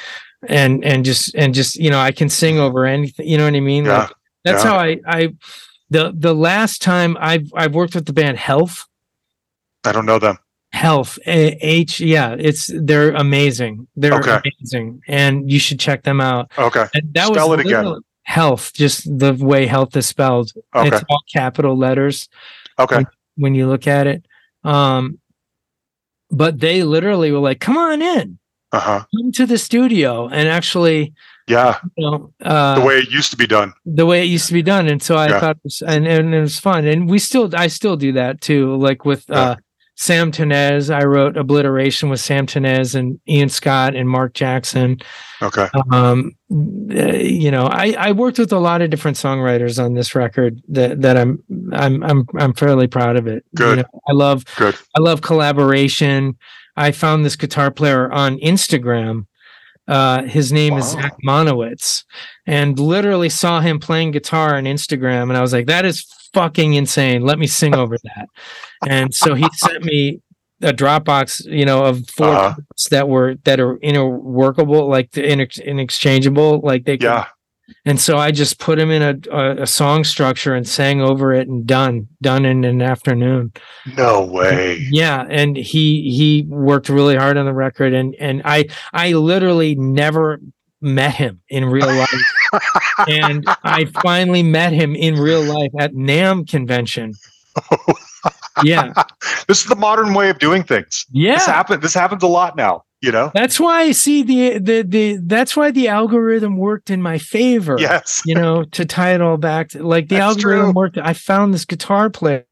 and 0.49 0.85
and 0.85 1.05
just 1.05 1.35
and 1.35 1.55
just 1.55 1.77
you 1.77 1.91
know, 1.91 1.99
I 2.01 2.13
can 2.13 2.29
sing 2.29 2.59
over 2.59 2.85
anything. 2.87 3.27
You 3.29 3.39
know 3.39 3.45
what 3.45 3.55
I 3.55 3.61
mean? 3.61 3.85
Yeah, 3.85 3.99
Like 3.99 4.13
that's 4.45 4.65
yeah. 4.65 4.71
how 4.71 4.77
I 4.79 5.01
I 5.07 5.35
the 5.91 6.13
the 6.17 6.35
last 6.35 6.83
time 6.83 7.17
I've 7.21 7.51
I've 7.55 7.75
worked 7.75 7.95
with 7.95 8.07
the 8.07 8.13
band 8.13 8.39
Health. 8.39 8.87
I 9.85 9.93
don't 9.93 10.07
know 10.07 10.19
them. 10.19 10.39
Health 10.73 11.19
H 11.27 12.01
yeah 12.01 12.35
it's 12.39 12.71
they're 12.75 13.11
amazing 13.13 13.87
they're 13.95 14.15
Okay. 14.15 14.41
amazing 14.61 15.03
and 15.07 15.51
you 15.51 15.59
should 15.59 15.79
check 15.79 16.03
them 16.05 16.19
out 16.19 16.51
Okay. 16.57 16.87
and 16.95 17.13
that 17.13 17.27
Spell 17.27 17.51
was 17.51 17.61
it 17.61 17.67
again. 17.67 17.97
health 18.23 18.73
just 18.73 19.05
the 19.19 19.35
way 19.35 19.67
health 19.67 19.95
is 19.97 20.07
spelled 20.07 20.51
Okay. 20.75 20.89
it's 20.97 21.05
all 21.11 21.21
capital 21.31 21.77
letters 21.77 22.27
Okay. 22.79 23.05
when 23.37 23.55
you 23.55 23.67
look 23.69 23.87
at 23.87 24.07
it. 24.07 24.25
Um, 24.65 25.19
but 26.31 26.59
they 26.59 26.85
literally 26.85 27.31
were 27.33 27.39
like, 27.41 27.61
"Come 27.61 27.77
on 27.77 28.01
in, 28.01 28.39
Uh 28.73 28.81
huh. 28.81 29.05
come 29.17 29.33
to 29.33 29.47
the 29.47 29.59
studio," 29.59 30.29
and 30.29 30.49
actually, 30.49 31.13
Yeah. 31.47 31.79
you 31.97 32.11
know, 32.11 32.33
uh, 32.43 32.77
The 32.81 32.87
way 32.87 32.99
it 32.99 33.11
used 33.11 33.31
to 33.33 33.37
be 33.37 33.47
done. 33.47 33.73
the 33.85 34.07
way 34.07 34.23
it 34.23 34.27
used 34.29 34.47
to 34.49 34.55
be 34.55 34.63
done. 34.63 34.89
And 34.89 35.03
so 35.03 35.17
I 35.17 35.29
Yeah. 35.29 35.41
thought, 35.41 35.57
it 35.57 35.65
was, 35.65 35.83
and 35.87 36.07
and 36.07 36.35
it 36.35 36.41
was 36.41 36.59
fun. 36.59 36.87
And 36.87 37.09
we 37.11 37.19
still, 37.19 37.51
I 37.55 37.67
still 37.69 37.97
do 37.97 38.13
that 38.13 38.41
too. 38.41 38.77
Like 38.77 39.05
with 39.05 39.25
Yeah. 39.29 39.41
uh, 39.41 39.57
Sam 39.95 40.33
Tinnesz, 40.33 40.93
I 40.93 41.05
wrote 41.05 41.37
Obliteration 41.37 42.09
with 42.09 42.19
Sam 42.19 42.47
Tinnesz 42.47 42.95
and 42.95 43.21
Ian 43.29 43.51
Scott 43.51 43.95
and 43.95 44.09
Mark 44.09 44.33
Jackson. 44.33 44.97
Okay. 45.43 45.69
Um, 45.93 46.33
uh, 46.51 47.13
you 47.13 47.51
know, 47.51 47.67
I, 47.67 47.95
I 47.99 48.13
worked 48.13 48.39
with 48.39 48.53
a 48.53 48.59
lot 48.59 48.81
of 48.81 48.89
different 48.89 49.19
songwriters 49.19 49.79
on 49.85 49.93
this 49.93 50.15
record 50.15 50.61
that, 50.69 51.03
that 51.03 51.19
I'm, 51.19 51.43
I'm, 51.73 52.03
I'm, 52.03 52.27
I'm 52.39 52.55
fairly 52.55 52.87
proud 52.87 53.17
of 53.17 53.27
it. 53.27 53.45
You 53.53 53.57
Good. 53.57 53.79
know, 53.81 53.85
I 54.09 54.13
love, 54.13 54.45
Good. 54.57 54.77
I 54.97 55.01
love 55.03 55.21
collaboration. 55.21 56.37
I 56.77 56.91
found 56.93 57.25
this 57.25 57.37
guitar 57.37 57.71
player 57.71 58.11
on 58.13 58.39
Instagram. 58.39 59.27
Uh, 59.89 60.23
his 60.23 60.53
name 60.53 60.79
is 60.79 60.91
Zach 60.93 61.15
Monowitz, 61.27 62.05
and 62.47 62.79
literally 62.79 63.29
saw 63.29 63.61
him 63.61 63.79
playing 63.81 64.13
guitar 64.13 64.55
on 64.57 64.65
Instagram, 64.65 65.25
and 65.25 65.37
I 65.37 65.41
was 65.41 65.53
like, 65.53 65.67
"That 65.67 65.85
is 65.85 66.07
fucking 66.33 66.75
insane! 66.75 67.23
Let 67.23 67.39
me 67.39 67.47
sing 67.49 67.75
over 67.75 67.97
that." 68.05 68.27
And 68.89 69.13
so 69.15 69.35
he 69.35 69.47
sent 69.55 69.85
me 69.85 70.21
a 70.63 70.73
Dropbox, 70.73 71.45
you 71.47 71.65
know, 71.65 71.85
of 71.85 72.09
4 72.11 72.27
Uh-huh. 72.29 72.55
that 72.93 73.09
were 73.09 73.35
that 73.45 73.59
are 73.59 73.77
interworkable, 73.79 74.89
like 74.89 75.11
the 75.11 75.23
inex- 75.23 75.61
inexchangeable, 75.61 76.61
like 76.63 76.85
they 76.85 76.97
Yeah. 77.01 77.27
And 77.85 78.01
so 78.01 78.19
I 78.19 78.31
just 78.31 78.59
put 78.59 78.79
him 78.79 78.91
in 78.91 79.03
a, 79.03 79.37
a, 79.37 79.63
a 79.63 79.67
song 79.67 80.05
structure 80.05 80.55
and 80.55 80.67
sang 80.67 81.01
over 81.01 81.33
it 81.33 81.49
and 81.49 81.67
done, 81.67 82.09
done 82.21 82.45
in 82.45 82.65
an 82.65 82.83
afternoon. 82.83 83.53
No 83.97 84.25
way. 84.25 84.87
Yeah. 84.91 85.27
And 85.29 85.57
he, 85.57 86.11
he 86.11 86.47
worked 86.49 86.89
really 86.89 87.17
hard 87.17 87.37
on 87.37 87.47
the 87.47 87.55
record 87.55 87.93
and, 87.95 88.15
and 88.17 88.43
I, 88.45 88.67
I 88.93 89.13
literally 89.13 89.75
never 89.75 90.41
met 90.81 91.15
him 91.15 91.41
in 91.49 91.65
real 91.67 91.87
life. 91.87 92.23
and 93.09 93.45
I 93.65 93.87
finally 94.03 94.43
met 94.43 94.73
him 94.73 94.95
in 94.95 95.15
real 95.15 95.43
life 95.43 95.71
at 95.79 95.93
NAMM 95.93 96.49
convention. 96.49 97.15
Yeah. 98.65 98.93
This 99.49 99.63
is 99.63 99.67
the 99.67 99.77
modern 99.77 100.15
way 100.15 100.31
of 100.31 100.39
doing 100.39 100.63
things. 100.63 101.07
Yeah. 101.11 101.35
This 101.35 101.47
happen. 101.47 101.81
This 101.81 101.95
happens 101.95 102.23
a 102.23 102.29
lot 102.29 102.57
now. 102.57 102.85
You 103.03 103.11
know. 103.13 103.31
That's 103.35 103.59
why 103.61 103.81
I 103.83 103.93
see 103.93 104.23
the, 104.23 104.59
the, 104.59 104.83
the, 104.83 105.19
that's 105.23 105.57
why 105.57 105.71
the 105.73 105.89
algorithm 105.89 106.57
worked 106.57 106.89
in 106.89 107.03
my 107.03 107.19
favor. 107.19 107.77
Yes. 107.79 108.23
you 108.25 108.35
know, 108.35 108.63
to 108.73 108.85
tie 108.85 109.13
it 109.15 109.21
all 109.21 109.37
back 109.37 109.71
to 109.71 109.83
like 109.87 110.09
the 110.09 110.15
That's 110.17 110.37
algorithm 110.37 110.67
true. 110.67 110.73
worked. 110.73 110.99
I 110.99 111.13
found 111.13 111.53
this 111.53 111.65
guitar 111.65 112.09
player 112.11 112.47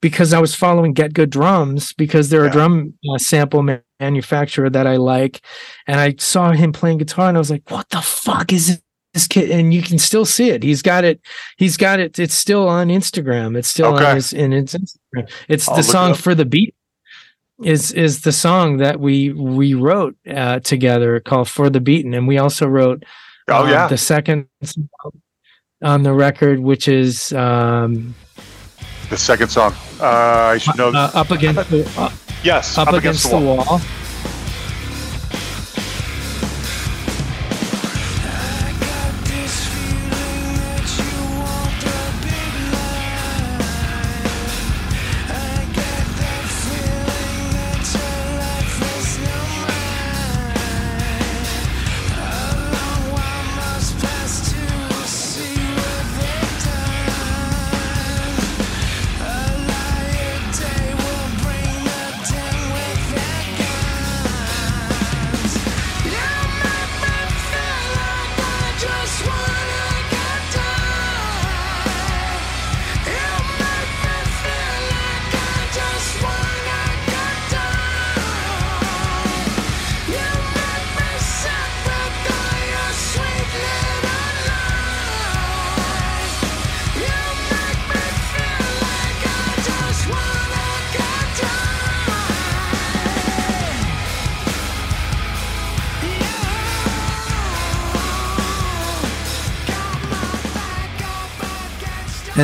because 0.00 0.32
I 0.32 0.38
was 0.40 0.54
following 0.54 0.92
Get 0.92 1.14
Good 1.14 1.30
Drums 1.30 1.92
because 1.94 2.28
they're 2.28 2.44
Yeah. 2.44 2.50
a 2.50 2.52
drum 2.52 2.94
uh, 3.12 3.18
sample 3.18 3.62
ma- 3.62 3.78
manufacturer 4.00 4.70
that 4.70 4.86
I 4.86 4.96
like, 4.96 5.40
and 5.86 5.98
I 5.98 6.14
saw 6.18 6.52
him 6.52 6.72
playing 6.72 6.98
guitar 6.98 7.28
and 7.28 7.36
I 7.36 7.40
was 7.40 7.50
like, 7.50 7.68
"What 7.70 7.88
the 7.90 8.02
fuck 8.02 8.52
is 8.52 8.80
this 9.14 9.26
kid?" 9.26 9.50
And 9.50 9.72
you 9.72 9.80
can 9.82 9.98
still 9.98 10.26
see 10.26 10.50
it. 10.50 10.62
He's 10.62 10.82
got 10.82 11.04
it. 11.04 11.20
He's 11.56 11.76
got 11.78 12.00
it. 12.00 12.18
It's 12.18 12.34
still 12.34 12.68
on 12.68 12.88
Instagram. 12.88 13.56
It's 13.56 13.68
still 13.68 13.94
Okay. 13.94 14.04
on 14.04 14.14
his 14.16 14.32
in 14.32 14.52
his 14.52 14.74
Instagram. 14.74 15.30
It's 15.48 15.68
I'll 15.68 15.76
the 15.76 15.80
look 15.80 15.88
it 15.88 15.92
song 15.92 16.14
for 16.14 16.34
the 16.34 16.44
beat. 16.44 16.74
Is 17.62 17.92
is 17.92 18.22
the 18.22 18.32
song 18.32 18.78
that 18.78 18.98
we 18.98 19.32
we 19.32 19.74
wrote 19.74 20.16
uh, 20.28 20.58
together 20.60 21.20
called 21.20 21.48
"For 21.48 21.70
the 21.70 21.80
Beaten," 21.80 22.12
and 22.12 22.26
we 22.26 22.36
also 22.36 22.66
wrote 22.66 23.04
Oh 23.48 23.64
um, 23.64 23.70
yeah. 23.70 23.86
the 23.86 23.98
second 23.98 24.48
song 24.62 24.88
on 25.82 26.02
the 26.02 26.12
record, 26.12 26.60
which 26.60 26.88
is 26.88 27.32
um, 27.32 28.14
The 29.10 29.16
second 29.16 29.48
song. 29.50 29.72
Uh, 30.00 30.54
I 30.54 30.58
should 30.58 30.76
know. 30.76 30.88
uh, 30.88 31.10
up 31.14 31.30
against 31.30 31.68
the, 31.70 31.88
uh, 31.98 32.10
yes. 32.42 32.78
up, 32.78 32.92
against, 32.92 33.28
the 33.30 33.38
wall. 33.38 33.78
This 33.78 34.03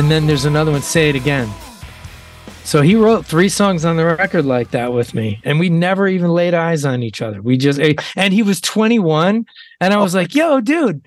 And 0.01 0.09
then 0.09 0.25
there's 0.25 0.45
another 0.45 0.71
one, 0.71 0.81
Say 0.81 1.09
It 1.09 1.15
Again. 1.15 1.47
So 2.63 2.81
he 2.81 2.95
wrote 2.95 3.23
three 3.23 3.49
songs 3.49 3.85
on 3.85 3.97
the 3.97 4.03
record 4.03 4.45
like 4.45 4.71
that 4.71 4.93
with 4.93 5.13
me, 5.13 5.39
and 5.43 5.59
we 5.59 5.69
never 5.69 6.07
even 6.07 6.31
laid 6.31 6.55
eyes 6.55 6.85
on 6.85 7.03
each 7.03 7.21
other. 7.21 7.39
We 7.39 7.55
just, 7.55 7.79
eh, 7.79 7.93
and 8.15 8.33
he 8.33 8.41
was 8.41 8.59
21, 8.61 9.45
and 9.79 9.93
I 9.93 9.97
was 9.97 10.15
like, 10.15 10.33
"Yo, 10.33 10.59
dude." 10.59 11.05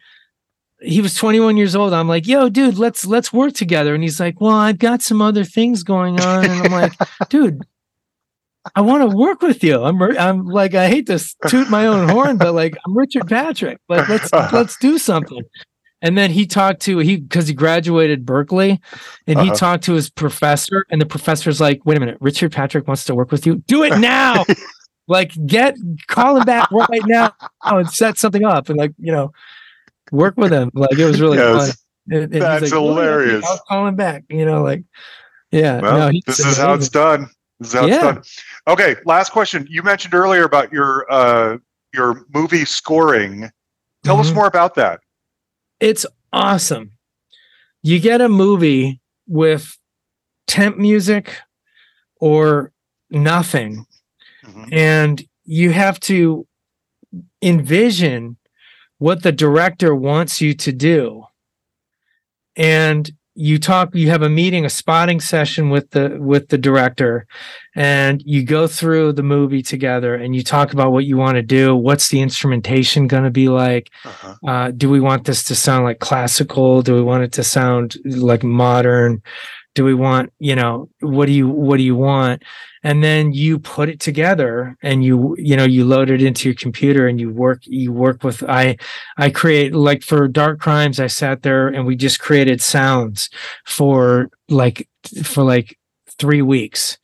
He 0.81 1.01
was 1.01 1.17
21 1.17 1.57
years 1.57 1.75
old. 1.75 1.93
I'm 1.93 2.07
like, 2.07 2.29
"Yo, 2.29 2.49
dude, 2.49 2.79
let's 2.79 3.05
let's 3.05 3.33
work 3.33 3.55
together." 3.55 3.97
And 3.97 4.05
he's 4.05 4.21
like, 4.21 4.41
"Well, 4.41 4.53
I've 4.55 4.79
got 4.79 5.03
some 5.03 5.21
other 5.21 5.43
things 5.43 5.83
going 5.83 6.21
on," 6.21 6.45
and 6.45 6.53
I'm 6.53 6.71
like, 6.71 6.93
"Dude, 7.29 7.63
I 8.77 8.81
want 8.83 9.11
to 9.11 9.17
work 9.17 9.43
with 9.43 9.65
you. 9.65 9.83
I'm 9.83 10.01
I'm 10.01 10.47
like 10.47 10.77
I 10.77 10.87
hate 10.87 11.09
to 11.09 11.19
toot 11.49 11.69
my 11.69 11.89
own 11.89 12.09
horn, 12.09 12.37
but 12.37 12.55
like 12.55 12.77
I'm 12.87 12.97
Richard 12.97 13.27
Patrick. 13.27 13.81
Like 13.89 14.09
let's 14.09 14.33
let's 14.53 14.77
do 14.77 14.99
something. 14.99 15.43
And 16.05 16.17
then 16.19 16.31
he 16.31 16.47
talked 16.47 16.81
to 16.83 16.99
he 16.99 17.17
because 17.17 17.49
he 17.49 17.55
graduated 17.55 18.25
Berklee, 18.27 18.79
and 19.27 19.41
he 19.41 19.47
Uh-huh. 19.49 19.55
talked 19.57 19.85
to 19.85 19.95
his 19.95 20.11
professor, 20.11 20.85
and 20.91 21.01
the 21.01 21.07
professor's 21.07 21.61
like, 21.61 21.81
"Wait 21.87 21.97
a 21.97 22.01
minute, 22.01 22.19
Richard 22.21 22.53
Patrick 22.53 22.87
wants 22.87 23.05
to 23.07 23.15
work 23.15 23.33
with 23.33 23.47
you. 23.47 23.57
Do 23.67 23.83
it 23.85 23.99
now! 23.99 24.45
like 25.09 25.33
get 25.47 25.77
call 26.07 26.37
him 26.37 26.45
back 26.45 26.71
right 26.71 27.03
now 27.07 27.33
and 27.65 27.91
set 27.91 28.19
something 28.19 28.45
up, 28.45 28.69
and 28.69 28.79
like 28.79 28.93
you 28.99 29.11
know, 29.13 29.33
work 30.13 30.37
with 30.37 30.53
him. 30.53 30.71
Like 30.75 30.93
it 30.99 31.05
was 31.07 31.21
really 31.21 31.39
Yes. 31.39 31.69
fun. 31.69 31.77
And- 32.23 32.33
and 32.35 32.43
That's 32.43 32.71
"Oh, 32.73 32.85
yeah, 32.85 32.91
hilarious. 32.91 33.47
I'll 33.49 33.61
call 33.67 33.87
him 33.87 33.97
back. 33.97 34.25
You 34.29 34.45
know, 34.45 34.63
like 34.63 34.85
yeah. 35.51 35.81
Well, 35.81 36.13
no, 36.13 36.21
this 36.27 36.39
is 36.41 36.59
how 36.59 36.75
it's 36.75 36.91
done. 36.91 37.29
This 37.61 37.69
is 37.69 37.75
how 37.81 37.87
Yeah. 37.87 37.95
it's 37.95 38.03
done. 38.05 38.23
Okay, 38.75 38.97
last 39.07 39.33
question. 39.33 39.67
You 39.71 39.83
mentioned 39.83 40.13
earlier 40.13 40.45
about 40.45 40.71
your 40.71 41.07
uh, 41.11 41.57
your 41.95 42.27
movie 42.35 42.67
scoring. 42.67 43.51
Tell 44.03 44.21
us 44.21 44.31
Mhm. 44.31 44.35
more 44.35 44.47
about 44.47 44.75
that. 44.75 45.01
It's 45.85 46.07
awesome. 46.33 46.93
You 47.83 48.01
get 48.01 48.23
a 48.23 48.29
movie 48.29 49.03
with 49.29 49.77
temp 50.47 50.79
music 50.79 51.37
or 52.21 52.73
nothing, 53.11 53.85
Mhm. 54.45 54.69
and 54.73 55.23
you 55.45 55.73
have 55.73 56.01
to 56.01 56.47
envision 57.43 58.39
what 58.97 59.23
the 59.23 59.33
director 59.33 59.95
wants 59.95 60.41
you 60.41 60.55
to 60.55 60.73
do. 60.73 61.25
And 62.57 63.13
you 63.37 63.59
talk 63.59 63.95
you 63.95 64.11
have 64.11 64.23
a 64.23 64.29
meeting 64.29 64.65
a 64.65 64.71
spotting 64.71 65.21
session 65.21 65.69
with 65.69 65.91
the 65.91 66.17
with 66.21 66.49
the 66.49 66.59
director 66.59 67.27
and 67.75 68.23
you 68.25 68.45
go 68.45 68.67
through 68.69 69.13
the 69.13 69.23
movie 69.25 69.63
together 69.63 70.15
and 70.15 70.37
you 70.37 70.43
talk 70.45 70.73
about 70.73 70.93
what 70.93 71.05
you 71.05 71.17
want 71.17 71.35
to 71.35 71.43
do 71.43 71.75
what's 71.75 72.09
the 72.11 72.21
instrumentation 72.21 73.09
going 73.09 73.25
to 73.25 73.31
be 73.31 73.49
like 73.49 73.91
Uh-huh. 74.05 74.35
uh, 74.47 74.71
do 74.71 74.89
we 74.89 75.01
want 75.01 75.25
this 75.25 75.43
to 75.45 75.55
sound 75.55 75.85
like 75.85 75.99
classical? 75.99 76.83
Do 76.83 76.95
we 76.95 77.03
want 77.03 77.25
it 77.25 77.33
to 77.33 77.43
sound 77.43 77.97
like 78.05 78.45
modern? 78.45 79.21
Do 79.75 79.85
we 79.85 79.95
want 79.95 80.33
you 80.39 80.55
know 80.55 80.89
what 81.01 81.27
do 81.27 81.33
you 81.33 81.49
what 81.49 81.79
do 81.79 81.83
you 81.83 81.97
want 81.97 82.45
and 82.85 83.03
then 83.03 83.33
you 83.33 83.59
put 83.59 83.89
it 83.89 83.99
together 83.99 84.77
and 84.83 85.03
you 85.05 85.35
you 85.39 85.57
know 85.57 85.65
you 85.65 85.85
load 85.85 86.11
it 86.11 86.23
into 86.23 86.49
your 86.49 86.55
computer 86.55 87.09
and 87.09 87.19
you 87.21 87.31
work 87.31 87.61
you 87.65 87.93
work 87.93 88.23
with 88.23 88.43
i 88.45 88.77
i 89.17 89.31
create 89.31 89.75
like 89.75 90.03
for 90.03 90.29
dark 90.29 90.61
crimes 90.61 91.01
i 91.01 91.07
sat 91.09 91.43
there 91.43 91.67
and 91.69 91.87
we 91.87 91.97
just 91.97 92.21
created 92.21 92.61
sounds 92.61 93.29
for 93.67 94.29
like 94.49 94.89
for 95.25 95.43
like 95.43 95.77
three 96.19 96.43
weeks 96.43 96.99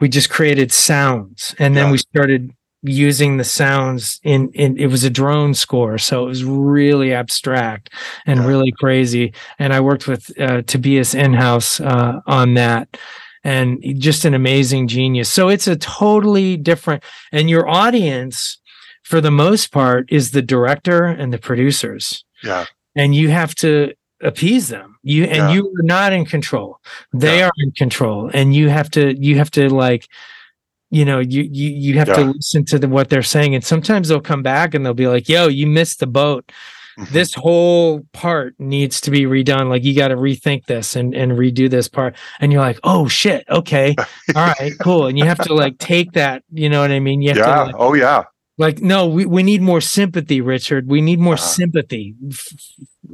we 0.00 0.08
just 0.08 0.30
created 0.30 0.72
sounds 0.72 1.54
and 1.58 1.76
then 1.76 1.86
Yeah. 1.86 1.92
we 1.92 1.98
started 1.98 2.50
using 2.84 3.36
the 3.36 3.44
sounds 3.44 4.18
in 4.24 4.50
in 4.54 4.76
it 4.76 4.86
was 4.88 5.04
a 5.04 5.10
drone 5.10 5.54
score 5.54 5.98
so 5.98 6.24
it 6.24 6.28
was 6.28 6.42
really 6.44 7.14
abstract 7.14 7.90
and 8.26 8.40
Yeah. 8.40 8.46
really 8.48 8.72
crazy 8.72 9.32
and 9.60 9.72
i 9.72 9.78
worked 9.80 10.08
with 10.08 10.32
uh, 10.40 10.62
tobias 10.62 11.14
enhus 11.14 11.80
uh, 11.80 12.20
on 12.26 12.54
that 12.54 12.96
and 13.44 13.82
just 13.98 14.24
an 14.24 14.34
amazing 14.34 14.86
genius 14.88 15.28
so 15.30 15.48
it's 15.48 15.66
a 15.66 15.76
totally 15.76 16.56
different 16.56 17.02
and 17.32 17.50
your 17.50 17.68
audience 17.68 18.58
for 19.02 19.20
the 19.20 19.30
most 19.30 19.72
part 19.72 20.10
is 20.12 20.30
the 20.30 20.42
director 20.42 21.04
and 21.06 21.32
the 21.32 21.38
producers 21.38 22.24
Yeah. 22.42 22.66
and 22.94 23.14
you 23.14 23.30
have 23.30 23.54
to 23.56 23.94
appease 24.20 24.68
them 24.68 24.96
you 25.02 25.24
and 25.24 25.36
Yeah. 25.36 25.52
you 25.54 25.66
are 25.78 25.82
not 25.82 26.12
in 26.12 26.24
control 26.24 26.78
they 27.12 27.38
Yeah. 27.38 27.46
are 27.46 27.52
in 27.58 27.72
control 27.72 28.30
and 28.32 28.54
you 28.54 28.68
have 28.68 28.90
to 28.92 29.14
you 29.20 29.36
have 29.38 29.50
to 29.52 29.68
like 29.68 30.06
you 30.90 31.04
know 31.04 31.18
you 31.18 31.42
you 31.50 31.70
you 31.70 31.98
have 31.98 32.08
to 32.14 32.24
listen 32.32 32.64
to 32.66 32.78
the, 32.78 32.86
what 32.88 33.08
they're 33.08 33.22
saying 33.22 33.54
and 33.56 33.64
sometimes 33.64 34.08
they'll 34.08 34.20
come 34.20 34.42
back 34.42 34.74
and 34.74 34.84
they'll 34.86 34.94
be 34.94 35.08
like 35.08 35.28
yo 35.28 35.48
you 35.48 35.66
missed 35.66 35.98
the 36.00 36.06
boat. 36.06 36.52
This 37.10 37.34
whole 37.34 38.00
part 38.12 38.54
needs 38.58 39.00
to 39.00 39.10
be 39.10 39.22
redone 39.22 39.68
like 39.68 39.84
you 39.84 39.94
got 39.94 40.08
to 40.08 40.16
rethink 40.16 40.66
this 40.66 40.94
and 40.96 41.14
and 41.14 41.32
redo 41.32 41.68
this 41.70 41.88
part 41.88 42.14
and 42.40 42.52
you're 42.52 42.60
like 42.60 42.78
oh 42.84 43.08
shit 43.08 43.44
okay 43.48 43.94
all 44.34 44.46
right 44.58 44.72
cool 44.80 45.06
and 45.06 45.18
you 45.18 45.24
have 45.24 45.38
to 45.38 45.54
like 45.54 45.78
take 45.78 46.12
that 46.12 46.42
you 46.52 46.68
know 46.68 46.80
what 46.80 46.90
i 46.90 47.00
mean 47.00 47.22
you 47.22 47.28
have 47.30 47.38
yeah. 47.38 47.54
to 47.56 47.62
like, 47.64 47.74
oh 47.78 47.94
yeah. 47.94 48.22
like 48.58 48.80
no 48.80 49.06
we, 49.06 49.24
we 49.24 49.42
need 49.42 49.62
more 49.62 49.80
sympathy 49.80 50.40
richard 50.40 50.88
we 50.88 51.00
need 51.00 51.18
more 51.18 51.34
Uh-huh. 51.34 51.42
sympathy 51.44 52.14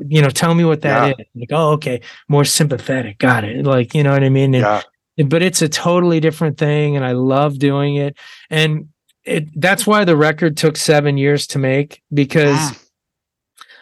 you 0.07 0.23
know 0.23 0.31
tell 0.31 0.55
me 0.55 0.65
what 0.65 0.81
that 0.83 1.19
is. 1.19 1.27
like 1.35 1.49
oh 1.53 1.71
okay 1.73 2.01
more 2.29 2.45
sympathetic 2.45 3.19
got 3.19 3.45
it 3.45 3.65
like 3.65 3.95
you 3.95 4.03
know 4.03 4.13
what 4.13 4.23
i 4.25 4.29
mean 4.29 4.55
and, 4.55 4.83
Yeah. 5.17 5.25
but 5.27 5.43
it's 5.43 5.63
a 5.63 5.69
totally 5.69 6.21
different 6.21 6.59
thing 6.59 6.97
and 6.97 7.05
i 7.05 7.13
love 7.13 7.59
doing 7.59 7.97
it 7.97 8.17
and 8.51 8.89
it 9.25 9.49
that's 9.61 9.87
why 9.87 10.05
the 10.05 10.17
record 10.17 10.57
took 10.57 10.77
seven 10.77 11.19
years 11.19 11.47
to 11.49 11.59
make 11.59 12.03
because 12.13 12.57
Mm. 12.59 12.85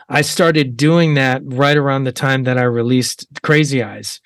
I 0.08 0.20
started 0.22 0.76
doing 0.76 1.14
that 1.14 1.42
right 1.44 1.76
around 1.76 2.04
the 2.04 2.12
time 2.12 2.44
that 2.44 2.58
i 2.58 2.62
released 2.62 3.26
crazy 3.42 3.82
eyes 3.82 4.20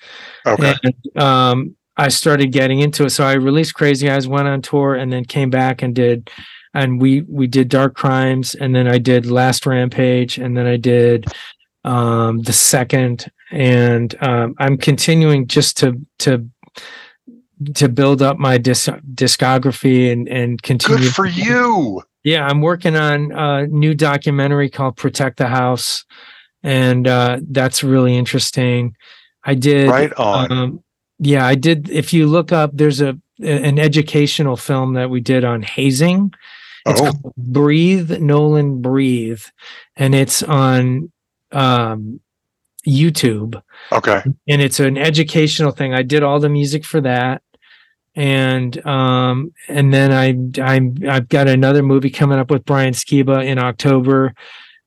Okay. 0.45 0.73
and 0.83 1.21
um, 1.21 1.75
I 1.97 2.07
started 2.07 2.51
getting 2.51 2.79
into 2.79 3.03
it. 3.05 3.09
So 3.11 3.23
I 3.25 3.33
released 3.33 3.75
Crazy 3.75 4.09
Eyes, 4.09 4.27
went 4.27 4.47
on 4.47 4.61
tour, 4.61 4.95
and 4.95 5.11
then 5.11 5.23
came 5.25 5.49
back 5.51 5.83
and 5.83 5.93
did, 5.93 6.31
and 6.73 6.99
we 7.01 7.21
we 7.27 7.45
did 7.47 7.67
Dark 7.67 7.95
Crimes, 7.95 8.55
and 8.55 8.73
then 8.73 8.87
I 8.87 8.97
did 8.97 9.25
Last 9.29 9.65
Rampage, 9.67 10.37
and 10.39 10.57
then 10.57 10.65
I 10.65 10.77
did 10.77 11.27
um, 11.83 12.41
the 12.43 12.53
second, 12.53 13.29
and 13.51 14.15
um, 14.23 14.55
I'm 14.57 14.77
continuing 14.77 15.47
just 15.47 15.77
to 15.79 15.99
to 16.19 16.47
to 17.75 17.89
build 17.89 18.21
up 18.21 18.39
my 18.39 18.57
disc- 18.57 18.89
discography 19.13 20.11
and 20.11 20.27
and 20.29 20.61
continue. 20.63 21.03
Good 21.03 21.13
for 21.13 21.27
you. 21.27 22.01
Yeah, 22.23 22.45
I'm 22.45 22.61
working 22.61 22.95
on 22.95 23.31
a 23.31 23.65
new 23.67 23.93
documentary 23.95 24.69
called 24.69 24.95
Protect 24.97 25.37
the 25.37 25.47
House, 25.47 26.05
and 26.63 27.07
uh, 27.07 27.39
that's 27.49 27.83
really 27.83 28.15
interesting. 28.15 28.95
I 29.43 29.55
did 29.55 29.89
Right 29.89 30.13
on. 30.13 30.51
um, 30.51 30.83
yeah, 31.19 31.45
I 31.45 31.55
did. 31.55 31.89
If 31.89 32.13
you 32.13 32.27
look 32.27 32.51
up, 32.51 32.71
there's 32.73 33.01
a 33.01 33.17
an 33.43 33.79
educational 33.79 34.55
film 34.55 34.93
that 34.93 35.09
we 35.09 35.19
did 35.19 35.43
on 35.43 35.63
hazing. 35.63 36.31
It's 36.85 37.01
Oh. 37.01 37.11
called 37.11 37.33
Breathe, 37.37 38.11
Nolan 38.19 38.81
Breathe, 38.83 39.41
and 39.95 40.13
it's 40.13 40.43
on 40.43 41.11
um, 41.51 42.19
YouTube. 42.87 43.59
Okay. 43.91 44.21
And 44.47 44.61
it's 44.61 44.79
an 44.79 44.97
educational 44.97 45.71
thing. 45.71 45.93
I 45.93 46.03
did 46.03 46.21
all 46.23 46.39
the 46.39 46.49
music 46.49 46.85
for 46.85 47.01
that, 47.01 47.41
and 48.15 48.85
um, 48.85 49.53
and 49.67 49.93
then 49.93 50.11
I 50.11 50.61
I'm 50.61 50.95
I've 51.07 51.29
got 51.29 51.47
another 51.47 51.83
movie 51.83 52.09
coming 52.09 52.39
up 52.39 52.51
with 52.51 52.65
Brian 52.65 52.93
Skiba 52.93 53.45
in 53.45 53.57
October, 53.57 54.33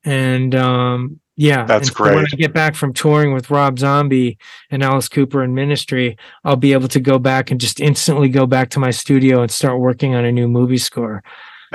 and 0.05 0.55
um, 0.55 1.21
yeah, 1.37 1.65
That's 1.65 1.89
and 1.89 1.97
so 1.97 2.05
When. 2.05 2.27
I 2.33 2.37
get 2.37 2.53
back 2.53 2.75
from 2.77 2.93
touring 2.93 3.35
with 3.35 3.51
Rob 3.51 3.79
Zombie 3.79 4.39
and 4.71 4.83
Alice 4.83 5.09
Cooper 5.09 5.43
and 5.43 5.55
Ministry, 5.55 6.17
I'll 6.45 6.57
be 6.57 6.73
able 6.73 6.89
to 6.89 7.01
go 7.01 7.19
back 7.19 7.51
and 7.51 7.61
just 7.61 7.81
instantly 7.81 8.29
go 8.29 8.47
back 8.47 8.71
to 8.71 8.79
my 8.79 8.91
studio 8.91 9.43
and 9.43 9.51
start 9.51 9.81
working 9.81 10.15
on 10.15 10.25
a 10.25 10.33
new 10.33 10.47
movie 10.47 10.79
score. 10.79 11.25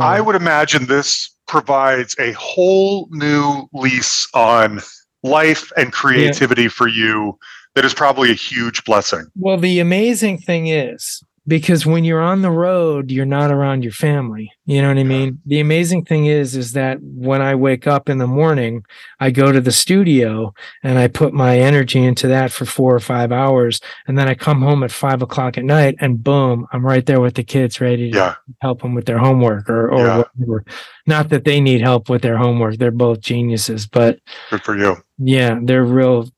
I 0.00 0.20
would 0.20 0.36
imagine 0.36 0.86
this 0.86 1.34
provides 1.46 2.16
a 2.18 2.32
whole 2.32 3.08
new 3.10 3.68
lease 3.74 4.26
on 4.32 4.80
life 5.22 5.70
and 5.76 5.92
creativity 5.92 6.68
for 6.68 6.88
you 6.88 7.38
that 7.74 7.84
is 7.84 7.94
probably 7.94 8.30
a 8.30 8.34
huge 8.34 8.84
blessing. 8.84 9.26
Well, 9.36 9.56
the 9.56 9.80
amazing 9.80 10.38
thing 10.38 10.68
is 10.68 11.22
because 11.46 11.84
when 11.84 12.04
you're 12.04 12.22
on 12.22 12.40
the 12.40 12.50
road, 12.50 13.10
you're 13.10 13.26
not 13.26 13.50
around 13.50 13.82
your 13.82 13.92
family. 13.92 14.50
You 14.64 14.80
know 14.80 14.88
what 14.88 14.96
I 14.96 15.02
mean? 15.04 15.40
The 15.44 15.60
amazing 15.60 16.06
thing 16.06 16.24
is, 16.24 16.56
is 16.56 16.72
that 16.72 16.98
when 17.02 17.42
I 17.42 17.54
wake 17.54 17.86
up 17.86 18.08
in 18.08 18.16
the 18.16 18.26
morning, 18.26 18.82
I 19.20 19.30
go 19.30 19.52
to 19.52 19.60
the 19.60 19.70
studio 19.72 20.54
and 20.82 20.98
I 20.98 21.06
put 21.08 21.34
my 21.34 21.58
energy 21.58 22.02
into 22.02 22.28
that 22.28 22.50
for 22.50 22.64
four 22.64 22.94
or 22.94 23.00
five 23.00 23.30
hours. 23.30 23.82
And 24.08 24.16
then 24.16 24.26
I 24.26 24.34
come 24.34 24.62
home 24.62 24.82
at 24.84 24.90
five 24.90 25.20
o'clock 25.20 25.58
at 25.58 25.64
night 25.64 25.96
and 25.98 26.24
boom, 26.24 26.66
I'm 26.72 26.86
right 26.86 27.04
there 27.04 27.20
with 27.20 27.34
the 27.34 27.44
kids 27.44 27.78
ready 27.78 28.10
to 28.10 28.16
Yeah. 28.16 28.34
help 28.62 28.80
them 28.80 28.94
with 28.94 29.04
their 29.04 29.18
homework 29.18 29.68
or, 29.68 29.90
or 29.90 29.98
Yeah. 30.06 30.16
whatever. 30.38 30.64
Not 31.06 31.28
that 31.28 31.44
they 31.44 31.60
need 31.60 31.82
help 31.82 32.08
with 32.08 32.22
their 32.22 32.38
homework. 32.38 32.76
They're 32.78 32.90
both 32.90 33.20
geniuses, 33.20 33.86
but 33.86 34.18
Good 34.50 34.62
for 34.62 34.78
you. 34.78 34.96
yeah, 35.18 35.58
they're 35.62 35.84
real 35.84 36.30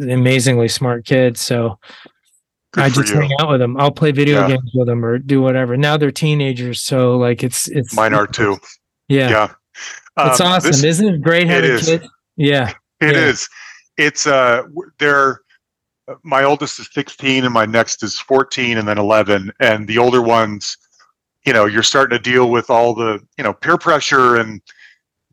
amazingly 0.00 0.68
smart 0.68 1.04
kids. 1.04 1.40
So 1.40 1.78
Good 2.72 2.84
I 2.84 2.88
just 2.88 3.12
you. 3.12 3.20
hang 3.20 3.30
out 3.40 3.50
with 3.50 3.60
them. 3.60 3.78
I'll 3.78 3.90
play 3.92 4.12
video 4.12 4.40
Yeah. 4.40 4.48
games 4.48 4.70
with 4.74 4.86
them 4.86 5.04
or 5.04 5.18
do 5.18 5.42
whatever. 5.42 5.76
Now 5.76 5.96
they're 5.96 6.10
teenagers, 6.10 6.80
so 6.82 7.16
like 7.18 7.42
it's 7.42 7.68
it's 7.68 7.94
Mine 7.94 8.14
are 8.14 8.26
too. 8.26 8.58
Yeah, 9.08 9.28
Yeah. 9.28 9.44
it's 10.30 10.40
Um, 10.40 10.46
awesome, 10.46 10.70
this- 10.70 10.84
isn't 10.84 11.14
it? 11.16 11.20
Great 11.22 11.46
having 11.48 11.78
kids. 11.78 12.08
Yeah, 12.36 12.70
It 13.00 13.12
Yeah. 13.14 13.18
is. 13.26 13.48
It's 13.98 14.26
uh 14.26 14.62
they're 14.98 15.40
my 16.24 16.42
oldest 16.44 16.80
is 16.80 16.88
16 16.92 17.44
and 17.44 17.52
my 17.54 17.64
next 17.66 18.02
is 18.02 18.18
14 18.18 18.78
and 18.78 18.88
then 18.88 18.98
11 18.98 19.52
and 19.60 19.86
the 19.86 19.98
older 19.98 20.20
ones 20.20 20.76
you 21.46 21.52
know 21.52 21.64
you're 21.64 21.82
starting 21.82 22.16
to 22.18 22.22
deal 22.22 22.50
with 22.50 22.70
all 22.70 22.92
the 22.94 23.20
you 23.38 23.44
know 23.44 23.52
peer 23.52 23.78
pressure 23.78 24.36
and 24.36 24.60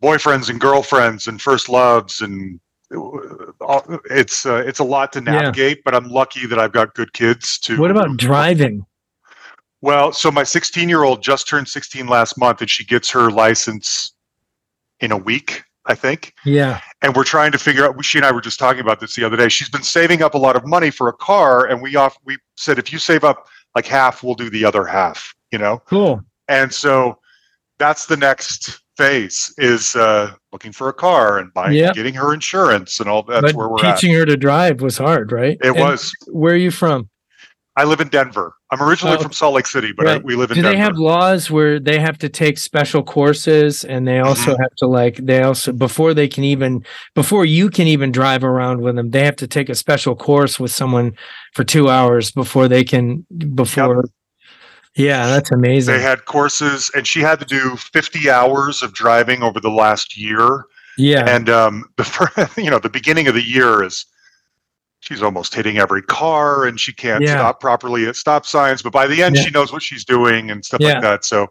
boyfriends 0.02 0.49
and 0.49 0.60
girlfriends 0.61 1.27
and 1.27 1.41
first 1.41 1.69
loves 1.69 2.22
and 2.22 2.60
uh, 2.60 2.68
it's 2.91 4.45
uh, 4.45 4.63
it's 4.65 4.79
a 4.79 4.83
lot 4.83 5.13
to 5.13 5.19
Yeah. 5.19 5.31
navigate 5.31 5.83
but 5.83 5.93
I'm 5.95 6.09
lucky 6.09 6.45
that 6.47 6.57
I've 6.59 6.71
got 6.71 6.95
good 6.95 7.13
kids 7.13 7.59
to 7.59 7.77
What 7.79 7.91
about 7.91 8.17
driving? 8.17 8.85
Well, 9.81 10.11
so 10.11 10.29
my 10.31 10.43
16 10.43 10.89
year 10.89 11.03
old 11.03 11.23
just 11.23 11.47
turned 11.47 11.67
16 11.67 12.07
last 12.07 12.37
month, 12.37 12.61
and 12.61 12.69
she 12.69 12.83
gets 12.83 13.09
her 13.11 13.31
license 13.31 14.13
in 14.99 15.11
a 15.13 15.17
week, 15.17 15.63
I 15.85 15.95
think. 15.95 16.33
Yeah. 16.43 16.81
And 17.01 17.15
we're 17.15 17.23
trying 17.23 17.53
to 17.53 17.57
figure 17.57 17.85
out. 17.85 18.03
She 18.03 18.17
and 18.17 18.25
I 18.25 18.31
were 18.31 18.41
just 18.41 18.59
talking 18.59 18.81
about 18.81 18.99
this 18.99 19.15
the 19.15 19.23
other 19.23 19.37
day. 19.37 19.47
She's 19.47 19.69
been 19.69 19.83
saving 19.83 20.21
up 20.21 20.33
a 20.33 20.37
lot 20.37 20.57
of 20.57 20.65
money 20.65 20.89
for 20.91 21.07
a 21.07 21.13
car, 21.13 21.65
and 21.65 21.81
we 21.81 21.95
off 21.95 22.17
we 22.25 22.37
said 22.57 22.77
if 22.77 22.91
you 22.91 22.99
save 22.99 23.23
up 23.23 23.47
like 23.75 23.85
half, 23.85 24.21
we'll 24.21 24.35
do 24.35 24.49
the 24.49 24.65
other 24.65 24.83
half. 24.83 25.33
You 25.51 25.59
know. 25.59 25.81
Cool. 25.85 26.21
And 26.49 26.73
so 26.73 27.19
that's 27.77 28.05
the 28.07 28.17
next 28.17 28.81
phase 28.99 29.53
is 29.57 29.95
uh, 29.95 30.34
looking 30.51 30.73
for 30.73 30.89
a 30.89 30.93
car 30.93 31.39
and 31.39 31.53
buying, 31.53 31.76
Yep. 31.77 31.95
getting 31.95 32.13
her 32.15 32.34
insurance 32.34 32.99
and 32.99 33.09
all. 33.09 33.23
That's 33.23 33.41
but 33.41 33.55
where 33.55 33.69
we're 33.69 33.85
at. 33.85 33.95
teaching 33.95 34.13
her 34.13 34.26
to 34.26 34.35
drive 34.35 34.81
was 34.81 34.97
hard, 34.97 35.31
right? 35.31 35.57
It 35.63 35.69
And 35.69 35.80
was. 35.80 36.11
Where 36.27 36.53
are 36.53 36.57
you 36.57 36.71
from? 36.71 37.09
I 37.77 37.85
live 37.85 38.01
in 38.01 38.09
Denver. 38.09 38.53
I'm 38.71 38.81
originally 38.81 39.15
Oh, 39.17 39.21
from 39.21 39.31
Salt 39.31 39.53
Lake 39.55 39.65
City, 39.65 39.93
but 39.95 40.05
I, 40.05 40.17
we 40.17 40.35
live 40.35 40.51
in 40.51 40.55
Do 40.55 40.61
Denver. 40.61 40.76
they 40.76 40.81
have 40.84 40.97
laws 40.97 41.49
where 41.49 41.80
they 41.80 41.97
have 41.97 42.17
to 42.19 42.27
take 42.30 42.57
special 42.57 43.01
courses 43.01 43.85
and 43.85 44.05
they 44.05 44.19
also 44.19 44.51
Mm-hmm. 44.51 44.61
have 44.61 44.76
to 44.80 44.85
like 44.88 45.15
they 45.15 45.41
also 45.43 45.71
before 45.71 46.13
they 46.13 46.27
can 46.27 46.43
even 46.43 46.84
before 47.15 47.45
you 47.45 47.69
can 47.69 47.88
even 47.88 48.11
drive 48.11 48.43
around 48.43 48.81
with 48.81 48.95
them, 48.97 49.11
they 49.11 49.23
have 49.23 49.38
to 49.38 49.47
take 49.47 49.69
a 49.69 49.76
special 49.76 50.13
course 50.15 50.59
with 50.59 50.71
someone 50.71 51.13
for 51.53 51.63
two 51.63 51.89
hours 51.89 52.31
before 52.31 52.67
they 52.67 52.84
can 52.84 53.26
before 53.55 54.03
Yeah, 54.95 55.27
that's 55.27 55.51
amazing. 55.51 55.93
they 55.95 56.01
had 56.01 56.25
courses, 56.25 56.91
and 56.95 57.05
she 57.07 57.21
had 57.21 57.39
to 57.39 57.45
do 57.45 57.75
50 57.77 58.29
hours 58.29 58.81
of 58.83 58.93
driving 58.93 59.43
over 59.43 59.59
the 59.59 59.69
last 59.69 60.17
year. 60.17 60.65
yeah. 60.97 61.23
And 61.27 61.49
um, 61.49 61.85
the 61.97 62.51
you 62.57 62.69
know 62.69 62.79
the 62.79 62.89
beginning 62.89 63.27
of 63.27 63.33
the 63.35 63.43
year 63.43 63.83
is 63.83 64.05
she's 65.01 65.21
almost 65.23 65.53
hitting 65.55 65.77
every 65.77 66.01
car, 66.01 66.65
and 66.65 66.79
she 66.79 66.91
can't 66.91 67.23
Yeah. 67.23 67.35
stop 67.35 67.59
properly 67.61 68.07
at 68.07 68.15
stop 68.15 68.45
signs. 68.45 68.81
But 68.81 68.91
by 68.91 69.07
the 69.07 69.23
end, 69.23 69.35
Yeah. 69.35 69.43
she 69.43 69.51
knows 69.51 69.71
what 69.71 69.81
she's 69.83 70.03
doing 70.03 70.51
and 70.51 70.65
stuff 70.65 70.81
Yeah. 70.81 70.93
like 70.93 71.01
that. 71.03 71.25
So 71.25 71.47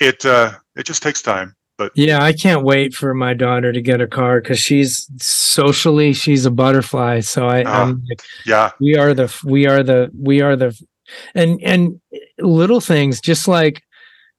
it 0.00 0.26
uh, 0.26 0.52
it 0.76 0.84
just 0.84 1.02
takes 1.02 1.22
time. 1.22 1.54
But 1.78 1.92
Yeah, 1.94 2.22
I 2.22 2.34
can't 2.34 2.62
wait 2.62 2.92
for 2.92 3.14
my 3.14 3.32
daughter 3.32 3.72
to 3.72 3.80
get 3.80 4.02
a 4.02 4.06
car 4.06 4.42
because 4.42 4.58
she's 4.58 5.08
socially 5.18 6.12
she's 6.12 6.44
a 6.44 6.50
butterfly. 6.50 7.20
So 7.20 7.46
I. 7.48 7.62
I'm 7.64 8.02
like, 8.08 8.20
yeah, 8.44 8.70
we 8.80 8.96
are 8.96 9.14
the 9.14 9.34
we 9.44 9.66
are 9.66 9.82
the 9.82 10.10
we 10.14 10.42
are 10.42 10.56
the 10.56 10.78
and 11.34 11.60
and 11.62 12.00
little 12.38 12.80
things 12.80 13.20
just 13.20 13.48
like 13.48 13.82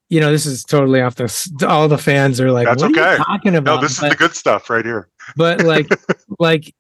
you 0.10 0.20
know 0.20 0.32
this 0.32 0.46
is 0.46 0.64
totally 0.64 1.02
off 1.02 1.16
the 1.16 1.66
all 1.68 1.88
the 1.88 1.98
fans 1.98 2.40
are 2.42 2.52
like 2.52 2.68
That's 2.68 2.82
what 2.84 2.98
are 2.98 3.12
you 3.18 3.18
talking 3.24 3.56
about 3.56 3.76
no, 3.78 3.82
this 3.82 3.94
is 4.02 4.10
the 4.10 4.16
good 4.16 4.34
stuff 4.36 4.70
right 4.70 4.86
here. 4.86 5.08
but 5.36 5.62
like 5.64 5.88
like 6.40 6.74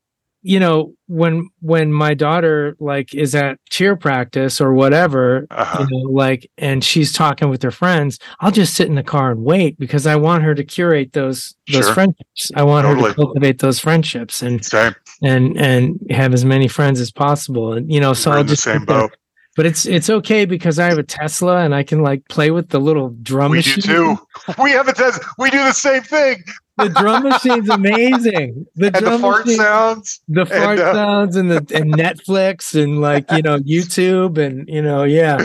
you 0.44 0.60
know 0.60 0.94
when 1.08 1.48
when 1.60 1.94
my 1.94 2.16
daughter 2.16 2.76
like 2.80 3.14
is 3.14 3.36
at 3.36 3.60
cheer 3.70 3.96
practice 3.96 4.60
or 4.60 4.74
whatever 4.74 5.46
Uh-huh. 5.52 5.86
you 5.88 5.98
know 6.04 6.10
like 6.10 6.50
and 6.58 6.84
she's 6.84 7.14
talking 7.14 7.48
with 7.48 7.62
her 7.62 7.70
friends 7.70 8.18
i'll 8.40 8.50
just 8.50 8.74
sit 8.74 8.88
in 8.88 8.96
the 8.96 9.04
car 9.04 9.30
and 9.32 9.44
wait 9.44 9.78
because 9.78 10.08
i 10.08 10.16
want 10.16 10.44
her 10.44 10.56
to 10.56 10.64
curate 10.64 11.14
those 11.14 11.54
those 11.72 11.86
Sure. 11.86 11.94
friendships 11.94 12.52
i 12.56 12.64
want 12.64 12.88
her 12.88 12.96
to 12.96 13.14
cultivate 13.14 13.60
those 13.60 13.80
friendships 13.80 14.42
and 14.42 14.66
Same. 14.66 14.96
and 15.22 15.56
and 15.60 16.00
have 16.10 16.34
as 16.34 16.44
many 16.44 16.68
friends 16.68 17.00
as 17.00 17.12
possible 17.12 17.74
and 17.74 17.94
you 17.94 18.00
know 18.00 18.14
so 18.14 18.32
We're 18.32 18.38
i'll 18.38 18.44
just 18.44 18.64
same 18.64 18.80
sit 18.80 18.88
there. 18.88 19.10
But 19.56 19.65
it's 19.65 19.86
it's 19.86 20.10
okay 20.10 20.45
because 20.45 20.80
i 20.80 20.88
have 20.88 20.98
a 20.98 21.03
tesla 21.03 21.57
and 21.64 21.76
i 21.76 21.84
can 21.84 22.02
like 22.02 22.26
play 22.30 22.52
with 22.52 22.69
the 22.69 22.80
little 22.80 23.10
drum 23.22 23.52
We 23.52 23.57
machine 23.57 23.82
do 23.84 24.18
too. 24.48 24.53
We 24.64 24.72
have 24.72 24.88
a 24.88 24.94
test. 24.94 25.22
We 25.38 25.49
do 25.49 25.57
the 25.60 25.73
same 25.73 26.02
thing. 26.03 26.44
the 26.78 26.90
drum 26.90 27.23
machine's 27.23 27.69
amazing 27.69 28.65
the 28.76 28.88
And 28.88 28.95
the 28.95 28.99
drum 29.02 29.22
fart 29.22 29.45
machine- 29.45 29.60
sounds. 29.60 30.19
the 30.28 30.45
fart 30.45 30.80
uh, 30.80 30.94
sounds 30.94 31.36
and 31.36 31.52
the 31.52 31.57
and 31.76 31.94
Netflix 31.94 32.82
and 32.82 33.02
like 33.02 33.30
you 33.32 33.41
know 33.41 33.60
YouTube 33.60 34.38
and 34.38 34.68
you 34.69 34.82
know 34.82 35.03
yeah 35.03 35.38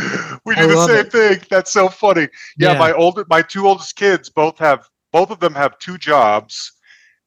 we 0.45 0.55
I 0.55 0.63
do 0.63 0.69
the 0.69 0.87
same 0.87 0.97
it. 1.07 1.13
thing. 1.13 1.39
That's 1.51 1.73
so 1.73 1.89
funny. 1.89 2.29
Yeah, 2.59 2.73
Yeah. 2.73 2.79
my 2.79 2.93
older 2.93 3.25
my 3.29 3.43
two 3.43 3.67
oldest 3.67 3.97
kids 3.97 4.29
both 4.31 4.57
have 4.59 4.89
both 5.13 5.31
of 5.31 5.41
them 5.41 5.55
have 5.55 5.79
two 5.79 5.99
jobs 5.99 6.73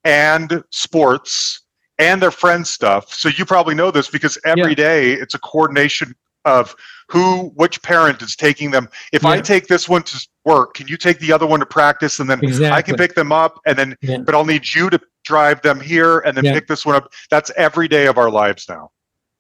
and 0.06 0.64
sports 0.72 1.62
and 1.98 2.22
their 2.22 2.32
friend 2.32 2.66
stuff. 2.66 3.14
So 3.14 3.30
you 3.30 3.46
probably 3.46 3.76
know 3.76 3.92
this 3.92 4.10
because 4.10 4.38
every 4.46 4.74
day 4.76 5.12
it's 5.14 5.34
a 5.34 5.40
coordination 5.40 6.16
of 6.46 6.76
who 7.10 7.50
which 7.56 7.82
parent 7.82 8.22
is 8.22 8.36
taking 8.36 8.72
them. 8.72 8.88
If 9.12 9.26
I 9.26 9.42
take 9.42 9.68
this 9.68 9.90
one 9.90 10.04
to 10.04 10.28
work, 10.46 10.74
can 10.76 10.88
you 10.88 10.98
take 10.98 11.20
the 11.20 11.32
other 11.34 11.46
one 11.46 11.60
to 11.60 11.66
practice 11.66 12.20
and 12.20 12.30
then 12.30 12.40
I 12.72 12.82
can 12.82 12.96
pick 12.96 13.16
them 13.16 13.32
up 13.32 13.60
and 13.66 13.78
then 13.78 13.96
Yeah. 14.02 14.18
but 14.20 14.36
I'll 14.36 14.46
need 14.46 14.64
you 14.74 14.90
to 14.90 15.00
drive 15.26 15.62
them 15.62 15.80
here 15.80 16.20
and 16.20 16.36
then 16.36 16.46
Yeah. 16.46 16.54
pick 16.54 16.68
this 16.68 16.86
one 16.86 16.96
up. 16.96 17.12
That's 17.30 17.52
every 17.58 17.88
day 17.88 18.08
of 18.08 18.18
our 18.18 18.30
lives 18.30 18.66
now. 18.70 18.92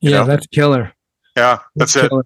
yeah 0.01 0.11
know? 0.19 0.25
that's 0.25 0.47
killer 0.47 0.93
Yeah, 1.35 1.59
that's 1.75 1.95
it. 1.95 2.09
killer. 2.09 2.23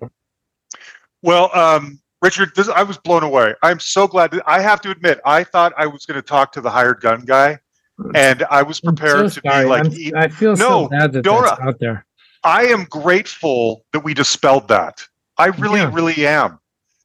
Well, 1.22 1.56
um, 1.58 2.00
Richard, 2.22 2.52
this, 2.56 2.70
I 2.70 2.84
was 2.84 2.98
blown 2.98 3.24
away. 3.24 3.54
I'm 3.64 3.80
so 3.80 4.08
glad 4.08 4.32
that 4.32 4.44
I 4.46 4.62
have 4.62 4.82
to 4.82 4.92
admit, 4.92 5.20
I 5.26 5.44
thought 5.44 5.74
I 5.78 5.86
was 5.88 6.06
going 6.06 6.16
to 6.16 6.22
talk 6.22 6.52
to 6.54 6.62
the 6.62 6.70
hired 6.70 7.02
gun 7.02 7.22
guy, 7.22 7.60
and 8.16 8.44
I 8.50 8.62
was 8.64 8.80
prepared 8.82 9.32
so 9.32 9.40
to 9.40 9.42
be 9.42 9.50
like, 9.66 9.86
I'm- 9.86 10.12
I 10.16 10.28
feel 10.28 10.56
so 10.56 10.70
No, 10.84 10.90
bad 10.90 11.12
that 11.14 11.24
that's 11.24 11.62
out 11.62 11.80
there 11.80 12.06
I 12.44 12.66
am 12.66 12.86
grateful 12.86 13.86
that 13.94 14.04
we 14.04 14.14
dispelled 14.14 14.68
that. 14.68 15.06
I 15.38 15.48
really, 15.48 15.80
Yeah. 15.80 15.92
really 15.94 16.28
am. 16.28 16.60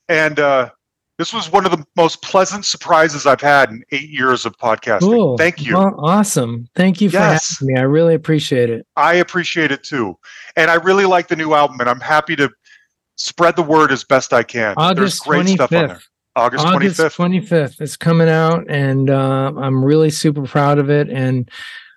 And 0.09 0.39
uh, 0.41 0.71
this 1.19 1.33
was 1.33 1.51
one 1.51 1.65
of 1.65 1.73
the 1.73 1.85
most 1.97 2.23
pleasant 2.23 2.65
surprises 2.65 3.27
I've 3.27 3.41
had 3.41 3.71
in 3.71 3.83
eight 3.93 4.09
years 4.09 4.47
of 4.47 4.57
podcasting. 4.59 5.01
cool 5.01 5.39
Thank 5.39 5.65
you. 5.65 5.77
Well, 5.77 5.95
awesome 5.99 6.69
thank 6.75 7.01
you 7.01 7.11
for 7.11 7.17
Yes. 7.17 7.59
having 7.59 7.75
me 7.75 7.81
I 7.81 7.85
really 7.85 8.15
appreciate 8.15 8.71
it 8.71 8.87
I 8.97 9.15
appreciate 9.15 9.71
it 9.73 9.83
too. 9.83 10.17
And 10.57 10.71
I 10.71 10.75
really 10.75 11.05
like 11.07 11.29
the 11.29 11.37
new 11.37 11.55
album, 11.55 11.81
and 11.81 11.89
I'm 11.91 12.01
happy 12.01 12.37
to 12.37 12.51
spread 13.17 13.57
the 13.57 13.63
word 13.63 13.91
as 13.93 14.05
best 14.05 14.33
I 14.33 14.43
can. 14.45 14.75
August 14.77 15.25
There's 15.27 15.43
great 15.45 15.49
stuff 15.55 15.73
on 15.73 15.89
there. 15.89 15.97
25th 15.97 16.03
August 16.37 16.67
August 16.67 17.01
25th. 17.01 17.17
25th 17.17 17.81
is 17.83 17.97
coming 17.97 18.29
out 18.29 18.65
and 18.71 19.11
uh, 19.11 19.53
I'm 19.57 19.85
really 19.85 20.11
super 20.11 20.43
proud 20.43 20.79
of 20.79 20.89
it 20.89 21.09
and 21.11 21.51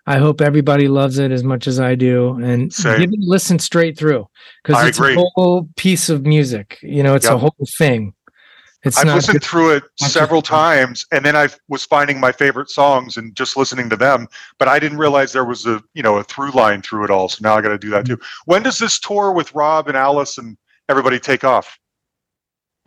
I 0.07 0.17
hope 0.17 0.41
everybody 0.41 0.87
loves 0.87 1.19
it 1.19 1.31
as 1.31 1.43
much 1.43 1.67
as 1.67 1.79
I 1.79 1.95
do 1.95 2.33
and 2.41 2.75
give 2.75 3.13
it 3.13 3.19
listen 3.19 3.59
straight 3.59 3.97
through 3.97 4.27
because 4.63 4.87
it's 4.87 4.97
agree. 4.97 5.15
a 5.15 5.23
whole 5.35 5.69
piece 5.75 6.09
of 6.09 6.25
music 6.25 6.79
you 6.81 7.03
know 7.03 7.15
it's 7.15 7.27
a 7.27 7.37
whole 7.37 7.55
thing 7.77 8.13
it's 8.83 8.97
I've 8.97 9.13
listened 9.13 9.41
just- 9.41 9.51
through 9.51 9.75
it 9.75 9.83
several 9.97 10.41
times, 10.41 11.05
and 11.11 11.23
then 11.23 11.35
I 11.35 11.49
was 11.67 11.85
finding 11.85 12.19
my 12.19 12.31
favorite 12.31 12.69
songs 12.69 13.15
and 13.15 13.35
just 13.35 13.55
listening 13.55 13.89
to 13.91 13.95
them. 13.95 14.27
But 14.57 14.67
I 14.67 14.79
didn't 14.79 14.97
realize 14.97 15.31
there 15.31 15.45
was 15.45 15.67
a 15.67 15.83
you 15.93 16.01
know 16.01 16.17
a 16.17 16.23
through 16.23 16.51
line 16.51 16.81
through 16.81 17.03
it 17.05 17.11
all. 17.11 17.29
So 17.29 17.39
now 17.41 17.55
I 17.55 17.61
got 17.61 17.69
to 17.69 17.77
do 17.77 17.91
that 17.91 18.05
too. 18.05 18.17
Mm-hmm. 18.17 18.51
When 18.51 18.63
does 18.63 18.79
this 18.79 18.99
tour 18.99 19.33
with 19.33 19.53
Rob 19.53 19.87
and 19.87 19.95
Alice 19.95 20.37
and 20.39 20.57
everybody 20.89 21.19
take 21.19 21.43
off? 21.43 21.77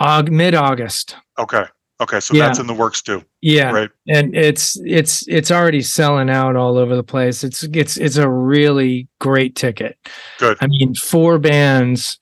Aug- 0.01 0.31
mid-August 0.31 1.15
Okay, 1.39 1.65
okay, 2.01 2.21
so 2.21 2.35
Yeah. 2.35 2.47
that's 2.47 2.59
in 2.59 2.67
the 2.67 2.75
works 2.75 3.03
too, 3.03 3.23
yeah 3.41 3.71
right? 3.71 3.91
and 4.09 4.35
it's 4.37 4.77
it's 4.85 5.27
it's 5.29 5.51
already 5.51 5.83
selling 5.83 6.29
out 6.31 6.57
all 6.57 6.77
over 6.79 6.97
the 6.97 7.03
place 7.05 7.45
it's 7.45 7.63
it's 7.65 7.97
it's 7.97 8.17
a 8.17 8.29
really 8.29 9.07
great 9.21 9.55
ticket 9.55 9.97
Good. 10.39 10.57
i 10.61 10.67
mean 10.67 10.95
four 10.95 11.39
bands 11.39 12.19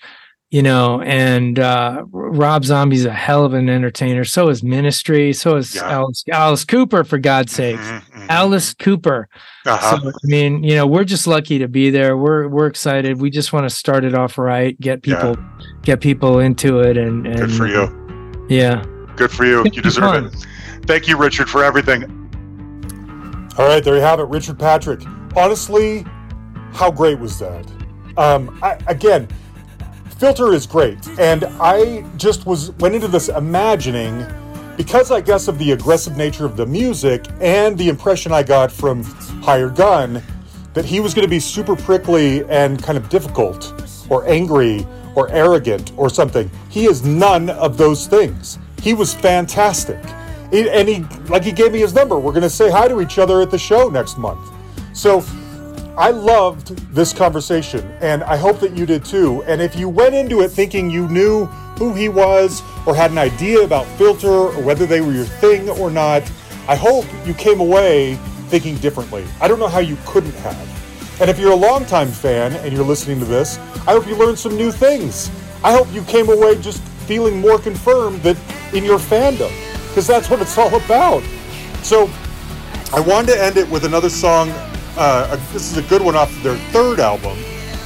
you 0.51 0.63
know 0.63 1.01
and 1.03 1.59
uh 1.59 2.05
rob 2.11 2.65
zombie's 2.65 3.05
a 3.07 3.13
hell 3.13 3.45
of 3.47 3.55
an 3.55 3.69
entertainer 3.71 4.25
so 4.25 4.49
is 4.51 4.63
ministry 4.63 5.33
so 5.33 5.57
is 5.57 5.75
Yeah. 5.77 5.91
alice 5.91 6.23
alice 6.31 6.65
cooper 6.65 7.05
for 7.05 7.19
god's 7.19 7.53
sake 7.53 7.79
Mhm, 7.79 8.03
mhm. 8.13 8.27
alice 8.29 8.75
cooper 8.75 9.29
Uh-huh. 9.65 10.01
so 10.03 10.09
i 10.11 10.13
mean 10.27 10.63
you 10.63 10.75
know 10.75 10.87
we're 10.87 11.05
just 11.05 11.27
lucky 11.27 11.59
to 11.59 11.69
be 11.69 11.89
there 11.91 12.17
we're 12.19 12.49
we're 12.49 12.67
excited 12.67 13.21
we 13.21 13.31
just 13.31 13.53
want 13.55 13.65
to 13.69 13.75
start 13.75 14.05
it 14.05 14.15
off 14.15 14.37
right 14.37 14.79
get 14.81 15.07
Yeah. 15.07 15.15
people 15.17 15.37
get 15.83 16.01
people 16.03 16.39
into 16.41 16.81
it 16.81 16.97
and, 16.99 17.27
and 17.27 17.37
Good 17.39 17.53
for 17.53 17.67
you. 17.67 18.47
yeah 18.51 18.85
Good 19.23 19.31
for 19.31 19.45
you. 19.45 19.63
You 19.73 19.81
deserve 19.81 20.03
fun. 20.03 20.27
it. 20.27 20.47
Thank 20.87 21.07
you, 21.07 21.17
Richard, 21.17 21.49
for 21.49 21.63
everything. 21.63 22.03
All 23.57 23.69
right, 23.69 23.85
there 23.85 23.95
you 23.95 24.01
have 24.01 24.19
it, 24.19 24.25
Richard 24.25 24.59
Patrick. 24.59 25.01
Honestly, 25.37 26.05
how 26.73 26.91
great 26.91 27.21
was 27.21 27.39
that? 27.39 27.65
Um, 28.17 28.59
I, 28.65 28.77
again, 28.89 29.29
Filter 30.19 30.53
is 30.53 30.67
great, 30.67 31.07
and 31.21 31.45
I 31.61 32.05
just 32.17 32.47
was 32.47 32.73
went 32.79 32.97
into 32.97 33.07
this 33.07 33.29
imagining 33.29 34.27
because 34.77 35.13
I 35.13 35.21
guess 35.21 35.47
of 35.47 35.57
the 35.57 35.71
aggressive 35.71 36.17
nature 36.17 36.45
of 36.45 36.57
the 36.57 36.67
music 36.67 37.25
and 37.41 37.79
the 37.79 37.91
impression 37.91 38.33
I 38.33 38.43
got 38.43 38.73
from 38.73 39.05
Hired 39.45 39.77
Gun 39.77 40.21
that 40.75 40.85
he 40.85 40.99
was 40.99 41.15
going 41.15 41.25
to 41.25 41.31
be 41.31 41.39
super 41.39 41.77
prickly 41.77 42.45
and 42.47 42.83
kind 42.83 42.99
of 42.99 43.09
difficult 43.09 43.73
or 44.11 44.29
angry 44.29 44.85
or 45.15 45.29
arrogant 45.31 45.93
or 45.97 46.11
something. 46.11 46.51
He 46.71 46.87
is 46.87 47.05
none 47.05 47.51
of 47.51 47.77
those 47.77 48.09
things. 48.09 48.59
He 48.83 48.95
was 48.95 49.15
fantastic. 49.15 50.01
And 50.53 50.89
he 50.89 51.05
like 51.29 51.45
he 51.45 51.53
gave 51.53 51.73
me 51.73 51.79
his 51.79 51.95
number. 51.95 52.19
We're 52.19 52.33
going 52.33 52.43
to 52.43 52.51
say 52.51 52.71
hi 52.71 52.89
to 52.89 53.01
each 53.01 53.19
other 53.19 53.41
at 53.41 53.51
the 53.51 53.59
show 53.59 53.89
next 53.89 54.19
month. 54.19 54.53
So 54.93 55.25
I 55.97 56.11
loved 56.11 56.77
this 56.95 57.13
conversation, 57.13 57.81
and 58.01 58.23
I 58.25 58.37
hope 58.37 58.61
that 58.61 58.77
you 58.77 58.85
did 58.85 59.05
too. 59.05 59.43
And 59.45 59.63
if 59.63 59.77
you 59.77 59.89
went 59.89 60.15
into 60.15 60.41
it 60.43 60.49
thinking 60.49 60.91
you 60.91 61.09
knew 61.09 61.47
who 61.79 61.95
he 61.95 62.09
was, 62.09 62.63
or 62.87 62.95
had 62.95 63.11
an 63.11 63.19
idea 63.19 63.61
about 63.61 63.87
Filter, 63.99 64.29
or 64.29 64.63
whether 64.63 64.85
they 64.85 65.01
were 65.01 65.13
your 65.13 65.25
thing 65.25 65.71
or 65.71 65.91
not, 65.91 66.23
I 66.69 66.77
hope 66.77 67.07
you 67.27 67.35
came 67.35 67.61
away 67.61 68.17
thinking 68.49 68.77
differently. 68.77 69.25
I 69.41 69.49
don't 69.49 69.59
know 69.59 69.69
how 69.69 69.79
you 69.79 69.97
couldn't 70.07 70.35
have. 70.35 71.21
And 71.21 71.31
if 71.31 71.39
you're 71.39 71.53
a 71.53 71.57
longtime 71.57 72.09
fan 72.09 72.53
and 72.65 72.73
you're 72.73 72.85
listening 72.85 73.21
to 73.21 73.25
this, 73.25 73.59
I 73.87 73.93
hope 73.93 74.07
you 74.07 74.17
learned 74.17 74.39
some 74.39 74.57
new 74.57 74.73
things. 74.73 75.31
I 75.65 75.73
hope 75.73 75.91
you 75.93 76.03
came 76.03 76.29
away 76.29 76.61
just 76.61 76.83
feeling 77.03 77.41
more 77.41 77.59
confirmed 77.59 78.23
that 78.23 78.37
in 78.75 78.85
your 78.85 78.99
fandom, 78.99 79.51
because 79.89 80.07
that's 80.07 80.31
what 80.31 80.41
it's 80.41 80.57
all 80.57 80.75
about. 80.75 81.23
So 81.83 82.11
I 82.93 83.01
wanted 83.01 83.35
to 83.35 83.43
end 83.43 83.57
it 83.57 83.69
with 83.69 83.85
another 83.85 84.09
song. 84.09 84.51
Uh, 84.97 85.37
this 85.53 85.71
is 85.71 85.79
a 85.79 85.83
good 85.89 86.03
one 86.03 86.17
off 86.17 86.31
their 86.43 86.57
third 86.73 87.01
album, 87.01 87.37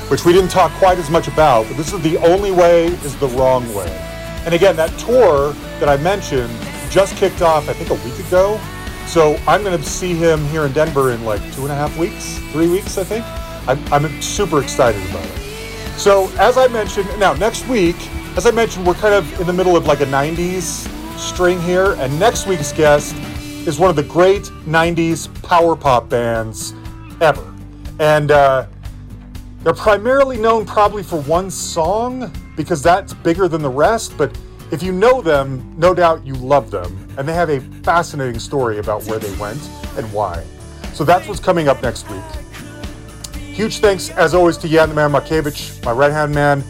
which 0.08 0.24
we 0.24 0.32
didn't 0.32 0.50
talk 0.50 0.70
quite 0.72 0.98
as 0.98 1.10
much 1.10 1.28
about, 1.28 1.66
but 1.68 1.76
this 1.76 1.92
is 1.92 2.00
The 2.02 2.16
Only 2.18 2.50
Way 2.50 2.86
is 2.86 3.16
the 3.16 3.28
Wrong 3.28 3.62
Way. 3.74 3.88
And 4.44 4.54
again, 4.54 4.76
that 4.76 4.96
tour 4.98 5.52
that 5.80 5.88
I 5.88 5.96
mentioned 5.96 6.52
just 6.90 7.16
kicked 7.16 7.42
off, 7.42 7.68
I 7.68 7.72
think, 7.72 7.90
a 7.90 7.94
week 8.08 8.18
ago. 8.26 8.60
So 9.06 9.40
I'm 9.46 9.62
going 9.62 9.76
to 9.76 9.84
see 9.84 10.14
him 10.14 10.44
here 10.46 10.66
in 10.66 10.72
Denver 10.72 11.12
in 11.12 11.24
like 11.24 11.40
two 11.54 11.62
and 11.62 11.72
a 11.72 11.74
half 11.74 11.96
weeks, 11.98 12.38
three 12.52 12.68
weeks, 12.68 12.98
I 12.98 13.04
think. 13.04 13.24
I'm, 13.68 13.92
I'm 13.92 14.22
super 14.22 14.62
excited 14.62 15.04
about 15.10 15.24
it. 15.24 15.38
So, 15.96 16.28
as 16.38 16.58
I 16.58 16.68
mentioned, 16.68 17.08
now 17.18 17.32
next 17.34 17.66
week, 17.68 17.96
as 18.36 18.44
I 18.44 18.50
mentioned, 18.50 18.86
we're 18.86 18.94
kind 18.94 19.14
of 19.14 19.40
in 19.40 19.46
the 19.46 19.52
middle 19.52 19.76
of 19.76 19.86
like 19.86 20.00
a 20.00 20.06
90s 20.06 20.86
string 21.18 21.60
here, 21.62 21.94
and 21.94 22.20
next 22.20 22.46
week's 22.46 22.70
guest 22.70 23.16
is 23.66 23.78
one 23.78 23.88
of 23.88 23.96
the 23.96 24.02
great 24.02 24.42
90s 24.66 25.42
power 25.42 25.74
pop 25.74 26.10
bands 26.10 26.74
ever. 27.22 27.54
And 27.98 28.30
uh, 28.30 28.66
they're 29.62 29.72
primarily 29.72 30.36
known 30.36 30.66
probably 30.66 31.02
for 31.02 31.20
one 31.22 31.50
song 31.50 32.30
because 32.56 32.82
that's 32.82 33.14
bigger 33.14 33.48
than 33.48 33.62
the 33.62 33.70
rest, 33.70 34.16
but 34.18 34.38
if 34.70 34.82
you 34.82 34.92
know 34.92 35.22
them, 35.22 35.74
no 35.78 35.94
doubt 35.94 36.26
you 36.26 36.34
love 36.34 36.70
them. 36.70 37.08
And 37.16 37.26
they 37.26 37.32
have 37.32 37.48
a 37.48 37.60
fascinating 37.82 38.38
story 38.38 38.78
about 38.78 39.02
where 39.04 39.18
they 39.18 39.34
went 39.38 39.62
and 39.96 40.12
why. 40.12 40.44
So 40.92 41.04
that's 41.04 41.26
what's 41.26 41.40
coming 41.40 41.68
up 41.68 41.82
next 41.82 42.08
week. 42.10 42.22
Huge 43.34 43.78
thanks, 43.78 44.10
as 44.10 44.34
always, 44.34 44.58
to 44.58 44.68
Jan 44.68 44.90
the 44.90 44.94
Man 44.94 45.10
Makevich, 45.12 45.82
my 45.86 45.92
right 45.92 46.12
hand 46.12 46.34
man. 46.34 46.62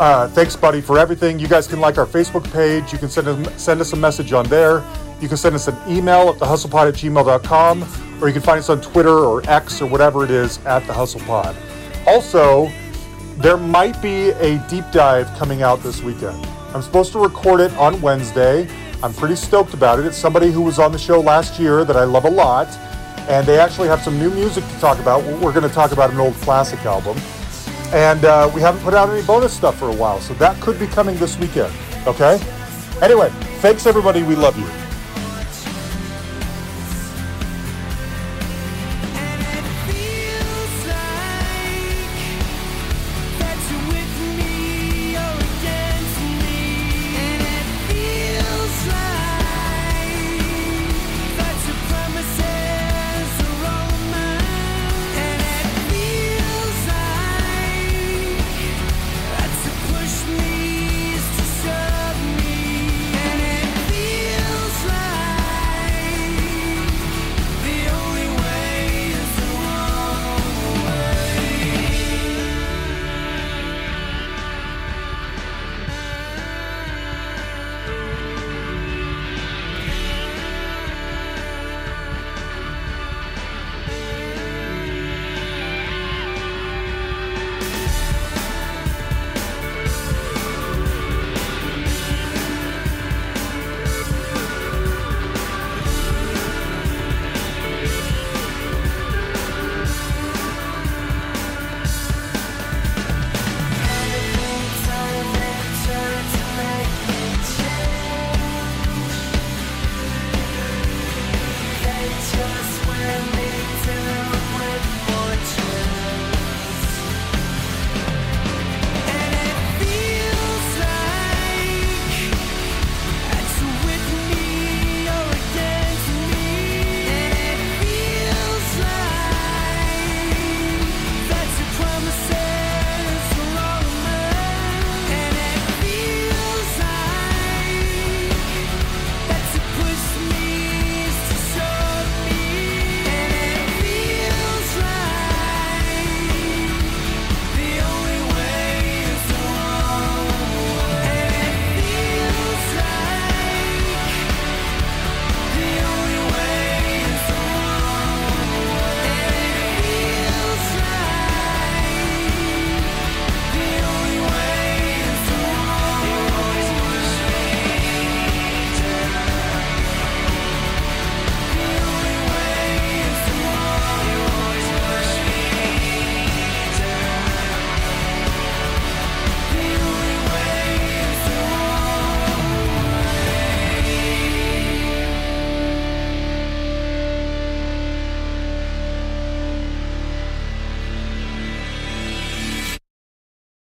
Uh, 0.00 0.28
thanks, 0.28 0.54
buddy, 0.54 0.80
for 0.80 0.96
everything. 0.98 1.40
You 1.40 1.48
guys 1.48 1.66
can 1.66 1.80
like 1.80 1.98
our 1.98 2.06
Facebook 2.06 2.50
page. 2.52 2.92
You 2.92 2.98
can 2.98 3.08
send 3.08 3.26
us, 3.26 3.62
send 3.62 3.80
us 3.80 3.92
a 3.92 3.96
message 3.96 4.32
on 4.32 4.46
there. 4.46 4.84
You 5.20 5.26
can 5.26 5.36
send 5.36 5.56
us 5.56 5.66
an 5.66 5.76
email 5.88 6.28
at 6.28 6.36
thehustlepod 6.36 6.88
at 6.88 6.94
gmail.com, 6.94 8.22
or 8.22 8.28
you 8.28 8.32
can 8.32 8.42
find 8.42 8.60
us 8.60 8.68
on 8.68 8.80
Twitter 8.80 9.10
or 9.10 9.42
X 9.50 9.82
or 9.82 9.86
whatever 9.86 10.24
it 10.24 10.30
is 10.30 10.58
at 10.66 10.86
the 10.86 10.92
Hustlepod. 10.92 11.56
Also, 12.06 12.70
there 13.38 13.56
might 13.56 14.00
be 14.00 14.30
a 14.30 14.58
deep 14.68 14.84
dive 14.92 15.26
coming 15.36 15.62
out 15.62 15.82
this 15.82 16.00
weekend. 16.00 16.46
I'm 16.72 16.82
supposed 16.82 17.10
to 17.12 17.18
record 17.18 17.60
it 17.60 17.72
on 17.76 18.00
Wednesday. 18.00 18.68
I'm 19.02 19.12
pretty 19.12 19.34
stoked 19.34 19.74
about 19.74 19.98
it. 19.98 20.06
It's 20.06 20.16
somebody 20.16 20.52
who 20.52 20.62
was 20.62 20.78
on 20.78 20.92
the 20.92 20.98
show 20.98 21.20
last 21.20 21.58
year 21.58 21.84
that 21.84 21.96
I 21.96 22.04
love 22.04 22.24
a 22.24 22.30
lot 22.30 22.68
and 23.28 23.46
they 23.46 23.58
actually 23.58 23.88
have 23.88 24.00
some 24.02 24.18
new 24.18 24.30
music 24.30 24.64
to 24.64 24.80
talk 24.80 24.98
about. 24.98 25.22
We're 25.22 25.52
going 25.52 25.68
to 25.68 25.74
talk 25.74 25.92
about 25.92 26.10
an 26.10 26.18
old 26.18 26.34
classic 26.36 26.84
album, 26.86 27.16
and 27.92 28.24
uh, 28.24 28.50
we 28.54 28.60
haven't 28.60 28.82
put 28.82 28.94
out 28.94 29.08
any 29.08 29.24
bonus 29.26 29.52
stuff 29.52 29.78
for 29.78 29.88
a 29.88 29.94
while, 29.94 30.20
so 30.20 30.34
that 30.34 30.60
could 30.60 30.78
be 30.78 30.86
coming 30.86 31.16
this 31.16 31.38
weekend. 31.38 31.72
Okay. 32.06 32.40
Anyway, 33.00 33.30
thanks 33.60 33.86
everybody. 33.86 34.22
We 34.22 34.34
love 34.34 34.58
you. 34.58 34.87